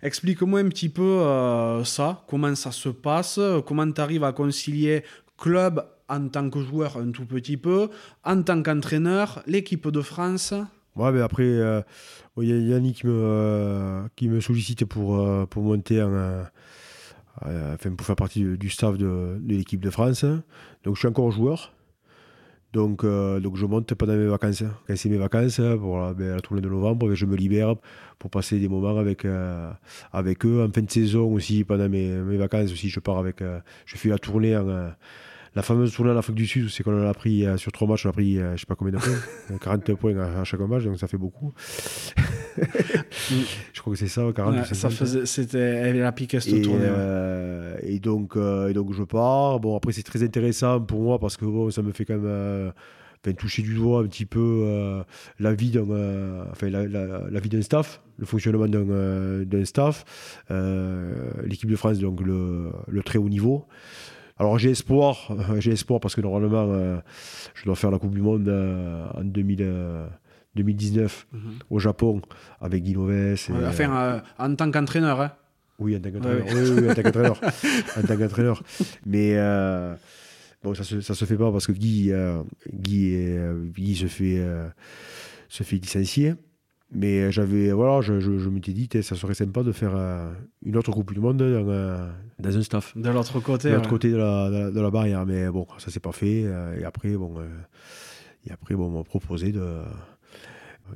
Explique-moi 0.03 0.61
un 0.61 0.69
petit 0.69 0.89
peu 0.89 1.03
euh, 1.03 1.85
ça, 1.85 2.23
comment 2.29 2.55
ça 2.55 2.73
se 2.73 2.89
passe, 2.89 3.39
comment 3.67 3.91
tu 3.91 4.01
arrives 4.01 4.25
à 4.25 4.33
concilier 4.33 5.03
club 5.37 5.85
en 6.09 6.29
tant 6.29 6.49
que 6.49 6.61
joueur 6.61 6.97
un 6.97 7.11
tout 7.11 7.27
petit 7.27 7.59
peu, 7.59 7.91
en 8.25 8.43
tant 8.43 8.63
qu'entraîneur, 8.63 9.43
l'équipe 9.47 9.89
de 9.89 10.01
France. 10.01 10.55
Ouais, 10.99 11.13
mais 11.13 11.21
après, 11.21 11.45
euh, 11.45 11.81
il 12.39 12.49
y 12.49 12.53
a 12.53 12.57
Yannick 12.57 12.97
qui 12.99 13.07
me, 13.07 13.13
euh, 13.15 14.03
qui 14.17 14.29
me 14.29 14.41
sollicite 14.41 14.85
pour, 14.85 15.19
euh, 15.19 15.47
pour 15.47 15.63
monter 15.63 16.03
en, 16.03 16.13
euh, 16.13 16.43
euh, 17.47 17.75
enfin, 17.75 17.91
pour 17.93 18.07
faire 18.07 18.17
partie 18.17 18.43
du, 18.57 18.69
staff 18.71 18.99
de, 18.99 19.39
de 19.41 19.55
l'équipe 19.55 19.81
de 19.81 19.91
France. 19.91 20.25
Donc, 20.85 20.95
je 20.97 20.99
suis 21.01 21.09
encore 21.09 21.31
joueur. 21.31 21.73
Donc, 22.75 23.03
euh, 23.03 23.41
donc 23.41 23.57
je 23.57 23.65
monte 23.65 23.95
pendant 23.95 24.15
mes 24.15 24.27
vacances. 24.27 24.63
Quand 24.87 24.97
c'est 24.97 25.09
mes 25.09 25.17
vacances, 25.17 25.61
pour 25.81 25.99
la, 26.01 26.13
ben, 26.13 26.35
la 26.35 26.41
tournée 26.41 26.61
de 26.61 26.69
novembre, 26.69 27.15
je 27.15 27.25
me 27.25 27.35
libère 27.35 27.77
pour 28.19 28.31
passer 28.31 28.59
des 28.59 28.69
moments 28.69 28.99
avec, 28.99 29.25
euh, 29.25 29.71
avec 30.13 30.45
eux. 30.45 30.63
En 30.69 30.71
fin 30.73 30.83
de 30.83 30.91
saison 30.91 31.33
aussi, 31.33 31.65
pendant 31.65 31.89
mes, 31.89 32.09
mes 32.09 32.37
vacances 32.37 32.71
aussi, 32.73 32.91
je 32.91 33.01
pars 33.01 33.19
avec. 33.19 33.41
euh, 33.41 33.61
je 33.87 33.97
fais 33.97 34.11
la 34.11 34.19
tournée 34.19 34.57
en. 34.57 34.91
La 35.55 35.63
fameuse 35.63 35.93
tournée 35.93 36.11
en 36.13 36.17
Afrique 36.17 36.37
du 36.37 36.47
Sud, 36.47 36.69
c'est 36.71 36.83
qu'on 36.83 37.07
a 37.09 37.15
pris 37.15 37.45
euh, 37.47 37.57
sur 37.57 37.73
trois 37.73 37.89
matchs, 37.89 38.07
on 38.07 38.11
a 38.11 38.13
pris, 38.13 38.39
euh, 38.39 38.55
je 38.55 38.61
sais 38.61 38.67
pas 38.67 38.75
combien 38.75 38.93
de 38.95 38.99
points, 38.99 39.59
40 39.61 39.95
points 39.95 40.17
à, 40.19 40.41
à 40.41 40.45
chaque 40.45 40.61
match, 40.61 40.85
donc 40.85 40.99
ça 40.99 41.09
fait 41.09 41.17
beaucoup. 41.19 41.53
je 43.73 43.81
crois 43.81 43.93
que 43.93 43.99
c'est 43.99 44.09
ça, 44.09 44.23
40 44.35 44.55
Ouais, 44.55 44.61
ou 44.61 44.65
ça 44.65 44.75
50. 44.75 44.93
faisait, 44.99 45.27
c'était, 45.27 45.59
elle 45.59 46.03
a 46.03 46.13
piqué 46.13 46.41
cette 46.41 46.55
Et, 46.55 46.63
tournée. 46.63 46.81
ouais. 46.85 46.87
euh, 46.91 47.77
et 47.83 47.99
donc, 47.99 48.37
euh, 48.37 48.69
et 48.69 48.73
donc 48.73 48.93
je 48.93 49.03
pars. 49.03 49.61
Bon, 49.61 49.77
après, 49.77 49.93
c'est 49.93 50.03
très 50.03 50.23
intéressant 50.23 50.81
pour 50.81 51.01
moi 51.03 51.19
parce 51.19 51.37
que 51.37 51.45
bon, 51.45 51.71
ça 51.71 51.83
me 51.83 51.93
fait 51.93 52.05
quand 52.05 52.19
même 52.19 52.73
enfin, 53.25 53.35
toucher 53.35 53.63
du 53.63 53.75
doigt 53.75 54.01
un 54.03 54.07
petit 54.07 54.27
peu 54.27 54.63
euh, 54.65 55.03
la 55.39 55.55
vie 55.55 55.71
d'un 55.71 55.89
euh, 55.91 56.45
enfin, 56.51 56.69
la, 56.71 56.87
la- 56.87 57.25
la 57.31 57.41
vie 57.41 57.49
d'un 57.49 57.63
staff, 57.63 58.01
le 58.19 58.27
fonctionnement 58.27 58.69
d'un 58.69 58.89
euh, 58.89 59.45
d'un 59.45 59.65
staff. 59.65 60.05
L'équipe 61.45 61.71
de 61.71 61.77
France, 61.77 61.99
donc 61.99 62.21
le, 62.21 62.71
le 62.89 63.03
très 63.03 63.19
haut 63.19 63.29
niveau. 63.29 63.67
Alors 64.39 64.59
j'ai 64.59 64.71
espoir, 64.71 65.33
j'ai 65.59 65.73
espoir 65.73 66.01
parce 66.01 66.15
que 66.15 66.21
normalement 66.21 66.67
euh, 66.71 66.99
je 67.55 67.65
dois 67.65 67.75
faire 67.77 67.91
la 67.91 67.99
Coupe 67.99 68.15
du 68.15 68.21
Monde 68.23 68.49
euh, 68.49 69.07
en 69.15 69.25
2000, 69.25 69.59
euh, 69.63 70.07
2019 70.55 71.27
Mhm. 71.33 71.41
au 71.71 71.79
Japon 71.79 72.23
avec 72.61 72.83
Guy 72.85 72.97
Ouais, 72.97 73.35
enfin, 73.67 73.97
euh, 73.97 74.21
en 74.39 74.55
tant 74.55 74.71
qu'entraîneur, 74.71 75.21
hein. 75.21 75.33
oui, 75.79 75.97
en 75.97 76.01
tant 76.01 76.11
qu'entraîneur. 76.11 76.47
Ouais, 76.47 76.53
Oui, 76.55 76.71
oui, 76.83 76.91
en 76.91 76.95
tant 76.95 77.03
qu'entraîneur. 77.03 77.41
en 77.97 78.03
tant 78.03 78.17
qu'entraîneur. 78.17 78.63
Mais 79.07 79.33
euh, 79.37 79.95
bon, 80.63 80.75
ça 80.75 80.85
se, 80.85 81.01
ça 81.01 81.15
se 81.15 81.25
fait 81.25 81.37
pas 81.37 81.51
parce 81.53 81.67
que 81.67 81.73
Guy, 81.73 82.11
euh, 82.13 82.43
Guy, 82.73 83.17
Guy 83.75 83.95
se, 83.97 84.07
fait, 84.07 84.43
se 85.49 85.63
fait 85.65 85.77
licencier. 85.77 86.35
Mais 86.91 87.31
j'avais, 87.31 87.71
voilà, 87.73 88.01
je, 88.01 88.19
je, 88.19 88.39
je 88.39 88.49
m'étais 88.49 88.73
dit, 88.73 88.89
ça 89.03 89.15
serait 89.15 89.35
sympa 89.35 89.63
de 89.63 89.73
faire 89.73 89.93
euh, 89.95 90.33
une 90.65 90.77
autre 90.77 90.91
Coupe 90.91 91.13
du 91.13 91.21
Monde 91.21 91.37
dans, 91.37 91.45
euh, 91.45 92.09
dans 92.39 92.57
un 92.57 92.63
staff. 92.63 92.97
de 92.97 93.11
l'autre 93.11 93.41
côté. 93.41 93.69
De 93.69 93.75
l'autre 93.75 93.85
ouais. 93.87 93.91
côté 93.91 94.11
de 94.11 94.17
la, 94.17 94.49
de, 94.51 94.57
la, 94.59 94.71
de 94.71 94.81
la 94.81 94.91
barrière. 94.91 95.27
Mais 95.27 95.49
bon, 95.51 95.67
ça 95.77 95.91
s'est 95.91 96.01
pas 96.01 96.13
fait. 96.13 96.45
euh, 96.47 96.79
et 96.81 96.85
après, 96.85 97.15
bon, 97.15 97.35
euh, 97.39 97.47
et 98.47 98.53
après, 98.53 98.75
bon, 98.75 98.87
on 98.87 98.99
m'a 98.99 99.05
proposé 99.05 99.53
de, 99.53 99.83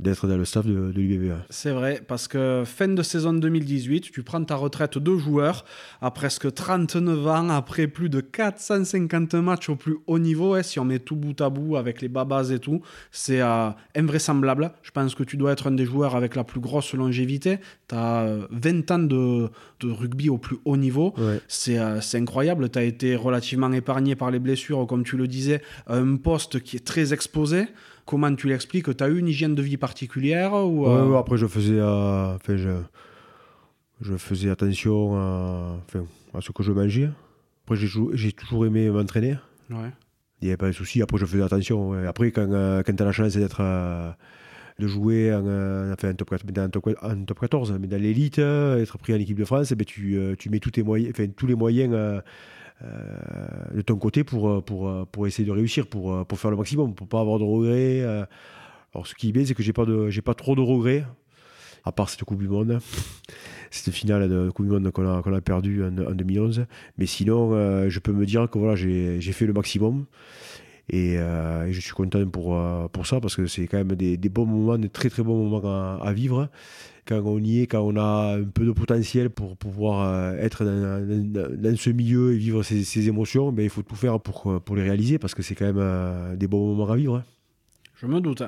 d'être 0.00 0.26
dans 0.26 0.36
le 0.36 0.44
staff 0.44 0.66
de, 0.66 0.92
de 0.92 1.00
l'UBB. 1.00 1.32
C'est 1.50 1.70
vrai, 1.72 2.02
parce 2.06 2.28
que 2.28 2.62
fin 2.66 2.88
de 2.88 3.02
saison 3.02 3.32
2018, 3.32 4.10
tu 4.12 4.22
prends 4.22 4.42
ta 4.44 4.56
retraite 4.56 4.98
de 4.98 5.16
joueur 5.16 5.64
à 6.00 6.10
presque 6.10 6.52
39 6.52 7.26
ans, 7.26 7.48
après 7.50 7.86
plus 7.86 8.08
de 8.08 8.20
450 8.20 9.34
matchs 9.34 9.68
au 9.68 9.76
plus 9.76 9.96
haut 10.06 10.18
niveau. 10.18 10.54
hein, 10.54 10.62
si 10.62 10.78
on 10.78 10.84
met 10.84 10.98
tout 10.98 11.16
bout 11.16 11.40
à 11.40 11.50
bout 11.50 11.76
avec 11.76 12.00
les 12.00 12.08
babas 12.08 12.50
et 12.50 12.58
tout, 12.58 12.80
c'est 13.10 13.40
euh, 13.40 13.70
invraisemblable. 13.96 14.72
Je 14.82 14.90
pense 14.90 15.14
que 15.14 15.22
tu 15.22 15.36
dois 15.36 15.52
être 15.52 15.66
un 15.68 15.72
des 15.72 15.84
joueurs 15.84 16.16
avec 16.16 16.36
la 16.36 16.44
plus 16.44 16.60
grosse 16.60 16.94
longévité. 16.94 17.58
Tu 17.88 17.94
as 17.94 18.26
20 18.50 18.90
ans 18.90 18.98
de, 18.98 19.48
de 19.80 19.90
rugby 19.90 20.28
au 20.30 20.38
plus 20.38 20.56
haut 20.64 20.76
niveau. 20.76 21.14
Ouais. 21.18 21.40
C'est 21.48 21.78
euh, 21.78 22.00
c'est 22.00 22.18
incroyable. 22.18 22.68
Tu 22.70 22.78
as 22.78 22.84
été 22.84 23.16
relativement 23.16 23.72
épargné 23.72 24.16
par 24.16 24.30
les 24.30 24.38
blessures, 24.38 24.86
comme 24.86 25.04
tu 25.04 25.16
le 25.16 25.28
disais, 25.28 25.62
un 25.86 26.16
poste 26.16 26.60
qui 26.60 26.76
est 26.76 26.84
très 26.84 27.12
exposé. 27.12 27.66
Comment 28.04 28.34
tu 28.34 28.48
l'expliques 28.48 28.94
Tu 28.96 29.04
as 29.04 29.08
eu 29.08 29.18
une 29.18 29.28
hygiène 29.28 29.54
de 29.54 29.62
vie 29.62 29.76
particulière 29.76 30.52
ou, 30.54 30.84
Ouais, 30.86 30.92
euh, 30.94 31.06
ouais, 31.08 31.18
après, 31.18 31.36
je 31.36 31.46
faisais, 31.46 31.78
euh, 31.78 32.34
enfin, 32.34 32.56
je, 32.56 32.70
je 34.00 34.16
faisais 34.16 34.50
attention 34.50 35.14
à, 35.16 35.76
enfin, 35.86 36.04
à 36.34 36.40
ce 36.40 36.50
que 36.52 36.62
je 36.62 36.72
mangeais. 36.72 37.10
Après, 37.64 37.76
j'ai, 37.76 37.86
jou- 37.86 38.10
j'ai 38.14 38.32
toujours 38.32 38.66
aimé 38.66 38.90
m'entraîner. 38.90 39.36
ouais. 39.70 39.90
Il 40.40 40.46
n'y 40.46 40.50
avait 40.50 40.56
pas 40.56 40.66
de 40.66 40.72
souci. 40.72 41.00
Après, 41.00 41.18
je 41.18 41.24
faisais 41.24 41.42
attention. 41.44 41.92
Après, 42.08 42.32
quand, 42.32 42.50
euh, 42.50 42.82
quand 42.82 42.92
tu 42.96 43.00
as 43.00 43.06
la 43.06 43.12
chance 43.12 43.36
d'être, 43.36 43.58
euh, 43.60 44.10
de 44.80 44.88
jouer 44.88 45.32
en, 45.32 45.44
euh, 45.46 45.92
enfin, 45.92 46.10
en, 46.10 46.14
top, 46.14 46.30
quat- 46.30 46.44
dans- 46.52 46.64
en 46.64 46.68
top, 46.68 46.88
en 47.00 47.24
top 47.24 47.38
14, 47.38 47.72
mais 47.80 47.86
dans 47.86 48.00
l'élite, 48.02 48.40
euh, 48.40 48.82
être 48.82 48.98
pris 48.98 49.14
en 49.14 49.18
équipe 49.20 49.38
de 49.38 49.44
France, 49.44 49.70
eh 49.70 49.76
ben, 49.76 49.84
tu, 49.84 50.16
euh, 50.18 50.34
tu 50.36 50.50
mets 50.50 50.58
tous, 50.58 50.72
tes 50.72 50.82
moyens, 50.82 51.12
enfin, 51.14 51.28
tous 51.28 51.46
les 51.46 51.54
moyens 51.54 51.94
de 52.80 53.80
ton 53.82 53.96
côté 53.96 54.24
pour, 54.24 54.48
euh, 54.48 54.64
euh, 54.70 55.04
pour 55.10 55.26
essayer 55.26 55.46
de 55.46 55.52
réussir, 55.52 55.86
pour, 55.86 56.14
euh, 56.14 56.24
faire 56.34 56.50
le 56.50 56.56
maximum, 56.56 56.94
pour 56.94 57.08
pas 57.08 57.20
avoir 57.20 57.38
de 57.38 57.44
regrets. 57.44 58.00
euh. 58.02 58.24
Alors, 58.94 59.06
ce 59.06 59.14
qui 59.14 59.30
est 59.30 59.32
bien, 59.32 59.44
c'est 59.44 59.54
que 59.54 59.62
j'ai 59.62 59.72
pas, 59.72 59.86
pas 60.24 60.34
trop 60.34 60.54
de 60.54 60.60
regrets, 60.60 61.04
à 61.84 61.92
part 61.92 62.10
cette 62.10 62.24
Coupe 62.24 62.40
du 62.40 62.48
Monde, 62.48 62.78
cette 63.70 63.92
finale 63.92 64.28
de 64.28 64.50
Coupe 64.50 64.66
du 64.66 64.72
Monde 64.72 64.90
qu'on 64.90 65.06
a, 65.06 65.36
a 65.36 65.40
perdue 65.40 65.82
en, 65.82 65.96
en 65.98 66.12
2011. 66.12 66.66
Mais 66.98 67.06
sinon, 67.06 67.52
euh, 67.52 67.88
je 67.88 67.98
peux 68.00 68.12
me 68.12 68.26
dire 68.26 68.48
que 68.50 68.58
voilà, 68.58 68.76
j'ai, 68.76 69.20
fait 69.20 69.46
le 69.46 69.52
maximum. 69.54 70.04
Et, 70.90 71.16
euh, 71.16 71.72
je 71.72 71.80
suis 71.80 71.92
content 71.92 72.26
pour, 72.26 72.56
euh, 72.56 72.86
ça 73.04 73.20
parce 73.20 73.36
que 73.36 73.46
c'est 73.46 73.66
quand 73.66 73.78
même 73.78 73.94
des, 73.94 74.16
bons 74.28 74.44
moments, 74.44 74.76
des 74.76 74.90
très 74.90 75.08
très 75.08 75.22
bons 75.22 75.48
moments 75.48 76.00
à 76.02 76.12
vivre. 76.12 76.50
Quand 77.04 77.20
on 77.24 77.38
y 77.40 77.60
est, 77.62 77.66
quand 77.66 77.80
on 77.80 77.96
a 77.96 78.36
un 78.38 78.44
peu 78.44 78.64
de 78.64 78.70
potentiel 78.70 79.28
pour 79.28 79.56
pouvoir 79.56 80.08
euh, 80.08 80.36
être 80.38 80.64
dans, 80.64 81.76
ce 81.76 81.90
milieu 81.90 82.32
et 82.32 82.36
vivre 82.36 82.62
ces, 82.62 82.84
ces 82.84 83.08
émotions, 83.08 83.50
ben, 83.50 83.64
il 83.64 83.70
faut 83.70 83.82
tout 83.82 83.96
faire 83.96 84.20
pour, 84.20 84.52
euh, 84.52 84.60
pour 84.60 84.76
les 84.76 84.82
réaliser 84.82 85.18
parce 85.18 85.34
que 85.34 85.42
c'est 85.42 85.56
quand 85.56 85.64
même 85.64 85.80
euh, 85.80 86.36
des 86.36 86.46
bons 86.46 86.74
moments 86.74 86.92
à 86.92 86.96
vivre. 86.96 87.16
hein. 87.16 87.24
Je 88.00 88.06
me 88.06 88.20
doute. 88.20 88.44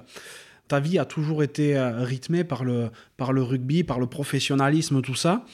Ta 0.69 0.81
vie 0.81 0.99
a 0.99 1.05
toujours 1.05 1.43
été 1.43 1.79
rythmée 1.79 2.43
par 2.43 2.65
le, 2.65 2.91
par 3.17 3.33
le 3.33 3.43
rugby, 3.43 3.85
par 3.85 4.01
le 4.01 4.07
professionnalisme, 4.07 5.03
tout 5.03 5.15
ça. 5.15 5.45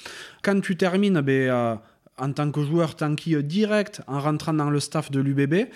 Quand 0.43 0.61
tu 0.61 0.77
termines 0.77 1.21
ben, 1.21 1.81
en 2.17 2.33
tant 2.33 2.51
que 2.53 2.63
joueur 2.63 2.95
tanky 2.95 3.43
direct, 3.43 4.03
en 4.07 4.21
rentrant 4.21 4.55
dans 4.55 4.71
le 4.71 4.79
staff 4.79 5.11
de 5.11 5.21
l'UBB, 5.21 5.69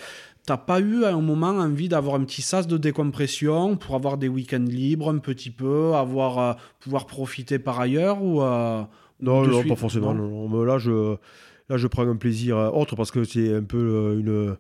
t'as 0.46 0.56
pas 0.56 0.80
eu 0.80 1.04
à 1.04 1.14
un 1.14 1.20
moment 1.20 1.48
envie 1.48 1.88
d'avoir 1.88 2.16
un 2.16 2.24
petit 2.24 2.42
sas 2.42 2.66
de 2.66 2.76
décompression 2.76 3.76
pour 3.76 3.94
avoir 3.94 4.18
des 4.18 4.28
week-ends 4.28 4.64
libres 4.68 5.10
un 5.10 5.18
petit 5.18 5.50
peu, 5.50 5.94
avoir, 5.94 6.38
euh, 6.38 6.52
pouvoir 6.80 7.06
profiter 7.06 7.58
par 7.58 7.80
ailleurs 7.80 8.22
ou, 8.22 8.42
euh, 8.42 8.82
Non, 9.20 9.42
de 9.42 9.48
non, 9.50 9.58
suite 9.60 9.68
pas 9.68 9.76
forcément. 9.76 10.12
Non. 10.14 10.48
non, 10.48 10.62
là, 10.64 10.78
je, 10.78 11.16
là, 11.68 11.76
je 11.76 11.86
prends 11.86 12.06
un 12.06 12.16
plaisir 12.16 12.56
euh, 12.58 12.70
autre 12.70 12.94
parce 12.96 13.10
que 13.10 13.24
c'est 13.24 13.54
un 13.54 13.62
peu 13.62 14.16
une, 14.18 14.56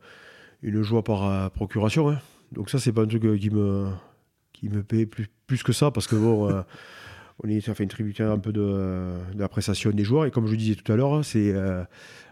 une 0.62 0.82
joie 0.82 1.02
par 1.04 1.50
procuration. 1.50 2.08
hein. 2.10 2.18
Donc 2.52 2.70
ça, 2.70 2.78
c'est 2.78 2.92
pas 2.92 3.02
un 3.02 3.06
truc 3.06 3.22
qui 3.40 3.50
me, 3.50 3.86
qui 4.52 4.68
me 4.68 4.82
paie 4.82 5.06
plus, 5.06 5.28
plus 5.46 5.62
que 5.62 5.72
ça 5.72 5.90
parce 5.90 6.06
que 6.06 6.16
bon, 6.16 6.48
euh, 6.48 6.62
on 7.44 7.48
est 7.48 7.60
ça 7.60 7.74
fait 7.74 7.82
une 7.82 7.90
tributaire 7.90 8.30
un 8.30 8.38
peu 8.38 8.52
de, 8.52 8.60
de 9.34 9.38
la 9.38 9.48
prestation 9.48 9.90
des 9.90 10.04
joueurs 10.04 10.24
et 10.24 10.30
comme 10.30 10.46
je 10.46 10.54
disais 10.54 10.76
tout 10.76 10.90
à 10.92 10.96
l'heure, 10.96 11.24
c'est 11.24 11.52
euh, 11.52 11.82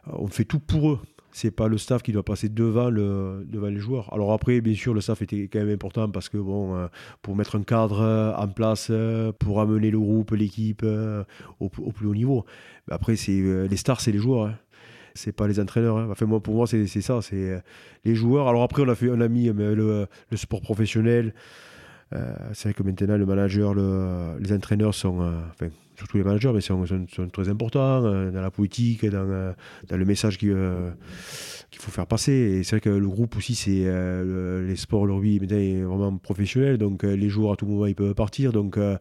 on 0.07 0.29
fait 0.29 0.45
tout 0.45 0.59
pour 0.61 0.93
eux. 0.93 0.99
C'est 1.35 1.51
pas 1.51 1.67
le 1.67 1.79
staff 1.79 2.03
qui 2.03 2.13
doit 2.13 2.23
passer 2.23 2.51
devant, 2.51 2.91
le, 2.91 3.47
devant 3.49 3.69
les 3.69 3.79
joueurs. 3.79 4.13
Alors 4.13 4.33
après, 4.35 4.61
bien 4.61 4.75
sûr, 4.75 4.93
le 4.93 5.01
staff 5.01 5.23
était 5.23 5.49
quand 5.51 5.61
même 5.61 5.71
important 5.71 6.11
parce 6.11 6.29
que 6.29 6.37
bon, 6.37 6.77
euh, 6.77 6.89
pour 7.23 7.35
mettre 7.37 7.57
un 7.57 7.63
cadre 7.63 8.01
euh, 8.03 8.35
en 8.35 8.49
place, 8.49 8.89
euh, 8.91 9.33
pour 9.33 9.61
amener 9.63 9.91
le 9.91 9.99
groupe, 9.99 10.33
l'équipe 10.33 10.85
au, 11.59 11.69
plus 11.71 12.07
haut 12.07 12.15
niveau. 12.15 12.45
Après, 12.91 13.17
c'est 13.17 13.41
les 13.69 13.77
stars, 13.79 14.03
c'est 14.03 14.13
les 14.13 14.19
joueurs. 14.19 14.47
hein. 14.49 14.55
C'est 15.15 15.33
pas 15.33 15.49
les 15.49 15.59
entraîneurs. 15.59 15.97
hein. 15.97 16.09
Enfin, 16.11 16.27
moi, 16.27 16.41
pour 16.41 16.55
moi, 16.55 16.67
c'est 16.67 16.87
ça. 16.87 17.23
C'est 17.23 17.63
les 18.05 18.15
joueurs. 18.15 18.47
Alors 18.49 18.63
après, 18.63 18.83
on 18.83 18.89
a, 18.91 18.95
fait, 18.95 19.09
on 19.11 19.21
a 19.21 19.29
mis 19.29 19.47
le, 19.47 20.07
le 20.31 20.37
sport 20.37 20.61
professionnel. 20.61 21.33
C'est 22.53 22.65
vrai 22.69 22.75
que 22.75 22.83
maintenant, 22.83 23.17
le 23.17 23.25
manager, 23.25 23.73
le- 23.73 24.37
les 24.39 24.53
entraîneurs 24.53 24.95
sont, 24.95 25.33
surtout 25.97 26.17
les 26.19 26.25
managers, 26.25 26.53
mais 26.53 26.61
sont, 26.61 26.85
sont- 26.87 27.29
très 27.29 27.49
importants 27.49 28.05
euh, 28.05 28.31
dans 28.31 28.41
la 28.41 28.51
politique, 28.51 29.05
dans, 29.07 29.19
euh, 29.29 29.53
dans 29.89 29.97
le 29.97 30.05
message 30.05 30.39
qui, 30.39 30.51
euh, 30.51 30.91
qu'il 31.73 31.81
faut 31.81 31.91
faire 31.91 32.07
passer. 32.07 32.33
Et 32.33 32.63
c'est 32.63 32.77
vrai 32.77 32.81
que 32.81 32.91
le 32.91 33.09
groupe 33.09 33.37
aussi, 33.37 33.55
c'est 33.57 33.87
euh, 33.87 34.61
le- 34.61 34.67
les 34.69 34.77
sports, 34.77 35.07
le 35.07 35.15
rugby, 35.15 35.41
maintenant, 35.41 35.57
est 35.57 35.83
vraiment 35.83 36.17
professionnel. 36.19 36.79
Donc, 36.79 37.03
euh, 37.03 37.17
les 37.17 37.29
joueurs, 37.29 37.55
à 37.55 37.57
tout 37.57 37.67
moment, 37.67 37.87
ils 37.87 37.95
peuvent 37.97 38.15
partir. 38.15 38.53
Donc, 38.53 38.77
euh, 38.77 38.97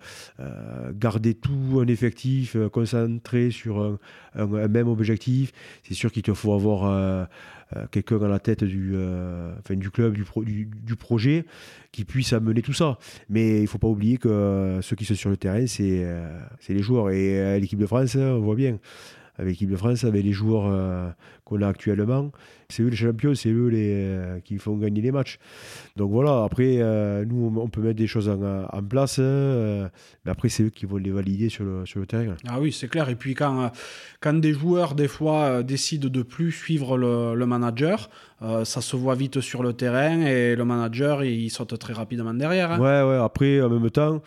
garder 0.93 1.35
tout 1.35 1.79
un 1.79 1.87
effectif, 1.87 2.57
concentré 2.71 3.51
sur 3.51 3.99
un, 4.35 4.47
même 4.67 4.87
objectif, 4.87 5.51
c'est 5.83 5.93
sûr 5.93 6.11
qu'il 6.11 6.23
te 6.23 6.33
faut 6.33 6.53
avoir 6.53 7.27
quelqu'un 7.91 8.21
à 8.21 8.27
la 8.27 8.39
tête 8.39 8.63
du, 8.63 8.95
enfin, 9.59 9.75
du 9.75 9.91
club, 9.91 10.13
du, 10.13 10.23
du, 10.45 10.65
du 10.65 10.95
projet, 10.95 11.45
qui 11.91 12.05
puisse 12.05 12.33
amener 12.33 12.61
tout 12.61 12.73
ça. 12.73 12.97
Mais 13.29 13.57
il 13.57 13.63
ne 13.63 13.67
faut 13.67 13.77
pas 13.77 13.87
oublier 13.87 14.17
que 14.17 14.79
ceux 14.81 14.95
qui 14.95 15.05
sont 15.05 15.15
sur 15.15 15.29
le 15.29 15.37
terrain, 15.37 15.67
c'est 15.67 16.05
les 16.69 16.81
joueurs. 16.81 17.09
Et 17.11 17.59
l'équipe 17.59 17.79
de 17.79 17.85
France, 17.85 18.15
on 18.15 18.39
voit 18.39 18.55
bien. 18.55 18.79
Avec 19.41 19.53
l'équipe 19.53 19.71
de 19.71 19.75
France, 19.75 20.03
avec 20.03 20.23
les 20.23 20.33
joueurs 20.33 20.67
euh, 20.67 21.09
qu'on 21.45 21.61
a 21.63 21.67
actuellement, 21.67 22.31
c'est 22.69 22.83
eux 22.83 22.87
les 22.89 22.95
champions, 22.95 23.33
c'est 23.33 23.49
eux 23.49 23.69
les, 23.69 23.91
euh, 23.95 24.39
qui 24.39 24.59
font 24.59 24.77
gagner 24.77 25.01
les 25.01 25.11
matchs. 25.11 25.39
Donc 25.97 26.11
voilà, 26.11 26.43
après, 26.43 26.75
euh, 26.77 27.25
nous, 27.25 27.51
on- 27.57 27.67
peut 27.67 27.81
mettre 27.81 27.97
des 27.97 28.05
choses 28.05 28.29
en, 28.29 28.39
en 28.71 28.83
place, 28.83 29.17
euh, 29.19 29.87
mais 30.23 30.31
après, 30.31 30.47
c'est 30.49 30.63
eux 30.63 30.69
qui 30.69 30.85
vont 30.85 30.97
les 30.97 31.09
valider 31.09 31.49
sur 31.49 31.63
le, 31.65 31.85
sur 31.87 31.99
le 31.99 32.05
terrain. 32.05 32.35
Ah 32.47 32.59
oui, 32.61 32.71
c'est 32.71 32.87
clair. 32.87 33.09
Et 33.09 33.15
puis 33.15 33.33
quand, 33.33 33.71
quand 34.19 34.33
des 34.39 34.53
joueurs, 34.53 34.93
des 34.93 35.07
fois, 35.07 35.63
décident 35.63 36.07
de 36.09 36.21
plus 36.21 36.51
suivre 36.51 36.95
le, 36.97 37.33
le 37.33 37.45
manager, 37.47 38.09
ça 38.63 38.81
se 38.81 38.95
voit 38.95 39.15
vite 39.15 39.41
sur 39.41 39.63
le 39.63 39.73
terrain 39.73 40.21
et 40.21 40.55
le 40.55 40.65
manager, 40.65 41.23
il 41.23 41.49
saute 41.49 41.77
très 41.79 41.93
rapidement 41.93 42.33
derrière. 42.33 42.71
hein. 42.73 42.79
Ouais, 42.79 43.01
ouais, 43.09 43.17
après, 43.23 43.59
en 43.61 43.69
même 43.69 43.89
temps, 43.89 44.21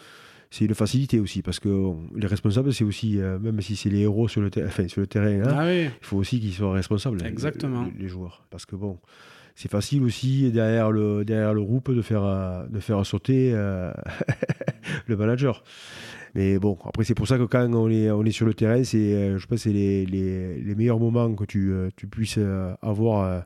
c'est 0.56 0.66
une 0.66 0.74
facilité 0.74 1.18
aussi, 1.18 1.42
parce 1.42 1.58
que 1.58 1.90
les 2.14 2.26
responsables, 2.28 2.72
c'est 2.72 2.84
aussi, 2.84 3.20
euh, 3.20 3.38
même 3.40 3.60
si 3.60 3.74
c'est 3.74 3.90
les 3.90 4.00
héros 4.02 4.28
sur 4.28 4.40
le, 4.40 4.50
ter- 4.50 4.64
enfin, 4.66 4.86
sur 4.86 5.00
le 5.00 5.06
terrain, 5.08 5.40
hein, 5.42 5.54
Ah 5.58 5.64
oui, 5.66 5.84
il 5.84 6.06
faut 6.06 6.16
aussi 6.16 6.38
qu'ils 6.38 6.52
soient 6.52 6.72
responsables, 6.72 7.18
les- 7.18 7.26
Exactement. 7.28 7.84
les, 7.96 8.02
les 8.04 8.08
joueurs. 8.08 8.44
Parce 8.50 8.64
que 8.64 8.76
bon, 8.76 8.98
c'est 9.56 9.70
facile 9.70 10.02
aussi, 10.04 10.52
derrière 10.52 10.92
le, 10.92 11.24
derrière 11.24 11.54
le 11.54 11.62
groupe, 11.62 11.90
de 11.92 12.02
faire, 12.02 12.22
euh, 12.24 12.66
de 12.68 12.78
faire 12.78 13.04
sauter 13.04 13.50
euh, 13.52 13.92
le 15.06 15.16
manager. 15.16 15.64
Mais 16.36 16.58
bon, 16.58 16.76
après, 16.84 17.04
c'est 17.04 17.14
pour 17.14 17.26
ça 17.28 17.36
que 17.38 17.44
quand 17.44 17.72
on 17.74 17.88
est, 17.90 18.10
on 18.10 18.24
est 18.24 18.30
sur 18.32 18.46
le 18.46 18.54
terrain, 18.54 18.82
c'est, 18.84 19.36
je 19.38 19.46
pense 19.46 19.58
que 19.58 19.70
c'est 19.70 19.72
les, 19.72 20.04
les, 20.06 20.60
les 20.60 20.74
meilleurs 20.74 20.98
moments 20.98 21.32
que 21.34 21.44
tu, 21.44 21.72
tu 21.96 22.06
puisses 22.08 22.38
avoir 22.82 23.44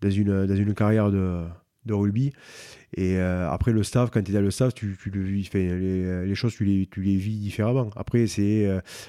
dans, 0.00 0.10
une, 0.10 0.46
dans 0.46 0.56
une 0.56 0.74
carrière 0.74 1.10
de, 1.10 1.44
de 1.86 1.94
rugby. 1.94 2.32
Et 2.96 3.18
après, 3.18 3.72
le 3.72 3.82
staff, 3.82 4.10
quand 4.10 4.22
tu 4.22 4.30
es 4.30 4.34
dans 4.34 4.40
le 4.40 4.50
staff, 4.50 4.74
tu, 4.74 4.96
tu 5.00 5.10
le 5.10 5.22
vis, 5.22 5.50
les, 5.52 6.34
choses, 6.34 6.54
tu 6.54 6.64
les, 6.64 6.86
tu 6.86 7.02
les 7.02 7.16
vis 7.16 7.36
différemment. 7.36 7.90
Après, 7.96 8.26
c'est 8.26 8.66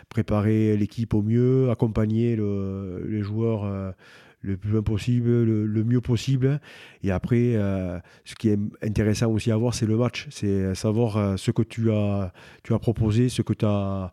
préparer 0.09 0.75
l'équipe 0.75 1.13
au 1.13 1.21
mieux, 1.21 1.69
accompagner 1.69 2.35
le, 2.35 3.05
les 3.07 3.21
joueurs 3.21 3.93
le 4.41 4.57
plus 4.57 4.71
loin 4.71 4.81
possible, 4.81 5.43
le, 5.43 5.83
mieux 5.83 6.01
possible. 6.01 6.59
Et 7.03 7.11
après, 7.11 7.55
euh, 7.55 7.99
ce 8.25 8.35
qui 8.35 8.49
est 8.49 8.59
intéressant 8.81 9.31
aussi 9.31 9.51
à 9.51 9.57
voir, 9.57 9.73
c'est 9.73 9.85
le 9.85 9.97
match. 9.97 10.27
C'est 10.29 10.73
savoir 10.75 11.17
euh, 11.17 11.37
ce 11.37 11.51
que 11.51 11.61
tu 11.61 11.91
as, 11.91 12.31
tu 12.63 12.73
as 12.73 12.79
proposé, 12.79 13.29
ce 13.29 13.41
que 13.41 13.53
tu 13.53 13.65
as, 13.65 14.11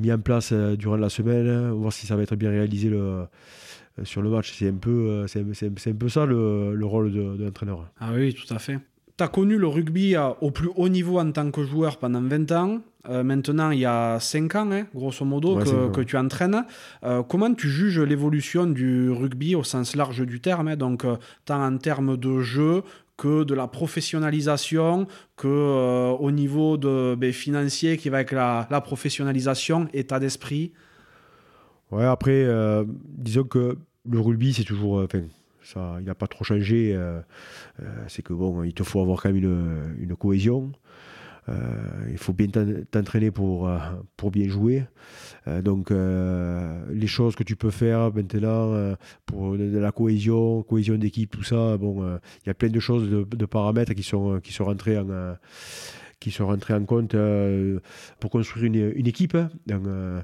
mis 0.00 0.12
en 0.12 0.18
place 0.18 0.50
euh, 0.52 0.76
durant 0.76 0.96
la 0.96 1.08
semaine, 1.08 1.70
voir 1.70 1.92
si 1.92 2.06
ça 2.06 2.16
va 2.16 2.22
être 2.22 2.34
bien 2.34 2.50
réalisé 2.50 2.88
le, 2.88 3.26
sur 4.04 4.22
le 4.22 4.30
match. 4.30 4.52
C'est 4.52 4.68
un, 4.68 4.74
peu, 4.74 5.26
c'est, 5.26 5.40
un 5.40 5.94
peu 5.94 6.08
ça 6.08 6.26
le, 6.26 6.74
le 6.74 6.86
rôle 6.86 7.12
de, 7.12 7.36
de 7.36 7.44
l'entraîneur. 7.44 7.90
Ah 7.98 8.10
oui, 8.14 8.34
tout 8.34 8.52
à 8.54 8.58
fait 8.58 8.78
tu 9.16 9.24
as 9.24 9.28
connu 9.28 9.56
le 9.56 9.66
rugby 9.66 10.14
au 10.40 10.50
plus 10.50 10.68
haut 10.76 10.88
niveau 10.88 11.18
en 11.18 11.32
tant 11.32 11.50
que 11.50 11.64
joueur 11.64 11.96
pendant 11.98 12.20
20 12.20 12.52
ans. 12.52 12.80
Euh, 13.08 13.22
maintenant, 13.22 13.70
il 13.70 13.80
y 13.80 13.86
a 13.86 14.18
5 14.20 14.54
ans, 14.56 14.70
hein, 14.72 14.86
grosso 14.94 15.24
modo, 15.24 15.58
que, 15.90 16.02
tu 16.02 16.16
entraînes. 16.16 16.64
Euh, 17.04 17.22
comment 17.22 17.52
tu 17.54 17.68
juges 17.68 18.00
l'évolution 18.00 18.66
du 18.66 19.10
rugby 19.10 19.54
au 19.54 19.62
sens 19.62 19.94
large 19.96 20.26
du 20.26 20.40
terme, 20.40 20.68
hein, 20.68 20.76
donc 20.76 21.04
euh, 21.04 21.16
tant 21.44 21.64
en 21.64 21.78
termes 21.78 22.16
de 22.16 22.40
jeu 22.40 22.82
que 23.16 23.44
de 23.44 23.54
la 23.54 23.68
professionnalisation, 23.68 25.06
que 25.36 26.12
au 26.18 26.30
niveau 26.30 26.76
de, 26.76 27.14
ben, 27.14 27.32
financier 27.32 27.96
qui 27.96 28.10
va 28.10 28.18
avec 28.18 28.32
la, 28.32 28.66
la 28.70 28.82
professionnalisation, 28.82 29.88
état 29.94 30.20
d'esprit? 30.20 30.72
Ouais, 31.90 32.04
après, 32.04 32.46
disons 33.16 33.44
que 33.44 33.78
le 34.08 34.20
rugby, 34.20 34.52
c'est 34.52 34.64
toujours 34.64 35.06
ça, 35.66 35.96
il 35.98 36.06
n'a 36.06 36.14
pas 36.14 36.28
trop 36.28 36.44
changé. 36.44 36.94
Euh, 36.94 37.20
euh, 37.82 38.04
c'est 38.08 38.22
que 38.22 38.32
bon, 38.32 38.62
il 38.62 38.72
te 38.72 38.84
faut 38.84 39.00
avoir 39.00 39.20
quand 39.20 39.32
même 39.32 39.96
une, 39.98 40.16
cohésion. 40.16 40.72
Euh, 41.48 41.54
il 42.10 42.18
faut 42.18 42.32
bien 42.32 42.46
t'entraîner 42.90 43.30
pour, 43.30 43.70
pour 44.16 44.30
bien 44.30 44.48
jouer. 44.48 44.84
donc, 45.62 45.90
les 45.90 47.06
choses 47.06 47.34
que 47.36 47.42
tu 47.42 47.56
peux 47.56 47.70
faire 47.70 48.12
maintenant 48.14 48.94
pour 49.26 49.56
de, 49.56 49.78
la 49.78 49.92
cohésion, 49.92 50.62
cohésion 50.62 50.96
d'équipe, 50.96 51.30
tout 51.30 51.44
ça, 51.44 51.76
bon, 51.76 52.04
il 52.44 52.46
y 52.46 52.50
a 52.50 52.54
plein 52.54 52.68
de 52.68 52.80
choses, 52.80 53.10
de, 53.10 53.24
de, 53.24 53.46
paramètres 53.46 53.94
qui 53.94 54.02
sont, 54.02 54.40
qui 54.40 54.52
sont 54.52 54.64
rentrés 54.64 54.98
en 54.98 55.36
qui 56.20 56.30
sont 56.30 56.46
rentrés 56.46 56.74
en 56.74 56.84
compte 56.84 57.14
euh, 57.14 57.80
pour 58.20 58.30
construire 58.30 58.64
une, 58.64 59.06
équipe. 59.06 59.36
Donc, 59.66 59.86
euh, 59.86 60.22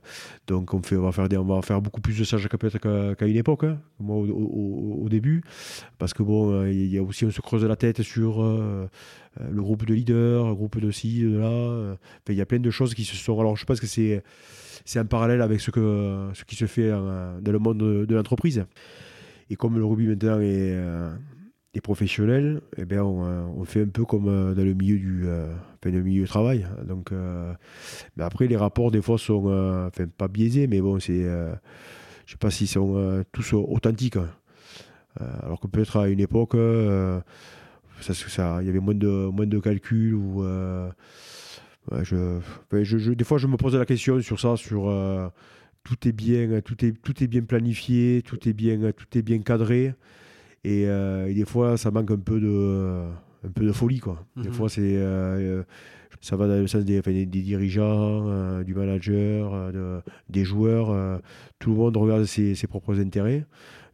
on, 0.51 1.03
va 1.03 1.63
faire 1.63 1.83
beaucoup 1.83 2.01
plus 2.01 2.19
de 2.19 2.25
sages 2.25 2.49
qu'à 2.49 3.27
une 3.27 3.37
époque, 3.37 3.65
hein, 3.65 3.79
moi 4.01 4.17
au, 4.17 5.09
début, 5.09 5.43
parce 5.99 6.15
que 6.15 6.23
bon, 6.23 6.51
euh, 6.53 6.73
il 6.73 6.87
y 6.87 6.99
a 6.99 7.03
aussi 7.03 7.25
on 7.25 7.31
se 7.31 7.41
creuse 7.41 7.65
la 7.65 7.77
tête 7.77 8.03
sur 8.03 8.43
le 8.43 9.63
groupe 9.63 9.85
de 9.85 9.95
leaders, 9.95 10.49
le 10.49 10.55
groupe 10.55 10.79
de 10.79 10.91
ci, 10.91 11.23
de 11.23 11.39
là. 11.39 11.97
il 12.29 12.35
y 12.35 12.41
a 12.41 12.47
plein 12.47 12.59
de 12.59 12.71
choses 12.71 12.95
qui 12.95 13.05
se 13.05 13.17
sont. 13.17 13.39
Alors 13.39 13.57
je 13.57 13.65
pense 13.65 13.81
que 13.81 13.87
c'est 13.87 14.23
en 14.99 15.05
parallèle 15.05 15.43
avec 15.43 15.61
ce, 15.61 15.71
que, 15.71 16.33
qui 16.47 16.57
se 16.57 16.67
fait 16.67 16.91
dans 16.91 17.53
le 17.53 17.59
monde 17.59 17.79
de, 17.79 18.05
de 18.07 18.15
l'entreprise. 18.15 18.65
Et 19.51 19.57
comme 19.57 19.77
le 19.77 19.85
rugby 19.85 20.07
maintenant 20.07 20.41
est 20.41 20.75
les 21.75 21.81
professionnels, 21.81 22.61
eh 22.77 22.85
bien, 22.85 23.03
euh, 23.03 23.47
on, 23.57 23.65
fait 23.65 23.83
un 23.83 23.89
peu 23.89 24.05
comme 24.05 24.29
euh, 24.29 24.55
dans 24.55 24.63
le 24.63 24.75
milieu 24.75 24.99
du, 24.99 25.23
euh, 25.25 25.55
milieu 25.85 26.23
du 26.23 26.29
travail. 26.29 26.67
Donc, 26.87 27.13
mais 28.17 28.25
après, 28.25 28.47
les 28.47 28.57
rapports, 28.57 28.91
des 28.91 29.01
fois, 29.01 29.19
sont 29.19 29.91
pas 30.19 30.29
biaisés, 30.29 30.67
mais 30.67 30.81
bon, 30.81 31.01
c'est, 31.01 31.23
je 31.23 32.33
sais 32.33 32.39
pas 32.39 32.51
s'ils 32.51 32.69
sont 32.69 33.25
tous 33.33 33.55
authentiques. 33.55 34.19
alors 35.19 35.61
que 35.61 35.67
peut-être 35.67 35.97
à 35.99 36.09
une 36.09 36.21
époque, 36.21 36.57
ça, 38.01 38.15
ça, 38.15 38.59
il 38.61 38.67
y 38.67 38.71
avait 38.71 38.81
moins 38.81 38.95
de, 38.95 39.29
moins 39.29 39.47
de 39.47 39.59
calculs 39.59 40.15
ou. 40.15 40.45
je, 41.91 43.13
des 43.13 43.25
fois, 43.25 43.39
je 43.39 43.47
me 43.47 43.57
pose 43.57 43.75
la 43.75 43.87
question 43.87 44.21
sur 44.21 44.39
ça, 44.39 44.57
sur 44.57 45.33
tout 45.85 46.07
est 46.07 46.13
bien, 46.13 46.61
tout 46.61 46.85
est, 46.85 46.93
tout 46.93 47.25
est 47.25 47.27
bien 47.27 47.43
planifié, 47.43 48.23
tout 48.23 48.47
est 48.49 48.53
bien, 48.53 48.93
tout 48.93 49.19
est 49.19 49.23
bien 49.23 49.39
cadré. 49.39 49.95
Euh, 50.67 51.27
et, 51.27 51.35
des 51.35 51.45
fois, 51.45 51.77
ça 51.77 51.91
manque 51.91 52.11
un 52.11 52.19
peu 52.19 52.41
de, 52.41 53.05
un 53.45 53.51
peu 53.51 53.65
de 53.65 53.73
folie. 53.73 54.01
Quoi. 54.01 54.25
Des 54.37 54.49
mhm. 54.49 54.55
fois, 54.55 54.69
c'est, 54.69 54.81
euh, 54.97 55.63
ça 56.21 56.37
va 56.37 56.47
dans 56.47 56.55
le 56.55 56.67
sens 56.67 56.85
des, 56.85 57.01
des, 57.01 57.27
dirigeants, 57.27 58.29
euh, 58.29 58.63
du 58.63 58.75
manager, 58.75 59.73
de, 59.73 60.01
des 60.29 60.45
joueurs. 60.45 61.21
tout 61.59 61.71
le 61.71 61.77
monde 61.77 61.97
regarde 61.97 62.25
ses, 62.25 62.55
ses, 62.55 62.67
propres 62.67 62.99
intérêts. 63.01 63.45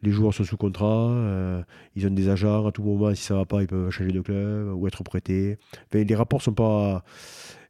Les 0.03 0.13
joueurs 0.13 0.33
sont 0.33 0.45
sous 0.45 0.57
contrat, 0.57 1.65
ils 1.97 2.07
ont 2.07 2.11
des 2.11 2.29
agents. 2.29 2.67
À 2.67 2.73
tout 2.73 2.85
moment, 2.85 3.13
si 3.15 3.23
ça 3.23 3.35
ne 3.35 3.41
va 3.41 3.47
pas, 3.47 3.63
ils 3.63 3.67
peuvent 3.67 3.91
changer 3.91 4.13
de 4.13 4.21
club 4.21 4.73
ou 4.73 4.87
être 4.87 5.03
prêtés. 5.03 5.59
les 5.93 6.15
rapports 6.15 6.43
sont 6.43 6.53
pas. 6.53 7.03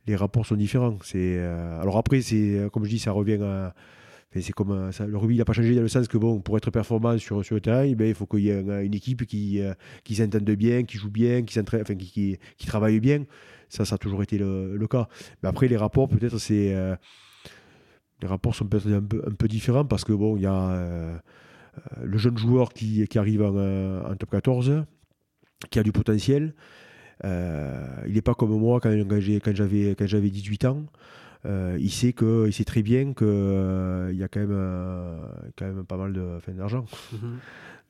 Les 0.06 0.16
rapports 0.16 0.46
sont 0.46 0.56
différents. 0.56 0.98
C'est, 1.02 1.38
alors 1.38 1.96
après, 1.96 2.20
c'est, 2.20 2.68
comme 2.72 2.84
je 2.84 2.90
dis, 2.90 2.98
ça 2.98 3.12
revient 3.12 3.42
à 3.42 3.74
c'est 4.34 4.52
comme 4.52 4.92
ça, 4.92 5.06
le 5.06 5.16
rugby 5.16 5.38
n'a 5.38 5.44
pas 5.44 5.54
changé 5.54 5.74
dans 5.74 5.80
le 5.80 5.88
sens 5.88 6.06
que 6.06 6.18
bon, 6.18 6.40
pour 6.40 6.56
être 6.58 6.70
performant 6.70 7.16
sur, 7.18 7.44
sur 7.44 7.54
le 7.54 7.60
terrain, 7.60 7.90
ben, 7.92 8.08
il 8.08 8.14
faut 8.14 8.26
qu'il 8.26 8.40
y 8.40 8.50
ait 8.50 8.60
une 8.84 8.94
équipe 8.94 9.24
qui, 9.24 9.60
euh, 9.60 9.72
qui 10.04 10.16
s'entende 10.16 10.50
bien, 10.50 10.84
qui 10.84 10.98
joue 10.98 11.10
bien, 11.10 11.42
qui, 11.42 11.58
enfin, 11.58 11.82
qui, 11.94 12.38
qui, 12.56 12.66
travaille 12.66 13.00
bien. 13.00 13.24
Ça, 13.70 13.84
ça 13.84 13.94
a 13.94 13.98
toujours 13.98 14.22
été 14.22 14.36
le, 14.38 14.76
le 14.76 14.86
cas. 14.86 15.08
Mais 15.42 15.48
après, 15.48 15.68
les 15.68 15.76
rapports, 15.76 16.08
peut-être, 16.08 16.38
c'est. 16.38 16.74
Euh, 16.74 16.94
les 18.20 18.28
rapports 18.28 18.54
sont 18.54 18.66
peut-être 18.66 18.88
un 18.88 19.02
peu, 19.02 19.22
un 19.26 19.34
peu, 19.34 19.46
différents 19.46 19.84
parce 19.84 20.04
que 20.04 20.12
bon, 20.12 20.36
il 20.36 20.42
y 20.42 20.46
a 20.46 20.70
euh, 20.70 21.16
le 22.02 22.18
jeune 22.18 22.36
joueur 22.36 22.72
qui, 22.72 23.06
qui 23.06 23.18
arrive 23.18 23.42
en, 23.42 24.10
en, 24.10 24.16
top 24.16 24.30
14, 24.30 24.84
qui 25.70 25.78
a 25.78 25.82
du 25.82 25.92
potentiel. 25.92 26.54
il 27.24 28.12
n'est 28.12 28.22
pas 28.22 28.34
comme 28.34 28.58
moi 28.58 28.80
quand, 28.80 28.90
quand 28.90 29.54
j'avais 29.54 30.30
18 30.30 30.64
ans. 30.66 30.84
Euh, 31.46 31.76
il 31.80 31.90
sait 31.90 32.12
que 32.12 32.46
il 32.48 32.52
sait 32.52 32.64
très 32.64 32.82
bien 32.82 33.12
qu'il 33.12 33.26
euh, 33.26 34.12
y 34.12 34.22
a 34.22 34.28
quand 34.28 34.40
même, 34.40 34.50
euh, 34.50 35.20
quand 35.56 35.66
même 35.66 35.84
pas 35.84 35.96
mal 35.96 36.12
d'argent. 36.48 36.84
Mhm. 37.12 37.38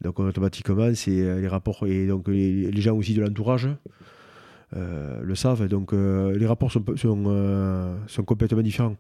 Donc 0.03 0.21
automatiquement, 0.21 0.95
c'est 0.95 1.41
les 1.41 1.49
rapports 1.49 1.85
et 1.87 2.07
donc 2.07 2.29
les, 2.29 2.81
gens 2.81 2.97
aussi 2.97 3.15
de 3.15 3.23
l'entourage 3.23 3.69
le 4.73 5.35
savent. 5.35 5.67
Donc 5.67 5.93
les 5.93 6.47
rapports 6.47 6.71
sont, 6.71 6.85
sont, 6.95 7.97
sont, 8.07 8.23
complètement 8.23 8.63
différents, 8.63 8.97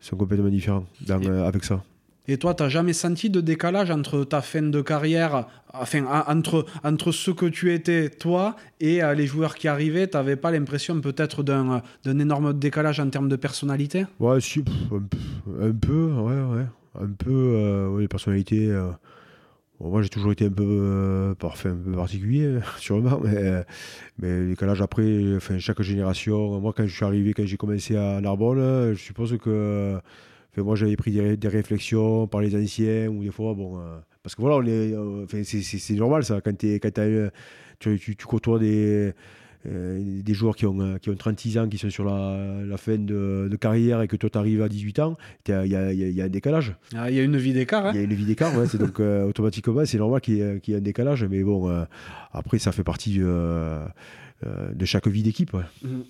sont 0.00 0.16
complètement 0.16 0.48
différents 0.48 0.84
avec 1.08 1.62
ça. 1.62 1.84
Et 2.28 2.38
toi, 2.38 2.54
tu 2.54 2.62
n'as 2.62 2.68
jamais 2.68 2.92
senti 2.92 3.30
de 3.30 3.40
décalage 3.40 3.90
entre 3.90 4.24
ta 4.24 4.40
fin 4.40 4.62
de 4.62 4.80
carrière, 4.80 5.46
enfin, 5.72 6.04
entre, 6.26 6.66
entre 6.82 7.12
ce 7.12 7.30
que 7.30 7.46
tu 7.46 7.72
étais 7.72 8.10
toi 8.10 8.56
et 8.80 9.02
euh, 9.02 9.14
les 9.14 9.26
joueurs 9.26 9.54
qui 9.54 9.68
arrivaient? 9.68 10.08
Tu 10.08 10.16
n'avais 10.16 10.36
pas 10.36 10.50
l'impression 10.50 11.00
peut-être 11.00 11.42
d'un, 11.42 11.82
d'un 12.04 12.18
énorme 12.18 12.52
décalage 12.52 12.98
en 12.98 13.08
termes 13.10 13.28
de 13.28 13.36
personnalité? 13.36 14.06
Ouais, 14.18 14.40
si, 14.40 14.64
un, 15.60 15.72
peu, 15.72 16.06
ouais, 16.06 16.56
ouais. 16.56 16.66
Un 17.00 17.12
peu, 17.16 17.30
euh, 17.30 18.00
les 18.00 18.08
personnalités. 18.08 18.70
Euh, 18.70 18.90
moi, 19.78 20.02
j'ai 20.02 20.08
toujours 20.08 20.32
été 20.32 20.46
un 20.46 20.50
peu, 20.50 21.34
parfait, 21.38 21.68
un 21.68 21.76
peu 21.76 21.92
particulier, 21.92 22.58
sûrement, 22.78 23.20
mais, 23.22 23.62
mais 24.18 24.40
le 24.40 24.48
décalage 24.48 24.80
après, 24.80 25.36
enfin, 25.36 25.58
chaque 25.58 25.82
génération. 25.82 26.58
Moi, 26.60 26.72
quand 26.74 26.86
je 26.86 26.94
suis 26.94 27.04
arrivé, 27.04 27.34
quand 27.34 27.44
j'ai 27.46 27.58
commencé 27.58 27.94
à 27.94 28.20
Narbonne, 28.20 28.94
je 28.94 28.98
suppose 28.98 29.36
que 29.38 30.00
moi, 30.62 30.76
j'avais 30.76 30.96
pris 30.96 31.12
des, 31.12 31.48
réflexions 31.48 32.26
par 32.26 32.40
les 32.40 32.54
anciens, 32.56 33.08
ou 33.08 33.22
des 33.22 33.30
fois, 33.30 33.54
bon. 33.54 33.78
Euh, 33.78 33.98
parce 34.22 34.34
que 34.34 34.42
voilà, 34.42 34.66
euh, 34.66 35.26
c'est 35.44 35.94
normal 35.94 36.24
ça. 36.24 36.40
Quand, 36.40 36.64
es, 36.64 36.80
quand 36.80 36.90
tu, 37.78 37.98
tu, 38.00 38.16
côtoies 38.26 38.58
des, 38.58 39.12
euh, 39.66 40.22
des 40.22 40.34
joueurs 40.34 40.56
qui 40.56 40.66
ont, 40.66 40.98
qui 40.98 41.10
ont 41.10 41.14
36 41.14 41.58
ans, 41.58 41.68
qui 41.68 41.78
sont 41.78 41.90
sur 41.90 42.04
la, 42.04 42.62
la 42.64 42.76
fin 42.76 42.96
de, 42.98 43.56
carrière 43.60 44.02
et 44.02 44.08
que 44.08 44.16
toi, 44.16 44.30
tu 44.30 44.38
arrives 44.38 44.62
à 44.62 44.68
18 44.68 44.98
ans, 45.00 45.16
il 45.46 45.52
y 45.52 45.76
a, 45.76 45.92
y 45.92 46.20
a, 46.20 46.24
un 46.24 46.28
décalage. 46.28 46.74
Ah, 46.96 47.10
il 47.10 47.16
y 47.16 47.20
a 47.20 47.22
une 47.22 47.36
vie 47.36 47.52
d'écart. 47.52 47.86
Hein. 47.86 47.92
Il 47.94 47.98
y 47.98 48.00
a 48.00 48.04
une 48.04 48.14
vie 48.14 48.24
d'écart, 48.24 48.52
c'est 48.66 48.78
donc 48.78 48.98
automatiquement, 48.98 49.84
c'est 49.84 49.98
normal 49.98 50.20
qu'il 50.20 50.36
y, 50.36 50.40
ait 50.40 50.76
un 50.76 50.80
décalage. 50.80 51.24
Mais 51.24 51.42
bon, 51.42 51.86
après, 52.32 52.58
ça 52.58 52.72
fait 52.72 52.84
partie 52.84 53.18
de 53.18 54.84
chaque 54.84 55.06
vie 55.06 55.22
d'équipe. 55.22 55.54
Mmh 55.82 56.00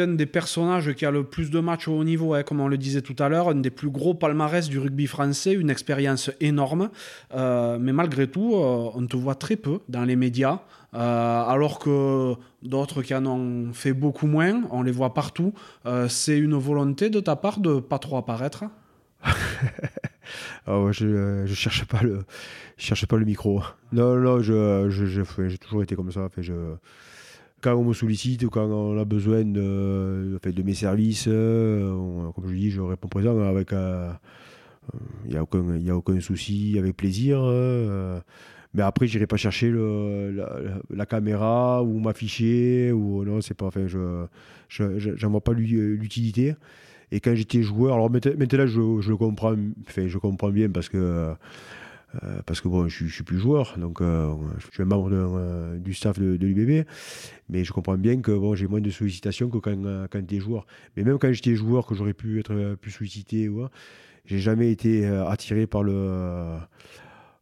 un 0.00 0.08
des 0.08 0.26
personnages 0.26 0.92
qui 0.94 1.04
a 1.04 1.10
le 1.10 1.24
plus 1.24 1.50
de 1.50 1.60
matchs 1.60 1.88
au 1.88 1.92
haut 1.98 2.04
niveau, 2.04 2.34
hein, 2.34 2.42
comme 2.42 2.60
on 2.60 2.68
le 2.68 2.78
disait 2.78 3.02
tout 3.02 3.16
à 3.18 3.28
l'heure, 3.28 3.48
un 3.48 3.56
des 3.56 3.70
plus 3.70 3.90
gros 3.90 4.14
palmarès 4.14 4.68
du 4.68 4.78
rugby 4.78 5.06
français, 5.06 5.52
une 5.52 5.70
expérience 5.70 6.30
énorme. 6.40 6.90
Euh, 7.34 7.78
mais 7.80 7.92
malgré 7.92 8.26
tout, 8.26 8.54
euh, 8.54 8.90
on 8.94 9.06
te 9.06 9.16
voit 9.16 9.34
très 9.34 9.56
peu 9.56 9.80
dans 9.88 10.04
les 10.04 10.16
médias, 10.16 10.60
euh, 10.94 10.98
alors 10.98 11.78
que 11.78 12.34
d'autres 12.62 13.02
qui 13.02 13.14
en 13.14 13.26
ont 13.26 13.72
fait 13.72 13.92
beaucoup 13.92 14.26
moins, 14.26 14.62
on 14.70 14.82
les 14.82 14.92
voit 14.92 15.14
partout. 15.14 15.52
C'est 16.08 16.38
une 16.38 16.54
volonté 16.54 17.10
de 17.10 17.20
ta 17.20 17.36
part 17.36 17.60
de 17.60 17.80
pas 17.80 17.98
trop 17.98 18.16
apparaître 18.16 18.64
ah 20.66 20.80
je, 20.90 21.06
le 21.06 21.46
je 21.46 21.54
cherche 21.54 21.84
pas 21.86 23.16
le 23.16 23.24
micro. 23.24 23.62
Non 23.92 24.16
non, 24.16 24.40
j'ai 24.40 25.58
toujours 25.60 25.82
été 25.84 25.94
comme 25.94 26.10
ça. 26.10 26.28
Quand 27.62 27.74
on 27.76 27.84
me 27.84 27.94
sollicite, 27.94 28.46
quand 28.48 28.66
on 28.66 28.98
a 28.98 29.04
besoin 29.04 29.44
de, 29.44 30.38
de 30.44 30.62
mes 30.62 30.74
services, 30.74 31.26
euh, 31.28 32.30
comme 32.34 32.48
je 32.48 32.54
dis, 32.54 32.70
je 32.70 32.80
réponds 32.80 33.08
présent 33.08 33.40
avec. 33.40 33.70
Il 33.70 33.76
euh, 33.76 34.12
n'y 35.28 35.36
a, 35.36 35.42
aucun, 35.42 35.62
a 35.88 35.94
aucun 35.94 36.20
souci, 36.20 36.76
avec 36.78 36.96
plaisir. 36.96 37.38
Euh, 37.40 38.18
Mais 38.74 38.82
après, 38.82 39.06
j'irai 39.06 39.28
pas 39.28 39.36
chercher 39.36 39.72
la, 39.72 41.06
caméra 41.06 41.82
ou 41.82 42.00
m'afficher. 42.00 42.90
Ou, 42.90 43.24
non, 43.24 43.40
c'est 43.40 43.54
pas. 43.54 43.70
Je 43.86 44.26
j'en 44.68 45.30
vois 45.30 45.40
pas 45.40 45.52
l'utilité. 45.52 46.54
Et 47.12 47.20
quand 47.20 47.34
j'étais 47.34 47.62
joueur, 47.62 47.94
alors 47.94 48.10
maintenant, 48.10 48.66
je, 48.66 49.00
je, 49.00 49.10
le 49.10 49.16
comprends, 49.16 49.54
je 49.96 50.18
comprends 50.18 50.50
bien 50.50 50.68
parce 50.68 50.88
que. 50.88 51.34
Euh, 52.22 52.42
parce 52.44 52.60
que 52.60 52.68
bon, 52.68 52.88
je, 52.88 53.06
je 53.06 53.12
suis 53.12 53.24
plus 53.24 53.38
joueur, 53.38 53.74
donc 53.78 54.00
euh, 54.00 54.34
je 54.58 54.66
suis 54.72 54.82
un 54.82 54.86
membre 54.86 55.10
euh, 55.12 55.78
du 55.78 55.94
staff 55.94 56.18
de, 56.18 56.36
l'UBB, 56.36 56.86
mais 57.48 57.64
je 57.64 57.72
comprends 57.72 57.96
bien 57.96 58.20
que 58.20 58.32
bon, 58.32 58.54
j'ai 58.54 58.66
moins 58.66 58.80
de 58.80 58.90
sollicitations 58.90 59.48
que 59.48 59.58
quand, 59.58 59.76
quand 60.10 60.26
tu 60.26 60.36
es 60.36 60.40
joueur. 60.40 60.66
Mais 60.96 61.04
même 61.04 61.18
quand 61.18 61.32
j'étais 61.32 61.54
joueur, 61.54 61.86
que 61.86 61.94
j'aurais 61.94 62.12
pu 62.12 62.38
être 62.38 62.74
plus 62.80 62.90
sollicité, 62.90 63.48
ouais, 63.48 63.66
j'ai 64.26 64.38
jamais 64.38 64.70
été 64.70 65.06
attiré 65.06 65.66
par 65.66 65.82
le 65.82 66.58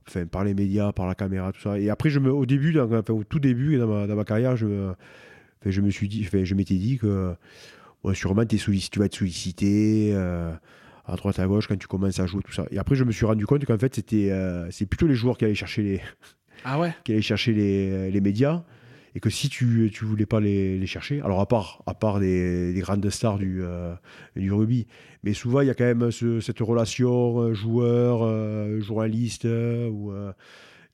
enfin, 0.07 0.27
par 0.27 0.45
les 0.45 0.55
médias, 0.55 0.93
par 0.93 1.07
la 1.07 1.15
caméra, 1.15 1.53
tout 1.53 1.61
ça. 1.61 1.79
Et 1.79 1.91
après, 1.91 2.11
je 2.11 2.21
me, 2.21 2.31
au 2.33 2.47
début, 2.47 2.79
enfin, 2.79 3.03
tout 3.03 3.41
début 3.41 3.77
dans 3.77 3.89
ma, 3.89 4.07
dans 4.07 4.17
ma 4.17 4.25
carrière, 4.25 4.57
je, 4.57 4.91
enfin, 4.91 5.71
je 5.71 5.81
me 5.81 5.91
suis 5.91 6.09
dit, 6.09 6.25
je 6.25 6.55
m'étais 6.55 6.77
dit 6.77 6.99
que 6.99 7.35
ouais, 8.05 8.15
sûrement 8.15 8.47
tu 8.47 8.57
vas 8.99 9.07
être 9.07 9.15
sollicité 9.15 10.15
à 11.11 11.16
droite 11.16 11.39
à 11.39 11.47
gauche 11.47 11.66
quand 11.66 11.78
tu 11.78 11.87
commences 11.87 12.20
à 12.20 12.27
jouer 12.27 12.43
tout 12.43 12.53
ça. 12.53 12.66
Et 12.70 12.78
après, 12.78 12.95
je 12.95 13.05
me 13.05 13.12
suis 13.12 13.27
rendu 13.27 13.47
compte 13.47 13.65
qu'en 13.65 13.78
fait, 13.78 13.95
c'était 13.95 14.31
euh, 14.31 14.70
c'est 14.70 14.87
plutôt 14.87 15.07
les 15.07 15.15
joueurs 15.15 15.37
qui 15.37 15.45
allaient 15.45 15.55
chercher 15.55 15.82
les, 15.82 16.01
ah 16.65 16.78
ouais. 16.78 16.95
qui 17.05 17.12
allaient 17.12 17.23
chercher 17.23 17.53
les, 17.53 18.11
les 18.11 18.20
médias 18.20 18.62
et 19.15 19.20
que 19.20 19.31
si 19.31 19.49
tu 19.49 19.91
tu 19.93 20.05
voulais 20.05 20.27
pas 20.27 20.41
les, 20.41 20.78
les, 20.78 20.87
chercher, 20.87 21.20
alors 21.20 21.41
à 21.41 21.47
part 21.47 21.82
à 21.87 21.95
part 21.95 22.20
des, 22.20 22.73
des 22.73 22.81
grandes 22.81 23.09
stars 23.11 23.39
du 23.39 23.61
euh, 23.62 23.95
du 24.37 24.53
rugby, 24.53 24.87
mais 25.24 25.32
souvent 25.32 25.61
il 25.61 25.66
y 25.66 25.70
a 25.70 25.74
quand 25.74 25.85
même 25.85 26.11
ce, 26.11 26.41
cette 26.41 26.61
relation 26.61 27.41
euh, 27.41 27.55
joueur 27.55 28.20
euh, 28.23 28.81
journaliste 28.81 29.45
où 29.45 30.12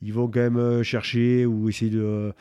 ils 0.03 0.13
vont 0.13 0.29
quand 0.29 0.51
même 0.51 0.83
chercher 0.83 1.47
ou 1.47 1.69
essayer 1.69 1.91
de 1.91 2.33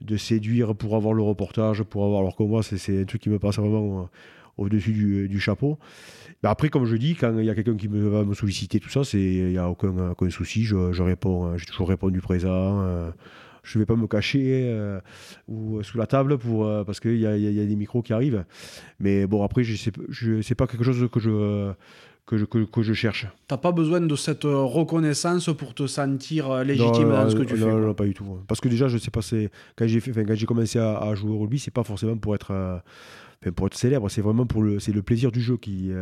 de 0.00 0.16
séduire 0.16 0.74
pour 0.74 0.96
avoir 0.96 1.14
le 1.14 1.22
reportage, 1.22 1.82
pour 1.82 2.04
avoir 2.04 2.20
alors 2.20 2.36
que 2.36 2.42
moi 2.42 2.62
c'est 2.62 3.00
un 3.00 3.04
truc 3.04 3.22
qui 3.22 3.30
me 3.30 3.38
passe 3.38 3.58
vraiment 3.58 4.10
au-dessus 4.56 4.92
du, 4.92 5.28
du, 5.28 5.40
chapeau. 5.40 5.78
Mais 6.44 6.48
après, 6.48 6.68
comme 6.68 6.84
je 6.84 6.94
dis, 6.94 7.16
quand 7.16 7.36
il 7.36 7.44
y 7.44 7.50
a 7.50 7.54
quelqu'un 7.56 7.76
qui 7.76 7.88
me, 7.88 8.08
va 8.08 8.22
me 8.22 8.34
solliciter, 8.34 8.78
tout 8.78 8.90
ça, 8.90 9.00
il 9.14 9.46
n'y 9.46 9.58
a 9.58 9.68
aucun, 9.68 10.10
aucun 10.10 10.30
souci, 10.30 10.62
je, 10.62 10.92
je 10.92 11.02
réponds, 11.02 11.58
j'ai 11.58 11.66
toujours 11.66 11.88
répondu 11.88 12.20
présent 12.20 13.12
je 13.64 13.78
ne 13.78 13.82
vais 13.82 13.86
pas 13.86 13.96
me 13.96 14.06
cacher 14.06 14.66
euh, 14.68 15.00
ou 15.48 15.82
sous 15.82 15.98
la 15.98 16.06
table 16.06 16.38
pour, 16.38 16.66
euh, 16.66 16.84
parce 16.84 17.00
qu'il 17.00 17.16
y, 17.16 17.24
y, 17.24 17.52
y, 17.52 17.60
a 17.60 17.64
des 17.64 17.76
micros 17.76 18.02
qui 18.02 18.12
arrivent. 18.12 18.44
Mais 19.00 19.26
bon, 19.26 19.42
après, 19.42 19.64
ce 19.64 19.90
n'est 19.90 20.54
pas 20.54 20.66
quelque 20.66 20.84
chose 20.84 21.08
que 21.10 21.18
je, 21.18 21.72
que 22.26 22.36
je, 22.36 22.44
que, 22.44 22.82
je 22.82 22.92
cherche. 22.92 23.26
Tu 23.48 23.54
n'as 23.54 23.58
pas 23.58 23.72
besoin 23.72 24.00
de 24.00 24.16
cette 24.16 24.44
reconnaissance 24.44 25.50
pour 25.56 25.74
te 25.74 25.86
sentir 25.86 26.62
légitime 26.62 27.08
dans 27.08 27.28
ce 27.28 27.36
que 27.36 27.42
tu 27.42 27.54
non, 27.54 27.66
fais 27.66 27.72
Non, 27.72 27.78
non, 27.78 27.94
pas 27.94 28.04
du 28.04 28.14
tout. 28.14 28.38
Parce 28.46 28.60
que 28.60 28.68
déjà, 28.68 28.88
je 28.88 28.98
sais 28.98 29.10
pas, 29.10 29.20
quand 29.76 29.86
j'ai 29.86 30.00
quand 30.00 30.34
j'ai 30.34 30.46
commencé 30.46 30.78
à, 30.78 30.98
à, 30.98 31.14
jouer 31.14 31.30
au 31.30 31.38
rugby, 31.38 31.58
c'est 31.58 31.72
pas 31.72 31.84
forcément 31.84 32.16
pour 32.16 32.34
être, 32.34 32.52
euh, 33.46 33.52
pour 33.52 33.66
être 33.66 33.74
célèbre, 33.74 34.08
c'est 34.08 34.22
vraiment 34.22 34.46
pour 34.46 34.62
le, 34.62 34.78
le 34.86 35.02
plaisir 35.02 35.32
du 35.32 35.40
jeu 35.40 35.56
qui 35.56 35.92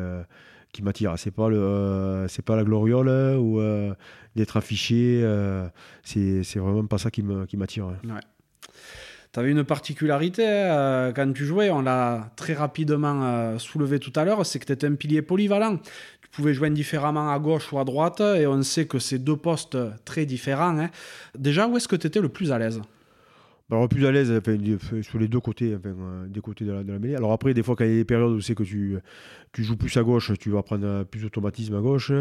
qui 0.72 0.82
m'attire. 0.82 1.12
C'est 1.18 1.30
pas 1.30 1.48
le, 1.48 1.58
euh, 1.58 2.26
pas 2.44 2.56
la 2.56 2.64
gloriole 2.64 3.08
hein, 3.08 3.36
ou 3.36 3.60
euh, 3.60 3.92
d'être 4.36 4.56
affiché. 4.56 5.20
Euh, 5.22 5.68
c'est, 6.02 6.42
c'est 6.42 6.58
vraiment 6.58 6.86
pas 6.86 6.98
ça 6.98 7.10
qui, 7.10 7.22
me, 7.22 7.44
qui 7.44 7.56
m'attire. 7.56 7.84
Hein. 7.84 7.98
Ouais. 8.04 8.20
Tu 9.32 9.40
avais 9.40 9.50
une 9.50 9.64
particularité 9.64 10.42
quand 11.14 11.32
tu 11.32 11.44
jouais, 11.46 11.70
on 11.70 11.82
l'a 11.82 12.30
très 12.36 12.52
rapidement 12.52 13.58
soulevé 13.58 13.98
tout 13.98 14.12
à 14.16 14.24
l'heure, 14.24 14.44
c'est 14.44 14.58
que 14.58 14.66
tu 14.66 14.72
étais 14.72 14.86
un 14.86 14.94
pilier 14.94 15.22
polyvalent. 15.22 15.78
Tu 15.78 16.28
pouvais 16.30 16.52
jouer 16.52 16.68
indifféremment 16.68 17.32
à 17.32 17.38
gauche 17.38 17.72
ou 17.72 17.78
à 17.78 17.84
droite, 17.84 18.20
et 18.20 18.46
on 18.46 18.62
sait 18.62 18.86
que 18.86 18.98
c'est 18.98 19.18
deux 19.18 19.36
postes 19.36 19.78
très 20.04 20.26
différents. 20.26 20.78
Hein. 20.78 20.90
Déjà, 21.38 21.66
où 21.66 21.78
est-ce 21.78 21.88
que 21.88 21.96
tu 21.96 22.06
étais 22.06 22.20
le 22.20 22.28
plus 22.28 22.52
à 22.52 22.58
l'aise? 22.58 22.82
Alors 23.72 23.88
plus 23.88 24.06
à 24.06 24.12
l'aise 24.12 24.40
sur 25.02 25.18
les 25.18 25.28
deux 25.28 25.40
côtés, 25.40 25.76
euh, 25.84 26.26
des 26.28 26.40
côtés 26.40 26.64
de 26.64 26.72
la, 26.72 26.84
de 26.84 26.92
la, 26.92 26.98
mêlée. 26.98 27.16
Alors 27.16 27.32
après, 27.32 27.54
des 27.54 27.62
fois, 27.62 27.74
quand 27.74 27.84
il 27.84 27.90
y 27.90 27.94
a 27.94 27.96
des 27.96 28.04
périodes 28.04 28.32
où 28.32 28.40
c'est 28.40 28.54
que 28.54 28.62
tu, 28.62 28.98
tu 29.52 29.64
joues 29.64 29.76
plus 29.76 29.96
à 29.96 30.02
gauche, 30.02 30.32
tu 30.38 30.50
vas 30.50 30.62
prendre 30.62 31.04
plus 31.04 31.22
d'automatisme 31.22 31.74
à 31.74 31.80
gauche, 31.80 32.12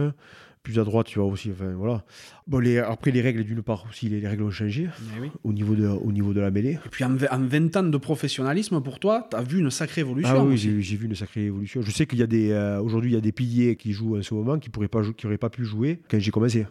plus 0.63 0.79
à 0.79 0.83
droite, 0.83 1.07
tu 1.07 1.19
vas 1.19 1.25
aussi. 1.25 1.51
Enfin, 1.51 1.73
voilà. 1.73 2.03
Bon, 2.47 2.59
les, 2.59 2.77
après, 2.77 3.11
les 3.11 3.21
règles, 3.21 3.43
d'une 3.43 3.61
part 3.61 3.85
aussi, 3.89 4.09
les, 4.09 4.25
règles 4.25 4.43
ont 4.43 4.51
changé 4.51 4.87
oui. 5.19 5.31
au, 5.43 5.53
niveau 5.53 5.75
de, 5.75 5.87
au 5.87 6.11
niveau 6.11 6.33
de 6.33 6.39
la 6.39 6.51
mêlée. 6.51 6.79
Et 6.85 6.89
puis 6.89 7.03
en, 7.03 7.15
20 7.15 7.75
ans 7.75 7.83
de 7.83 7.97
professionnalisme, 7.97 8.81
pour 8.81 8.99
toi, 8.99 9.27
tu 9.29 9.35
as 9.35 9.41
vu 9.41 9.59
une 9.59 9.71
sacrée 9.71 10.01
évolution. 10.01 10.33
Ah 10.33 10.43
oui, 10.43 10.57
j'ai, 10.57 10.95
vu 10.95 11.07
une 11.07 11.15
sacrée 11.15 11.45
évolution. 11.45 11.81
Je 11.81 11.91
sais 11.91 12.05
qu'il 12.05 12.19
y 12.19 12.23
a 12.23 12.27
des. 12.27 12.51
Euh, 12.51 12.79
aujourd'hui, 12.79 13.11
il 13.11 13.15
y 13.15 13.17
a 13.17 13.21
des 13.21 13.31
piliers 13.31 13.75
qui 13.75 13.91
jouent 13.91 14.17
en 14.17 14.21
ce 14.21 14.33
moment 14.33 14.59
qui 14.59 14.69
n'auraient 14.73 14.87
pas, 14.87 15.01
qui 15.17 15.27
pas 15.37 15.49
pu 15.49 15.65
jouer 15.65 15.99
quand 16.09 16.19
j'ai 16.19 16.31
commencé 16.31 16.65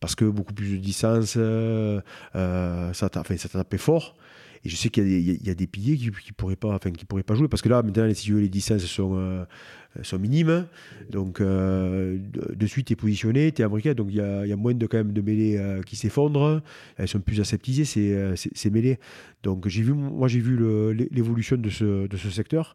parce 0.00 0.14
que 0.14 0.26
beaucoup 0.26 0.52
plus 0.52 0.72
de 0.72 0.76
distance, 0.76 1.34
euh, 1.38 1.98
euh 2.34 2.92
ça, 2.92 3.08
enfin, 3.16 3.38
ça 3.38 3.48
tapait 3.48 3.78
fort. 3.78 4.16
Et 4.64 4.70
je 4.70 4.76
sais 4.76 4.88
qu'il 4.88 5.06
y, 5.46 5.50
a 5.50 5.54
des 5.54 5.66
piliers 5.66 5.98
qui 5.98 6.06
ne 6.06 6.34
pourraient, 6.34 6.56
pas, 6.56 6.74
enfin, 6.74 6.90
qui 6.90 7.04
pourraient 7.04 7.22
pas 7.22 7.34
jouer, 7.34 7.48
parce 7.48 7.60
que 7.60 7.68
là, 7.68 7.82
maintenant, 7.82 8.06
les, 8.06 8.40
les 8.40 8.48
distances 8.48 8.86
sont, 8.86 9.14
euh, 9.14 9.44
minimes. 10.18 10.66
Donc, 11.10 11.42
euh, 11.42 12.16
de, 12.18 12.66
suite, 12.66 12.86
tu 12.86 12.94
es 12.94 12.96
positionné, 12.96 13.52
tu 13.52 13.60
es 13.60 13.64
américain, 13.66 13.92
donc 13.92 14.08
il 14.08 14.16
y 14.16 14.20
a, 14.20 14.56
moins 14.56 14.72
de, 14.72 14.86
quand 14.86 14.96
même, 14.96 15.12
de 15.12 15.20
mêlées 15.20 15.58
euh, 15.58 15.82
qui 15.82 15.96
s'effondrent. 15.96 16.62
Elles 16.96 17.08
sont 17.08 17.20
plus 17.20 17.42
aseptisées, 17.42 17.84
ces, 17.84 18.34
ces, 18.36 18.70
mêlées. 18.70 18.98
Donc, 19.42 19.66
vu, 19.66 19.92
moi, 19.92 20.28
j'ai 20.28 20.40
vu 20.40 20.56
l'évolution 21.10 21.58
de 21.58 21.68
ce, 21.68 22.30
secteur. 22.30 22.74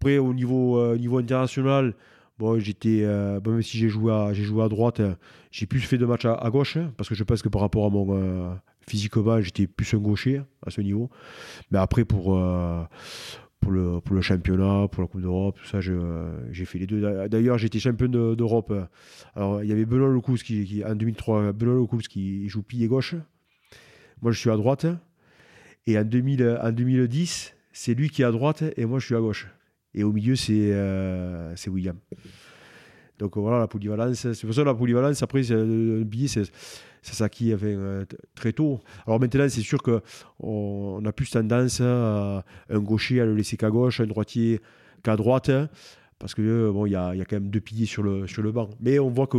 Après, 0.00 0.18
au 0.18 0.34
niveau, 0.34 0.80
international, 1.16 1.94
Bon, 2.36 2.58
j'étais, 2.58 3.06
même 3.46 3.62
si 3.62 3.78
j'ai 3.78 3.88
joué 3.88 4.12
à, 4.12 4.32
j'ai 4.32 4.42
joué 4.42 4.64
à 4.64 4.68
droite, 4.68 5.00
j'ai 5.52 5.66
plus 5.66 5.78
fait 5.78 5.98
de 5.98 6.04
matchs 6.04 6.24
à, 6.24 6.50
gauche 6.50 6.78
parce 6.96 7.08
que 7.08 7.14
je 7.14 7.22
pense 7.22 7.42
que 7.42 7.48
par 7.48 7.60
rapport 7.60 7.86
à 7.86 7.90
mon, 7.90 8.58
physiquement, 8.86 9.40
j'étais 9.40 9.66
plus 9.66 9.92
un 9.94 9.98
gaucher 9.98 10.42
à 10.66 10.70
ce 10.70 10.80
niveau. 10.80 11.10
Mais 11.70 11.78
après, 11.78 12.04
pour, 12.04 12.36
euh, 12.36 12.82
pour, 13.60 13.72
le, 13.72 14.00
pour 14.00 14.14
le 14.14 14.20
championnat, 14.20 14.88
pour 14.88 15.02
la 15.02 15.08
Coupe 15.08 15.22
d'Europe, 15.22 15.56
tout 15.58 15.66
ça, 15.66 15.80
j'ai 15.80 16.64
fait 16.64 16.78
les 16.78 16.86
deux. 16.86 17.28
D'ailleurs, 17.28 17.58
j'étais 17.58 17.78
champion 17.78 18.08
d'Europe. 18.08 18.72
Alors, 19.34 19.62
il 19.62 19.68
y 19.68 19.72
avait 19.72 19.84
Benoît 19.84 20.08
Lecous 20.08 20.36
qui, 20.36 20.82
en 20.86 20.94
2003, 20.94 21.52
Benoît 21.52 21.74
Lecous 21.74 22.08
qui 22.08 22.48
joue 22.48 22.62
pilier 22.62 22.88
gauche. 22.88 23.14
Moi, 24.22 24.32
je 24.32 24.38
suis 24.38 24.50
à 24.50 24.56
droite. 24.56 24.86
Et 25.86 25.98
en, 25.98 26.04
2000, 26.04 26.60
en 26.62 26.72
2010, 26.72 27.54
c'est 27.72 27.94
lui 27.94 28.08
qui 28.08 28.22
est 28.22 28.24
à 28.24 28.30
droite 28.30 28.64
et 28.76 28.86
moi, 28.86 28.98
je 28.98 29.06
suis 29.06 29.14
à 29.14 29.20
gauche. 29.20 29.48
Et 29.94 30.02
au 30.02 30.12
milieu, 30.12 30.34
c'est 30.34 30.70
euh, 30.72 31.54
William. 31.68 31.96
Donc 33.18 33.36
voilà, 33.36 33.58
la 33.58 33.68
polyvalence. 33.68 34.32
C'est 34.32 34.46
pour 34.46 34.54
ça 34.54 34.64
la 34.64 34.74
polyvalence, 34.74 35.22
après, 35.22 35.42
le 35.42 36.02
billet, 36.04 36.28
c'est 36.28 36.50
c'est 37.04 37.14
ça 37.14 37.28
qui 37.28 37.52
avait 37.52 37.74
euh, 37.76 38.04
très 38.34 38.54
tôt. 38.54 38.80
Alors 39.06 39.20
maintenant, 39.20 39.46
c'est 39.48 39.60
sûr 39.60 39.82
qu'on 39.82 40.00
on 40.40 41.04
a 41.04 41.12
plus 41.12 41.30
tendance 41.30 41.82
à 41.82 42.44
un 42.70 42.78
gaucher 42.80 43.20
à 43.20 43.26
le 43.26 43.34
laisser 43.34 43.58
qu'à 43.58 43.70
gauche, 43.70 44.00
un 44.00 44.06
droitier 44.06 44.60
qu'à 45.02 45.14
droite, 45.14 45.50
hein, 45.50 45.68
parce 46.18 46.34
que 46.34 46.70
bon, 46.70 46.86
il 46.86 46.92
y 46.92 46.96
a, 46.96 47.14
y 47.14 47.20
a, 47.20 47.26
quand 47.26 47.36
même 47.36 47.50
deux 47.50 47.60
piliers 47.60 47.84
sur 47.84 48.02
le, 48.02 48.26
sur 48.26 48.42
le 48.42 48.52
banc. 48.52 48.70
Mais 48.80 48.98
on 48.98 49.10
voit 49.10 49.26
que 49.26 49.36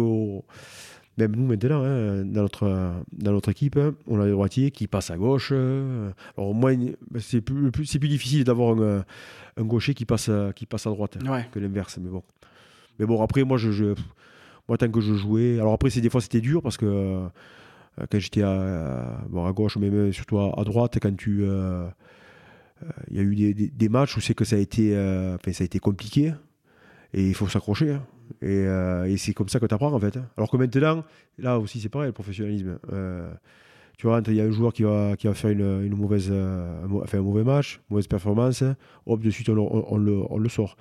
même 1.18 1.36
nous 1.36 1.48
maintenant, 1.48 1.84
hein, 1.84 2.24
dans, 2.24 2.44
notre, 2.44 2.68
dans 3.14 3.32
notre 3.32 3.50
équipe, 3.50 3.78
hein, 3.78 3.96
on 4.06 4.20
a 4.20 4.26
des 4.26 4.32
droitiers 4.32 4.70
qui 4.70 4.86
passent 4.86 5.10
à 5.10 5.18
gauche. 5.18 5.50
Euh, 5.52 6.12
alors 6.38 6.54
moins, 6.54 6.76
c'est 7.18 7.42
plus, 7.42 7.72
plus, 7.72 7.98
plus 7.98 8.10
difficile 8.10 8.44
d'avoir 8.44 8.78
un, 8.80 9.04
un, 9.58 9.64
gaucher 9.64 9.96
qui 9.96 10.06
passe, 10.06 10.30
qui 10.56 10.68
passe 10.68 10.86
à 10.86 10.92
droite 10.92 11.18
que 11.52 11.58
l'inverse. 11.58 11.98
Mais 12.00 12.12
bon. 12.12 12.22
Mais 13.00 13.06
bon, 13.06 13.22
après, 13.22 13.44
moi, 13.44 13.58
je, 13.58 13.94
moi, 14.68 14.78
tant 14.78 14.90
que 14.90 15.02
je 15.02 15.14
jouais. 15.14 15.60
Alors 15.60 15.74
après, 15.74 15.90
des 15.90 16.10
fois, 16.10 16.22
c'était 16.22 16.42
dur 16.42 16.62
parce 16.62 16.78
que 16.78 16.86
euh, 18.00 18.06
quand 18.10 18.20
j'étais 18.20 18.44
à, 18.44 19.24
gauche, 19.54 19.78
mais 19.78 20.12
surtout 20.12 20.40
à, 20.40 20.64
droite, 20.64 20.98
quand 21.02 21.16
tu. 21.16 21.44
Euh, 21.44 21.88
euh, 22.84 22.90
il 23.10 23.18
y 23.18 23.20
a 23.20 23.24
eu 23.24 23.54
des, 23.54 23.90
matchs 23.90 24.18
où 24.18 24.22
c'est 24.22 24.34
que 24.34 24.44
ça 24.46 24.58
a 24.58 24.60
été, 24.60 24.94
ça 24.94 25.64
a 25.64 25.66
été 25.66 25.80
compliqué 25.80 26.34
et 27.14 27.28
il 27.28 27.34
faut 27.34 27.48
s'accrocher. 27.48 27.92
Hein. 27.92 28.02
Et, 28.42 29.18
c'est 29.18 29.34
comme 29.34 29.50
ça 29.50 29.60
que 29.60 29.66
tu 29.66 29.74
apprends 29.74 29.94
en 29.94 30.00
fait. 30.00 30.18
Hein. 30.18 30.26
Alors 30.38 30.50
que 30.50 30.58
maintenant, 30.58 31.04
là 31.38 31.60
aussi 31.60 31.80
c'est 31.80 31.90
pareil, 31.90 32.08
le 32.08 32.14
professionnalisme. 32.14 32.78
tu 33.98 34.08
vois, 34.08 34.22
il 34.28 34.34
y 34.34 34.42
a 34.42 34.44
un 34.44 34.52
joueur 34.52 34.74
qui 34.74 34.84
va, 34.84 35.16
qui 35.16 35.28
va 35.28 35.34
faire 35.34 35.52
une, 35.52 35.96
mauvaise, 35.96 36.32
un, 36.32 37.22
mauvais 37.22 37.44
match, 37.44 37.80
mauvaise 37.90 38.08
performance, 38.08 38.64
hop, 39.06 39.22
de 39.22 39.30
suite 39.30 39.48
on 39.50 39.98
le, 39.98 40.50
sort 40.50 40.76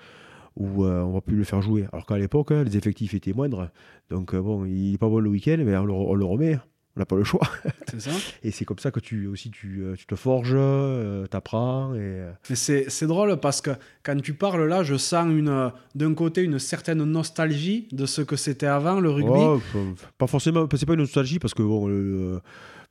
où 0.57 0.85
euh, 0.85 1.03
on 1.03 1.13
va 1.13 1.21
plus 1.21 1.37
le 1.37 1.45
faire 1.45 1.63
jouer. 1.63 1.87
Alors 1.93 2.07
qu'à 2.07 2.19
l'époque, 2.19 2.53
hein, 2.53 2.65
les 2.65 2.77
effectifs 2.77 3.15
étaient 3.15 3.33
moindres. 3.33 3.71
Donc 4.11 4.35
euh, 4.35 4.41
bon, 4.41 4.65
il 4.65 4.93
n'est 4.93 4.99
pas 4.99 5.09
bon 5.09 5.19
le 5.19 5.31
week-end, 5.31 5.57
mais 5.65 5.77
on 5.77 5.85
le, 6.15 6.25
remet. 6.25 6.59
On 6.97 7.01
n'a 7.01 7.07
pas 7.07 7.17
le 7.17 7.25
choix. 7.25 7.41
C'est 7.91 8.01
ça. 8.01 8.13
et 8.45 8.53
c'est 8.53 8.65
comme 8.65 8.79
ça 8.79 8.93
que 8.93 9.01
tu 9.01 9.27
aussi 9.27 9.51
tu, 9.51 9.83
euh, 9.83 9.97
tu 9.97 10.07
te 10.07 10.15
forges, 10.15 10.57
tu 11.29 11.37
apprends. 11.37 11.93
Et... 11.97 12.25
Mais 12.49 12.55
c'est 12.55 13.07
drôle 13.07 13.37
parce 13.41 13.61
que 13.61 13.71
quand 14.05 14.21
tu 14.23 14.35
parles 14.35 14.65
là, 14.69 14.85
je 14.85 14.97
sens 14.97 15.27
une 15.29 15.73
d'un 15.97 16.15
côté 16.15 16.43
une 16.43 16.61
certaine 16.61 17.03
nostalgie 17.03 17.89
de 17.91 18.07
ce 18.07 18.23
que 18.23 18.37
c'était 18.37 18.67
avant 18.67 19.01
le 19.01 19.11
rugby. 19.11 19.33
Oh, 19.35 19.61
pas 20.19 20.29
forcément, 20.29 20.69
c'est 20.77 20.87
pas 20.87 20.95
une 20.95 21.01
nostalgie 21.01 21.41
parce 21.41 21.55
que 21.55 21.65
bon, 21.65 21.89
le, 21.89 22.41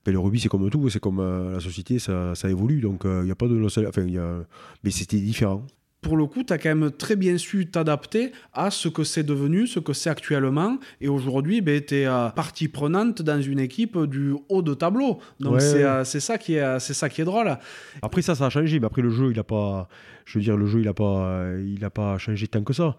ben, 0.05 0.11
le 0.11 0.19
rugby 0.19 0.41
c'est 0.41 0.49
comme 0.49 0.69
tout, 0.69 0.89
c'est 0.89 0.99
comme 0.99 1.21
la 1.53 1.61
société, 1.61 1.97
ça, 1.97 2.35
ça 2.35 2.49
évolue, 2.49 2.81
donc 2.81 3.03
il 3.05 3.23
n'y 3.23 3.31
a 3.31 3.35
pas 3.35 3.47
de 3.47 3.55
nostalgie. 3.55 3.87
Enfin, 3.87 4.03
y 4.03 4.17
a... 4.17 4.43
mais 4.83 4.91
c'était 4.91 5.19
différent. 5.19 5.65
Pour 6.03 6.17
le 6.17 6.27
coup, 6.27 6.43
tu 6.43 6.53
as 6.53 6.59
quand 6.59 6.75
même 6.75 6.91
très 6.91 7.15
bien 7.15 7.37
su 7.37 7.65
t'adapter 7.65 8.31
à 8.53 8.69
ce 8.69 8.87
que 8.89 9.03
c'est 9.03 9.23
devenu, 9.23 9.65
ce 9.65 9.79
que 9.79 9.93
c'est 9.93 10.09
actuellement. 10.09 10.77
Et 11.01 11.07
aujourd'hui, 11.07 11.61
ben, 11.61 11.81
tu 11.83 11.95
es 11.95 12.05
euh, 12.05 12.29
partie 12.29 12.67
prenante 12.67 13.23
dans 13.23 13.41
une 13.41 13.59
équipe 13.59 13.97
du 13.97 14.35
haut 14.49 14.61
de 14.61 14.75
tableau. 14.75 15.19
Donc 15.39 15.61
c'est 15.61 15.83
euh, 15.83 16.03
c'est 16.03 16.19
ça, 16.19 16.37
qui 16.37 16.55
est, 16.55 16.79
c'est 16.79 16.93
ça 16.93 17.09
qui 17.09 17.21
est 17.21 17.25
drôle. 17.25 17.57
Après, 18.01 18.21
ça, 18.21 18.35
ça 18.35 18.45
a 18.45 18.49
changé. 18.49 18.79
Mais 18.79 18.85
après, 18.85 19.01
le 19.01 19.09
jeu, 19.09 19.31
il 19.31 19.39
a 19.39 19.43
pas. 19.43 19.87
Je 20.25 20.37
veux 20.37 20.43
dire, 20.43 20.55
le 20.55 20.67
jeu, 20.67 20.79
il 20.79 20.85
n'a 20.85 20.93
pas, 20.93 21.43
il 21.65 21.83
a 21.83 21.89
pas 21.89 22.17
changé 22.17 22.47
tant 22.47 22.63
que 22.63 22.73
ça. 22.73 22.95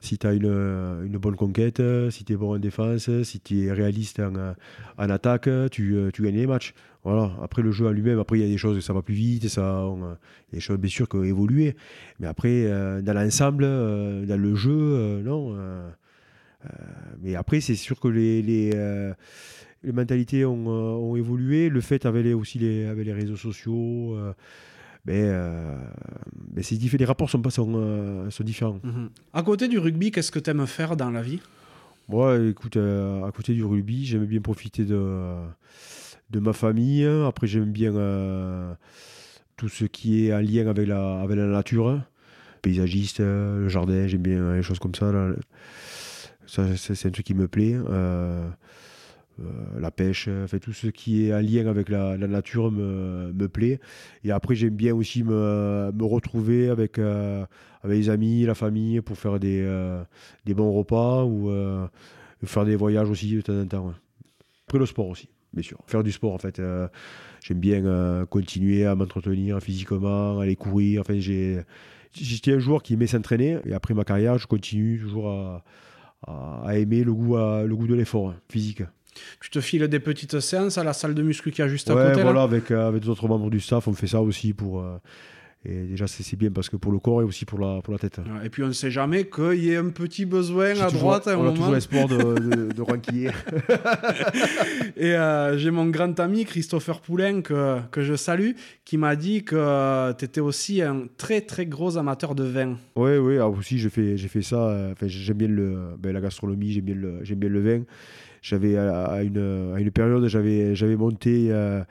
Si 0.00 0.16
tu 0.18 0.26
as 0.26 0.32
une, 0.32 0.46
une, 0.46 1.18
bonne 1.18 1.36
conquête, 1.36 1.82
si 2.10 2.24
tu 2.24 2.32
es 2.32 2.36
bon 2.36 2.54
en 2.54 2.58
défense, 2.58 3.10
si 3.22 3.40
tu 3.40 3.66
es 3.66 3.72
réaliste 3.72 4.20
en, 4.20 4.54
en 4.96 5.10
attaque, 5.10 5.48
tu, 5.70 5.96
tu 6.12 6.22
gagnes 6.22 6.36
les 6.36 6.46
matchs. 6.46 6.74
Voilà. 7.02 7.32
Après, 7.42 7.62
le 7.62 7.70
jeu 7.70 7.86
à 7.86 7.92
lui-même, 7.92 8.18
après, 8.18 8.38
il 8.38 8.42
y 8.42 8.44
a 8.44 8.48
des 8.48 8.58
choses, 8.58 8.84
ça 8.84 8.92
va 8.92 9.00
plus 9.02 9.14
vite, 9.14 9.48
ça, 9.48 9.86
il 9.96 10.00
y 10.00 10.04
a 10.04 10.16
des 10.52 10.60
choses, 10.60 10.78
bien 10.78 10.90
sûr, 10.90 11.08
qui 11.08 11.16
ont 11.16 11.24
évolué. 11.24 11.74
Mais 12.18 12.26
après, 12.26 12.66
euh, 12.66 13.00
dans 13.00 13.14
l'ensemble, 13.14 13.64
euh, 13.64 14.26
dans 14.26 14.38
le 14.38 14.54
jeu, 14.54 14.70
euh, 14.72 15.22
non. 15.22 15.56
mais 17.22 17.36
après, 17.36 17.60
c'est 17.60 17.74
sûr 17.74 17.98
que 18.00 18.08
les, 18.08 18.42
les, 18.42 18.70
les 19.82 19.92
mentalités 19.92 20.44
ont, 20.44 20.68
ont, 20.68 21.16
évolué. 21.16 21.70
Le 21.70 21.80
fait 21.80 22.04
avec 22.04 22.24
les, 22.24 22.34
aussi 22.34 22.58
les, 22.58 22.84
avec 22.84 23.06
les 23.06 23.14
réseaux 23.14 23.36
sociaux. 23.36 24.16
Ben 25.04 25.78
c'est 26.62 26.76
les 26.76 27.04
rapports 27.04 27.30
sont, 27.30 27.40
pas, 27.40 27.50
sont, 27.50 28.28
sont 28.30 28.44
différents. 28.44 28.80
Mhm. 28.82 29.10
À 29.32 29.42
côté 29.42 29.66
du 29.66 29.78
rugby, 29.78 30.10
qu'est-ce 30.10 30.30
que 30.30 30.38
tu 30.38 30.50
aimes 30.50 30.66
faire 30.66 30.96
dans 30.96 31.10
la 31.10 31.22
vie? 31.22 31.40
Moi, 32.08 32.38
écoute, 32.38 32.76
à 32.76 33.30
côté 33.34 33.54
du 33.54 33.64
rugby, 33.64 34.04
j'aime 34.04 34.26
bien 34.26 34.40
profiter 34.40 34.84
de 34.84 35.36
de 36.30 36.38
ma 36.40 36.52
famille. 36.52 37.04
Après, 37.04 37.46
j'aime 37.46 37.72
bien 37.72 37.94
euh, 37.94 38.72
tout 39.56 39.68
ce 39.68 39.84
qui 39.84 40.26
est 40.26 40.34
en 40.34 40.40
lien 40.40 40.66
avec 40.68 40.88
la, 40.88 41.20
avec 41.20 41.36
la 41.36 41.46
nature. 41.46 42.00
Paysagiste, 42.62 43.20
le 43.20 43.68
jardin, 43.68 44.06
j'aime 44.06 44.22
bien 44.22 44.54
les 44.54 44.62
choses 44.62 44.78
comme 44.78 44.94
ça. 44.94 45.12
Ça, 46.46 46.64
c'est 46.76 47.06
un 47.06 47.10
truc 47.10 47.26
qui 47.26 47.34
me 47.34 47.48
plaît. 47.48 47.74
Euh, 47.74 47.82
euh, 47.90 48.48
la 49.78 49.90
pêche, 49.90 50.28
fait, 50.46 50.60
tout 50.60 50.72
ce 50.72 50.88
qui 50.88 51.26
est 51.26 51.34
en 51.34 51.40
lien 51.40 51.66
avec 51.66 51.88
la, 51.88 52.16
nature 52.16 52.70
me, 52.70 53.32
me, 53.32 53.48
plaît. 53.48 53.80
Et 54.24 54.30
après, 54.30 54.54
j'aime 54.54 54.76
bien 54.76 54.94
aussi 54.94 55.22
me, 55.24 55.90
retrouver 56.00 56.68
avec, 56.68 56.98
avec 56.98 57.48
les 57.98 58.10
amis, 58.10 58.44
la 58.44 58.54
famille, 58.54 59.00
pour 59.00 59.16
faire 59.16 59.38
des, 59.38 59.64
bons 60.46 60.72
repas 60.72 61.24
ou 61.24 61.50
faire 62.44 62.64
des 62.64 62.76
voyages 62.76 63.10
aussi 63.10 63.34
de 63.34 63.40
temps 63.40 63.60
en 63.60 63.66
temps. 63.66 63.94
Après, 64.66 64.78
le 64.78 64.86
sport 64.86 65.08
aussi 65.08 65.28
bien 65.52 65.62
sûr. 65.62 65.78
Faire 65.86 66.02
du 66.02 66.12
sport, 66.12 66.32
en 66.32 66.38
fait. 66.38 66.58
Euh, 66.58 66.88
j'aime 67.42 67.58
bien 67.58 67.84
euh, 67.84 68.26
continuer 68.26 68.86
à 68.86 68.94
m'entretenir 68.94 69.60
physiquement, 69.60 70.40
aller 70.40 70.56
courir. 70.56 71.02
Enfin, 71.02 71.18
j'étais 71.18 72.52
un 72.52 72.58
joueur 72.58 72.82
qui 72.82 72.94
aimait 72.94 73.06
s'entraîner. 73.06 73.58
Et 73.64 73.72
après 73.72 73.94
ma 73.94 74.04
carrière, 74.04 74.38
je 74.38 74.46
continue 74.46 74.98
toujours 74.98 75.30
à, 75.30 75.64
à, 76.26 76.76
aimer 76.78 77.04
le 77.04 77.12
goût, 77.12 77.36
le 77.36 77.74
goût 77.74 77.86
de 77.86 77.94
l'effort 77.94 78.30
hein, 78.30 78.36
physique. 78.48 78.82
Tu 79.40 79.50
te 79.50 79.60
files 79.60 79.86
des 79.88 80.00
petites 80.00 80.40
séances 80.40 80.78
à 80.78 80.84
la 80.84 80.92
salle 80.92 81.14
de 81.14 81.22
muscu 81.22 81.50
qui 81.50 81.62
a 81.62 81.68
juste 81.68 81.90
à 81.90 81.94
côté 81.94 82.22
voilà, 82.22 82.42
avec, 82.42 82.70
euh, 82.70 82.88
avec 82.88 83.02
d'autres 83.02 83.28
membres 83.28 83.50
du 83.50 83.60
staff, 83.60 83.88
on 83.88 83.92
fait 83.92 84.06
ça 84.06 84.20
aussi 84.20 84.52
pour 84.52 84.84
et 85.62 85.82
déjà, 85.82 86.06
c'est 86.06 86.36
bien 86.36 86.50
parce 86.50 86.70
que 86.70 86.76
pour 86.76 86.90
le 86.90 86.98
corps 86.98 87.20
et 87.20 87.24
aussi 87.24 87.44
pour 87.44 87.58
la, 87.58 87.82
pour 87.82 87.92
la 87.92 87.98
tête. 87.98 88.18
Et 88.42 88.48
puis, 88.48 88.62
on 88.62 88.68
ne 88.68 88.72
sait 88.72 88.90
jamais 88.90 89.28
qu'il 89.28 89.62
y 89.62 89.72
ait 89.72 89.76
un 89.76 89.90
petit 89.90 90.24
besoin 90.24 90.70
à 90.80 90.90
droite 90.90 91.28
à 91.28 91.32
un 91.32 91.36
on 91.36 91.42
moment. 91.42 91.50
a 91.50 91.56
toujours 91.56 91.74
l'espoir 91.74 92.08
de, 92.08 92.16
de, 92.16 92.72
de 92.72 92.82
et 94.96 95.14
euh, 95.14 95.58
j'ai 95.58 95.70
mon 95.70 95.84
grand 95.86 96.18
ami 96.18 96.46
Christopher 96.46 97.02
Poulain, 97.02 97.42
que, 97.42 97.78
que 97.90 98.00
je 98.00 98.14
salue, 98.14 98.52
qui 98.86 98.96
m'a 98.96 99.16
dit 99.16 99.44
que 99.44 100.12
tu 100.12 100.24
étais 100.24 100.40
aussi 100.40 100.80
un 100.80 101.04
très, 101.18 101.42
très 101.42 101.66
gros 101.66 101.98
amateur 101.98 102.34
de 102.34 102.44
vin. 102.44 102.78
Oui, 102.96 103.18
oui, 103.18 103.34
alors 103.34 103.52
aussi, 103.52 103.78
j'ai 103.78 103.90
fait, 103.90 104.16
fait 104.16 104.42
ça. 104.42 104.66
Euh, 104.66 104.92
enfin, 104.92 105.08
j'aime 105.08 105.36
bien 105.36 105.48
le, 105.48 105.90
ben, 105.98 106.14
la 106.14 106.22
gastronomie, 106.22 106.72
j'aime 106.72 106.86
bien, 106.86 106.94
le, 106.94 107.34
bien 107.34 107.50
le 107.50 107.60
vin. 107.60 107.82
J'avais, 108.42 108.76
à, 108.76 109.22
une, 109.22 109.72
à 109.74 109.80
une 109.80 109.90
période, 109.90 110.26
j'avais 110.26 110.96
monté. 110.96 111.48
Euh, 111.50 111.82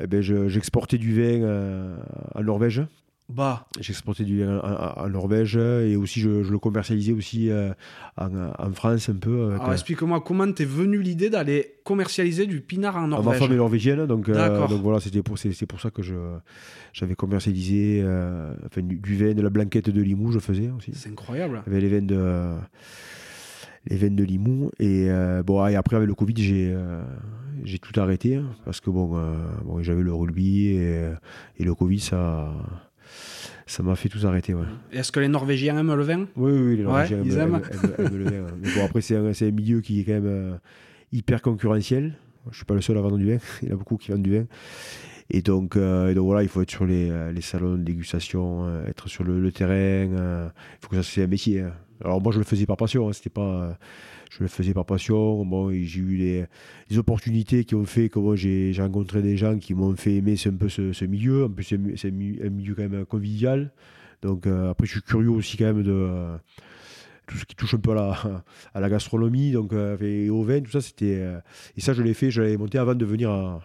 eh 0.00 0.06
ben, 0.06 0.20
j'exportais 0.22 0.98
du 0.98 1.14
vin 1.14 1.42
euh, 1.42 1.96
en 2.34 2.42
Norvège. 2.42 2.82
Bah. 3.28 3.68
J'exportais 3.78 4.24
du 4.24 4.44
vin 4.44 4.58
en, 4.58 5.08
Norvège 5.08 5.56
et 5.56 5.94
aussi 5.94 6.18
je, 6.18 6.28
le 6.28 6.58
commercialisais 6.58 7.12
aussi 7.12 7.48
euh, 7.48 7.72
en, 8.18 8.72
France 8.72 9.08
un 9.08 9.14
peu. 9.14 9.52
Alors 9.52 9.72
explique-moi 9.72 10.20
comment 10.20 10.50
t'es 10.50 10.64
venu 10.64 11.00
l'idée 11.00 11.30
d'aller 11.30 11.76
commercialiser 11.84 12.46
du 12.46 12.60
pinard 12.60 12.96
en 12.96 13.06
Norvège. 13.06 13.34
Ma 13.34 13.38
femme 13.38 13.52
est 13.52 13.56
norvégienne, 13.56 14.04
donc, 14.06 14.28
euh, 14.28 14.66
donc 14.66 14.82
voilà, 14.82 14.98
c'était 14.98 15.22
pour, 15.22 15.38
c'est, 15.38 15.66
pour 15.66 15.80
ça 15.80 15.90
que 15.90 16.02
je, 16.02 16.14
j'avais 16.92 17.14
commercialisé 17.14 18.04
enfin, 18.66 18.82
du, 18.82 19.16
vin, 19.16 19.32
de 19.32 19.42
la 19.42 19.50
blanquette 19.50 19.90
de 19.90 20.02
Limoux, 20.02 20.32
je 20.32 20.40
faisais 20.40 20.70
aussi. 20.76 20.90
C'est 20.94 21.10
incroyable. 21.10 21.62
Il 21.68 21.72
y 21.72 21.76
avait 21.76 21.88
les 21.88 22.00
vins 22.00 22.06
de 22.06 22.56
les 23.86 23.96
veines 23.96 24.16
de 24.16 24.24
Limoux. 24.24 24.70
Et, 24.78 25.08
bon, 25.44 25.66
et 25.66 25.76
après, 25.76 25.96
avec 25.96 26.08
le 26.08 26.14
Covid, 26.14 26.34
j'ai, 26.36 26.74
j'ai 27.64 27.78
tout 27.78 27.98
arrêté 28.00 28.36
hein, 28.36 28.46
parce 28.64 28.80
que 28.80 28.90
bon, 28.90 29.16
euh, 29.16 29.34
bon 29.64 29.82
j'avais 29.82 30.02
le 30.02 30.12
rugby 30.12 30.68
et, 30.68 31.04
et, 31.58 31.64
le 31.64 31.74
Covid, 31.74 32.00
ça. 32.00 32.52
Ça 33.66 33.84
m'a 33.84 33.94
fait 33.94 34.08
tout 34.08 34.26
arrêter. 34.26 34.52
Ouais. 34.52 34.64
Est-ce 34.90 35.12
que 35.12 35.20
les 35.20 35.28
Norvégiens 35.28 35.78
aiment 35.78 35.94
le 35.94 36.02
vin? 36.02 36.26
Oui, 36.36 36.50
oui, 36.50 36.76
les 36.76 36.82
Norvégiens 36.82 37.18
aiment, 37.18 37.62
le 37.98 38.24
vin. 38.24 38.46
Mais 38.60 38.68
bon, 38.74 38.84
après, 38.84 39.00
c'est 39.00 39.14
un, 39.14 39.26
un, 39.26 39.50
milieu 39.52 39.80
qui 39.80 40.00
est 40.00 40.04
quand 40.04 40.14
même 40.14 40.26
euh, 40.26 40.56
hyper 41.12 41.40
concurrentiel. 41.40 42.16
Je 42.46 42.50
ne 42.50 42.54
suis 42.54 42.64
pas 42.64 42.74
le 42.74 42.80
seul 42.80 42.98
à 42.98 43.00
vendre 43.00 43.16
du 43.16 43.30
vin. 43.30 43.38
Il 43.62 43.68
y 43.68 43.70
en 43.70 43.74
a 43.74 43.78
beaucoup 43.78 43.96
qui 43.96 44.10
vendent 44.10 44.22
du 44.22 44.36
vin. 44.36 44.46
Et 45.30 45.42
donc, 45.42 45.76
euh, 45.76 46.08
et 46.08 46.14
donc 46.14 46.24
voilà, 46.24 46.42
il 46.42 46.48
faut 46.48 46.60
être 46.60 46.72
sur 46.72 46.84
les, 46.84 47.32
les 47.32 47.40
salons 47.40 47.76
de 47.76 47.84
dégustation, 47.84 48.84
être 48.88 49.08
sur 49.08 49.22
le, 49.22 49.40
le 49.40 49.52
terrain. 49.52 50.04
il 50.04 50.50
faut 50.80 50.88
que 50.88 50.96
ça 50.96 51.04
soit 51.04 51.22
un 51.22 51.28
métier. 51.28 51.60
Hein. 51.60 51.72
Alors 52.04 52.20
moi, 52.20 52.32
je 52.32 52.38
le 52.38 52.44
faisais 52.44 52.66
par 52.66 52.76
passion. 52.76 53.08
Hein, 53.08 53.12
c'était 53.12 53.30
pas 53.30 53.76
je 54.30 54.38
le 54.40 54.48
faisais 54.48 54.72
par 54.72 54.84
passion. 54.84 55.44
Bon, 55.44 55.70
j'ai 55.70 56.00
eu 56.00 56.46
des, 56.88 56.98
opportunités 56.98 57.64
qui 57.64 57.74
ont 57.74 57.84
fait 57.84 58.08
que 58.08 58.36
j'ai 58.36 58.72
rencontré 58.78 59.22
des 59.22 59.36
gens 59.36 59.58
qui 59.58 59.74
m'ont 59.74 59.94
fait 59.96 60.14
aimer 60.14 60.36
un 60.46 60.52
peu 60.52 60.68
ce, 60.68 61.04
milieu. 61.04 61.44
En 61.44 61.50
plus, 61.50 61.64
c'est 61.96 62.08
un 62.08 62.50
milieu 62.50 62.74
quand 62.74 62.88
même 62.88 63.04
convivial. 63.04 63.72
Donc 64.22 64.46
euh, 64.46 64.70
après, 64.70 64.86
je 64.86 64.92
suis 64.92 65.02
curieux 65.02 65.30
aussi 65.30 65.56
quand 65.56 65.64
même 65.64 65.82
de 65.82 65.92
euh, 65.92 66.36
tout 67.26 67.36
ce 67.36 67.44
qui 67.44 67.56
touche 67.56 67.74
un 67.74 67.78
peu 67.78 67.96
à 67.96 68.42
la, 68.74 68.88
gastronomie, 68.90 69.52
donc 69.52 69.72
euh, 69.72 69.96
et 70.00 70.30
au 70.30 70.42
vin, 70.42 70.60
tout 70.60 70.70
ça, 70.70 70.80
c'était 70.80 71.22
et 71.76 71.80
ça 71.80 71.94
je 71.94 72.02
l'ai 72.02 72.12
fait, 72.12 72.30
je 72.30 72.42
l'avais 72.42 72.56
monté 72.56 72.76
avant 72.76 72.94
de 72.94 73.04
venir 73.04 73.30
à, 73.30 73.62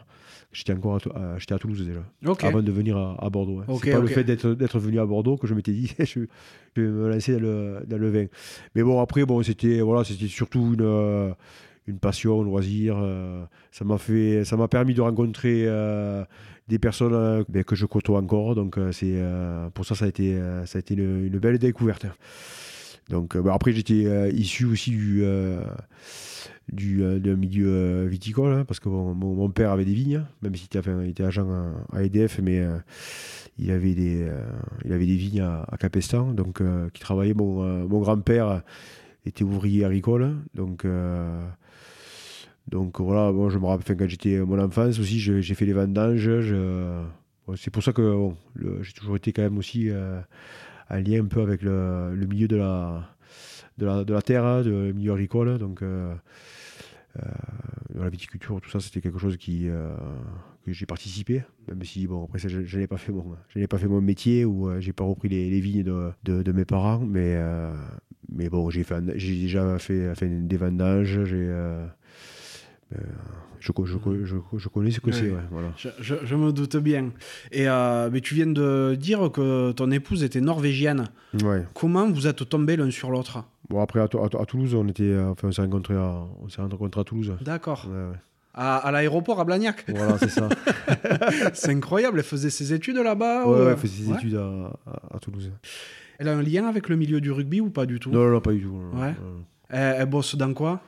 J'étais 0.55 0.71
encore 0.71 0.99
à, 1.13 1.35
à, 1.35 1.59
Toulouse 1.59 1.85
déjà, 1.85 1.99
avant 2.47 2.63
de 2.63 2.71
venir 2.71 2.97
à, 2.97 3.29
Bordeaux. 3.29 3.59
Hein. 3.59 3.73
c'est 3.83 3.91
pas 3.91 3.99
le 3.99 4.07
fait 4.07 4.23
d'être 4.23 4.79
venu 4.79 5.01
à 5.01 5.05
Bordeaux 5.05 5.35
que 5.35 5.47
je 5.47 5.53
m'étais 5.53 5.73
dit 5.73 5.93
je, 5.99 6.21
vais 6.77 6.87
me 6.87 7.09
lancer 7.09 7.33
dans 7.33 7.41
le, 7.41 7.79
dans 7.85 7.97
le, 7.97 8.09
vin. 8.09 8.25
Mais 8.73 8.81
bon, 8.81 9.01
après, 9.01 9.25
bon, 9.25 9.43
c'était 9.43 9.81
voilà, 9.81 10.05
surtout 10.05 10.75
une, 10.75 10.81
euh, 10.81 11.33
une 11.87 11.99
passion, 11.99 12.39
un 12.39 12.45
loisir. 12.45 12.95
Euh, 12.97 13.43
ça 13.71 13.83
m'a 13.83 13.97
fait, 13.97 14.45
ça 14.45 14.55
m'a 14.55 14.69
permis 14.69 14.93
de 14.93 15.01
rencontrer 15.01 15.65
euh, 15.67 16.23
des 16.69 16.79
personnes 16.79 17.43
ben, 17.49 17.65
que 17.65 17.75
je 17.75 17.85
côtoie 17.85 18.19
encore. 18.19 18.55
Donc 18.55 18.79
c'est 18.93 19.21
pour 19.73 19.85
ça, 19.85 19.93
ça 19.93 20.05
a 20.05 20.07
été, 20.07 20.39
ça 20.65 20.77
a 20.77 20.79
été 20.79 20.93
une, 20.93 21.25
une 21.25 21.37
belle 21.37 21.59
découverte. 21.59 22.05
Donc 23.09 23.35
ben, 23.35 23.51
après, 23.53 23.73
j'étais 23.73 24.31
issu 24.31 24.63
aussi 24.63 24.91
du 24.91 25.25
du, 26.71 27.03
euh, 27.03 27.19
d'un 27.19 27.35
milieu 27.35 27.67
euh, 27.67 28.07
viticole, 28.07 28.53
hein, 28.53 28.65
parce 28.65 28.79
que 28.79 28.89
mon, 28.89 29.49
père 29.49 29.71
avait 29.71 29.85
des 29.85 29.93
vignes, 29.93 30.23
même 30.41 30.55
s'il 30.55 30.65
était, 30.65 31.07
était 31.07 31.23
agent 31.23 31.47
à, 31.93 32.03
EDF, 32.03 32.39
mais 32.41 32.59
euh, 32.59 32.77
il, 33.57 33.71
avait 33.71 33.93
des, 33.93 34.27
il 34.83 34.91
avait 34.91 35.05
des 35.05 35.15
vignes 35.15 35.41
à, 35.41 35.77
Capestan, 35.79 36.33
donc 36.33 36.61
qui 36.93 37.01
travaillait. 37.01 37.33
Mon, 37.33 37.87
mon 37.87 37.99
grand-père 37.99 38.63
était 39.25 39.43
ouvrier 39.43 39.85
agricole, 39.85 40.35
donc. 40.53 40.85
donc 42.67 42.99
voilà, 42.99 43.31
bon, 43.31 43.49
je 43.49 43.59
me 43.59 43.65
rappelle, 43.65 43.95
quand 43.97 44.09
j'étais 44.09 44.39
mon 44.39 44.59
enfance 44.59 44.99
aussi, 44.99 45.19
j'ai 45.19 45.55
fait 45.55 45.65
les 45.65 45.73
vendanges. 45.73 46.29
c'est 47.55 47.69
pour 47.69 47.83
ça 47.83 47.93
que 47.93 48.29
j'ai 48.81 48.93
toujours 48.93 49.15
été 49.15 49.31
quand 49.31 49.43
même 49.43 49.57
aussi 49.57 49.89
en 50.89 50.97
lien 50.97 51.21
un 51.21 51.25
peu 51.25 51.41
avec 51.41 51.61
le, 51.61 52.13
le 52.13 52.27
milieu 52.27 52.47
de 52.47 52.57
la, 52.57 53.14
de 53.77 53.85
la, 53.85 54.03
de 54.03 54.13
la 54.13 54.21
terre, 54.21 54.63
de, 54.63 54.91
milieu 54.91 55.13
agricole. 55.13 55.57
Donc, 55.57 55.81
euh, 55.81 56.13
la 57.93 58.09
viticulture, 58.09 58.59
tout 58.61 58.69
ça, 58.69 58.79
c'était 58.79 59.01
quelque 59.01 59.19
chose 59.19 59.37
qui, 59.37 59.69
euh, 59.69 59.95
que 60.65 60.73
j'ai 60.73 60.85
participé, 60.85 61.43
même 61.67 61.83
si, 61.83 62.07
bon, 62.07 62.25
après, 62.25 62.39
je 62.39 62.77
n'ai 62.77 62.87
pas, 62.87 62.97
fait 62.97 63.11
mon, 63.11 63.35
pas 63.69 63.77
fait 63.77 63.87
mon 63.87 64.01
métier 64.01 64.43
ou 64.43 64.69
euh, 64.69 64.79
j'ai 64.79 64.93
pas 64.93 65.03
repris 65.03 65.29
les, 65.29 65.49
les 65.49 65.61
vignes 65.61 65.83
de, 65.83 66.11
de, 66.23 66.51
mes 66.51 66.65
parents, 66.65 66.99
mais, 66.99 67.39
mais 68.29 68.49
bon, 68.49 68.69
j'ai 68.69 68.83
déjà 69.17 69.79
fait, 69.79 70.13
fait 70.15 70.27
des 70.29 70.57
vendanges, 70.57 71.23
j'ai 71.23 71.51
je, 73.59 73.71
je, 74.25 74.35
je, 74.57 74.67
connais 74.69 74.91
ce 74.91 74.99
que 74.99 75.11
c'est. 75.11 75.33
voilà. 75.49 75.73
je, 75.99 76.35
me 76.35 76.51
doute 76.51 76.77
bien. 76.77 77.11
Et 77.51 77.67
euh, 77.67 78.09
mais 78.11 78.21
tu 78.21 78.35
viens 78.35 78.47
de 78.47 78.95
dire 78.99 79.31
que 79.31 79.71
ton 79.71 79.89
épouse 79.91 80.23
était 80.23 80.41
norvégienne. 80.41 81.05
Ouais. 81.43 81.63
Comment 81.73 82.09
vous 82.09 82.27
êtes 82.27 82.47
tombés 82.47 82.75
l'un 82.75 82.91
sur 82.91 83.09
l'autre? 83.09 83.43
Bon, 83.69 83.81
après, 83.81 83.99
à, 83.99 84.07
Toulouse, 84.07 84.75
on, 84.75 84.87
était, 84.87 85.03
euh, 85.03 85.31
enfin, 85.31 85.47
on 85.47 85.51
s'est 85.51 85.61
rencontrés 85.61 85.95
à, 85.95 86.23
on 86.39 86.67
rencontré 86.69 87.01
à 87.01 87.03
Toulouse. 87.03 87.33
D'accord. 87.41 87.87
à, 88.53 88.91
l'aéroport 88.91 89.39
à 89.39 89.45
Blagnac. 89.45 89.85
Voilà, 89.87 90.17
c'est 90.19 90.29
ça. 90.29 90.49
c'est 91.53 91.71
incroyable. 91.71 92.19
Elle 92.19 92.25
faisait 92.25 92.49
ses 92.49 92.73
études 92.73 92.97
là-bas 92.97 93.47
Ouais, 93.47 93.71
elle 93.71 93.77
faisait 93.77 94.03
ses 94.03 94.11
études 94.11 94.35
à, 94.35 95.19
Toulouse. 95.19 95.51
Elle 96.17 96.29
a 96.29 96.37
un 96.37 96.41
lien 96.41 96.67
avec 96.67 96.89
le 96.89 96.95
milieu 96.95 97.19
du 97.19 97.31
rugby 97.31 97.59
ou 97.59 97.69
pas 97.69 97.85
du 97.85 97.99
tout? 97.99 98.11
Non, 98.11 98.29
non, 98.29 98.39
pas 98.39 98.51
du 98.51 98.61
tout. 98.61 98.79
ouais. 98.93 99.15
Elle, 99.69 100.05
bosse 100.05 100.35
dans 100.35 100.53
quoi? 100.53 100.79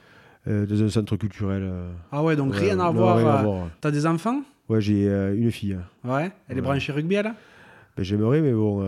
Euh, 0.47 0.65
Dans 0.65 0.83
un 0.83 0.89
centre 0.89 1.17
culturel. 1.17 1.63
Euh. 1.63 1.91
Ah 2.11 2.23
ouais, 2.23 2.35
donc 2.35 2.55
rien 2.55 2.79
à 2.79 2.89
voir. 2.91 3.69
T'as 3.81 3.91
des 3.91 4.05
enfants? 4.05 4.41
Ouais, 4.69 4.81
j'ai 4.81 5.05
une 5.05 5.51
fille. 5.51 5.77
Ouais. 6.03 6.31
Elle 6.47 6.59
est 6.59 6.61
branchée 6.61 6.91
rugby, 6.91 7.15
elle? 7.15 7.33
Ben, 7.97 8.03
J'aimerais, 8.03 8.41
mais 8.41 8.53
bon, 8.53 8.83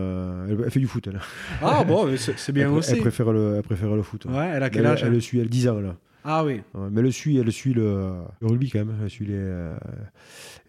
elle, 0.48 0.72
fait 0.72 0.80
du 0.80 0.88
foot, 0.88 1.08
elle. 1.08 1.20
Ah 1.62 1.84
bon, 1.84 2.08
c'est 2.16 2.52
bien 2.52 2.72
aussi. 2.72 2.94
Elle 2.94 3.00
préfère, 3.00 3.32
le, 3.32 3.56
elle 3.58 3.64
préfère 3.64 3.96
le 3.96 4.04
foot. 4.04 4.26
Ouais, 4.26 4.52
elle 4.54 4.64
a 4.64 4.70
quel 4.70 4.86
âge 4.86 5.04
Elle, 5.04 5.12
le 5.12 5.20
suit, 5.20 5.40
elle 5.40 5.48
a 5.48 5.50
10 5.50 5.68
ans, 5.70 5.80
là. 5.80 5.96
Ah 6.24 6.44
oui. 6.44 6.62
mais 6.92 7.02
elle 7.02 7.14
suit, 7.14 7.38
elle 7.38 7.52
suit 7.52 7.74
le, 7.74 8.12
rugby 8.42 8.70
quand 8.70 8.80
même. 8.80 8.96
Elle 9.04 9.10
suit 9.10 9.26
les, 9.26 9.34
euh, 9.36 9.76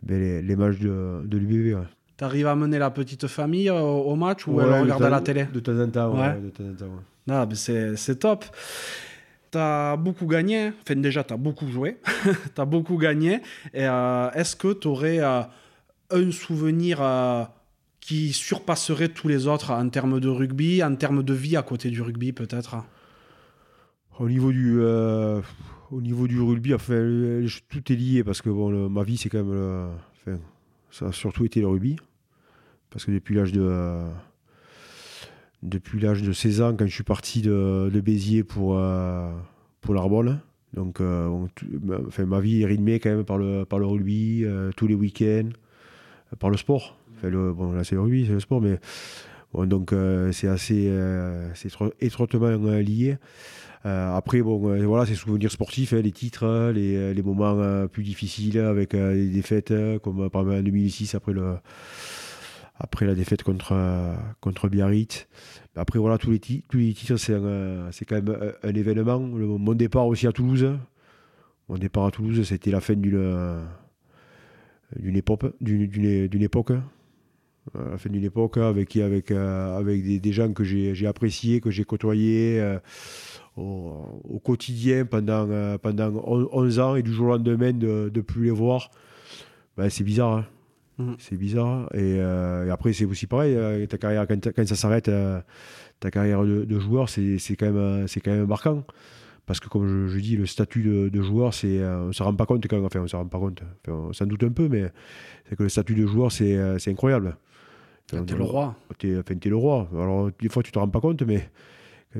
ben, 0.02 0.18
les, 0.18 0.42
les, 0.42 0.56
matchs 0.56 0.78
de, 0.78 1.22
de 1.24 1.38
l'UBB. 1.38 1.76
Ouais. 1.76 1.86
T'arrives 2.16 2.46
à 2.46 2.54
mener 2.54 2.78
la 2.78 2.90
petite 2.90 3.26
famille 3.28 3.70
au, 3.70 4.14
match 4.14 4.46
ou 4.46 4.60
elle 4.60 4.82
regarde 4.82 5.02
à 5.04 5.08
la 5.08 5.20
télé? 5.22 5.46
De 5.52 5.60
temps 5.60 5.78
en 5.80 5.88
temps, 5.88 6.14
ouais. 6.14 6.36
Ah, 7.30 7.48
c'est 7.54 8.18
top. 8.18 8.44
T'as 9.50 9.96
beaucoup 9.96 10.26
gagné. 10.26 10.72
Enfin, 10.82 10.96
déjà, 10.96 11.24
t'as 11.24 11.38
beaucoup 11.38 11.66
joué. 11.68 11.96
t'as 12.54 12.66
beaucoup 12.66 12.98
gagné. 12.98 13.40
Et 13.72 13.86
euh, 13.86 14.30
est-ce 14.32 14.54
que 14.54 14.72
t'aurais 14.74 15.18
euh, 15.20 15.40
un 16.10 16.30
souvenir 16.30 17.00
qui 18.00 18.32
surpasserait 18.32 19.10
tous 19.10 19.28
les 19.28 19.46
autres 19.46 19.70
en 19.72 19.88
termes 19.88 20.20
de 20.20 20.28
rugby, 20.28 20.82
en 20.82 20.96
termes 20.96 21.22
de 21.22 21.34
vie 21.34 21.56
à 21.56 21.62
côté 21.62 21.90
du 21.90 22.00
rugby, 22.00 22.32
peut-être? 22.32 22.76
Au 24.18 24.28
niveau 24.28 24.52
du, 24.52 24.78
euh, 24.80 25.40
au 25.90 26.00
niveau 26.00 26.26
du 26.26 26.40
rugby, 26.40 26.74
enfin, 26.74 27.42
tout 27.68 27.92
est 27.92 27.96
lié 27.96 28.24
parce 28.24 28.42
que 28.42 28.50
bon, 28.50 28.88
ma 28.88 29.02
vie, 29.02 29.16
c'est 29.16 29.28
quand 29.28 29.44
même. 29.44 30.38
ça 30.90 31.06
a 31.06 31.12
surtout 31.12 31.44
été 31.44 31.60
le 31.60 31.68
rugby. 31.68 31.96
Parce 32.90 33.04
que 33.04 33.12
depuis 33.12 33.34
l'âge 33.34 33.52
de. 33.52 34.02
depuis 35.62 36.00
l'âge 36.00 36.22
de 36.22 36.32
16 36.32 36.60
ans, 36.62 36.76
quand 36.76 36.86
je 36.86 36.94
suis 36.94 37.04
parti 37.04 37.40
de, 37.40 37.88
de 37.92 38.00
Béziers 38.00 38.42
pour, 38.42 38.76
euh, 38.76 39.32
pour 39.80 39.94
l'Arbonne, 39.94 40.40
donc 40.74 41.00
euh, 41.00 41.46
enfin, 42.06 42.26
ma 42.26 42.40
vie 42.40 42.62
est 42.62 42.66
rythmée 42.66 42.98
quand 42.98 43.10
même 43.10 43.24
par 43.24 43.38
le, 43.38 43.64
par 43.64 43.78
le 43.78 43.86
rugby, 43.86 44.44
tous 44.76 44.86
les 44.86 44.94
week-ends, 44.94 45.50
par 46.38 46.50
le 46.50 46.56
sport. 46.56 46.99
Bon, 47.22 47.72
là, 47.72 47.84
c'est 47.84 47.94
le 47.94 48.02
rugby, 48.02 48.26
c'est 48.26 48.32
le 48.32 48.40
sport, 48.40 48.60
mais. 48.60 48.78
Bon, 49.52 49.66
donc 49.66 49.92
c'est 50.30 50.46
assez 50.46 50.92
c'est 51.54 51.70
étroitement 52.00 52.50
lié. 52.78 53.18
Euh, 53.86 54.14
après, 54.14 54.42
bon, 54.42 54.70
euh, 54.70 54.84
voilà, 54.84 55.06
c'est 55.06 55.14
souvenirs 55.14 55.50
sportifs, 55.50 55.94
hein, 55.94 56.02
les 56.02 56.12
titres, 56.12 56.44
hein, 56.44 56.72
les, 56.72 56.96
euh, 56.96 57.14
les, 57.14 57.22
moments 57.22 57.86
plus 57.88 58.02
difficiles 58.02 58.58
avec 58.58 58.92
les 58.92 59.28
défaites, 59.28 59.72
comme 60.02 60.28
par 60.30 60.42
exemple 60.42 60.58
en 60.58 60.62
2006 60.62 61.14
après, 61.14 61.32
le, 61.32 61.56
après 62.78 63.06
la 63.06 63.14
défaite 63.14 63.42
contre, 63.42 63.74
contre 64.40 64.68
Biarritz. 64.68 65.26
Après, 65.76 65.98
voilà, 65.98 66.18
tous 66.18 66.30
les, 66.30 66.40
tous 66.40 66.78
les 66.78 66.92
titres, 66.92 67.16
c'est 67.16 68.04
quand 68.04 68.16
même 68.16 68.52
un, 68.62 68.74
événement. 68.74 69.18
mon 69.20 69.74
départ 69.74 70.06
aussi 70.06 70.26
à 70.26 70.32
Toulouse. 70.32 70.76
Mon 71.68 71.78
départ 71.78 72.04
à 72.06 72.10
Toulouse, 72.10 72.42
c'était 72.42 72.70
la 72.70 72.80
fin 72.80 72.94
d'une 72.94 73.60
d'une 74.98 75.16
époque, 75.16 75.54
d'une 75.60 76.42
époque 76.42 76.72
la 77.74 77.98
fin 77.98 78.10
d'une 78.10 78.24
époque 78.24 78.56
avec, 78.56 78.96
avec, 78.96 79.30
avec 79.30 80.04
des, 80.04 80.20
des 80.20 80.32
gens 80.32 80.52
que 80.52 80.64
j'ai 80.64 81.06
appréciés, 81.06 81.60
que 81.60 81.70
j'ai 81.70 81.84
côtoyés 81.84 82.60
au, 83.60 84.40
quotidien 84.44 85.04
pendant, 85.04 85.46
euh, 85.50 85.78
pendant 85.78 86.10
11 86.12 86.78
ans 86.80 86.96
et 86.96 87.02
du 87.02 87.12
jour 87.12 87.28
au 87.28 87.30
lendemain 87.30 87.72
de 87.72 88.10
ne 88.14 88.20
plus 88.20 88.44
les 88.44 88.50
voir, 88.50 88.90
ben, 89.76 89.88
c'est 89.90 90.04
bizarre. 90.04 90.38
Hein. 90.38 90.46
Mhm. 90.98 91.16
C'est 91.18 91.36
bizarre. 91.36 91.88
Euh, 91.94 92.66
et, 92.66 92.70
après, 92.70 92.92
c'est 92.92 93.04
aussi 93.04 93.26
pareil. 93.26 93.54
Euh, 93.54 93.86
ta 93.86 93.98
carrière, 93.98 94.26
quand, 94.26 94.66
ça 94.66 94.76
s'arrête, 94.76 95.10
ta 96.00 96.10
carrière 96.10 96.44
de, 96.44 96.78
joueur, 96.78 97.08
c'est 97.08 97.38
quand, 97.58 97.70
même, 97.70 98.06
quand 98.24 98.30
même 98.30 98.46
marquant. 98.46 98.84
Parce 99.46 99.58
que, 99.58 99.68
comme 99.68 100.08
je, 100.08 100.18
dis, 100.18 100.36
le 100.36 100.46
statut 100.46 101.10
de, 101.10 101.22
joueur, 101.22 101.54
c'est, 101.54 101.84
on 101.84 102.08
ne 102.08 102.12
se 102.12 102.22
rend 102.22 102.34
pas 102.34 102.46
compte 102.46 102.66
quand. 102.68 102.84
Enfin, 102.84 103.00
on 103.00 103.08
se 103.08 103.16
rend 103.16 103.26
pas 103.26 103.38
compte. 103.38 103.62
on 103.88 104.12
s'en 104.12 104.26
doute 104.26 104.44
un 104.44 104.50
peu, 104.50 104.68
mais 104.68 104.90
c'est 105.48 105.56
que 105.56 105.64
le 105.64 105.68
statut 105.68 105.94
de 105.94 106.06
joueur, 106.06 106.30
c'est, 106.30 106.88
incroyable. 106.88 107.36
T'es 108.10 108.36
le 108.36 108.44
roi. 108.44 108.74
T'es, 108.98 109.18
enfin, 109.18 109.34
le 109.42 109.56
roi. 109.56 109.88
Alors, 109.92 110.30
des 110.40 110.48
fois, 110.48 110.62
tu 110.62 110.72
te 110.72 110.78
rends 110.78 110.88
pas 110.88 111.00
compte, 111.00 111.22
mais 111.22 111.48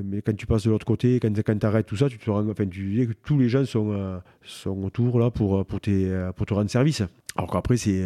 mais 0.01 0.21
quand 0.21 0.35
tu 0.35 0.45
passes 0.45 0.63
de 0.63 0.69
l'autre 0.69 0.85
côté, 0.85 1.19
quand, 1.19 1.35
quand 1.43 1.59
tu 1.59 1.65
arrêtes 1.65 1.85
tout 1.85 1.97
ça, 1.97 2.07
tu 2.07 2.17
te 2.17 2.29
rends, 2.29 2.47
enfin, 2.49 2.65
tu 2.65 2.95
dis 2.95 3.07
que 3.07 3.13
tous 3.25 3.37
les 3.37 3.49
gens 3.49 3.65
sont, 3.65 3.91
euh, 3.91 4.19
sont 4.41 4.81
autour 4.83 5.19
là 5.19 5.31
pour, 5.31 5.65
pour, 5.65 5.79
euh, 5.87 6.31
pour 6.31 6.45
te 6.45 6.53
rendre 6.53 6.69
service. 6.69 7.03
Alors 7.35 7.51
qu'après, 7.51 7.75
c'est 7.75 8.01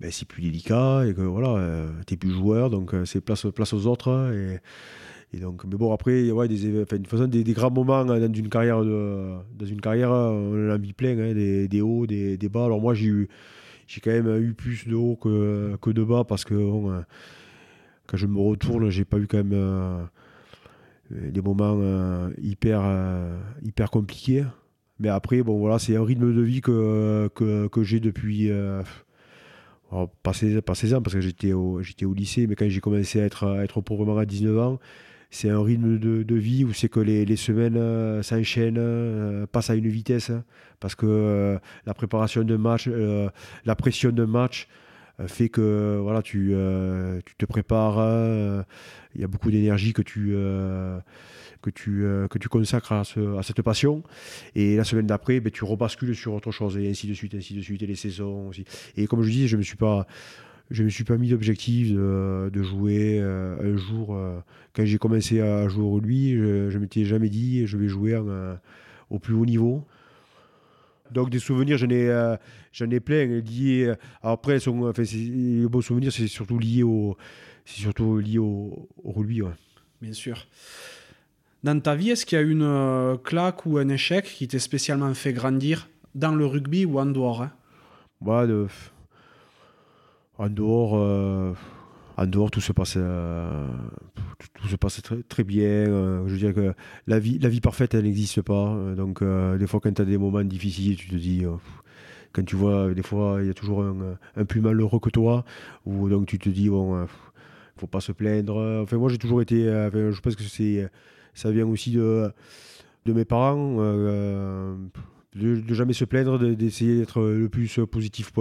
ben, 0.00 0.10
plus 0.28 0.42
délicat 0.42 1.04
et 1.06 1.14
que 1.14 1.22
voilà, 1.22 1.86
tu 2.06 2.14
n'es 2.14 2.18
plus 2.18 2.30
joueur, 2.30 2.70
donc 2.70 2.94
c'est 3.04 3.20
place, 3.20 3.46
place 3.52 3.72
aux 3.72 3.86
autres. 3.86 4.32
Et, 4.32 4.60
et 5.34 5.40
donc, 5.40 5.64
mais 5.64 5.76
bon, 5.76 5.92
après, 5.92 6.30
ouais, 6.30 6.46
des, 6.46 6.82
enfin, 6.82 6.98
de 6.98 7.06
façon, 7.06 7.26
des, 7.26 7.42
des, 7.42 7.52
grands 7.52 7.70
moments 7.70 8.04
dans 8.04 8.32
une 8.32 8.48
carrière, 8.48 8.84
de, 8.84 9.32
dans 9.54 9.66
une 9.66 9.80
carrière 9.80 10.10
on 10.10 10.68
en 10.68 10.70
a 10.70 10.78
mis 10.78 10.92
plein, 10.92 11.18
hein, 11.18 11.32
des, 11.32 11.68
des, 11.68 11.80
hauts, 11.80 12.06
des, 12.06 12.36
des, 12.36 12.48
bas. 12.48 12.66
Alors 12.66 12.80
moi, 12.80 12.94
j'ai 12.94 13.06
eu, 13.06 13.28
j'ai 13.92 14.00
quand 14.00 14.10
même 14.10 14.42
eu 14.42 14.54
plus 14.54 14.88
de 14.88 14.94
hauts 14.94 15.16
que, 15.16 15.76
que 15.82 15.90
de 15.90 16.02
bas 16.02 16.24
parce 16.24 16.44
que 16.46 16.54
quand 18.06 18.16
je 18.16 18.26
me 18.26 18.38
retourne, 18.38 18.88
j'ai 18.88 19.04
pas 19.04 19.18
eu 19.18 19.26
quand 19.26 19.44
même 19.44 19.52
euh, 19.52 21.30
des 21.30 21.42
moments 21.42 21.78
euh, 21.78 22.30
hyper, 22.40 22.80
euh, 22.84 23.38
hyper 23.62 23.90
compliqués. 23.90 24.44
Mais 24.98 25.08
après, 25.08 25.42
bon, 25.42 25.58
voilà, 25.58 25.78
c'est 25.78 25.96
un 25.96 26.04
rythme 26.04 26.34
de 26.34 26.40
vie 26.40 26.60
que, 26.60 27.28
que, 27.34 27.66
que 27.68 27.82
j'ai 27.82 28.00
depuis. 28.00 28.50
pas, 30.22 30.32
16, 30.32 30.94
ans, 30.94 31.02
parce 31.02 31.14
que 31.14 31.20
j'étais 31.20 31.52
au, 31.52 31.80
au 31.80 32.14
lycée, 32.14 32.46
mais 32.46 32.54
quand 32.54 32.68
j'ai 32.68 32.80
commencé 32.80 33.20
à 33.20 33.24
être, 33.24 33.46
à 33.46 33.64
être 33.64 33.82
à 34.18 34.24
19 34.24 34.58
ans, 34.58 34.78
c'est 35.32 35.50
un 35.50 35.60
rythme 35.60 35.98
de, 35.98 36.34
vie 36.36 36.64
où 36.64 36.72
c'est 36.72 36.88
que 36.88 37.00
les, 37.00 37.36
semaines 37.36 38.22
s'enchaînent, 38.22 39.46
passent 39.50 39.70
à 39.70 39.74
une 39.74 39.88
vitesse, 39.88 40.30
parce 40.78 40.94
que 40.94 41.58
la 41.86 41.94
préparation 41.94 42.44
de 42.44 42.56
match, 42.56 42.88
la 43.64 43.74
pression 43.74 44.10
de 44.10 44.24
match, 44.24 44.68
euh, 45.20 45.28
fait 45.28 45.48
que 45.48 45.98
voilà, 46.02 46.22
tu, 46.22 46.50
euh, 46.52 47.20
te 47.38 47.46
prépares. 47.46 47.98
Euh, 47.98 48.62
il 49.14 49.20
y 49.20 49.24
a 49.24 49.26
beaucoup 49.26 49.50
d'énergie 49.50 49.92
que 49.92 50.02
tu 50.02 50.34
consacres 52.48 52.92
à, 52.92 53.00
à, 53.00 53.42
cette 53.42 53.62
passion. 53.62 54.02
Et 54.54 54.76
la 54.76 54.84
semaine 54.84 55.06
d'après, 55.06 55.40
ben, 55.40 55.50
tu 55.50 55.64
rebascules 55.64 56.16
sur 56.16 56.32
autre 56.32 56.50
chose, 56.50 56.78
et 56.78 56.88
ainsi 56.88 57.06
de 57.06 57.14
suite, 57.14 57.34
ainsi 57.34 57.54
de 57.54 57.60
suite, 57.60 57.82
et 57.82 57.86
les 57.86 57.96
saisons 57.96 58.48
aussi. 58.48 58.64
Et 58.96 59.06
comme 59.06 59.22
je 59.22 59.30
dis, 59.30 59.48
je 59.48 59.56
ne 59.56 59.58
me 59.58 59.64
suis 59.64 59.76
pas. 59.76 60.06
Je 60.70 60.84
me 60.84 60.88
suis 60.88 61.04
pas 61.04 61.18
mis 61.18 61.28
d'objectif 61.28 61.92
de, 61.92 62.50
de, 62.52 62.62
jouer 62.62 63.20
un 63.20 63.76
jour. 63.76 64.18
quand 64.74 64.84
j'ai 64.84 64.98
commencé 64.98 65.40
à 65.40 65.68
jouer 65.68 65.84
au 65.84 65.92
rugby, 65.92 66.34
je 66.34 66.72
ne 66.72 66.78
m'étais 66.78 67.04
jamais 67.04 67.28
dit 67.28 67.66
je 67.66 67.76
vais 67.76 67.88
jouer 67.88 68.18
au 69.10 69.18
plus 69.18 69.34
haut 69.34 69.44
niveau. 69.44 69.84
Donc 71.12 71.30
des 71.30 71.38
souvenirs, 71.38 71.76
j'en 71.76 71.90
ai, 71.90 72.08
euh, 72.08 72.36
j'en 72.72 72.90
ai 72.90 73.00
plein 73.00 73.26
liés. 73.26 73.84
Euh, 73.88 73.94
après, 74.22 74.66
enfin, 74.66 75.02
les 75.12 75.66
beaux 75.68 75.82
souvenirs, 75.82 76.12
c'est 76.12 76.26
surtout 76.26 76.58
lié 76.58 76.82
au, 76.82 77.16
c'est 77.64 77.80
surtout 77.82 78.18
lié 78.18 78.38
au, 78.38 78.88
au 79.04 79.12
rugby. 79.12 79.42
Bien 80.00 80.12
sûr. 80.12 80.46
Dans 81.62 81.78
ta 81.78 81.94
vie, 81.94 82.10
est-ce 82.10 82.26
qu'il 82.26 82.38
y 82.38 82.40
a 82.40 82.44
une 82.44 82.62
euh, 82.62 83.16
claque 83.18 83.66
ou 83.66 83.78
un 83.78 83.88
échec 83.88 84.24
qui 84.24 84.48
t'ait 84.48 84.58
spécialement 84.58 85.12
fait 85.14 85.32
grandir 85.32 85.88
dans 86.14 86.34
le 86.34 86.46
rugby 86.46 86.84
ou 86.84 86.98
en 86.98 87.06
dehors 87.06 87.42
hein? 87.42 87.52
Bah, 88.20 88.46
de... 88.46 88.66
En 90.38 90.48
dehors, 90.48 90.94
en 92.16 92.26
dehors, 92.26 92.50
tout 92.50 92.60
se 92.60 92.72
passe, 92.72 92.94
euh, 92.96 93.66
tout, 94.54 94.68
se 94.68 95.00
très, 95.00 95.22
très 95.22 95.44
bien. 95.44 95.62
Euh, 95.62 96.26
je 96.26 96.32
veux 96.32 96.38
dire 96.38 96.54
que 96.54 96.74
la 97.06 97.18
vie, 97.18 97.38
la 97.38 97.48
vie 97.48 97.60
parfaite, 97.60 97.94
elle 97.94 98.04
n'existe 98.04 98.42
pas. 98.42 98.76
Donc, 98.96 99.22
euh, 99.22 99.56
des 99.58 99.66
fois, 99.66 99.80
quand 99.80 99.92
tu 99.92 100.02
as 100.02 100.04
des 100.04 100.18
moments 100.18 100.44
difficiles, 100.44 100.96
tu 100.96 101.08
te 101.08 101.16
dis, 101.16 101.44
quand 102.32 102.44
tu 102.44 102.56
vois, 102.56 102.92
des 102.94 103.02
fois, 103.02 103.38
il 103.40 103.46
y 103.46 103.50
a 103.50 103.54
toujours 103.54 103.84
un, 103.84 104.44
plus 104.44 104.60
malheureux 104.60 105.00
que 105.00 105.10
toi, 105.10 105.44
ou 105.86 106.08
donc 106.08 106.26
tu 106.26 106.38
te 106.38 106.48
dis, 106.48 106.68
bon, 106.68 107.06
faut 107.76 107.86
pas 107.86 108.00
se 108.00 108.12
plaindre. 108.12 108.82
Enfin, 108.82 108.98
moi, 108.98 109.08
j'ai 109.08 109.18
toujours 109.18 109.42
été, 109.42 109.64
je 109.64 110.20
pense 110.20 110.36
que 110.36 110.42
ça 111.34 111.50
vient 111.50 111.66
aussi 111.66 111.92
de, 111.92 112.30
de 113.06 113.12
mes 113.12 113.24
parents. 113.24 113.78
De, 115.34 115.56
de, 115.60 115.74
jamais 115.74 115.92
se 115.92 116.04
plaindre, 116.04 116.38
d'essayer 116.38 116.98
d'être 116.98 117.20
le 117.22 117.48
plus 117.48 117.80
positif 117.90 118.32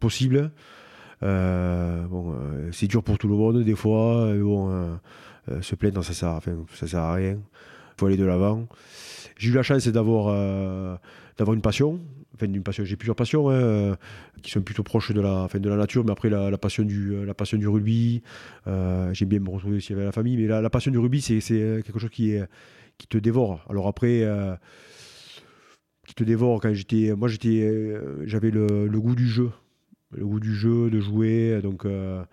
possible. 0.00 0.50
Euh, 1.22 2.02
bon, 2.06 2.34
euh, 2.34 2.70
c'est 2.72 2.86
dur 2.86 3.02
pour 3.02 3.18
tout 3.18 3.28
le 3.28 3.34
monde 3.34 3.62
des 3.62 3.74
fois. 3.74 4.26
euh, 4.26 4.96
se 5.62 5.74
plaindre, 5.74 6.04
ça 6.04 6.12
sert, 6.12 6.30
enfin, 6.30 6.52
sert 6.86 7.00
à 7.00 7.14
rien. 7.14 7.32
Il 7.32 8.00
faut 8.00 8.06
aller 8.06 8.16
de 8.16 8.24
l'avant. 8.24 8.66
J'ai 9.38 9.50
eu 9.50 9.52
la 9.52 9.62
chance 9.62 9.86
d'avoir 9.88 10.26
d'avoir 11.38 11.54
une 11.54 11.62
passion. 11.62 12.00
Enfin. 12.34 12.46
J'ai 12.84 12.96
plusieurs 12.96 13.16
passions 13.16 13.50
hein, 13.50 13.96
qui 14.42 14.50
sont 14.50 14.60
plutôt 14.60 14.82
proches 14.82 15.12
de 15.12 15.20
la, 15.20 15.48
fin, 15.48 15.58
de 15.58 15.68
la 15.70 15.76
nature, 15.76 16.04
mais 16.04 16.12
après 16.12 16.28
la, 16.28 16.58
passion 16.58 16.82
du, 16.84 17.24
la 17.24 17.32
passion 17.32 17.56
du 17.56 17.68
rugby. 17.68 18.22
J'aime 18.66 19.28
bien 19.28 19.40
me 19.40 19.48
retrouver 19.48 19.76
aussi 19.76 19.92
avec 19.92 20.04
la 20.04 20.12
famille, 20.12 20.36
mais 20.36 20.46
la, 20.46 20.60
la 20.60 20.70
passion 20.70 20.90
du 20.90 20.98
rugby, 20.98 21.20
c'est 21.22 21.40
quelque 21.40 21.98
chose 21.98 22.10
qui, 22.10 22.32
est, 22.32 22.44
qui 22.98 23.06
te 23.06 23.16
dévore. 23.16 23.64
Alors 23.70 23.86
après 23.86 24.22
te 26.16 26.24
dévore. 26.24 26.60
Quand 26.60 26.72
j'étais, 26.74 27.14
moi, 27.14 27.28
j'étais, 27.28 27.60
euh, 27.62 28.26
j'avais 28.26 28.50
le, 28.50 28.88
goût 28.88 29.14
du 29.14 29.28
jeu, 29.28 29.50
le 30.12 30.26
goût 30.26 30.40
du 30.40 30.54
jeu, 30.54 30.90
de 30.90 30.98
jouer. 30.98 31.60
Donc 31.62 31.84
euh, 31.84 32.24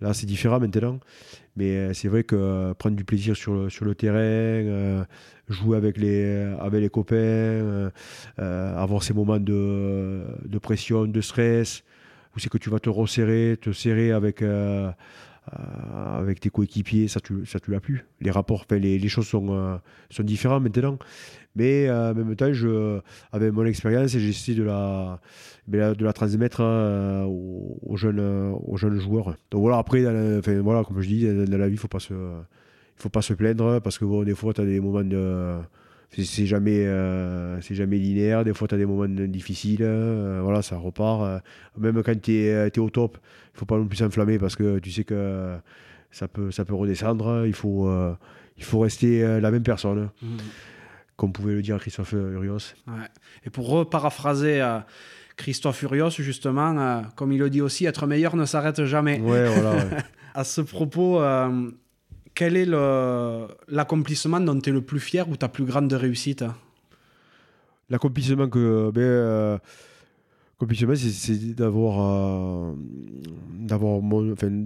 là, 0.00 0.14
c'est 0.14 0.26
différent 0.26 0.60
maintenant. 0.60 0.98
Mais 1.56 1.76
euh, 1.76 1.92
c'est 1.92 2.08
vrai 2.08 2.24
que 2.24 2.72
prendre 2.74 2.96
du 2.96 3.04
plaisir 3.04 3.36
sur 3.36 3.52
le, 3.52 3.68
sur 3.68 3.84
le 3.84 3.94
terrain, 3.94 5.04
jouer 5.48 5.76
avec 5.76 5.98
les, 5.98 6.54
avec 6.60 6.80
les 6.80 6.88
copains, 6.88 7.90
avoir 8.38 9.02
ces 9.02 9.12
moments 9.12 9.40
de, 9.40 10.22
de 10.46 10.58
pression, 10.58 11.06
de 11.06 11.20
stress, 11.20 11.82
où 12.34 12.38
c'est 12.38 12.48
que 12.48 12.58
tu 12.58 12.70
vas 12.70 12.78
te 12.78 12.88
resserrer, 12.88 13.58
te 13.60 13.72
serrer 13.72 14.12
avec, 14.12 14.42
euh, 15.48 16.20
avec 16.20 16.38
tes 16.38 16.50
coéquipiers, 16.50 17.08
ça 17.08 17.20
tu, 17.20 17.44
ça 17.46 17.58
tu 17.58 17.72
l'as 17.72 17.80
plus. 17.80 18.06
Les 18.20 18.30
rapports, 18.30 18.64
les, 18.70 18.98
les 18.98 19.08
choses 19.08 19.26
sont, 19.26 19.48
euh, 19.50 19.76
sont 20.10 20.22
différentes 20.22 20.62
maintenant. 20.62 20.98
Mais 21.56 21.88
euh, 21.88 22.12
en 22.12 22.14
même 22.14 22.36
temps, 22.36 22.52
je, 22.52 23.00
avec 23.32 23.52
mon 23.52 23.64
expérience, 23.64 24.10
j'essaie 24.12 24.54
de 24.54 24.62
de 24.62 25.78
la, 25.78 25.94
de 25.94 26.04
la 26.04 26.12
transmettre 26.12 26.60
euh, 26.60 27.24
aux, 27.24 27.96
jeunes, 27.96 28.20
aux 28.20 28.76
jeunes 28.76 29.00
joueurs. 29.00 29.36
Donc 29.50 29.62
voilà, 29.62 29.78
après, 29.78 30.06
enfin, 30.38 30.60
voilà, 30.60 30.84
comme 30.84 31.00
je 31.00 31.08
dis, 31.08 31.26
dans, 31.26 31.58
la 31.58 31.68
vie, 31.68 31.74
il 31.74 31.80
il 32.94 33.02
faut 33.02 33.08
pas 33.08 33.22
se 33.22 33.32
plaindre 33.32 33.80
parce 33.80 33.98
que 33.98 34.04
bon, 34.04 34.22
des 34.22 34.34
fois, 34.34 34.54
tu 34.54 34.60
as 34.60 34.64
des 34.64 34.80
moments 34.80 35.02
de. 35.02 35.58
C'est 36.14 36.44
jamais, 36.46 36.84
euh, 36.86 37.58
c'est 37.62 37.74
jamais 37.74 37.96
linéaire. 37.96 38.44
Des 38.44 38.52
fois, 38.52 38.68
tu 38.68 38.74
as 38.74 38.78
des 38.78 38.84
moments 38.86 39.06
difficiles. 39.08 39.78
euh, 39.82 40.40
voilà, 40.42 40.60
ça 40.62 40.76
repart. 40.76 41.22
euh. 41.22 41.38
même 41.78 42.02
quand 42.02 42.20
tu 42.20 42.32
es, 42.34 42.78
au 42.78 42.90
top, 42.90 43.18
il 43.54 43.58
faut 43.58 43.64
pas 43.66 43.78
non 43.78 43.86
plus 43.86 43.96
s'enflammer 43.96 44.38
parce 44.38 44.54
que 44.54 44.78
tu 44.78 44.90
sais 44.90 45.04
que 45.04 45.56
ça 46.10 46.28
peut, 46.28 46.50
ça 46.50 46.64
peut 46.66 46.74
redescendre. 46.74 47.44
Il 47.46 47.54
faut, 47.54 47.88
euh, 47.88 48.14
il 48.58 48.64
faut 48.64 48.80
rester 48.80 49.24
euh, 49.24 49.40
la 49.40 49.50
même 49.50 49.62
personne, 49.62 50.10
Mhm. 50.22 50.36
comme 51.16 51.32
pouvait 51.32 51.54
le 51.54 51.62
dire 51.62 51.78
Christophe 51.78 52.12
Urios. 52.12 52.74
Ouais. 52.86 53.08
Et 53.46 53.50
pour 53.50 53.68
reparaphraser 53.70 54.60
euh, 54.60 54.80
Christophe 55.36 55.78
Furios, 55.78 56.10
justement, 56.10 56.78
euh, 56.78 57.00
comme 57.16 57.32
il 57.32 57.38
le 57.38 57.48
dit 57.48 57.62
aussi, 57.62 57.86
être 57.86 58.06
meilleur 58.06 58.36
ne 58.36 58.44
s'arrête 58.44 58.84
jamais. 58.84 59.18
Ouais, 59.20 59.46
voilà. 59.48 59.76
ouais. 59.76 59.96
À 60.34 60.44
ce 60.44 60.60
propos, 60.62 61.20
euh, 61.20 61.70
quel 62.34 62.56
est 62.56 62.66
l'accomplissement 63.68 64.40
dont 64.40 64.58
tu 64.60 64.70
es 64.70 64.72
le 64.72 64.80
plus 64.82 65.00
fier 65.00 65.28
ou 65.28 65.36
ta 65.36 65.48
plus 65.48 65.64
grande 65.64 65.92
réussite? 65.92 66.44
L'accomplissement 67.90 68.48
que. 68.48 68.90
Ben, 68.90 69.00
euh, 69.00 69.58
c'est- 70.94 71.54
d'avoir 71.54 72.00
euh, 72.00 72.74
d'avoir 73.58 74.00
enfin, 74.32 74.64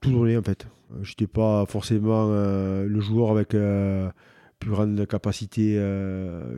tout 0.00 0.10
donné, 0.10 0.36
en 0.36 0.42
fait. 0.42 0.66
Je 1.02 1.10
n'étais 1.12 1.28
pas 1.28 1.64
forcément 1.66 2.28
euh, 2.30 2.84
le 2.86 3.00
joueur 3.00 3.30
avec 3.30 3.54
euh, 3.54 4.10
plus 4.58 4.70
grande 4.70 5.06
capacité 5.06 5.80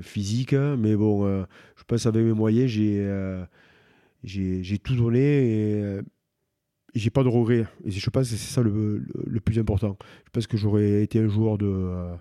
physique, 0.00 0.54
mais 0.54 0.96
bon, 0.96 1.44
je 1.76 1.84
pense 1.86 2.06
avec 2.06 2.24
mes 2.24 2.32
moyens, 2.32 2.68
j'ai 4.24 4.78
tout 4.82 4.96
donné. 4.96 6.00
J'ai 6.94 7.10
pas 7.10 7.22
de 7.22 7.28
regrets. 7.28 7.66
Et 7.84 7.90
je 7.90 8.10
pense 8.10 8.30
que 8.30 8.36
c'est 8.36 8.52
ça 8.52 8.62
le, 8.62 9.02
plus 9.44 9.58
important. 9.58 9.96
Je 10.26 10.30
pense 10.30 10.46
que 10.46 10.56
j'aurais 10.56 11.02
été 11.02 11.18
un 11.18 11.28
joueur 11.28 11.58
de, 11.58 11.66
euh, 11.66 12.14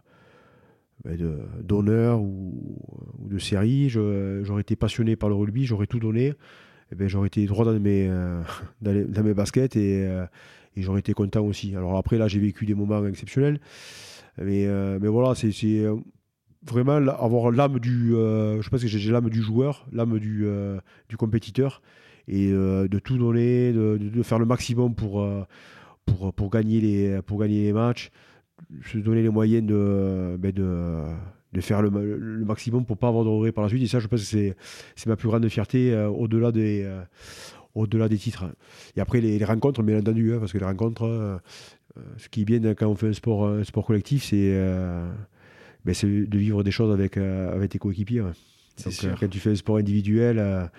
ben, 1.03 1.17
d'honneur 1.61 2.21
ou, 2.21 2.77
de 3.19 3.37
série. 3.37 3.89
J'aurais 3.89 4.61
été 4.61 4.75
passionné 4.75 5.15
par 5.15 5.29
le 5.29 5.35
rugby, 5.35 5.65
j'aurais 5.65 5.87
tout 5.87 5.99
donné. 5.99 6.33
Et 6.91 6.95
ben, 6.95 7.07
j'aurais 7.07 7.27
été 7.27 7.45
droit 7.45 7.65
dans 7.65 7.77
mes, 7.79 8.07
euh, 8.09 8.43
baskets 9.33 9.75
et, 9.75 10.05
euh, 10.05 10.25
et 10.75 10.81
j'aurais 10.81 10.99
été 10.99 11.13
content 11.13 11.41
aussi. 11.41 11.75
Alors 11.75 11.97
après, 11.97 12.17
là, 12.17 12.27
j'ai 12.27 12.39
vécu 12.39 12.65
des 12.65 12.75
moments 12.75 13.05
exceptionnels. 13.05 13.59
Mais, 14.37 14.67
voilà, 15.07 15.35
c'est, 15.35 15.83
vraiment 16.63 16.93
avoir 16.93 17.51
l'âme 17.51 17.79
du. 17.79 18.11
je 18.11 18.69
pense 18.69 18.81
que 18.81 18.87
j'ai, 18.87 19.11
l'âme 19.11 19.29
du 19.29 19.41
joueur, 19.41 19.85
l'âme 19.91 20.17
du 20.17 21.17
compétiteur. 21.17 21.81
Et 22.27 22.51
euh, 22.51 22.87
de 22.87 22.99
tout 22.99 23.17
donner, 23.17 23.71
de, 23.73 24.23
faire 24.23 24.39
le 24.39 24.45
maximum 24.45 24.95
pour, 24.95 25.21
euh, 25.21 25.43
pour, 26.05 26.33
pour, 26.33 26.49
gagner, 26.49 26.79
les, 26.81 27.21
pour 27.21 27.39
gagner 27.39 27.63
les 27.63 27.73
matchs 27.73 28.11
se 28.85 28.99
donner 28.99 29.23
les 29.23 29.29
moyens 29.29 29.65
de, 29.65 30.37
ben 30.37 30.51
de, 30.51 31.03
de 31.53 31.61
faire 31.61 31.81
le, 31.81 31.89
ma- 31.89 32.01
le 32.01 32.45
maximum 32.45 32.85
pour 32.85 32.97
pas 32.97 33.07
avoir 33.07 33.23
de 33.23 33.29
regrets 33.29 33.51
par 33.51 33.63
la 33.63 33.69
suite. 33.69 33.81
Et 33.83 33.87
ça, 33.87 33.99
je 33.99 34.07
pense 34.07 34.21
que 34.21 34.53
c'est, 34.95 35.07
ma 35.07 35.15
plus 35.15 35.29
grande 35.29 35.47
fierté 35.49 35.91
euh, 35.91 36.09
au-delà, 36.09 36.51
des, 36.51 36.87
au-delà 37.73 38.07
des 38.07 38.17
titres. 38.17 38.45
Et 38.95 39.01
après, 39.01 39.19
les, 39.19 39.39
les 39.39 39.45
rencontres, 39.45 39.81
bien 39.83 39.99
entendu, 39.99 40.33
hein, 40.33 40.37
parce 40.39 40.51
que 40.51 40.57
les 40.59 40.65
rencontres, 40.65 41.05
euh, 41.05 41.37
ce 42.17 42.29
qui 42.29 42.41
est 42.41 42.45
bien 42.45 42.59
quand 42.73 42.87
on 42.87 42.95
fait 42.95 43.09
un 43.09 43.13
sport, 43.13 43.47
un 43.47 43.63
sport 43.63 43.85
collectif, 43.85 44.23
c'est, 44.23 44.51
euh, 44.53 45.11
ben, 45.83 45.93
de 46.03 46.37
vivre 46.37 46.63
des 46.63 46.71
choses 46.71 46.93
avec, 46.93 47.17
euh, 47.17 47.53
avec 47.53 47.71
tes 47.71 47.79
coéquipiers. 47.79 48.21
ouais. 48.21 48.31
Quand 49.19 49.27
tu 49.27 49.39
fais 49.39 49.51
un 49.51 49.55
sport 49.55 49.77
individuel, 49.77 50.69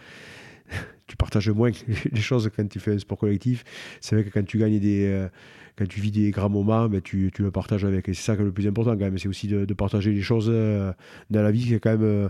tu 1.06 1.16
partages 1.16 1.50
moins 1.50 1.70
les 2.12 2.20
choses 2.20 2.48
que 2.48 2.56
quand 2.56 2.68
tu 2.68 2.80
fais 2.80 2.92
un 2.92 2.98
sport 2.98 3.18
collectif. 3.18 3.64
C'est 4.00 4.14
vrai 4.16 4.24
que 4.24 4.30
quand 4.30 4.44
tu 4.44 4.58
gagnes 4.58 4.78
des. 4.80 5.04
euh, 5.06 5.28
quand 5.76 5.86
tu 5.88 6.00
vis 6.00 6.10
des 6.10 6.30
grands 6.30 6.50
moments, 6.50 6.88
ben, 6.88 7.00
tu, 7.00 7.30
tu 7.34 7.42
le 7.42 7.50
partages 7.50 7.84
avec. 7.84 8.08
Et 8.08 8.14
c'est 8.14 8.22
ça 8.22 8.36
qui 8.36 8.42
est 8.42 8.44
le 8.44 8.52
plus 8.52 8.66
important 8.66 8.92
quand 8.92 9.04
même. 9.04 9.18
C'est 9.18 9.28
aussi 9.28 9.48
de, 9.48 9.64
partager 9.74 10.12
les 10.12 10.20
choses 10.22 10.48
euh, 10.50 10.92
dans 11.30 11.42
la 11.42 11.50
vie. 11.50 11.78
Quand 11.80 11.90
même. 11.92 12.02
euh, 12.02 12.28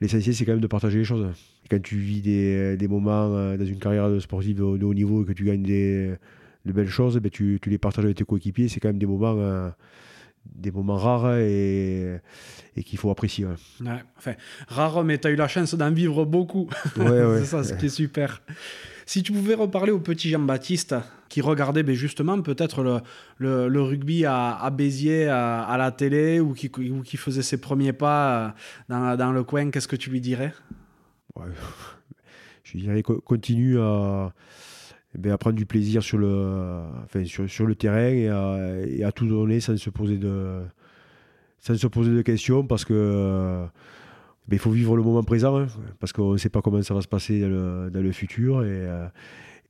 L'essentiel, 0.00 0.34
c'est 0.34 0.44
quand 0.44 0.52
même 0.52 0.60
de 0.60 0.66
partager 0.66 0.98
les 0.98 1.04
choses. 1.04 1.32
Quand 1.70 1.80
tu 1.80 1.96
vis 1.96 2.20
des, 2.20 2.76
des 2.76 2.88
moments 2.88 3.28
dans 3.56 3.64
une 3.64 3.78
carrière 3.78 4.20
sportive 4.20 4.56
de, 4.56 4.76
de 4.76 4.84
haut 4.84 4.94
niveau 4.94 5.22
et 5.22 5.26
que 5.26 5.32
tu 5.32 5.44
gagnes 5.44 5.62
des, 5.62 6.14
de 6.66 6.72
belles 6.72 6.88
choses, 6.88 7.18
ben, 7.18 7.30
tu, 7.30 7.60
tu 7.62 7.70
les 7.70 7.78
partages 7.78 8.04
avec 8.04 8.16
tes 8.16 8.24
coéquipiers. 8.24 8.66
C'est 8.66 8.80
quand 8.80 8.88
même 8.88 8.98
des 8.98 9.06
moments, 9.06 9.70
des 10.44 10.70
moments 10.70 10.96
rares 10.96 11.36
et, 11.38 12.20
et 12.76 12.82
qu'il 12.82 12.98
faut 12.98 13.10
apprécier. 13.10 13.44
ouais. 13.46 13.54
Ouais, 13.80 14.02
enfin, 14.18 14.34
rare, 14.68 15.04
mais 15.04 15.18
tu 15.18 15.28
as 15.28 15.30
eu 15.30 15.36
la 15.36 15.48
chance 15.48 15.74
d'en 15.74 15.90
vivre 15.90 16.24
beaucoup. 16.24 16.68
Ouais, 16.96 17.04
ouais. 17.24 17.38
c'est 17.40 17.46
ça 17.46 17.64
ce 17.64 17.74
qui 17.74 17.86
est 17.86 17.90
super. 17.90 18.42
Si 19.06 19.22
tu 19.22 19.32
pouvais 19.32 19.54
reparler 19.54 19.90
au 19.92 19.98
petit 19.98 20.30
Jean-Baptiste 20.30 20.94
qui 21.28 21.40
regardait 21.40 21.82
ben, 21.82 21.94
justement 21.94 22.40
peut-être 22.40 22.82
le, 22.82 22.98
le, 23.38 23.68
le 23.68 23.82
rugby 23.82 24.24
à, 24.26 24.54
à 24.56 24.70
Béziers 24.70 25.28
à, 25.28 25.62
à 25.62 25.76
la 25.78 25.90
télé 25.90 26.40
ou 26.40 26.52
qui, 26.54 26.70
ou 26.90 27.02
qui 27.02 27.16
faisait 27.16 27.42
ses 27.42 27.58
premiers 27.60 27.92
pas 27.92 28.46
euh, 28.46 28.48
dans, 28.88 29.16
dans 29.16 29.32
le 29.32 29.42
coin, 29.42 29.70
qu'est-ce 29.70 29.88
que 29.88 29.96
tu 29.96 30.10
lui 30.10 30.20
dirais? 30.20 30.52
Je 32.64 32.78
dirais 32.78 33.02
co- 33.02 33.20
continue 33.20 33.78
à, 33.80 34.32
eh 35.14 35.18
ben, 35.18 35.32
à 35.32 35.38
prendre 35.38 35.56
du 35.56 35.66
plaisir 35.66 36.02
sur 36.02 36.18
le, 36.18 36.82
enfin, 37.04 37.24
sur, 37.24 37.48
sur 37.48 37.66
le 37.66 37.74
terrain 37.74 38.08
et 38.08 38.28
à, 39.02 39.12
tout 39.12 39.26
donner 39.26 39.60
sans 39.60 39.76
se 39.76 39.90
poser 39.90 40.16
de, 40.16 40.60
sans 41.58 41.76
se 41.76 41.86
poser 41.86 42.12
de 42.12 42.22
questions 42.22 42.66
parce 42.66 42.84
que 42.84 42.94
euh, 42.94 43.64
ben, 44.48 44.56
il 44.56 44.58
faut 44.58 44.70
vivre 44.70 44.96
le 44.96 45.02
moment 45.02 45.22
présent 45.22 45.58
hein, 45.58 45.66
parce 46.00 46.12
qu'on 46.12 46.32
ne 46.32 46.36
sait 46.38 46.48
pas 46.48 46.62
comment 46.62 46.82
ça 46.82 46.94
va 46.94 47.02
se 47.02 47.08
passer 47.08 47.40
dans 47.40 47.48
le, 47.48 47.90
dans 47.90 48.00
le 48.00 48.12
futur 48.12 48.62
et 48.64 48.68
euh, 48.68 49.06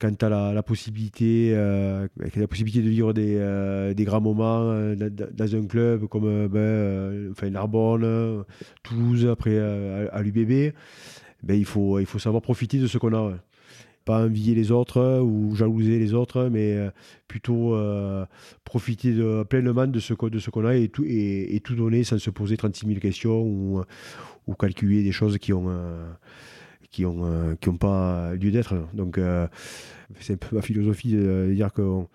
quand 0.02 0.18
tu 0.18 0.24
as 0.24 0.28
la, 0.28 0.52
la 0.52 0.62
possibilité 0.62 1.52
euh, 1.54 2.08
la 2.34 2.48
possibilité 2.48 2.82
de 2.82 2.90
vivre 2.90 3.12
des, 3.12 3.36
euh, 3.36 3.94
des 3.94 4.04
grands 4.04 4.20
moments 4.20 4.62
euh, 4.72 4.96
dans, 4.96 5.54
un 5.54 5.66
club 5.66 6.06
comme 6.06 6.24
euh, 6.26 6.48
ben, 6.48 7.30
enfin, 7.30 7.50
Narbonne, 7.50 8.44
Toulouse, 8.82 9.26
après 9.26 9.58
à, 9.58 10.22
l'UBB, 10.22 10.74
ben, 11.42 11.54
il, 11.54 11.64
faut, 11.64 12.00
il 12.00 12.06
faut 12.06 12.18
savoir 12.18 12.42
profiter 12.42 12.78
de 12.78 12.88
ce 12.88 12.98
qu'on 12.98 13.12
a. 13.12 13.28
ouais. 13.28 13.36
Pas 14.04 14.24
envier 14.24 14.54
les 14.54 14.72
autres 14.72 14.98
euh, 14.98 15.20
ou 15.20 15.54
jalouser 15.54 15.98
les 15.98 16.14
autres, 16.14 16.48
mais 16.50 16.74
euh, 16.74 16.90
plutôt 17.28 17.74
euh, 17.74 18.26
profiter 18.64 19.14
pleinement 19.48 19.86
de 19.86 20.00
ce, 20.00 20.14
de 20.28 20.38
ce 20.38 20.50
qu'on 20.50 20.64
a 20.66 20.74
et 20.74 20.88
tout, 20.88 21.04
et, 21.06 21.60
tout 21.64 21.74
donner 21.74 22.04
sans 22.04 22.18
se 22.18 22.30
poser 22.30 22.56
36 22.56 22.86
000 22.86 23.00
questions 23.00 23.40
ou, 23.40 23.82
ou 24.46 24.54
calculer 24.54 25.02
des 25.02 25.12
choses 25.12 25.38
qui 25.38 25.52
ont, 25.52 25.68
qui 26.92 27.06
ont, 27.06 27.24
euh, 27.24 27.54
qui 27.56 27.70
pas 27.70 28.34
lieu 28.34 28.52
d'être. 28.52 28.74
Donc, 28.92 29.18
c'est 30.20 30.34
un 30.34 30.36
peu 30.36 30.54
ma 30.54 30.62
philosophie 30.62 31.14
de 31.14 31.52
dire 31.54 31.72
qu'on 31.72 32.08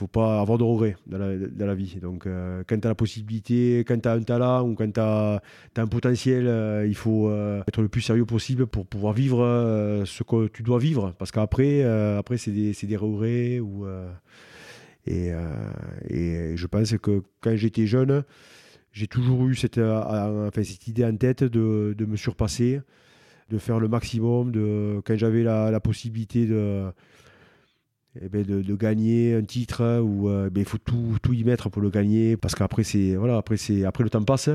faut 0.00 0.06
pas 0.06 0.40
avoir 0.40 0.56
de 0.56 0.64
regrets 0.64 0.96
dans 1.06 1.18
la, 1.18 1.74
vie. 1.74 1.98
Donc, 2.00 2.26
euh, 2.26 2.64
quand 2.66 2.80
tu 2.80 2.86
as 2.86 2.90
la 2.90 2.94
possibilité, 2.94 3.80
quand 3.80 4.00
tu 4.00 4.08
as 4.08 4.12
un 4.12 4.22
talent 4.22 4.66
ou 4.66 4.74
quand 4.74 4.90
tu 4.90 4.98
as, 4.98 5.42
un 5.76 5.86
potentiel, 5.86 6.46
euh, 6.46 6.86
il 6.86 6.94
faut 6.94 7.28
euh, 7.28 7.62
être 7.68 7.82
le 7.82 7.88
plus 7.88 8.00
sérieux 8.00 8.24
possible 8.24 8.66
pour 8.66 8.86
pouvoir 8.86 9.12
vivre 9.12 9.42
ce 10.06 10.22
que 10.22 10.48
tu 10.48 10.62
dois 10.62 10.78
vivre. 10.78 11.14
Parce 11.18 11.32
qu'après, 11.32 11.82
après, 11.82 12.38
c'est 12.38 12.50
des, 12.50 12.72
des 12.72 12.96
regrets. 12.96 13.60
Et, 15.06 15.32
je 16.56 16.66
pense 16.66 16.96
que 16.96 17.22
quand 17.42 17.54
j'étais 17.56 17.86
jeune, 17.86 18.24
j'ai 18.92 19.06
toujours 19.06 19.46
eu 19.48 19.54
cette, 19.54 19.78
enfin, 19.78 20.62
cette 20.62 20.88
idée 20.88 21.04
en 21.04 21.16
tête 21.16 21.44
de, 21.44 22.06
me 22.06 22.16
surpasser, 22.16 22.80
de 23.50 23.58
faire 23.58 23.78
le 23.78 23.88
maximum. 23.88 24.50
De, 24.50 25.02
quand 25.04 25.18
j'avais 25.18 25.42
la 25.42 25.80
possibilité 25.80 26.46
de, 26.46 26.90
eh 28.20 28.28
ben, 28.28 28.42
de, 28.42 28.74
gagner 28.74 29.34
un 29.34 29.44
titre, 29.44 30.00
ou 30.00 30.28
euh, 30.28 30.50
ben, 30.50 30.60
il 30.60 30.66
faut 30.66 30.78
tout, 30.78 31.16
tout 31.22 31.32
y 31.32 31.44
mettre 31.44 31.68
pour 31.68 31.82
le 31.82 31.90
gagner. 31.90 32.36
Parce 32.36 32.54
qu'après, 32.54 32.82
c'est, 32.82 33.14
voilà, 33.14 33.36
après, 33.36 33.56
c'est, 33.56 33.84
après 33.84 34.04
le 34.04 34.10
temps 34.10 34.22
passe. 34.22 34.50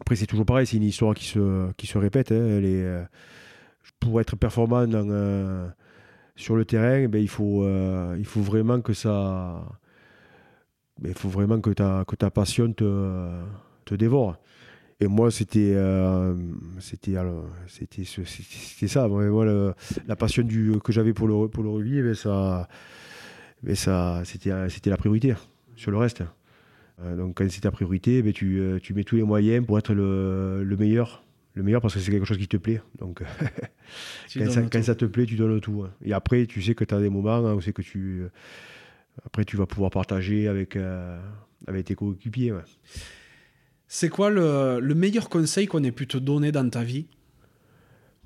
Après, 0.00 0.16
c'est 0.16 0.26
toujours 0.26 0.46
pareil, 0.46 0.66
c'est 0.66 0.76
une 0.76 0.82
histoire 0.82 1.14
qui 1.14 1.26
se, 1.26 1.72
qui 1.72 1.86
se 1.86 1.98
répète. 1.98 2.32
hein. 2.32 2.36
Euh, 2.36 3.04
pour 4.00 4.20
être 4.20 4.36
performant 4.36 4.86
euh, 4.92 5.68
sur 6.36 6.56
le 6.56 6.64
terrain, 6.64 7.00
eh 7.00 7.08
ben, 7.08 7.20
il, 7.20 7.28
faut, 7.28 7.66
il 8.16 8.24
faut 8.24 8.40
vraiment 8.42 8.80
que 8.80 8.92
ça. 8.94 9.62
ben, 11.00 11.10
il 11.10 11.18
faut 11.18 11.28
vraiment 11.28 11.60
que 11.60 11.70
ta, 11.70 12.04
que 12.06 12.16
ta 12.16 12.30
passion 12.30 12.72
te, 12.72 13.42
te 13.84 13.94
dévore. 13.94 14.36
Et 15.04 15.06
moi, 15.06 15.30
c'était 15.30 15.74
euh, 15.74 16.34
c'était 17.68 18.06
ça. 18.88 19.06
Moi, 19.06 19.74
la 20.08 20.16
passion 20.16 20.42
du, 20.42 20.72
que 20.82 20.92
j'avais 20.92 21.12
pour 21.12 21.28
le, 21.28 21.48
pour 21.48 21.62
le 21.62 21.68
rugby, 21.68 22.00
mais 22.00 22.12
eh 22.12 22.14
ça, 22.14 22.68
mais 23.62 23.74
ça 23.74 24.22
c'était 24.24 24.90
la 24.90 24.96
priorité 24.96 25.34
sur 25.76 25.90
le 25.90 25.98
reste. 25.98 26.22
Euh, 27.02 27.16
donc, 27.16 27.36
quand 27.36 27.50
c'est 27.50 27.60
ta 27.60 27.70
priorité, 27.70 28.22
mais 28.22 28.32
tu, 28.32 28.60
euh, 28.60 28.78
tu, 28.80 28.94
mets 28.94 29.04
tous 29.04 29.16
les 29.16 29.24
moyens 29.24 29.66
pour 29.66 29.78
être 29.78 29.92
le, 29.92 30.62
le 30.64 30.76
meilleur. 30.76 31.22
Le 31.52 31.62
meilleur 31.62 31.82
parce 31.82 31.94
que 31.94 32.00
c'est 32.00 32.10
quelque 32.10 32.26
chose 32.26 32.38
qui 32.38 32.48
te 32.48 32.56
plaît. 32.56 32.80
Donc, 32.98 33.22
quand, 34.34 34.50
ça, 34.50 34.62
quand, 34.62 34.82
ça, 34.82 34.94
te 34.94 35.04
plaît, 35.04 35.26
tu 35.26 35.36
donnes 35.36 35.60
tout. 35.60 35.82
Hein. 35.82 35.92
Et 36.02 36.12
après, 36.12 36.46
tu 36.46 36.62
sais 36.62 36.74
que 36.74 36.84
tu 36.84 36.94
as 36.94 37.00
des 37.00 37.10
moments 37.10 37.40
où 37.52 37.60
c'est 37.60 37.72
que 37.72 37.82
tu. 37.82 38.24
Après, 39.26 39.44
tu 39.44 39.56
vas 39.56 39.66
pouvoir 39.66 39.90
partager 39.90 40.48
avec, 40.48 40.76
avec 41.66 41.84
tes 41.84 41.94
coéquipiers. 41.94 42.54
C'est 43.96 44.08
quoi 44.08 44.28
le, 44.28 44.80
meilleur 44.96 45.28
conseil 45.28 45.68
qu'on 45.68 45.84
ait 45.84 45.92
pu 45.92 46.08
te 46.08 46.18
donner 46.18 46.50
dans 46.50 46.68
ta 46.68 46.82
vie? 46.82 47.06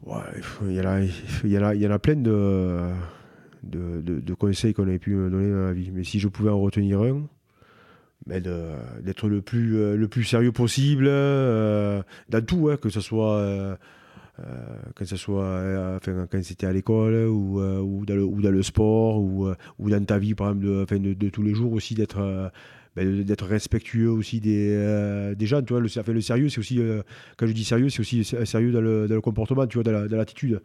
Il 0.07 0.73
y, 0.73 0.81
en 1.59 1.91
a, 1.91 1.99
plein 1.99 2.17
de, 2.17 2.91
de, 3.65 4.33
conseils 4.33 4.73
qu'on 4.73 4.89
ait 4.89 4.99
pu 4.99 5.15
me 5.15 5.29
donner 5.29 5.51
dans 5.51 5.67
la 5.67 5.75
vie. 5.75 5.91
Mais 5.93 6.05
si 6.05 6.21
je 6.21 6.29
pouvais 6.29 6.49
en 6.49 6.59
retenir 6.59 7.03
un, 7.03 7.21
d'être 8.27 9.29
le 9.29 9.43
plus, 9.43 9.77
euh, 9.77 9.95
le 9.95 10.09
plus 10.09 10.25
sérieux 10.25 10.53
possible 10.53 11.05
euh, 11.07 12.03
dans 12.31 12.43
tout, 12.43 12.71
hein, 12.71 12.79
que 12.79 12.89
ce 12.89 13.03
soit, 13.03 13.37
euh, 13.37 13.77
quand 14.97 16.43
c'était 16.45 16.67
à 16.67 16.73
l'école 16.73 17.27
ou, 17.27 17.61
ou, 17.61 18.07
dans 18.07 18.51
le, 18.51 18.63
sport 18.63 19.21
ou, 19.21 19.51
ou 19.79 19.91
dans 19.91 20.03
ta 20.03 20.19
vie 20.19 20.35
par 20.35 20.49
exemple 20.49 20.99
de, 20.99 21.13
de 21.13 21.29
tous 21.29 21.43
les 21.43 21.53
jours 21.53 21.75
aussi 21.75 21.95
d'être 21.95 22.51
ben, 22.97 23.23
d'être 23.23 23.47
respectueux 23.47 24.11
aussi 24.11 24.41
des, 24.41 24.75
euh, 24.77 25.35
des 25.35 25.47
gens. 25.47 25.63
Tu 25.63 25.73
vois, 25.73 25.81
le, 25.81 26.13
le 26.13 26.21
sérieux, 26.21 26.49
c'est 26.49 26.59
aussi, 26.59 26.81
euh, 26.81 27.03
quand 27.37 27.47
je 27.47 27.53
dis 27.53 27.65
sérieux, 27.65 27.89
c'est 27.91 28.01
aussi 28.01 28.25
sérieux 28.25 28.73
dans 28.73 28.81
le, 28.81 29.07
dans 29.09 29.15
le, 29.15 29.21
comportement, 29.21 29.67
tu 29.67 29.81
vois, 29.81 29.85
dans 29.85 30.17
l'attitude. 30.17 30.61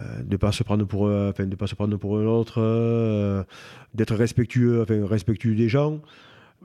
Euh, 0.00 0.22
de 0.22 0.30
ne 0.30 0.36
pas 0.36 0.52
se 0.52 0.62
prendre 0.62 0.84
pour 0.84 1.08
de 1.08 1.56
pas 1.56 1.66
se 1.66 1.74
prendre 1.74 1.96
pour 1.96 2.16
un 2.16 2.24
autre 2.24 3.44
d'être 3.92 4.14
respectueux 4.14 4.82
enfin 4.82 5.04
respectueux 5.04 5.56
des 5.56 5.68
gens 5.68 6.00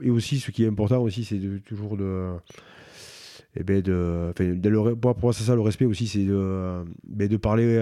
et 0.03 0.11
aussi 0.11 0.39
ce 0.39 0.51
qui 0.51 0.63
est 0.63 0.67
important 0.67 1.01
aussi 1.01 1.25
c'est 1.25 1.39
toujours 1.65 1.97
de 1.97 2.33
et 3.55 3.61
eh 3.61 3.63
ben 3.63 3.81
de 3.81 4.69
le, 4.69 4.95
pour 4.95 5.17
moi 5.23 5.33
c'est 5.33 5.43
ça 5.43 5.55
le 5.55 5.61
respect 5.61 5.85
aussi 5.85 6.05
c'est 6.05 6.23
de, 6.23 6.83
ben 7.07 7.27
de 7.27 7.37
parler 7.37 7.79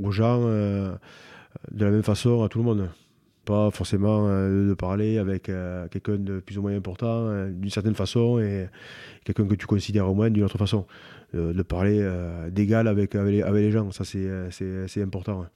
aux 0.00 0.12
gens 0.12 0.44
de 0.46 1.84
la 1.84 1.90
même 1.90 2.04
façon 2.04 2.44
à 2.44 2.48
tout 2.48 2.58
le 2.58 2.64
monde 2.64 2.88
pas 3.48 3.70
forcément 3.70 4.26
euh, 4.28 4.68
de 4.68 4.74
parler 4.74 5.16
avec 5.16 5.48
euh, 5.48 5.88
quelqu'un 5.88 6.16
de 6.16 6.38
plus 6.38 6.58
ou 6.58 6.62
moins 6.62 6.76
important 6.76 7.28
euh, 7.28 7.50
d'une 7.50 7.70
certaine 7.70 7.94
façon 7.94 8.38
et 8.38 8.68
quelqu'un 9.24 9.46
que 9.46 9.54
tu 9.54 9.66
considères 9.66 10.06
au 10.06 10.14
moins 10.14 10.28
d'une 10.28 10.44
autre 10.44 10.58
façon. 10.58 10.86
de 11.32 11.62
parler 11.62 11.98
d'égal 12.50 12.88
avec, 12.88 13.14
avec 13.14 13.44
les, 13.46 13.70
gens, 13.70 13.90
ça 13.90 14.04
c'est 14.04 15.02
important. 15.02 15.46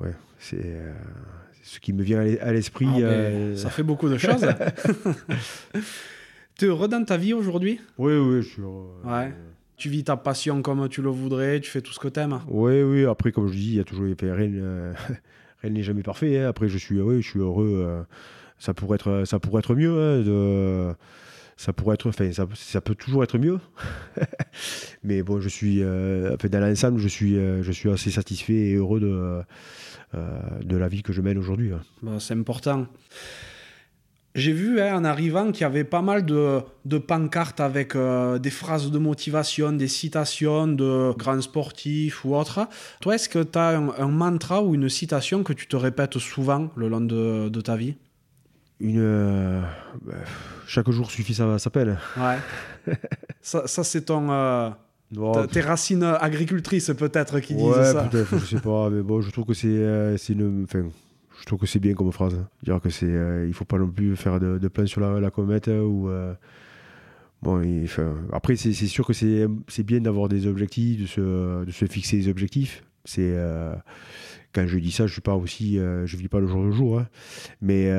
Ouais, 0.00 0.14
c'est 0.38 0.76
ce 1.62 1.80
qui 1.80 1.92
me 1.92 2.02
vient 2.02 2.20
à 2.40 2.52
l'esprit. 2.52 2.88
Ah, 3.02 3.56
ça 3.56 3.70
fait 3.70 3.82
beaucoup 3.82 4.08
de 4.08 4.18
choses. 4.18 4.46
tu 6.58 6.64
es 6.64 6.68
heureux 6.68 6.88
dans 6.88 7.04
ta 7.04 7.16
vie 7.16 7.34
aujourd'hui? 7.34 7.80
Oui, 7.98 8.16
oui, 8.16 8.42
je 8.42 8.48
suis. 8.48 8.62
Ouais. 8.62 9.32
Tu 9.76 9.88
vis 9.88 10.04
ta 10.04 10.16
passion 10.16 10.62
comme 10.62 10.88
tu 10.88 11.02
le 11.02 11.10
voudrais, 11.10 11.60
tu 11.60 11.70
fais 11.70 11.82
tout 11.82 11.92
ce 11.92 11.98
que 11.98 12.08
tu 12.08 12.20
aimes 12.20 12.40
Oui, 12.48 12.82
oui, 12.82 13.04
après, 13.04 13.32
comme 13.32 13.48
je 13.48 13.54
dis, 13.54 13.72
il 13.72 13.76
y 13.76 13.80
a 13.80 13.84
toujours 13.84 14.06
rien, 14.06 14.94
elle 15.64 15.72
n'est 15.72 15.82
jamais 15.82 16.02
parfaite. 16.02 16.36
Hein. 16.36 16.48
Après, 16.48 16.68
je 16.68 16.78
suis 16.78 16.96
heureux, 16.96 17.20
je 17.20 17.28
suis 17.28 17.40
heureux. 17.40 17.84
Euh, 17.86 18.02
ça 18.58 18.74
pourrait 18.74 18.96
être, 18.96 19.24
ça 19.24 19.38
pourrait 19.38 19.60
être 19.60 19.74
mieux. 19.74 19.98
Hein, 19.98 20.94
ça 21.56 21.72
pourrait 21.72 21.94
être, 21.94 22.08
enfin, 22.08 22.30
ça, 22.54 22.80
peut 22.80 22.94
toujours 22.94 23.22
être 23.24 23.38
mieux. 23.38 23.58
Mais 25.04 25.22
bon, 25.22 25.40
je 25.40 25.48
suis, 25.48 25.82
euh, 25.82 26.36
dans 26.36 26.60
l'ensemble, 26.60 26.98
je 26.98 27.08
suis, 27.08 27.36
euh, 27.36 27.62
je 27.62 27.72
suis 27.72 27.90
assez 27.90 28.10
satisfait 28.10 28.52
et 28.52 28.74
heureux 28.74 29.00
de, 29.00 29.42
de 30.64 30.76
la 30.76 30.88
vie 30.88 31.02
que 31.02 31.12
je 31.12 31.22
mène 31.22 31.38
aujourd'hui. 31.38 31.72
Hein. 31.72 31.80
Bah, 32.02 32.18
c'est 32.18 32.34
important. 32.34 32.86
J'ai 34.34 34.52
vu 34.52 34.80
hein, 34.80 34.96
en 34.96 35.04
arrivant 35.04 35.52
qu'il 35.52 35.60
y 35.60 35.64
avait 35.64 35.84
pas 35.84 36.02
mal 36.02 36.26
de, 36.26 36.60
de 36.84 36.98
pancartes 36.98 37.60
avec 37.60 37.94
euh, 37.94 38.40
des 38.40 38.50
phrases 38.50 38.90
de 38.90 38.98
motivation, 38.98 39.72
des 39.72 39.86
citations 39.86 40.66
de 40.66 41.12
grands 41.16 41.40
sportifs 41.40 42.24
ou 42.24 42.34
autres. 42.34 42.66
Toi, 43.00 43.14
est-ce 43.14 43.28
que 43.28 43.44
tu 43.44 43.56
as 43.56 43.78
un, 43.78 44.08
mantra 44.08 44.60
ou 44.60 44.74
une 44.74 44.88
citation 44.88 45.44
que 45.44 45.52
tu 45.52 45.68
te 45.68 45.76
répètes 45.76 46.18
souvent 46.18 46.70
le 46.74 46.88
long 46.88 47.00
de, 47.00 47.48
de 47.48 47.60
ta 47.60 47.76
vie? 47.76 47.94
Une, 48.80 48.98
euh, 48.98 49.62
bah, 50.04 50.14
Chaque 50.66 50.90
jour 50.90 51.12
suffit 51.12 51.34
sa, 51.34 51.60
sa 51.60 51.70
peine. 51.70 51.96
Ouais. 52.16 52.92
ça, 53.40 53.68
ça 53.68 53.84
c'est 53.84 54.02
ton. 54.02 54.32
Euh, 54.32 54.70
tes 55.52 55.60
racines 55.60 56.02
agricultrices 56.02 56.90
peut-être 56.98 57.38
qui 57.38 57.54
disent 57.54 57.72
ça. 57.72 58.02
Ouais, 58.02 58.08
peut-être, 58.08 58.36
je 58.40 58.46
sais 58.46 58.60
pas, 58.60 58.90
mais 58.90 59.02
bon, 59.02 59.20
je 59.20 59.30
trouve 59.30 59.44
que 59.44 59.54
c'est 59.54 60.32
une. 60.32 60.64
Enfin, 60.64 60.88
je 61.44 61.46
trouve 61.46 61.58
que 61.58 61.66
c'est 61.66 61.78
bien 61.78 61.92
comme 61.92 62.10
phrase. 62.10 62.42
Dire 62.62 62.80
que 62.80 62.88
c'est, 62.88 63.04
euh, 63.04 63.46
il 63.46 63.52
faut 63.52 63.66
pas 63.66 63.76
non 63.76 63.90
plus 63.90 64.16
faire 64.16 64.40
de, 64.40 64.56
de 64.56 64.68
plan 64.68 64.86
sur 64.86 65.02
la, 65.02 65.30
comète 65.30 65.68
euh, 65.68 65.82
ou. 65.82 66.08
Euh, 66.08 66.32
bon, 67.42 67.62
après, 68.32 68.56
c'est, 68.56 68.72
sûr 68.72 69.06
que 69.06 69.12
c'est, 69.12 69.82
bien 69.82 70.00
d'avoir 70.00 70.30
des 70.30 70.46
objectifs, 70.46 71.02
de 71.02 71.06
se, 71.06 71.64
de 71.66 71.70
se 71.70 71.84
fixer 71.84 72.16
des 72.16 72.28
objectifs. 72.28 72.82
C'est 73.04 73.36
quand 74.54 74.66
je 74.66 74.78
dis 74.78 74.90
ça, 74.90 75.06
je 75.06 75.12
suis 75.12 75.20
pas 75.20 75.34
aussi, 75.34 75.76
je 75.76 76.16
vis 76.16 76.28
pas 76.28 76.40
le 76.40 76.46
jour 76.46 76.62
le 76.62 76.70
jour, 76.70 77.00
hein. 77.00 77.08
mais 77.60 77.90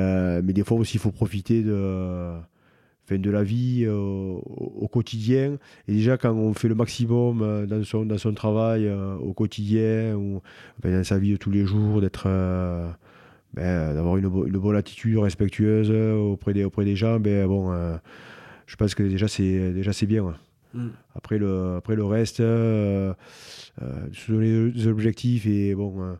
mais 0.42 0.52
des 0.52 0.64
fois 0.64 0.76
aussi, 0.78 0.96
il 0.96 1.00
faut 1.00 1.12
profiter 1.12 1.62
de 1.62 2.32
de 3.08 3.30
la 3.30 3.44
vie 3.44 3.86
au, 3.86 4.88
quotidien. 4.92 5.58
Et 5.86 5.92
déjà, 5.92 6.16
quand 6.16 6.32
on 6.32 6.52
fait 6.52 6.66
le 6.66 6.74
maximum 6.74 7.66
dans, 7.66 7.84
son, 7.84 8.04
dans 8.04 8.18
son 8.18 8.34
travail 8.34 8.90
au 8.90 9.32
quotidien 9.34 10.16
ou 10.16 10.42
dans 10.82 11.04
sa 11.04 11.20
vie 11.20 11.30
de 11.30 11.36
tous 11.36 11.52
les 11.52 11.64
jours, 11.64 12.00
d'être 12.00 12.26
ben, 13.56 13.94
d'avoir 13.94 14.18
une, 14.18 14.26
une, 14.26 14.58
bonne 14.58 14.76
attitude 14.76 15.16
respectueuse 15.16 15.90
auprès 15.90 16.52
des, 16.52 16.64
auprès 16.64 16.84
des 16.84 16.94
gens, 16.94 17.18
ben, 17.18 17.46
bon, 17.46 17.72
euh, 17.72 17.96
je 18.66 18.76
pense 18.76 18.94
que 18.94 19.02
déjà 19.02 19.28
c'est, 19.28 19.72
déjà 19.72 19.94
c'est 19.94 20.06
bien. 20.06 20.34
Mm. 20.74 20.88
Après, 21.14 21.38
le, 21.38 21.76
après 21.76 21.96
le 21.96 22.04
reste, 22.04 22.40
euh, 22.40 23.14
euh, 23.80 24.06
se 24.12 24.30
donner 24.30 24.70
des 24.70 24.86
objectifs 24.86 25.46
et 25.46 25.74
bon. 25.74 26.16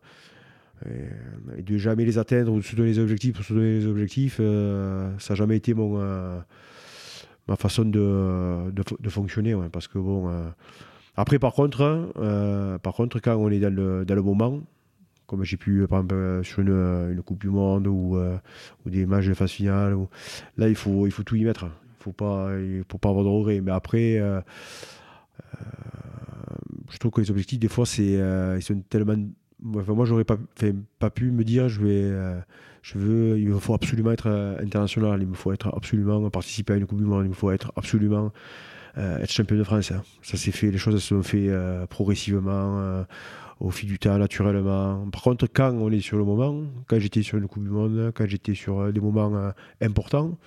Et, 1.57 1.63
de 1.63 1.79
jamais 1.79 2.05
les 2.05 2.19
atteindre 2.19 2.53
ou 2.53 2.59
de 2.59 2.65
se 2.65 2.77
donner 2.77 2.93
des 2.93 2.99
objectifs 2.99 3.35
pour 3.35 3.45
se 3.45 3.55
donner 3.55 3.79
des 3.81 3.87
objectifs, 3.87 4.37
ça 4.37 5.33
n'a 5.33 5.35
jamais 5.35 5.57
été 5.57 5.73
mon, 5.73 5.99
ma 7.49 7.57
façon 7.57 7.85
de, 7.85 8.71
de, 8.71 8.83
de 9.01 9.09
fonctionner. 9.09 9.57
parce 9.73 9.89
que 9.89 9.99
bon, 9.99 10.31
après, 11.17 11.39
par 11.39 11.55
contre, 11.55 12.13
par 12.83 12.93
contre, 12.93 13.21
quand 13.21 13.37
on 13.37 13.51
est 13.51 13.59
dans 13.59 13.75
le, 13.75 14.05
dans 14.05 14.15
le 14.15 14.23
moment, 14.23 14.61
comme 15.27 15.45
j'ai 15.45 15.57
pu, 15.57 15.85
par 15.89 15.99
exemple, 15.99 16.15
euh, 16.15 16.43
sur 16.43 16.61
une, 16.61 16.71
euh, 16.71 17.13
une, 17.13 17.23
Coupe 17.23 17.41
du 17.41 17.49
Monde 17.49 17.87
ou, 17.87 18.17
euh, 18.17 18.37
ou 18.85 18.91
des 18.91 19.07
matchs 19.07 19.27
de 19.27 19.35
phase 19.35 19.51
finale. 19.51 19.97
Là, 20.57 20.69
il 20.69 20.77
faut, 20.77 21.07
il 21.07 21.11
faut 21.11 21.23
tout 21.23 21.37
y 21.37 21.45
mettre. 21.45 21.65
Il 21.65 22.05
faut 22.05 22.13
pas, 22.13 22.51
faut 22.89 22.99
pas 22.99 23.09
avoir 23.09 23.25
de 23.25 23.31
regrets. 23.31 23.61
Mais 23.61 23.73
après, 23.73 24.23
je 26.91 26.99
trouve 26.99 27.11
que 27.11 27.21
les 27.21 27.31
objectifs, 27.31 27.59
des 27.59 27.69
fois, 27.69 27.85
c'est, 27.85 28.21
ils 28.57 28.63
sont 28.63 28.81
tellement. 28.89 29.17
Moi, 29.61 30.05
j'aurais 30.05 30.25
pas, 30.25 30.37
pas 30.99 31.11
pu 31.11 31.33
me 31.33 31.43
dire, 31.43 31.69
je 31.69 31.81
vais, 31.81 32.43
je 32.83 32.99
veux, 32.99 33.39
il 33.41 33.49
me 33.49 33.59
faut 33.59 33.75
absolument 33.75 34.13
être 34.13 34.29
international. 34.63 35.21
Il 35.21 35.27
me 35.27 35.35
faut 35.35 35.53
être 35.53 35.75
absolument 35.75 36.31
participer 36.31 36.75
à 36.75 36.77
une 36.77 36.87
Coupe 36.87 36.99
du 36.99 37.05
Monde. 37.05 37.25
Il 37.25 37.31
me 37.31 37.35
faut 37.35 37.51
être 37.51 37.73
absolument 37.75 38.31
être 38.97 39.33
champion 39.33 39.57
de 39.57 39.65
France. 39.65 39.91
Hein. 39.91 40.05
Ça 40.23 40.37
s'est 40.37 40.53
fait, 40.53 40.71
les 40.71 40.79
choses 40.79 40.95
se 40.95 41.09
sont 41.09 41.25
fait 41.25 41.51
progressivement 41.91 43.05
au 43.61 43.71
fil 43.71 43.89
du 43.89 43.99
temps, 43.99 44.19
naturellement. 44.19 45.09
Par 45.11 45.23
contre, 45.23 45.47
quand 45.47 45.73
on 45.73 45.91
est 45.91 46.01
sur 46.01 46.19
le 46.19 46.25
moment, 46.25 46.65
quand 46.87 46.99
j'étais 46.99 47.23
sur 47.23 47.39
une 47.39 47.49
Coupe 47.49 47.65
du 47.65 47.71
Monde, 47.71 48.13
quand 48.15 48.27
j'étais 48.27 48.55
sur 48.55 48.81
euh, 48.81 48.93
des 48.93 49.01
moments 49.01 49.35
euh, 49.35 49.51
importants, 49.81 50.39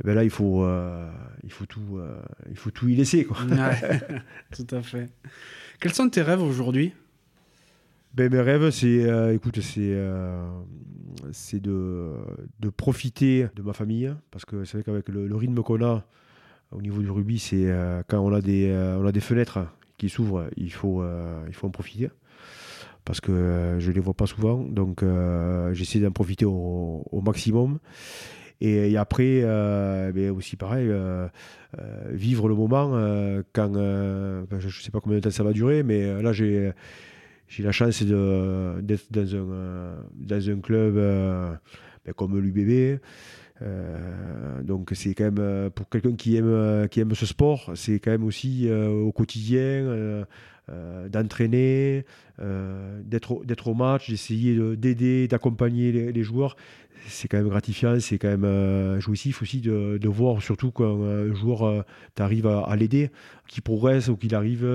eh 0.00 0.06
ben 0.06 0.14
là, 0.14 0.24
il 0.24 0.30
faut, 0.30 0.64
euh, 0.64 1.10
il, 1.42 1.50
faut 1.50 1.66
tout, 1.66 1.98
il 2.50 2.56
faut 2.56 2.70
tout 2.70 2.88
y 2.88 2.94
laisser. 2.94 3.24
Quoi. 3.24 3.38
tout 4.54 4.66
à 4.70 4.82
fait. 4.82 5.08
Quels 5.80 5.94
sont 5.94 6.08
tes 6.08 6.22
rêves 6.22 6.42
aujourd'hui? 6.42 6.92
Ben, 8.14 8.30
Mes 8.30 8.40
rêves, 8.40 8.70
c'est 8.70 9.34
écoute, 9.34 9.60
c'est, 9.60 9.98
c'est 11.32 11.60
de, 11.60 12.12
de 12.60 12.68
profiter 12.68 13.48
de 13.56 13.62
ma 13.62 13.72
famille. 13.72 14.14
Parce 14.30 14.44
que 14.44 14.64
c'est 14.64 14.76
vrai 14.76 14.84
qu'avec 14.84 15.08
le, 15.08 15.34
rythme 15.34 15.62
qu'on 15.62 15.82
a 15.82 16.04
au 16.72 16.82
niveau 16.82 17.00
du 17.00 17.10
rugby, 17.10 17.38
c'est 17.38 17.74
quand 18.06 18.20
on 18.20 18.34
a, 18.34 18.42
des, 18.42 18.70
on 19.00 19.06
a 19.06 19.12
des 19.12 19.20
fenêtres 19.20 19.60
qui 19.96 20.10
s'ouvrent, 20.10 20.50
il 20.58 20.72
faut, 20.72 21.02
il 21.48 21.54
faut 21.54 21.68
en 21.68 21.70
profiter 21.70 22.10
parce 23.06 23.20
que 23.20 23.30
euh, 23.30 23.80
je 23.80 23.88
ne 23.88 23.94
les 23.94 24.00
vois 24.00 24.12
pas 24.12 24.26
souvent. 24.26 24.58
Donc 24.58 25.02
euh, 25.02 25.72
j'essaie 25.72 26.00
d'en 26.00 26.10
profiter 26.10 26.44
au, 26.44 27.22
maximum. 27.24 27.78
Et, 28.60 28.96
après, 28.96 29.40
euh, 29.42 30.12
ben 30.12 30.30
aussi 30.30 30.56
pareil, 30.56 30.90
vivre 32.10 32.48
le 32.48 32.54
moment 32.54 32.90
quand, 33.52 33.74
je 33.74 34.66
ne 34.66 34.70
sais 34.70 34.90
pas 34.90 35.00
combien 35.00 35.18
de 35.18 35.22
temps 35.22 35.30
ça 35.30 35.44
va 35.44 35.52
durer, 35.52 35.82
mais 35.82 36.22
là 36.22 36.32
j'ai 36.32 36.72
j'ai 37.48 37.62
la 37.62 37.70
chance 37.70 38.02
d'être 38.02 39.12
dans 39.12 39.36
un, 39.36 39.96
dans 40.14 40.50
un 40.50 40.60
club 40.60 40.94
ben 40.94 42.12
comme 42.16 42.40
l'UBB. 42.40 42.98
donc 44.62 44.90
c'est 44.94 45.14
quand 45.14 45.30
même 45.30 45.70
pour 45.70 45.90
quelqu'un 45.90 46.16
qui 46.16 46.36
aime, 46.36 46.88
qui 46.90 47.00
aime 47.00 47.14
ce 47.14 47.26
sport, 47.26 47.72
c'est 47.74 48.00
quand 48.00 48.10
même 48.10 48.24
aussi 48.24 48.70
au 48.70 49.12
quotidien 49.12 50.24
d'entraîner, 50.68 52.04
d'être 52.38 53.68
au 53.68 53.74
match, 53.74 54.10
d'essayer 54.10 54.76
d'aider, 54.76 55.28
d'accompagner 55.28 56.12
les, 56.12 56.22
joueurs. 56.22 56.56
C'est 57.06 57.28
quand 57.28 57.36
même 57.36 57.48
gratifiant, 57.48 58.00
c'est 58.00 58.18
quand 58.18 58.36
même 58.36 58.98
jouissif 58.98 59.42
aussi 59.42 59.60
de, 59.60 60.08
voir, 60.08 60.42
surtout 60.42 60.72
quand 60.72 61.02
un 61.04 61.32
joueur 61.34 61.84
t'arrive 62.14 62.46
à, 62.46 62.62
à 62.62 62.76
l'aider, 62.76 63.10
qu'il 63.46 63.62
progresse 63.62 64.08
ou 64.08 64.16
qu'il 64.16 64.34
arrive 64.34 64.66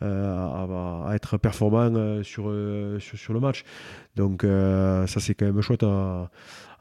à, 0.00 1.10
être 1.14 1.38
performant 1.38 2.22
sur, 2.24 2.52
sur, 2.98 3.32
le 3.32 3.40
match. 3.40 3.64
Donc 4.16 4.42
ça 4.42 5.20
c'est 5.20 5.34
quand 5.34 5.46
même 5.46 5.60
chouette 5.60 5.84
à, 5.84 6.30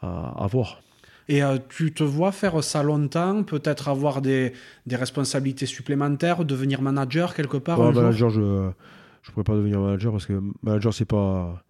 à 0.02 0.48
voir. 0.50 0.82
Et 1.30 1.44
euh, 1.44 1.58
tu 1.70 1.94
te 1.94 2.04
vois 2.04 2.32
faire 2.32 2.64
ça 2.64 2.84
longtemps, 2.84 3.44
peut-être 3.44 3.90
avoir 3.90 4.22
des, 4.22 4.54
des, 4.86 4.96
responsabilités 4.96 5.66
supplémentaires, 5.66 6.46
devenir 6.46 6.82
manager 6.82 7.34
quelque 7.34 7.58
part 7.58 7.80
Manager, 7.80 8.30
je 8.30 8.40
ne 8.40 9.34
pourrais 9.34 9.44
pas 9.44 9.56
devenir 9.56 9.82
manager 9.82 10.12
parce 10.14 10.26
que 10.26 10.42
manager, 10.64 10.94
c'est 10.94 11.06
pas. 11.06 11.64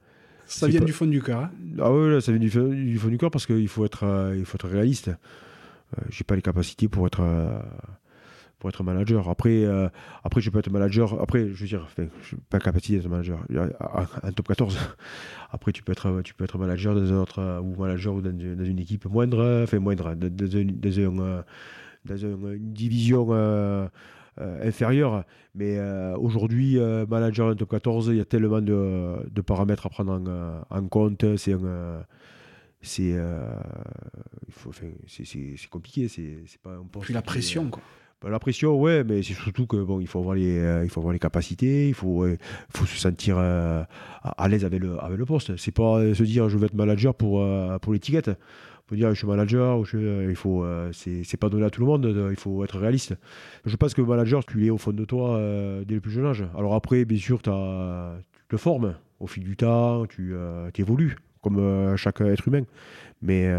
Ça 0.46 0.68
vient 0.68 0.82
du 0.82 0.94
fond 0.94 1.08
du 1.08 1.22
cœur. 1.22 1.42
Hein. 1.42 1.52
ah 1.80 1.92
oui, 1.92 2.22
ça 2.22 2.32
vient 2.32 2.40
du, 2.40 2.50
du, 2.50 2.98
fond 3.00 3.10
du 3.10 3.18
cœur 3.18 3.32
parce 3.32 3.46
qu'il 3.46 3.68
faut 3.68 3.84
être, 3.84 4.04
euh, 4.04 4.36
il 4.38 4.46
faut 4.46 4.56
être 4.56 4.68
réaliste. 4.68 5.10
Euh, 5.10 6.02
j'ai 6.10 6.24
pas 6.24 6.36
les 6.36 6.42
capacités 6.42 6.88
pour 6.88 7.08
être 7.08 7.22
pour 8.60 8.70
être 8.70 8.84
manager. 8.84 9.30
Après, 9.30 9.64
euh, 9.64 9.88
après, 10.24 10.42
je 10.42 10.50
peux 10.50 10.60
être 10.60 10.72
manager. 10.72 11.20
Après, 11.22 11.48
je 11.48 11.54
veux 11.54 11.68
dire, 11.68 11.84
enfin, 11.84 12.08
je 12.24 12.36
n'ai 12.36 12.42
pas 12.50 12.60
capacité 12.60 12.98
d'être 12.98 13.10
manager. 13.10 13.40
Un 14.24 14.32
top 14.32 14.48
14. 14.48 14.78
Après, 15.52 15.72
tu 15.72 15.84
peux 15.84 15.92
être, 15.92 16.22
tu 16.24 16.34
peux 16.34 16.44
être 16.44 16.58
manager 16.58 16.96
dans 16.96 17.14
un 17.14 17.18
autre, 17.18 17.62
ou 17.62 17.76
manager 17.80 18.16
ou 18.16 18.22
dans, 18.22 18.32
une 18.32 18.80
équipe 18.80 19.06
moindre, 19.06 19.64
enfin 19.64 19.80
moindre, 19.80 20.16
dans, 20.16 20.30
dans, 20.30 20.48
une 20.48 20.72
division 22.60 23.28
euh, 23.30 23.88
euh, 24.40 24.68
inférieure. 24.68 25.24
Mais 25.54 25.80
aujourd'hui, 26.16 26.78
manager 27.08 27.50
d'un 27.50 27.56
top 27.56 27.70
14, 27.70 28.08
il 28.08 28.18
y 28.18 28.22
a 28.22 28.26
tellement 28.26 28.62
de, 28.62 29.42
paramètres 29.46 29.86
à 29.86 29.90
prendre 29.90 30.66
en, 30.70 30.88
compte. 30.88 31.38
C'est 31.38 31.56
c'est 32.82 33.16
c'est 35.18 35.70
compliqué 35.70 36.08
c'est 36.08 36.62
pas 36.62 36.76
un 36.76 36.86
puis 37.02 37.12
la 37.14 37.24
pression 37.24 37.70
quoi 37.72 37.82
bah, 38.22 38.30
la 38.32 38.40
pression, 38.40 38.80
ouais, 38.80 39.04
mais 39.04 39.22
c'est 39.22 39.36
surtout 39.36 39.68
que 39.68 39.78
bon, 39.78 40.00
il 40.00 40.08
faut 40.08 40.18
avoir 40.20 40.34
les, 40.34 40.58
euh, 40.58 40.84
il 40.84 40.90
faut 40.90 41.00
avoir 41.00 41.14
les 41.14 41.20
capacités, 41.20 41.88
il 41.88 41.94
faut, 41.94 42.26
faut 42.70 42.86
se 42.88 42.98
sentir 42.98 43.38
euh, 43.38 43.84
à, 44.24 44.48
l'aise 44.48 44.66
avec 44.66 44.82
le, 44.82 45.00
avec 45.04 45.20
le 45.20 45.26
poste. 45.26 45.56
C'est 45.58 45.72
pas 45.72 46.00
euh, 46.00 46.16
se 46.16 46.24
dire 46.24 46.50
je 46.50 46.58
veux 46.58 46.66
être 46.66 46.74
manager 46.74 47.14
pour, 47.14 47.46
pour 47.80 47.94
l'étiquette. 47.94 48.30
Il 48.30 48.90
faut 48.90 48.96
dire 48.96 49.10
je 49.10 49.20
suis 49.20 49.28
manager, 49.28 49.84
il 49.94 50.36
faut, 50.36 50.66
c'est 50.94 51.38
pas 51.38 51.50
donné 51.50 51.66
à 51.66 51.70
tout 51.70 51.82
le 51.82 51.88
monde, 51.88 52.30
il 52.32 52.38
faut 52.38 52.64
être 52.64 52.80
réaliste. 52.80 53.14
Je 53.66 53.76
pense 53.76 53.94
que 53.94 54.02
manager, 54.02 54.46
tu 54.46 54.60
l'es 54.60 54.70
au 54.70 54.78
fond 54.78 54.94
de 54.94 55.06
toi 55.06 55.38
dès 55.86 55.96
le 55.96 56.02
plus 56.02 56.12
jeune 56.12 56.26
âge. 56.26 56.46
Alors 56.58 56.74
après, 56.74 57.04
bien 57.04 57.18
sûr, 57.18 57.42
tu 57.42 57.52
te 58.50 58.58
formes 58.58 58.96
au 59.20 59.28
fil 59.28 59.44
du 59.44 59.58
temps, 59.58 60.06
tu 60.06 60.34
évolues 60.78 61.18
comme 61.42 61.98
chaque 61.98 62.22
être 62.22 62.48
humain. 62.48 62.64
Mais, 63.22 63.52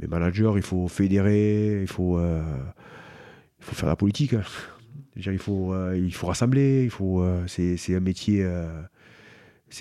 mais 0.00 0.08
manager, 0.08 0.58
il 0.58 0.64
faut 0.64 0.88
fédérer, 0.88 1.80
il 1.82 1.88
faut 1.88 2.18
il 3.62 3.64
faut 3.64 3.74
faire 3.76 3.88
la 3.88 3.96
politique. 3.96 4.34
Il, 5.16 5.38
faut, 5.38 5.72
euh, 5.72 5.96
il 5.96 6.12
faut 6.12 6.26
rassembler, 6.26 6.84
il 6.84 6.90
faut, 6.90 7.22
euh, 7.22 7.44
c'est, 7.46 7.94
un 7.94 8.00
métier. 8.00 8.42
Euh, 8.42 8.82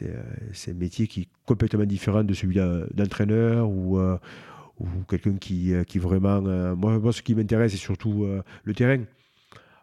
un 0.04 0.74
métier 0.74 1.08
qui 1.08 1.22
est 1.22 1.28
complètement 1.46 1.86
différent 1.86 2.24
de 2.24 2.34
celui 2.34 2.58
d'entraîneur 2.94 3.70
ou, 3.70 4.00
ou 4.00 4.88
quelqu'un 5.10 5.36
qui, 5.36 5.74
qui 5.88 6.00
vraiment. 6.00 6.42
moi, 6.76 7.00
moi, 7.00 7.12
ce 7.12 7.22
qui 7.22 7.36
m'intéresse, 7.36 7.72
c'est 7.72 7.78
surtout 7.78 8.26
le 8.64 8.74
terrain. 8.74 9.04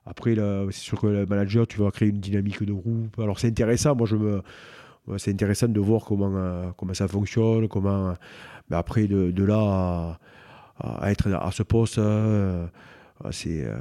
Après, 0.06 0.34
c'est 0.34 0.80
sûr 0.80 0.98
que 0.98 1.08
le 1.08 1.26
manager, 1.26 1.66
tu 1.66 1.80
vas 1.80 1.90
créer 1.90 2.08
une 2.08 2.20
dynamique 2.20 2.62
de 2.62 2.72
groupe. 2.72 3.18
Alors, 3.18 3.38
c'est 3.38 3.48
intéressant. 3.48 3.94
Moi, 3.94 4.06
je 4.06 4.16
me, 4.16 4.40
c'est 5.18 5.30
intéressant 5.30 5.68
de 5.68 5.80
voir 5.80 6.04
comment, 6.06 6.72
comment 6.78 6.94
ça 6.94 7.06
fonctionne. 7.06 7.68
Comment, 7.68 8.14
mais 8.70 8.76
après, 8.76 9.06
de 9.08 9.44
là 9.44 10.18
à, 10.78 11.10
être 11.10 11.30
à 11.34 11.50
ce 11.50 11.62
poste, 11.62 12.00
c'est 13.30 13.64
euh, 13.64 13.76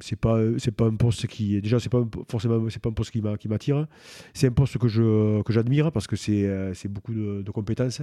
c'est 0.00 0.16
pas 0.16 0.38
c'est 0.58 0.70
pas 0.70 0.86
un 0.86 0.96
poste 0.96 1.26
qui 1.26 1.60
déjà 1.60 1.78
c'est 1.80 1.88
pas 1.88 2.04
forcément 2.28 2.68
c'est 2.68 2.82
pas 2.82 2.88
un 2.88 2.92
poste 2.92 3.10
qui 3.10 3.48
m'attire. 3.48 3.86
C'est 4.34 4.48
un 4.48 4.52
poste 4.52 4.78
que 4.78 4.88
je 4.88 5.42
que 5.42 5.52
j'admire 5.52 5.92
parce 5.92 6.06
que 6.06 6.16
c'est 6.16 6.46
euh, 6.46 6.74
c'est 6.74 6.88
beaucoup 6.88 7.12
de, 7.12 7.50
compétences 7.50 8.02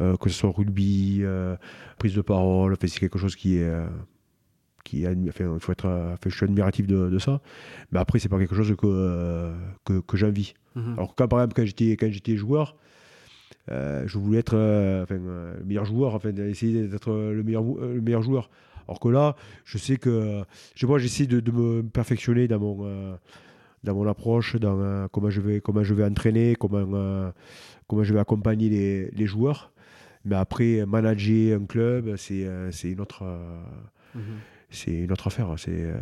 euh, 0.00 0.16
que 0.16 0.30
ce 0.30 0.38
soit 0.38 0.50
rugby 0.50 1.22
prise 1.98 2.14
de 2.14 2.22
parole 2.22 2.76
c'est 2.80 3.00
quelque 3.00 3.18
chose 3.18 3.36
qui 3.36 3.56
est 3.56 3.70
qui 4.84 5.06
enfin, 5.06 5.54
il 5.54 5.60
faut 5.60 5.72
être 5.72 6.16
je 6.24 6.30
suis 6.30 6.44
admiratif 6.44 6.86
de, 6.86 7.18
ça. 7.18 7.40
Mais 7.92 7.98
après 7.98 8.18
c'est 8.18 8.28
pas 8.28 8.38
quelque 8.38 8.54
chose 8.54 8.74
que 8.76 9.52
que, 9.84 10.00
que 10.00 10.16
j'envie. 10.16 10.54
Mhm. 10.74 10.94
alors 10.94 11.14
quand 11.14 11.28
par 11.28 11.40
exemple 11.40 11.54
quand 11.54 11.66
j'étais 11.66 11.92
quand 11.92 12.10
j'étais 12.10 12.36
joueur 12.36 12.76
je 13.68 14.18
voulais 14.18 14.38
être 14.38 14.54
enfin, 15.02 15.16
le 15.16 15.64
meilleur 15.64 15.84
joueur 15.84 16.14
enfin 16.14 16.30
essayer 16.30 16.88
d'être 16.88 17.12
le 17.12 17.42
meilleur 17.42 17.62
le 17.62 18.00
meilleur 18.00 18.22
joueur 18.22 18.50
alors 18.88 19.00
que 19.00 19.08
là, 19.08 19.36
je 19.64 19.78
sais 19.78 19.96
que 19.96 20.44
moi, 20.82 20.98
j'essaie 20.98 21.26
de, 21.26 21.50
me 21.50 21.82
perfectionner 21.82 22.48
dans 22.48 22.58
mon, 22.58 22.78
euh, 22.82 23.14
dans 23.84 23.94
mon 23.94 24.06
approche, 24.08 24.56
dans 24.56 24.78
euh, 24.80 25.08
comment, 25.10 25.30
je 25.30 25.40
vais, 25.40 25.60
comment 25.60 25.82
je 25.82 25.94
vais 25.94 26.04
entraîner, 26.04 26.56
comment, 26.58 26.84
euh, 26.94 27.30
comment 27.88 28.02
je 28.02 28.12
vais 28.12 28.20
accompagner 28.20 29.10
les, 29.12 29.26
joueurs. 29.26 29.72
Mais 30.24 30.36
après, 30.36 30.84
manager 30.86 31.60
un 31.60 31.66
club, 31.66 32.16
c'est 32.16 32.44
une 32.84 33.00
autre. 33.00 33.24
Mhm 34.14 34.22
c'est 34.72 34.90
une 34.90 35.12
autre 35.12 35.26
affaire. 35.26 35.48
C'est 35.58 35.70
euh, 35.70 35.94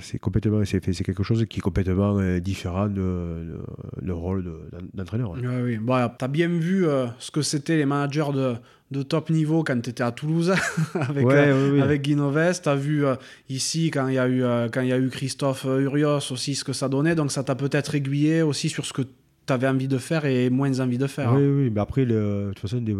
c'est 0.00 0.18
complètement, 0.18 0.64
c'est 0.64 0.80
quelque 0.80 1.22
chose 1.22 1.44
qui 1.48 1.58
est 1.58 1.62
complètement 1.62 2.18
euh, 2.18 2.40
différent 2.40 2.88
de, 2.88 3.60
le 4.00 4.14
rôle 4.14 4.50
d'entraîneur. 4.94 5.32
oui, 5.32 5.46
oui. 5.62 5.76
Bon, 5.76 6.08
tu 6.18 6.24
as 6.24 6.28
bien 6.28 6.48
vu 6.48 6.86
euh, 6.86 7.06
ce 7.18 7.30
que 7.30 7.42
c'était 7.42 7.76
les 7.76 7.84
managers 7.84 8.32
de, 8.34 8.54
de, 8.90 9.02
top 9.02 9.30
niveau 9.30 9.62
quand 9.62 9.78
tu 9.80 9.90
étais 9.90 10.02
à 10.02 10.10
Toulouse 10.10 10.54
avec, 10.94 11.26
avec 11.26 12.02
Guino 12.02 12.30
Vest. 12.30 12.64
Tu 12.64 12.68
as 12.70 12.74
vu 12.74 13.04
ici 13.48 13.90
quand 13.90 14.08
il 14.08 14.14
y, 14.14 14.18
a 14.18 14.28
eu, 14.28 14.42
quand 14.72 14.80
y 14.80 14.92
a 14.92 14.98
eu 14.98 15.10
Christophe 15.10 15.64
Urios 15.64 16.32
aussi 16.32 16.54
ce 16.54 16.64
que 16.64 16.72
ça 16.72 16.88
donnait. 16.88 17.14
Donc 17.14 17.30
ça 17.30 17.44
t'a 17.44 17.54
peut-être 17.54 17.94
aiguillé 17.94 18.40
aussi 18.42 18.70
sur 18.70 18.86
ce 18.86 18.94
que 18.94 19.02
tu 19.02 19.52
avais 19.52 19.68
envie 19.68 19.88
de 19.88 19.98
faire 19.98 20.24
et 20.24 20.48
moins 20.48 20.80
envie 20.80 20.98
de 20.98 21.06
faire. 21.06 21.32
Oui, 21.34 21.42
hein. 21.42 21.54
oui, 21.58 21.70
mais 21.70 21.80
après, 21.80 22.04
le, 22.06 22.46
de 22.48 22.52
toute 22.54 22.60
façon, 22.60 22.80
des, 22.80 22.96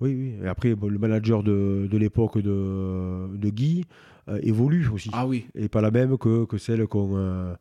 oui, 0.00 0.14
oui. 0.14 0.34
Et 0.44 0.48
après, 0.48 0.70
le 0.70 0.98
manager 0.98 1.42
de, 1.42 1.86
de 1.90 1.98
l'époque 1.98 2.38
de, 2.38 3.36
de, 3.36 3.50
Guy 3.50 3.84
euh, 4.28 4.38
évolue 4.42 4.88
aussi. 4.88 5.10
Ah 5.12 5.26
oui. 5.26 5.46
Et 5.54 5.68
pas 5.68 5.80
la 5.80 5.90
même 5.90 6.16
que, 6.16 6.44
que 6.46 6.56
celle 6.56 6.86
qu'on, 6.86 7.16
euh, 7.16 7.54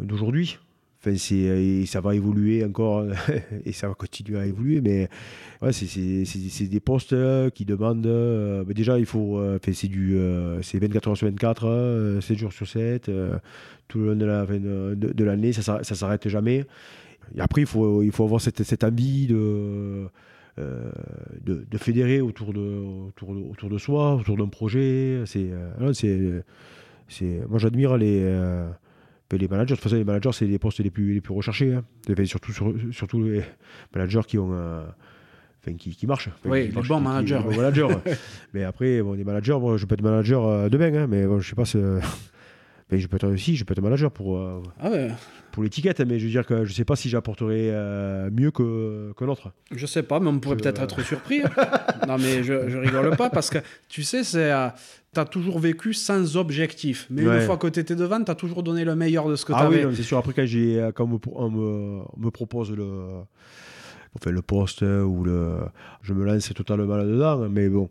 d'aujourd'hui. 0.00 0.58
Enfin, 1.00 1.14
et 1.36 1.84
ça 1.84 2.00
va 2.00 2.14
évoluer 2.14 2.64
encore 2.64 3.04
et 3.66 3.72
ça 3.72 3.88
va 3.88 3.94
continuer 3.94 4.38
à 4.38 4.46
évoluer. 4.46 4.80
Mais 4.80 5.10
ouais, 5.60 5.72
c'est, 5.74 6.68
des 6.68 6.80
postes 6.80 7.14
qui 7.50 7.66
demandent. 7.66 8.06
Euh, 8.06 8.64
déjà, 8.64 8.98
il 8.98 9.04
faut. 9.04 9.38
c'est, 9.62 9.88
du, 9.88 10.18
c'est 10.62 10.78
24 10.78 11.08
heures 11.08 11.16
sur 11.18 11.26
24, 11.26 12.18
7 12.22 12.38
jours 12.38 12.52
sur 12.54 12.66
7, 12.66 13.10
tout 13.88 13.98
le 13.98 14.06
long 14.06 14.16
de, 14.16 14.24
la, 14.24 14.46
de, 14.46 14.94
de 14.94 15.24
l'année, 15.24 15.52
ça 15.52 15.78
ne 15.78 15.84
s'arrête 15.84 16.26
jamais. 16.30 16.64
Et 17.34 17.40
après, 17.40 17.62
il 17.62 17.66
faut, 17.66 18.02
il 18.02 18.12
faut 18.12 18.24
avoir 18.24 18.40
cette, 18.40 18.62
cette 18.62 18.84
envie 18.84 19.26
de 19.26 20.08
euh, 20.58 20.92
de, 21.40 21.78
fédérer 21.78 22.20
autour 22.20 22.52
de, 22.52 23.08
autour, 23.08 23.34
de, 23.34 23.40
autour 23.40 23.68
de 23.68 23.78
soi, 23.78 24.14
autour 24.14 24.36
d'un 24.36 24.46
projet. 24.46 25.22
C'est, 25.26 25.50
euh, 25.50 25.92
c'est, 25.92 26.44
c'est, 27.08 27.40
moi, 27.48 27.58
j'admire 27.58 27.96
les, 27.96 28.20
euh, 28.22 28.68
les 29.32 29.48
managers. 29.48 29.74
De 29.74 29.76
toute 29.76 29.82
façon, 29.82 29.96
les 29.96 30.04
managers, 30.04 30.30
c'est 30.32 30.46
les 30.46 30.60
postes 30.60 30.78
les 30.78 30.90
plus, 30.90 31.12
les 31.12 31.20
plus 31.20 31.34
recherchés. 31.34 31.74
Hein. 31.74 31.84
surtout, 32.24 32.52
surtout 32.92 33.22
les 33.24 33.42
managers 33.94 34.22
qui 34.26 34.38
ont. 34.38 34.52
Enfin, 35.60 35.76
qui, 35.76 35.96
qui 35.96 36.06
marchent. 36.06 36.28
oui, 36.44 36.68
les 36.68 36.82
bons 36.82 37.00
managers. 37.00 37.40
mais 38.54 38.62
après, 38.62 39.02
bon, 39.02 39.14
les 39.14 39.24
managers, 39.24 39.58
moi, 39.58 39.76
je 39.76 39.86
peux 39.86 39.94
être 39.94 40.02
manager 40.02 40.70
demain, 40.70 40.94
hein, 40.94 41.06
mais 41.08 41.26
bon, 41.26 41.40
je 41.40 41.48
sais 41.48 41.56
pas. 41.56 41.64
Mais 42.94 43.00
je 43.00 43.08
peux 43.08 43.16
être 43.16 43.26
aussi, 43.26 43.56
je 43.56 43.64
peux 43.64 43.72
être 43.72 43.82
manager 43.82 44.12
pour, 44.12 44.36
euh, 44.36 44.62
ah 44.78 44.88
pour 45.50 45.64
l'étiquette, 45.64 45.98
mais 46.02 46.20
je 46.20 46.26
veux 46.26 46.30
dire 46.30 46.46
que 46.46 46.64
je 46.64 46.72
sais 46.72 46.84
pas 46.84 46.94
si 46.94 47.08
j'apporterai 47.08 47.70
euh, 47.72 48.30
mieux 48.30 48.52
que, 48.52 49.12
que 49.16 49.24
l'autre. 49.24 49.50
Je 49.74 49.84
sais 49.84 50.04
pas, 50.04 50.20
mais 50.20 50.28
on 50.28 50.38
pourrait 50.38 50.56
peut-être 50.56 50.80
être 50.80 51.02
surpris. 51.02 51.42
Hein. 51.42 51.50
non, 52.06 52.18
mais 52.18 52.44
je, 52.44 52.68
je, 52.68 52.78
rigole 52.78 53.16
pas 53.16 53.30
parce 53.30 53.50
que 53.50 53.58
tu 53.88 54.04
sais, 54.04 54.22
c'est. 54.22 54.52
Euh, 54.52 54.68
tu 55.12 55.18
as 55.18 55.24
toujours 55.24 55.58
vécu 55.58 55.92
sans 55.92 56.36
objectif. 56.36 57.08
Mais 57.10 57.22
une 57.24 57.40
fois 57.40 57.56
que 57.56 57.66
tu 57.66 57.80
étais 57.80 57.96
devant, 57.96 58.22
tu 58.22 58.30
as 58.30 58.36
toujours 58.36 58.62
donné 58.62 58.84
le 58.84 58.94
meilleur 58.94 59.28
de 59.28 59.34
ce 59.34 59.44
que 59.44 59.52
tu 59.52 59.58
avais. 59.58 59.82
Ah 59.82 59.88
oui, 59.88 59.96
c'est 59.96 60.04
sûr. 60.04 60.18
Après, 60.18 60.32
quand, 60.32 60.92
quand 60.92 61.20
on, 61.32 61.50
me, 61.50 62.02
me, 62.16 62.30
propose 62.30 62.70
le, 62.70 63.24
enfin, 64.14 64.30
le 64.30 64.42
poste 64.42 64.82
ou 64.82 65.24
le. 65.24 65.56
Je 66.02 66.12
me 66.12 66.24
lance 66.24 66.54
totalement 66.54 66.96
là-dedans, 66.96 67.48
mais 67.48 67.68
bon. 67.68 67.88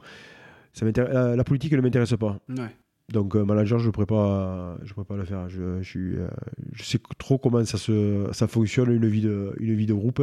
Ça 0.71 0.85
la, 0.85 1.35
la 1.35 1.43
politique 1.43 1.73
ne 1.73 1.81
m'intéresse 1.81 2.15
pas. 2.15 2.37
Ouais. 2.47 2.71
Donc, 3.13 3.35
euh, 3.35 3.45
manager, 3.45 3.79
je 3.79 3.87
ne 3.87 3.91
pourrais, 3.91 4.07
pas, 4.07 4.75
je 4.83 4.91
pourrais 4.93 5.05
pas 5.05 5.15
le 5.15 5.23
faire. 5.23 5.47
Je, 5.47 5.81
je, 5.81 5.87
suis, 5.87 6.15
euh, 6.17 6.27
je 6.73 6.83
sais 6.83 6.99
trop 7.19 7.37
comment 7.37 7.63
ça, 7.63 7.77
se, 7.77 8.27
ça 8.33 8.47
fonctionne, 8.47 8.91
une 8.91 9.05
vie, 9.07 9.21
de, 9.21 9.53
une 9.59 9.73
vie 9.75 9.85
de 9.85 9.93
groupe. 9.93 10.21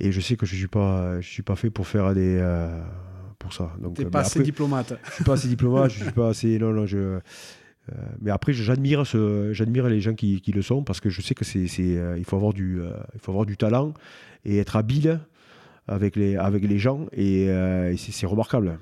Et 0.00 0.10
je 0.10 0.20
sais 0.20 0.36
que 0.36 0.46
je 0.46 0.54
ne 0.54 0.58
suis, 0.58 0.68
pas, 0.68 1.20
je 1.20 1.28
suis 1.28 1.42
pas 1.42 1.54
fait 1.54 1.70
pour 1.70 1.86
faire 1.86 2.14
des, 2.14 2.38
euh, 2.40 2.80
pour 3.38 3.52
ça. 3.52 3.72
Donc, 3.80 3.96
T'es 3.96 4.06
euh, 4.06 4.10
pas 4.10 4.20
mais 4.20 4.24
assez 4.24 4.38
après, 4.38 4.44
diplomate. 4.44 4.94
je 5.04 5.10
suis 5.12 5.24
pas 5.24 5.32
assez 5.34 5.48
diplomate, 5.48 5.90
je 5.92 6.02
suis 6.02 6.12
pas 6.12 6.28
assez. 6.30 6.58
Non, 6.58 6.72
non, 6.72 6.86
je. 6.86 6.96
euh, 6.96 7.20
mais 8.20 8.30
après, 8.30 8.52
j'admire 8.54 9.06
ce, 9.06 9.52
j'admire 9.52 9.86
les 9.88 10.00
gens 10.00 10.14
qui, 10.14 10.40
qui 10.40 10.52
le 10.52 10.62
sont 10.62 10.82
parce 10.82 11.00
que 11.00 11.10
je 11.10 11.20
sais 11.20 11.34
que 11.34 11.44
c'est, 11.44 11.66
c'est, 11.68 11.98
euh, 11.98 12.16
il 12.16 12.24
faut 12.24 12.36
avoir 12.36 12.54
du, 12.54 12.80
il 13.14 13.20
faut 13.20 13.32
avoir 13.32 13.44
du 13.46 13.56
talent 13.56 13.92
et 14.44 14.58
être 14.58 14.76
habile 14.76 15.20
avec 15.88 16.16
les, 16.16 16.36
avec 16.36 16.64
les 16.64 16.78
gens 16.78 17.06
et, 17.12 17.44
et 17.46 17.96
c'est, 17.98 18.12
c'est 18.12 18.26
remarquable. 18.26 18.78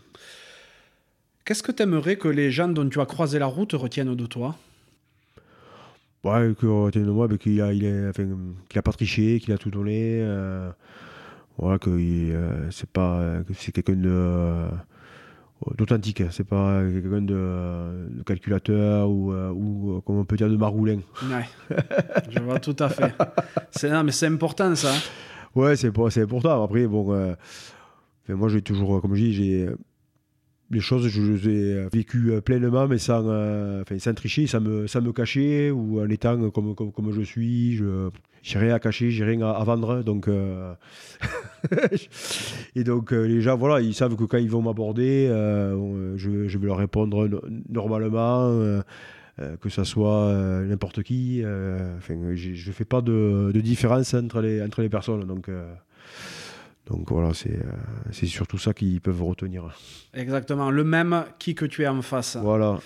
Qu'est-ce 1.44 1.62
que 1.62 1.72
t'aimerais 1.72 2.16
que 2.16 2.28
les 2.28 2.50
gens 2.50 2.68
dont 2.68 2.88
tu 2.88 3.00
as 3.00 3.06
croisé 3.06 3.38
la 3.38 3.46
route 3.46 3.72
retiennent 3.72 4.14
de 4.14 4.26
toi? 4.26 4.56
Ouais, 6.22 6.54
que 6.58 6.66
retiennent 6.66 7.06
de 7.06 7.10
moi, 7.10 7.28
qu'il 7.28 7.60
a, 7.62 7.72
il 7.72 7.84
est, 7.84 8.08
enfin, 8.08 8.26
qu'il 8.68 8.78
a 8.78 8.82
pas 8.82 8.92
triché, 8.92 9.40
qu'il 9.40 9.52
a 9.54 9.58
tout 9.58 9.70
donné. 9.70 10.20
euh, 10.20 10.70
voilà, 11.58 11.78
que 11.78 11.90
euh, 11.90 12.70
c'est 12.70 12.88
pas, 12.88 13.18
euh, 13.20 13.42
que 13.42 13.54
c'est 13.54 13.72
quelqu'un 13.72 13.94
de 13.96 14.66
d'authentique. 15.76 16.22
C'est 16.30 16.46
pas 16.46 16.82
quelqu'un 16.82 17.20
de, 17.22 18.08
de 18.10 18.22
calculateur 18.24 19.10
ou, 19.10 19.32
ou 19.32 20.00
comme 20.02 20.16
on 20.18 20.24
peut 20.24 20.36
dire 20.36 20.48
de 20.48 20.56
maroulin. 20.56 21.00
Ouais, 21.24 21.76
je 22.30 22.40
vois 22.40 22.60
tout 22.60 22.76
à 22.78 22.88
fait. 22.88 23.14
C'est, 23.70 24.02
mais 24.02 24.12
c'est 24.12 24.26
important 24.26 24.74
ça. 24.74 24.92
Ouais, 25.54 25.76
c'est 25.76 25.90
c'est 26.10 26.22
important. 26.22 26.64
Après, 26.64 26.86
bon, 26.86 27.12
euh, 27.12 27.34
moi, 28.28 28.48
j'ai 28.48 28.62
toujours, 28.62 29.02
comme 29.02 29.14
je 29.14 29.24
dis, 29.24 29.32
j'ai 29.34 29.68
les 30.70 30.80
choses, 30.80 31.08
je 31.08 31.20
les 31.20 31.48
ai 31.48 31.74
euh, 31.74 31.88
vécues 31.92 32.32
euh, 32.32 32.40
pleinement, 32.40 32.86
mais 32.86 32.98
sans, 32.98 33.24
euh, 33.26 33.82
enfin, 33.82 33.98
sans 33.98 34.14
tricher, 34.14 34.46
sans 34.46 34.60
me, 34.60 34.86
sans 34.86 35.00
me 35.00 35.12
cacher 35.12 35.70
ou 35.70 36.00
en 36.00 36.08
étant 36.08 36.50
comme, 36.50 36.74
comme, 36.74 36.92
comme 36.92 37.12
je 37.12 37.22
suis. 37.22 37.76
Je 37.76 38.10
j'ai 38.42 38.58
rien 38.58 38.74
à 38.74 38.78
cacher, 38.78 39.10
j'ai 39.10 39.24
rien 39.24 39.42
à, 39.42 39.62
vendre. 39.64 40.02
Donc, 40.02 40.26
et 42.74 42.84
donc, 42.84 43.10
les 43.10 43.42
gens, 43.42 43.58
voilà, 43.58 43.82
ils 43.82 43.92
savent 43.92 44.16
que 44.16 44.24
quand 44.24 44.38
ils 44.38 44.48
vont 44.48 44.62
m'aborder, 44.62 45.26
je, 46.16 46.58
vais 46.58 46.66
leur 46.66 46.78
répondre 46.78 47.28
no- 47.28 47.42
normalement. 47.68 48.80
que 49.60 49.68
ça 49.68 49.84
soit 49.84 50.32
n'importe 50.66 51.02
qui. 51.02 51.42
je 51.42 52.12
ne 52.12 52.72
fais 52.72 52.86
pas 52.86 53.02
de, 53.02 53.50
de 53.52 53.60
différence 53.60 54.14
entre 54.14 54.40
les, 54.40 54.62
entre 54.62 54.80
les 54.80 54.88
personnes. 54.88 55.26
Donc, 55.26 55.50
donc 56.90 57.10
voilà, 57.10 57.32
c'est 57.32 57.54
euh, 57.56 57.72
c'est 58.12 58.26
surtout 58.26 58.58
ça 58.58 58.74
qu'ils 58.74 59.00
peuvent 59.00 59.22
retenir. 59.22 59.74
Exactement, 60.12 60.70
le 60.70 60.84
même 60.84 61.24
qui 61.38 61.54
que 61.54 61.64
tu 61.64 61.82
es 61.82 61.88
en 61.88 62.02
face. 62.02 62.36
Voilà. 62.36 62.78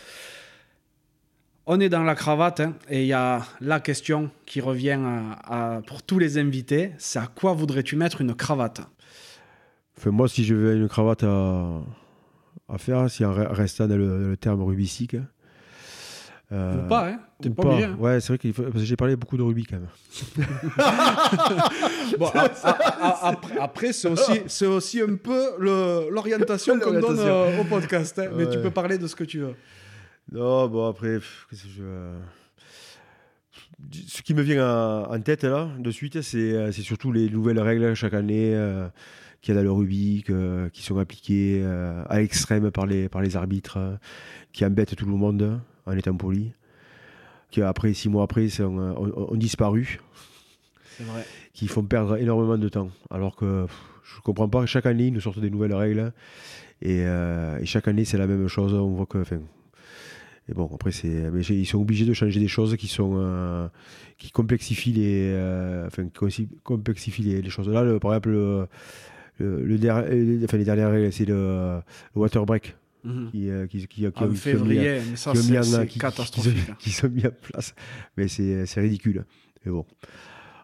On 1.66 1.81
est 1.81 1.89
dans 1.89 2.02
la 2.02 2.14
cravate 2.14 2.60
hein, 2.60 2.74
et 2.90 3.02
il 3.02 3.06
y 3.06 3.14
a 3.14 3.43
la 3.62 3.81
question 3.81 4.31
qui 4.44 4.60
revient 4.60 4.98
à- 5.02 5.76
à- 5.76 5.82
pour 5.82 6.02
tous 6.02 6.18
les 6.18 6.36
invités, 6.36 6.93
c'est 6.98 7.18
à 7.18 7.26
quoi 7.26 7.55
voudrais-tu 7.55 7.97
mettre 7.97 8.20
une 8.20 8.35
cravate? 8.35 8.82
Enfin, 9.97 10.10
moi, 10.10 10.28
si 10.28 10.44
je 10.44 10.55
veux 10.55 10.76
une 10.76 10.89
cravate 10.89 11.22
à, 11.24 11.81
à 12.68 12.76
faire, 12.78 13.09
si 13.09 13.24
en 13.24 13.32
re- 13.32 13.48
restant 13.51 13.86
dans 13.86 13.97
le, 13.97 14.36
terme 14.36 14.62
rubistique. 14.62 15.16
Euh, 16.55 16.85
Ou 16.85 16.89
pas, 16.89 17.09
hein 17.09 17.20
T'es 17.43 17.48
ou 17.48 17.55
pas, 17.55 17.68
obligé. 17.68 17.85
hein. 17.85 17.97
Ouais, 17.98 18.20
c'est 18.20 18.28
vrai 18.28 18.39
qu'il 18.39 18.52
faut- 18.55 18.62
parce 18.62 18.74
que 18.76 18.81
j'ai 18.85 18.97
parlé 18.97 19.16
beaucoup 19.16 19.36
de 19.36 19.43
rubis 19.43 19.64
quand 19.66 19.76
même. 19.76 19.89
Bon, 22.18 22.26
a- 22.28 22.44
a- 22.62 22.70
a- 22.70 23.28
après, 23.28 23.59
après, 23.59 23.93
c'est 23.93 24.09
aussi, 24.09 24.40
c'est 24.47 24.66
aussi 24.66 25.01
un 25.01 25.16
peu 25.16 25.43
l'orientation 25.59 26.78
qu'on 26.78 26.93
donne 27.01 27.18
euh, 27.18 27.60
au 27.60 27.64
podcast, 27.64 28.18
hein, 28.18 28.31
mais 28.36 28.48
tu 28.48 28.59
peux 28.60 28.70
parler 28.70 28.98
de 28.98 29.06
ce 29.06 29.16
que 29.16 29.24
tu 29.24 29.39
veux. 29.40 29.55
Non, 30.32 30.68
bon, 30.68 30.86
après, 30.89 31.14
pff, 31.14 31.47
qu'est-ce 31.51 31.64
que 31.64 31.68
je. 31.76 31.82
Ce 34.09 34.22
qui 34.22 34.32
me 34.35 34.43
vient 34.43 34.64
en, 34.66 35.12
en 35.14 35.20
tête 35.20 35.44
là, 35.44 35.68
de 35.78 35.90
suite, 35.90 36.22
c'est 36.22 36.39
euh, 36.52 36.72
c'est 36.72 36.82
surtout 36.82 37.12
les 37.12 37.28
nouvelles 37.28 37.60
règles 37.60 37.94
chaque 37.94 38.14
année 38.14 38.55
euh, 38.55 38.89
qu'il 39.43 39.55
y 39.55 39.59
a 39.59 39.60
dans 39.60 39.64
le 39.64 39.72
rugby, 39.72 40.22
que- 40.26 40.68
qui 40.72 40.82
sont 40.82 40.97
appliquées 40.98 41.60
euh, 41.62 42.02
à 42.09 42.18
l'extrême 42.20 42.70
par 42.70 42.86
les, 42.86 43.09
par 43.09 43.20
les 43.20 43.36
arbitres, 43.36 43.76
euh, 43.78 43.97
qui 44.52 44.64
embêtent 44.64 44.97
tout 44.97 45.05
le 45.06 45.12
monde 45.12 45.60
en 45.86 45.93
étant 45.97 46.15
poli, 46.16 46.52
qui 47.51 47.62
après, 47.62 47.93
six 47.94 48.09
mois 48.09 48.24
après, 48.24 48.48
sont, 48.48 48.78
ont, 48.78 49.32
ont 49.32 49.36
disparu, 49.36 50.01
C'est 50.97 51.05
vrai. 51.05 51.24
qui 51.52 51.69
font 51.69 51.85
perdre 51.85 52.16
énormément 52.16 52.59
de 52.59 52.69
temps. 52.69 52.90
Alors 53.11 53.36
que 53.36 53.66
je 54.02 54.20
comprends 54.23 54.48
pas, 54.48 54.66
chaque 54.66 54.86
année, 54.86 55.06
ils 55.09 55.12
nous 55.12 55.20
sortent 55.20 55.40
des 55.40 55.51
nouvelles 55.51 55.74
règles. 55.74 56.12
Et, 56.82 57.02
euh, 57.06 57.59
et 57.61 57.66
chaque 57.66 57.89
année, 57.89 58.05
c'est 58.05 58.19
la 58.19 58.27
même 58.27 58.48
chose. 58.48 58.74
On 58.74 58.90
voit 58.90 59.06
que. 59.06 59.19
enfin, 59.19 59.39
Et 60.48 60.52
bon, 60.52 60.69
après, 60.74 60.90
c'est, 60.90 61.31
ils 61.51 61.66
sont 61.66 61.81
obligés 61.81 62.05
de 62.05 62.12
changer 62.12 62.40
des 62.40 62.48
choses 62.48 62.77
qui 62.77 62.89
sont. 62.89 63.15
euh, 63.16 63.69
qui 64.19 64.31
complexifient 64.31 64.93
les. 64.93 65.31
euh, 65.32 65.86
enfin, 65.86 66.05
qui 66.05 66.11
consi- 66.24 66.48
complexifient 66.65 67.23
les, 67.23 67.43
les 67.43 67.51
choses. 67.51 67.69
Là, 67.69 67.82
le- 67.85 67.98
par 68.01 68.11
exemple, 68.12 68.31
le, 68.31 68.66
le, 69.39 69.62
le 69.65 69.78
der- 69.78 70.05
enfin, 70.44 70.56
les 70.59 70.65
dernières 70.65 70.90
règles, 70.90 71.12
c'est 71.12 71.24
le 71.27 71.81
water 72.15 72.44
break 72.44 72.74
Mhm. 73.05 73.31
qui, 73.31 73.51
euh, 73.51 73.66
qui, 73.66 73.86
qui, 73.86 73.86
qui, 73.86 74.06
En 74.16 74.24
ont 74.24 74.28
mis- 74.28 74.36
février, 74.36 75.01
mais 75.10 75.16
ça, 75.16 75.35
c'est 75.35 75.59
en- 75.59 75.62
c'est 75.62 75.86
qui- 75.86 75.98
catastrophique. 75.98 76.70
sont 76.93 77.09
mis 77.10 77.26
en 77.26 77.31
place. 77.31 77.74
Mais 78.16 78.28
c'est 78.28 78.64
c'est 78.66 78.81
ridicule. 78.81 79.24
Mais 79.64 79.70
bon. 79.72 79.85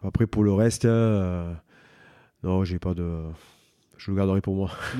Après, 0.03 0.25
pour 0.25 0.43
le 0.43 0.51
reste, 0.53 0.85
euh, 0.85 1.53
non, 2.43 2.63
j'ai 2.63 2.79
pas 2.79 2.93
de. 2.95 3.21
Je 4.03 4.09
le 4.09 4.17
garderai 4.17 4.41
pour 4.41 4.55
moi. 4.55 4.71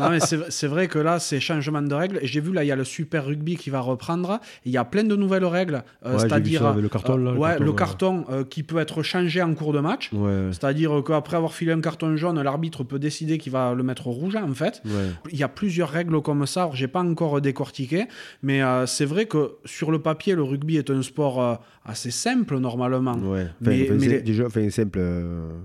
Ouais. 0.00 0.18
c'est 0.20 0.66
vrai 0.66 0.88
que 0.88 0.98
là, 0.98 1.18
c'est 1.18 1.38
changement 1.40 1.82
de 1.82 1.94
règles. 1.94 2.18
J'ai 2.22 2.40
vu, 2.40 2.52
là, 2.52 2.64
il 2.64 2.66
y 2.66 2.72
a 2.72 2.76
le 2.76 2.84
Super 2.84 3.24
Rugby 3.26 3.56
qui 3.56 3.70
va 3.70 3.80
reprendre. 3.80 4.40
Il 4.64 4.72
y 4.72 4.76
a 4.76 4.84
plein 4.84 5.04
de 5.04 5.14
nouvelles 5.16 5.44
règles. 5.44 5.82
euh, 6.04 6.14
Ouais, 6.14 6.18
C'est-à-dire. 6.18 6.74
le 6.74 6.88
carton, 6.88 7.16
là, 7.16 7.30
euh, 7.30 7.34
le 7.34 7.38
ouais, 7.38 7.48
carton, 7.50 7.64
le 7.64 7.70
ouais. 7.70 7.76
carton 7.76 8.24
euh, 8.30 8.44
qui 8.44 8.62
peut 8.62 8.78
être 8.78 9.02
changé 9.02 9.42
en 9.42 9.54
cours 9.54 9.72
de 9.72 9.80
match. 9.80 10.10
C'est-à-dire 10.50 11.02
qu'après 11.06 11.36
avoir 11.36 11.52
filé 11.52 11.72
un 11.72 11.80
carton 11.80 12.16
jaune, 12.16 12.40
l'arbitre 12.42 12.82
peut 12.84 12.98
décider 12.98 13.38
qu'il 13.38 13.52
va 13.52 13.74
le 13.74 13.82
mettre 13.82 14.06
rouge, 14.08 14.34
en 14.36 14.52
fait. 14.54 14.82
Il 15.30 15.38
y 15.38 15.42
a 15.44 15.48
plusieurs 15.48 15.88
règles 15.90 16.20
comme 16.20 16.46
ça. 16.46 16.68
J'ai 16.72 16.88
pas 16.88 17.00
encore 17.02 17.40
décortiqué, 17.40 18.06
mais 18.42 18.60
c'est 18.86 19.04
vrai 19.04 19.26
que 19.26 19.52
sur 19.64 19.90
le 19.92 20.00
papier, 20.00 20.34
le 20.34 20.42
rugby 20.42 20.76
est 20.78 20.90
un 20.90 21.02
sport 21.02 21.60
assez 21.84 22.10
simple 22.10 22.58
normalement. 22.58 23.16
Mais- 23.60 23.88
mais 23.92 24.20
déjà, 24.20 24.44
simple. 24.70 25.00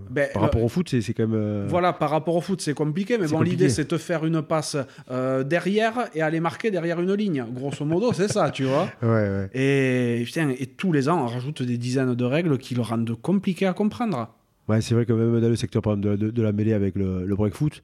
Ben, 0.09 0.27
par 0.34 0.43
rapport 0.43 0.63
au 0.63 0.69
foot, 0.69 0.89
c'est 1.01 1.13
quand 1.13 1.27
même. 1.27 1.65
Voilà, 1.67 1.91
par 1.93 2.09
rapport 2.11 2.34
au 2.35 2.41
foot, 2.41 2.61
c'est 2.61 2.73
compliqué, 2.73 3.17
mais 3.17 3.27
bon, 3.27 3.41
l'idée 3.41 3.69
c'est 3.69 3.89
de 3.89 3.97
faire 3.97 4.25
une 4.25 4.41
passe 4.41 4.77
euh, 5.11 5.43
derrière 5.43 6.09
et 6.13 6.21
aller 6.21 6.39
marquer 6.39 6.71
derrière 6.71 6.99
une 7.01 7.13
ligne. 7.13 7.45
Grosso 7.51 7.85
modo, 7.85 8.13
c'est 8.13 8.27
ça, 8.31 8.49
tu 8.51 8.63
vois. 8.65 8.89
Ouais, 9.01 9.07
ouais. 9.09 9.49
Et, 9.53 10.23
putain, 10.25 10.49
et 10.49 10.65
tous 10.67 10.91
les 10.91 11.07
ans, 11.09 11.23
on 11.23 11.27
rajoute 11.27 11.61
des 11.63 11.77
dizaines 11.77 12.15
de 12.15 12.25
règles 12.25 12.57
qui 12.57 12.75
le 12.75 12.81
rendent 12.81 13.15
compliqué 13.21 13.65
à 13.67 13.73
comprendre. 13.73 14.33
Ouais, 14.67 14.81
c'est 14.81 14.95
vrai 14.95 15.05
que 15.05 15.13
même 15.13 15.39
dans 15.39 15.49
le 15.49 15.55
secteur 15.55 15.81
par 15.81 15.93
exemple, 15.93 16.17
de, 16.17 16.25
de- 16.27 16.31
de 16.31 16.41
la 16.41 16.51
mêlée 16.51 16.73
avec 16.73 16.95
le, 16.95 17.25
le 17.25 17.35
break 17.35 17.53
foot, 17.53 17.83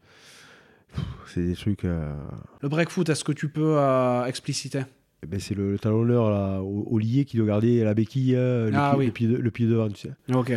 c'est 1.27 1.43
des 1.45 1.53
trucs. 1.55 1.85
euh, 1.85 2.13
Le 2.61 2.69
break 2.69 2.89
foot, 2.89 3.07
est-ce 3.09 3.23
que 3.23 3.31
tu 3.31 3.47
peux 3.49 3.75
euh, 3.77 4.25
expliciter? 4.25 4.81
Eh 5.23 5.27
ben, 5.27 5.39
c'est 5.39 5.53
le, 5.55 5.71
le 5.73 5.79
talonneur 5.79 6.29
là, 6.31 6.61
au, 6.61 6.87
au 6.89 6.97
lié 6.97 7.25
qui 7.25 7.37
doit 7.37 7.45
garder 7.45 7.83
la 7.83 7.93
béquille, 7.93 8.35
euh, 8.35 8.69
le, 8.71 8.77
Ah 8.77 8.89
pied, 8.91 8.97
oui. 8.99 9.05
le, 9.05 9.11
pied 9.11 9.27
de- 9.27 9.37
le 9.37 9.51
pied 9.51 9.67
devant, 9.67 9.87
tu 9.89 10.01
sais. 10.01 10.11
Ok, 10.33 10.51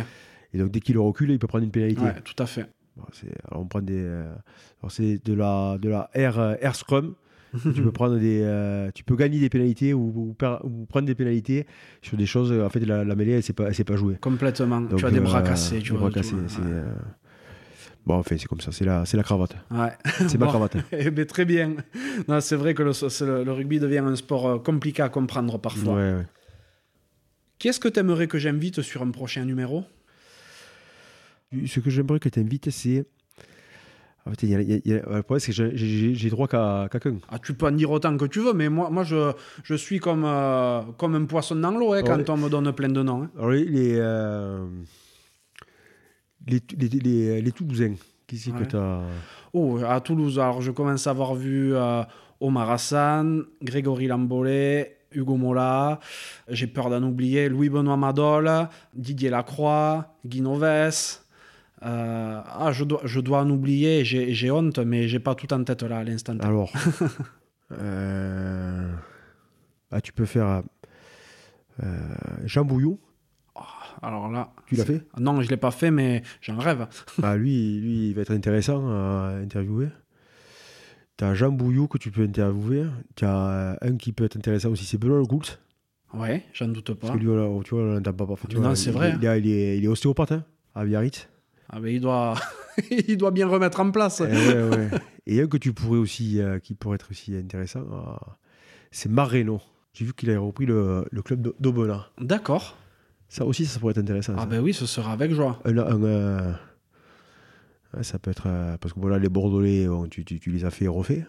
Et 0.53 0.57
donc 0.57 0.71
dès 0.71 0.79
qu'il 0.79 0.95
le 0.95 1.01
recule, 1.01 1.29
il 1.31 1.37
peut 1.39 1.47
prendre 1.47 1.63
une 1.63 1.69
pénalité. 1.71 2.01
ouais, 2.01 2.15
tout 2.23 2.41
à 2.41 2.47
fait. 2.47 2.65
Bon, 2.97 3.03
alors 3.49 3.61
on 3.63 3.67
prend 3.67 3.81
des. 3.81 3.97
euh, 4.01 4.33
c'est 4.89 5.23
de 5.25 5.33
la, 5.33 5.77
de 5.79 5.89
la 5.89 6.09
air, 6.13 6.39
euh, 6.39 6.55
air 6.61 6.75
scrum. 6.75 7.15
tu 7.73 7.81
peux 7.81 7.91
prendre 7.91 8.17
des, 8.17 8.41
euh, 8.43 8.91
tu 8.93 9.03
peux 9.03 9.15
gagner 9.15 9.39
des 9.39 9.49
pénalités 9.49 9.93
ou, 9.93 10.11
ou 10.15 10.33
per- 10.33 10.57
ou 10.63 10.85
prendre 10.85 11.05
des 11.07 11.15
pénalités 11.15 11.65
sur 12.01 12.17
des 12.17 12.25
choses. 12.25 12.51
En 12.51 12.69
fait, 12.69 12.81
la, 12.81 13.03
la 13.05 13.15
mêlée, 13.15 13.31
elle 13.33 13.43
s'est 13.43 13.53
pas, 13.53 13.67
elle 13.67 13.75
s'est 13.75 13.83
pas 13.85 13.95
jouée. 13.95 14.15
Complètement. 14.19 14.81
Donc, 14.81 14.99
tu 14.99 15.05
as 15.05 15.11
des 15.11 15.19
bras 15.21 15.39
euh, 15.39 15.47
cassés, 15.47 15.79
tu 15.79 15.93
des 15.93 15.97
bras 15.97 16.09
cassés, 16.11 16.35
ouais. 16.35 16.41
c'est, 16.47 16.61
euh, 16.61 16.83
Bon, 18.05 18.15
enfin, 18.15 18.35
c'est 18.37 18.47
comme 18.47 18.61
ça. 18.61 18.71
C'est 18.71 18.85
la, 18.85 19.03
la 19.11 19.23
cravate. 19.23 19.55
Ouais. 19.71 19.91
C'est 20.27 20.37
ma 20.37 20.47
cravate. 20.47 20.77
Eh 20.91 21.09
ben, 21.09 21.25
très 21.25 21.43
bien. 21.45 21.75
C'est 22.39 22.55
vrai 22.55 22.73
que 22.75 22.83
le, 22.83 22.91
le- 22.91 23.43
le 23.43 23.51
rugby 23.51 23.79
devient 23.79 23.97
un 23.99 24.15
sport 24.15 24.61
compliqué 24.61 25.01
à 25.01 25.09
comprendre 25.09 25.57
parfois. 25.57 25.95
Ouais, 25.95 26.13
ouais. 26.13 26.25
Qui 27.57 27.69
est-ce 27.69 27.79
que 27.79 27.87
tu 27.87 27.99
aimerais 27.99 28.27
que 28.27 28.37
j'invite 28.37 28.81
sur 28.81 29.01
un 29.01 29.11
prochain 29.11 29.45
numéro? 29.45 29.85
Ce 31.65 31.79
que 31.79 31.89
j'aimerais 31.89 32.19
que 32.19 32.29
tu 32.29 32.39
invites, 32.39 32.69
c'est. 32.69 33.05
Ah, 34.25 34.31
putain, 34.31 34.47
y 34.47 34.55
a- 34.55 34.61
y 34.61 34.93
a- 34.93 34.95
le 34.95 35.21
problème, 35.21 35.39
c'est 35.39 35.53
que 35.53 35.75
j'ai- 35.75 36.29
droit 36.31 36.47
qu'à 36.47 36.87
qu'à 36.91 36.99
qu'un. 36.99 37.17
Ah, 37.29 37.37
tu 37.37 37.53
peux 37.53 37.67
en 37.67 37.71
dire 37.71 37.91
autant 37.91 38.17
que 38.17 38.25
tu 38.25 38.39
veux, 38.39 38.53
mais 38.53 38.69
moi, 38.69 38.89
moi 38.89 39.03
je, 39.03 39.31
je 39.63 39.75
suis 39.75 39.99
comme, 39.99 40.23
euh, 40.25 40.81
comme 40.97 41.13
un 41.15 41.25
poisson 41.25 41.55
dans 41.55 41.69
l'eau 41.71 41.93
hein, 41.93 42.01
quand 42.03 42.17
Ouais. 42.17 42.29
on 42.29 42.37
me 42.37 42.49
donne 42.49 42.71
plein 42.73 42.89
de 42.89 43.03
noms. 43.03 43.23
hein. 43.23 43.31
Alors, 43.37 43.51
les. 43.51 43.65
Les, 43.65 43.95
euh, 43.97 44.65
les, 46.47 46.61
les, 46.77 46.87
les- 46.89 47.41
les 47.41 47.51
Toulousains. 47.51 47.95
Qui 48.27 48.37
c'est 48.39 48.51
Ouais. 48.51 48.59
que 48.61 48.63
tu 48.65 48.75
as. 48.75 49.01
Oh, 49.53 49.79
à 49.87 50.01
Toulouse, 50.01 50.39
alors 50.39 50.61
je 50.61 50.71
commence 50.71 51.05
à 51.05 51.11
avoir 51.11 51.35
vu 51.35 51.75
euh, 51.75 52.01
Omar 52.39 52.71
Hassan, 52.71 53.43
Grégory 53.61 54.07
Lambollet, 54.07 54.97
Hugo 55.11 55.35
Mola, 55.35 55.99
j'ai 56.49 56.65
peur 56.67 56.89
d'en 56.89 57.03
oublier, 57.03 57.47
Louis-Benoît 57.49 57.95
Madol, 57.97 58.49
Didier 58.95 59.29
Lacroix, 59.29 60.15
Guy 60.25 60.41
Noves. 60.41 61.21
Euh, 61.83 62.41
ah, 62.45 62.71
je 62.71 62.83
dois, 62.83 63.01
je 63.03 63.19
dois 63.19 63.41
en 63.41 63.49
oublier, 63.49 64.03
j'ai 64.05 64.51
honte, 64.51 64.79
mais 64.79 65.07
j'ai 65.07 65.19
pas 65.19 65.35
tout 65.35 65.51
en 65.53 65.63
tête 65.63 65.83
là 65.83 65.97
à 65.99 66.03
l'instant. 66.03 66.37
Alors. 66.39 66.71
euh, 67.71 68.91
ah, 69.91 70.01
tu 70.01 70.13
peux 70.13 70.25
faire. 70.25 70.63
euh, 71.83 71.97
Jean 72.45 72.65
Bouillou. 72.65 72.99
Alors 74.01 74.29
là. 74.29 74.51
Tu 74.67 74.75
l'as 74.75 74.85
fait? 74.85 75.03
Non, 75.19 75.41
je 75.41 75.49
l'ai 75.49 75.57
pas 75.57 75.71
fait, 75.71 75.89
mais 75.91 76.21
j'en 76.41 76.57
rêve. 76.57 76.87
Ah, 77.23 77.35
lui, 77.37 77.79
lui, 77.79 78.09
il 78.09 78.13
va 78.15 78.21
être 78.21 78.31
intéressant 78.33 78.87
à 78.89 79.35
interviewer. 79.41 79.87
Tu 81.17 81.23
as 81.23 81.33
Jean 81.33 81.51
Bouillou 81.51 81.87
que 81.87 81.97
tu 81.97 82.11
peux 82.11 82.23
interviewer. 82.23 82.85
Tu 83.15 83.23
as 83.25 83.77
un 83.81 83.95
qui 83.97 84.11
peut 84.11 84.25
être 84.25 84.35
intéressant 84.37 84.69
aussi, 84.69 84.85
c'est 84.85 84.97
Benoît 84.97 85.17
Le 85.19 85.23
Goult. 85.25 85.59
Ouais, 86.13 86.43
j'en 86.53 86.67
doute 86.67 86.93
pas. 86.93 87.07
Parce 87.07 87.13
que 87.13 87.17
lui, 87.25 87.63
tu 87.63 87.75
vois, 87.75 87.83
on 87.83 87.93
l'entend 87.95 88.13
pas 88.13 88.25
parfois. 88.25 88.49
Non, 88.59 88.75
c'est 88.75 88.89
il- 88.89 88.93
vrai. 88.93 89.13
Il, 89.21 89.23
il 89.23 89.51
est, 89.51 89.77
il 89.77 89.85
est 89.85 89.87
ostéopathe 89.87 90.31
hein, 90.33 90.43
à 90.73 90.83
Biarritz. 90.85 91.27
Ah 91.69 91.79
ben 91.79 91.87
il 91.93 91.99
doit, 92.01 92.35
il 92.91 93.17
doit 93.17 93.31
bien 93.31 93.47
remettre 93.47 93.79
en 93.79 93.91
place. 93.91 94.21
Eh 94.21 94.31
ouais, 94.33 94.63
ouais. 94.75 94.89
Et 95.27 95.41
un 95.41 95.47
que 95.47 95.57
tu 95.57 95.73
pourrais 95.73 95.97
aussi, 95.97 96.39
euh, 96.39 96.59
qui 96.59 96.73
pourrait 96.75 96.95
être 96.95 97.09
aussi 97.11 97.35
intéressant, 97.35 97.79
euh, 97.81 98.31
c'est 98.91 99.09
Marreno. 99.09 99.59
J'ai 99.93 100.05
vu 100.05 100.13
qu'il 100.13 100.29
a 100.31 100.39
repris 100.39 100.65
le, 100.65 101.05
le 101.11 101.21
club 101.21 101.53
d'Aubenas. 101.59 102.07
D'accord. 102.19 102.77
Ça 103.29 103.45
aussi, 103.45 103.65
ça 103.65 103.79
pourrait 103.79 103.91
être 103.91 103.97
intéressant. 103.99 104.33
Ah 104.37 104.41
ça. 104.41 104.45
ben 104.45 104.59
oui, 104.61 104.73
ce 104.73 104.85
sera 104.85 105.13
avec 105.13 105.31
joie. 105.33 105.59
Un- 105.65 105.77
un, 105.77 106.03
euh, 106.03 106.51
ça 108.01 108.19
peut 108.19 108.31
être. 108.31 108.47
parce 108.79 108.93
que 108.93 108.99
voilà, 108.99 109.17
les 109.17 109.29
Bordelais, 109.29 109.87
bon, 109.87 110.07
tu, 110.07 110.23
tu- 110.25 110.39
tu 110.39 110.51
les 110.51 110.65
as 110.65 110.69
fait 110.69 110.85
et 110.85 110.89
refait. 110.89 111.25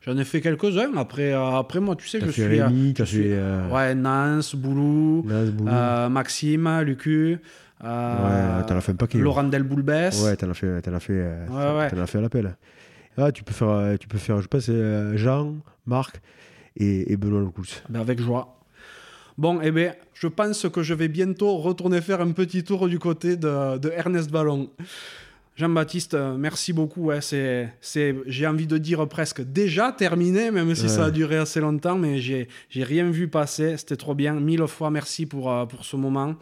J'en 0.00 0.16
ai 0.16 0.24
fait 0.24 0.40
quelques-uns. 0.40 0.96
Après, 0.96 1.32
euh, 1.32 1.58
après 1.58 1.78
moi, 1.78 1.94
tu 1.94 2.08
sais, 2.08 2.20
je 2.20 2.30
suis. 2.30 2.42
Rémi, 2.42 2.92
je 2.98 3.04
suis- 3.04 3.18
fait. 3.22 3.34
euh, 3.34 3.68
Ouais, 3.70 3.94
Nance, 3.94 4.54
Boulou, 4.56 5.24
euh, 5.30 6.08
Maxime, 6.08 6.80
Lucu. 6.80 7.38
Euh, 7.84 8.58
Ouais, 8.60 8.66
t'en 8.66 8.76
as 8.76 8.80
fait 8.80 8.92
un 8.92 8.96
paquet. 8.96 9.18
Laurent 9.18 9.44
Delboulbès. 9.44 10.22
Ouais, 10.24 10.36
t'en 10.36 10.50
as 10.50 10.54
fait, 10.54 10.82
t'en 10.82 10.94
as 10.94 11.00
fait, 11.00 11.12
euh, 11.16 11.46
Ouais, 11.48 11.90
t'en 11.90 11.98
as 11.98 12.06
fait 12.06 12.18
à 12.18 12.20
l'appel. 12.20 12.56
Ah, 13.16 13.30
tu 13.32 13.44
peux 13.44 13.52
faire, 13.52 13.68
euh, 13.68 13.96
tu 13.96 14.08
peux 14.08 14.18
faire, 14.18 14.40
je 14.40 14.48
pense, 14.48 14.70
Jean, 15.16 15.54
Marc 15.86 16.20
et, 16.76 17.12
et 17.12 17.16
Benoît 17.16 17.40
Lecoultz. 17.40 17.82
Ben, 17.88 18.00
avec 18.00 18.20
joie. 18.20 18.58
Bon, 19.38 19.60
eh 19.62 19.70
bien, 19.70 19.94
je 20.14 20.26
pense 20.28 20.66
que 20.68 20.82
je 20.82 20.94
vais 20.94 21.08
bientôt 21.08 21.56
retourner 21.58 22.00
faire 22.00 22.20
un 22.20 22.32
petit 22.32 22.64
tour 22.64 22.88
du 22.88 22.98
côté 22.98 23.36
de, 23.36 23.78
de 23.78 23.90
Ernest 23.90 24.30
Ballon. 24.30 24.68
Jean-Baptiste, 25.56 26.16
merci 26.38 26.72
beaucoup. 26.72 27.06
ouais, 27.06 27.20
c'est, 27.20 27.68
c'est, 27.80 28.14
j'ai 28.26 28.46
envie 28.46 28.66
de 28.66 28.78
dire 28.78 29.06
presque 29.06 29.42
déjà 29.42 29.92
terminé, 29.92 30.50
même 30.50 30.74
si 30.74 30.82
Ouais. 30.84 30.88
ça 30.88 31.04
a 31.06 31.10
duré 31.10 31.36
assez 31.36 31.60
longtemps, 31.60 31.96
mais 31.96 32.18
j'ai, 32.20 32.48
j'ai 32.70 32.84
rien 32.84 33.10
vu 33.10 33.28
passer. 33.28 33.76
C'était 33.76 33.96
trop 33.96 34.14
bien. 34.14 34.32
Mille 34.34 34.66
fois 34.66 34.90
merci 34.90 35.26
pour, 35.26 35.52
pour 35.68 35.84
ce 35.84 35.96
moment. 35.96 36.34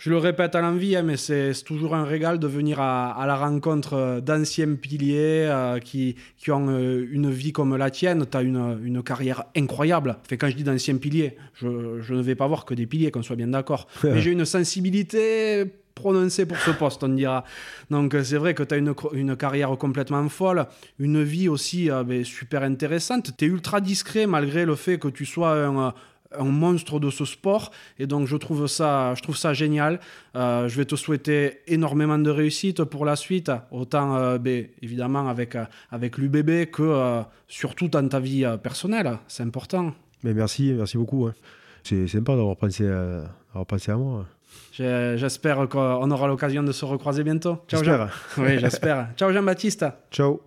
Je 0.00 0.08
le 0.08 0.16
répète 0.16 0.54
à 0.54 0.62
l'envie, 0.62 0.96
hein, 0.96 1.02
mais 1.02 1.18
c'est, 1.18 1.52
toujours 1.62 1.94
un 1.94 2.04
régal 2.04 2.38
de 2.38 2.46
venir 2.46 2.80
à, 2.80 3.12
à 3.12 3.26
la 3.26 3.36
rencontre 3.36 3.92
euh, 3.92 4.20
d'anciens 4.22 4.74
piliers 4.74 5.44
euh, 5.46 5.78
qui, 5.78 6.16
qui 6.38 6.50
ont 6.50 6.70
euh, 6.70 7.06
une 7.10 7.30
vie 7.30 7.52
comme 7.52 7.76
la 7.76 7.90
tienne. 7.90 8.24
Tu 8.24 8.34
as 8.34 8.40
une, 8.40 8.80
une 8.82 9.02
carrière 9.02 9.44
incroyable. 9.54 10.16
Fait, 10.26 10.38
quand 10.38 10.48
je 10.48 10.56
dis 10.56 10.64
d'anciens 10.64 10.96
piliers, 10.96 11.36
je, 11.52 12.00
je 12.00 12.14
ne 12.14 12.22
vais 12.22 12.34
pas 12.34 12.46
voir 12.46 12.64
que 12.64 12.72
des 12.72 12.86
piliers, 12.86 13.10
qu'on 13.10 13.22
soit 13.22 13.36
bien 13.36 13.48
d'accord. 13.48 13.88
mais 14.02 14.22
j'ai 14.22 14.30
une 14.30 14.46
sensibilité 14.46 15.66
prononcée 16.00 16.46
pour 16.46 16.58
ce 16.58 16.70
poste, 16.70 17.04
on 17.04 17.08
dira. 17.10 17.44
Donc 17.90 18.16
c'est 18.22 18.36
vrai 18.36 18.54
que 18.54 18.62
tu 18.62 18.74
as 18.74 18.78
une, 18.78 18.94
une 19.12 19.36
carrière 19.36 19.70
complètement 19.76 20.28
folle, 20.28 20.66
une 20.98 21.22
vie 21.22 21.48
aussi 21.48 21.90
euh, 21.90 22.02
ben, 22.02 22.24
super 22.24 22.62
intéressante. 22.62 23.36
Tu 23.36 23.44
es 23.44 23.48
ultra 23.48 23.80
discret 23.80 24.26
malgré 24.26 24.64
le 24.64 24.74
fait 24.74 24.98
que 24.98 25.08
tu 25.08 25.26
sois 25.26 25.66
un... 25.66 25.94
un 26.38 26.44
monstre 26.44 27.00
de 27.00 27.10
ce 27.10 27.24
sport 27.24 27.70
et 27.98 28.06
donc 28.06 28.26
je 28.26 28.36
trouve 28.36 28.66
ça, 28.66 29.14
je 29.16 29.22
trouve 29.22 29.36
ça 29.36 29.52
génial. 29.52 29.98
Euh, 30.36 30.68
je 30.68 30.76
vais 30.76 30.84
te 30.84 30.94
souhaiter 30.96 31.58
énormément 31.66 32.18
de 32.18 32.30
réussite 32.30 32.84
pour 32.84 33.04
la 33.04 33.16
suite, 33.16 33.50
autant 33.70 34.16
euh, 34.16 34.38
ben, 34.38 34.66
évidemment 34.82 35.28
avec, 35.28 35.56
euh, 35.56 35.64
avec 35.90 36.18
l'UBB 36.18 36.70
que 36.70 36.82
euh, 36.82 37.22
surtout 37.48 37.88
dans 37.88 38.06
ta 38.08 38.20
vie 38.20 38.46
personnelle. 38.62 39.18
C'est 39.28 39.42
important. 39.42 39.92
Mais 40.22 40.34
merci, 40.34 40.72
merci 40.76 40.96
beaucoup. 40.98 41.26
hein. 41.26 41.34
C'est 41.82 42.06
sympa 42.06 42.36
d'avoir 42.36 42.56
pensé, 42.56 42.86
à- 42.86 43.64
pensé 43.64 43.90
à 43.90 43.96
moi. 43.96 44.26
J'ai- 44.72 45.14
J'espère 45.16 45.68
qu'on 45.68 46.10
aura 46.10 46.28
l'occasion 46.28 46.62
de 46.62 46.72
se 46.72 46.84
recroiser 46.84 47.24
bientôt. 47.24 47.58
Ciao 47.68 47.82
Jean. 47.82 48.06
Oui, 48.38 48.58
j'espère. 48.58 49.08
Ciao 49.16 49.32
Jean-Baptiste. 49.32 49.86
Ciao. 50.10 50.40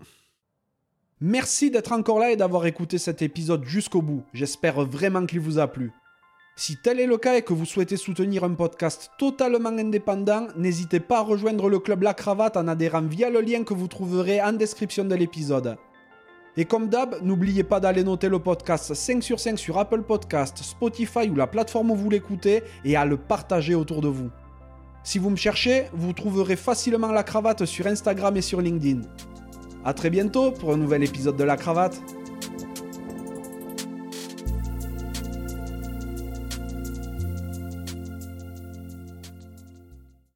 Merci 1.26 1.72
d'être 1.72 1.94
encore 1.94 2.20
là 2.20 2.32
et 2.32 2.36
d'avoir 2.36 2.66
écouté 2.66 2.98
cet 2.98 3.22
épisode 3.22 3.64
jusqu'au 3.64 4.02
bout. 4.02 4.26
J'espère 4.34 4.82
vraiment 4.84 5.26
qu'il 5.26 5.40
vous 5.40 5.58
a 5.58 5.68
plu. 5.68 5.94
Si 6.58 6.76
tel 6.76 7.00
est 7.00 7.08
le 7.08 7.16
cas 7.16 7.38
et 7.38 7.44
que 7.44 7.54
vous 7.54 7.64
souhaitez 7.64 7.96
soutenir 7.96 8.44
un 8.44 8.56
podcast 8.56 9.10
totalement 9.18 9.70
indépendant, 9.70 10.48
n'hésitez 10.58 11.00
pas 11.00 11.20
à 11.20 11.22
rejoindre 11.22 11.70
le 11.70 11.80
club 11.80 12.02
La 12.02 12.14
Cravate 12.14 12.58
en 12.58 12.68
adhérant 12.68 13.04
via 13.04 13.30
le 13.30 13.40
lien 13.40 13.64
que 13.64 13.74
vous 13.74 13.88
trouverez 13.88 14.42
en 14.42 14.52
description 14.52 15.06
de 15.06 15.16
l'épisode. 15.16 15.78
Et 16.58 16.66
comme 16.66 16.90
d'hab, 16.90 17.16
n'oubliez 17.22 17.64
pas 17.64 17.80
d'aller 17.80 18.04
noter 18.04 18.28
le 18.28 18.40
podcast 18.40 18.94
5 18.94 19.24
sur 19.24 19.40
5 19.40 19.58
sur 19.58 19.78
Apple 19.78 20.02
Podcast, 20.02 20.58
Spotify 20.58 21.30
ou 21.30 21.36
la 21.36 21.48
plateforme 21.48 21.92
où 21.92 21.96
vous 21.96 22.10
l'écoutez 22.10 22.64
et 22.84 22.98
à 22.98 23.06
le 23.06 23.16
partager 23.16 23.76
autour 23.76 24.02
de 24.02 24.10
vous. 24.10 24.30
Si 25.06 25.20
vous 25.20 25.30
me 25.30 25.38
cherchez, 25.38 25.86
vous 25.94 26.12
trouverez 26.12 26.58
facilement 26.58 27.14
La 27.14 27.24
Cravate 27.24 27.64
sur 27.64 27.88
Instagram 27.88 28.36
et 28.36 28.42
sur 28.42 28.60
LinkedIn. 28.60 29.04
A 29.86 29.94
très 29.94 30.10
bientôt 30.10 30.52
pour 30.52 30.72
un 30.72 30.78
nouvel 30.78 31.04
épisode 31.04 31.36
de 31.36 31.44
La 31.44 31.58
Cravate. 31.58 32.02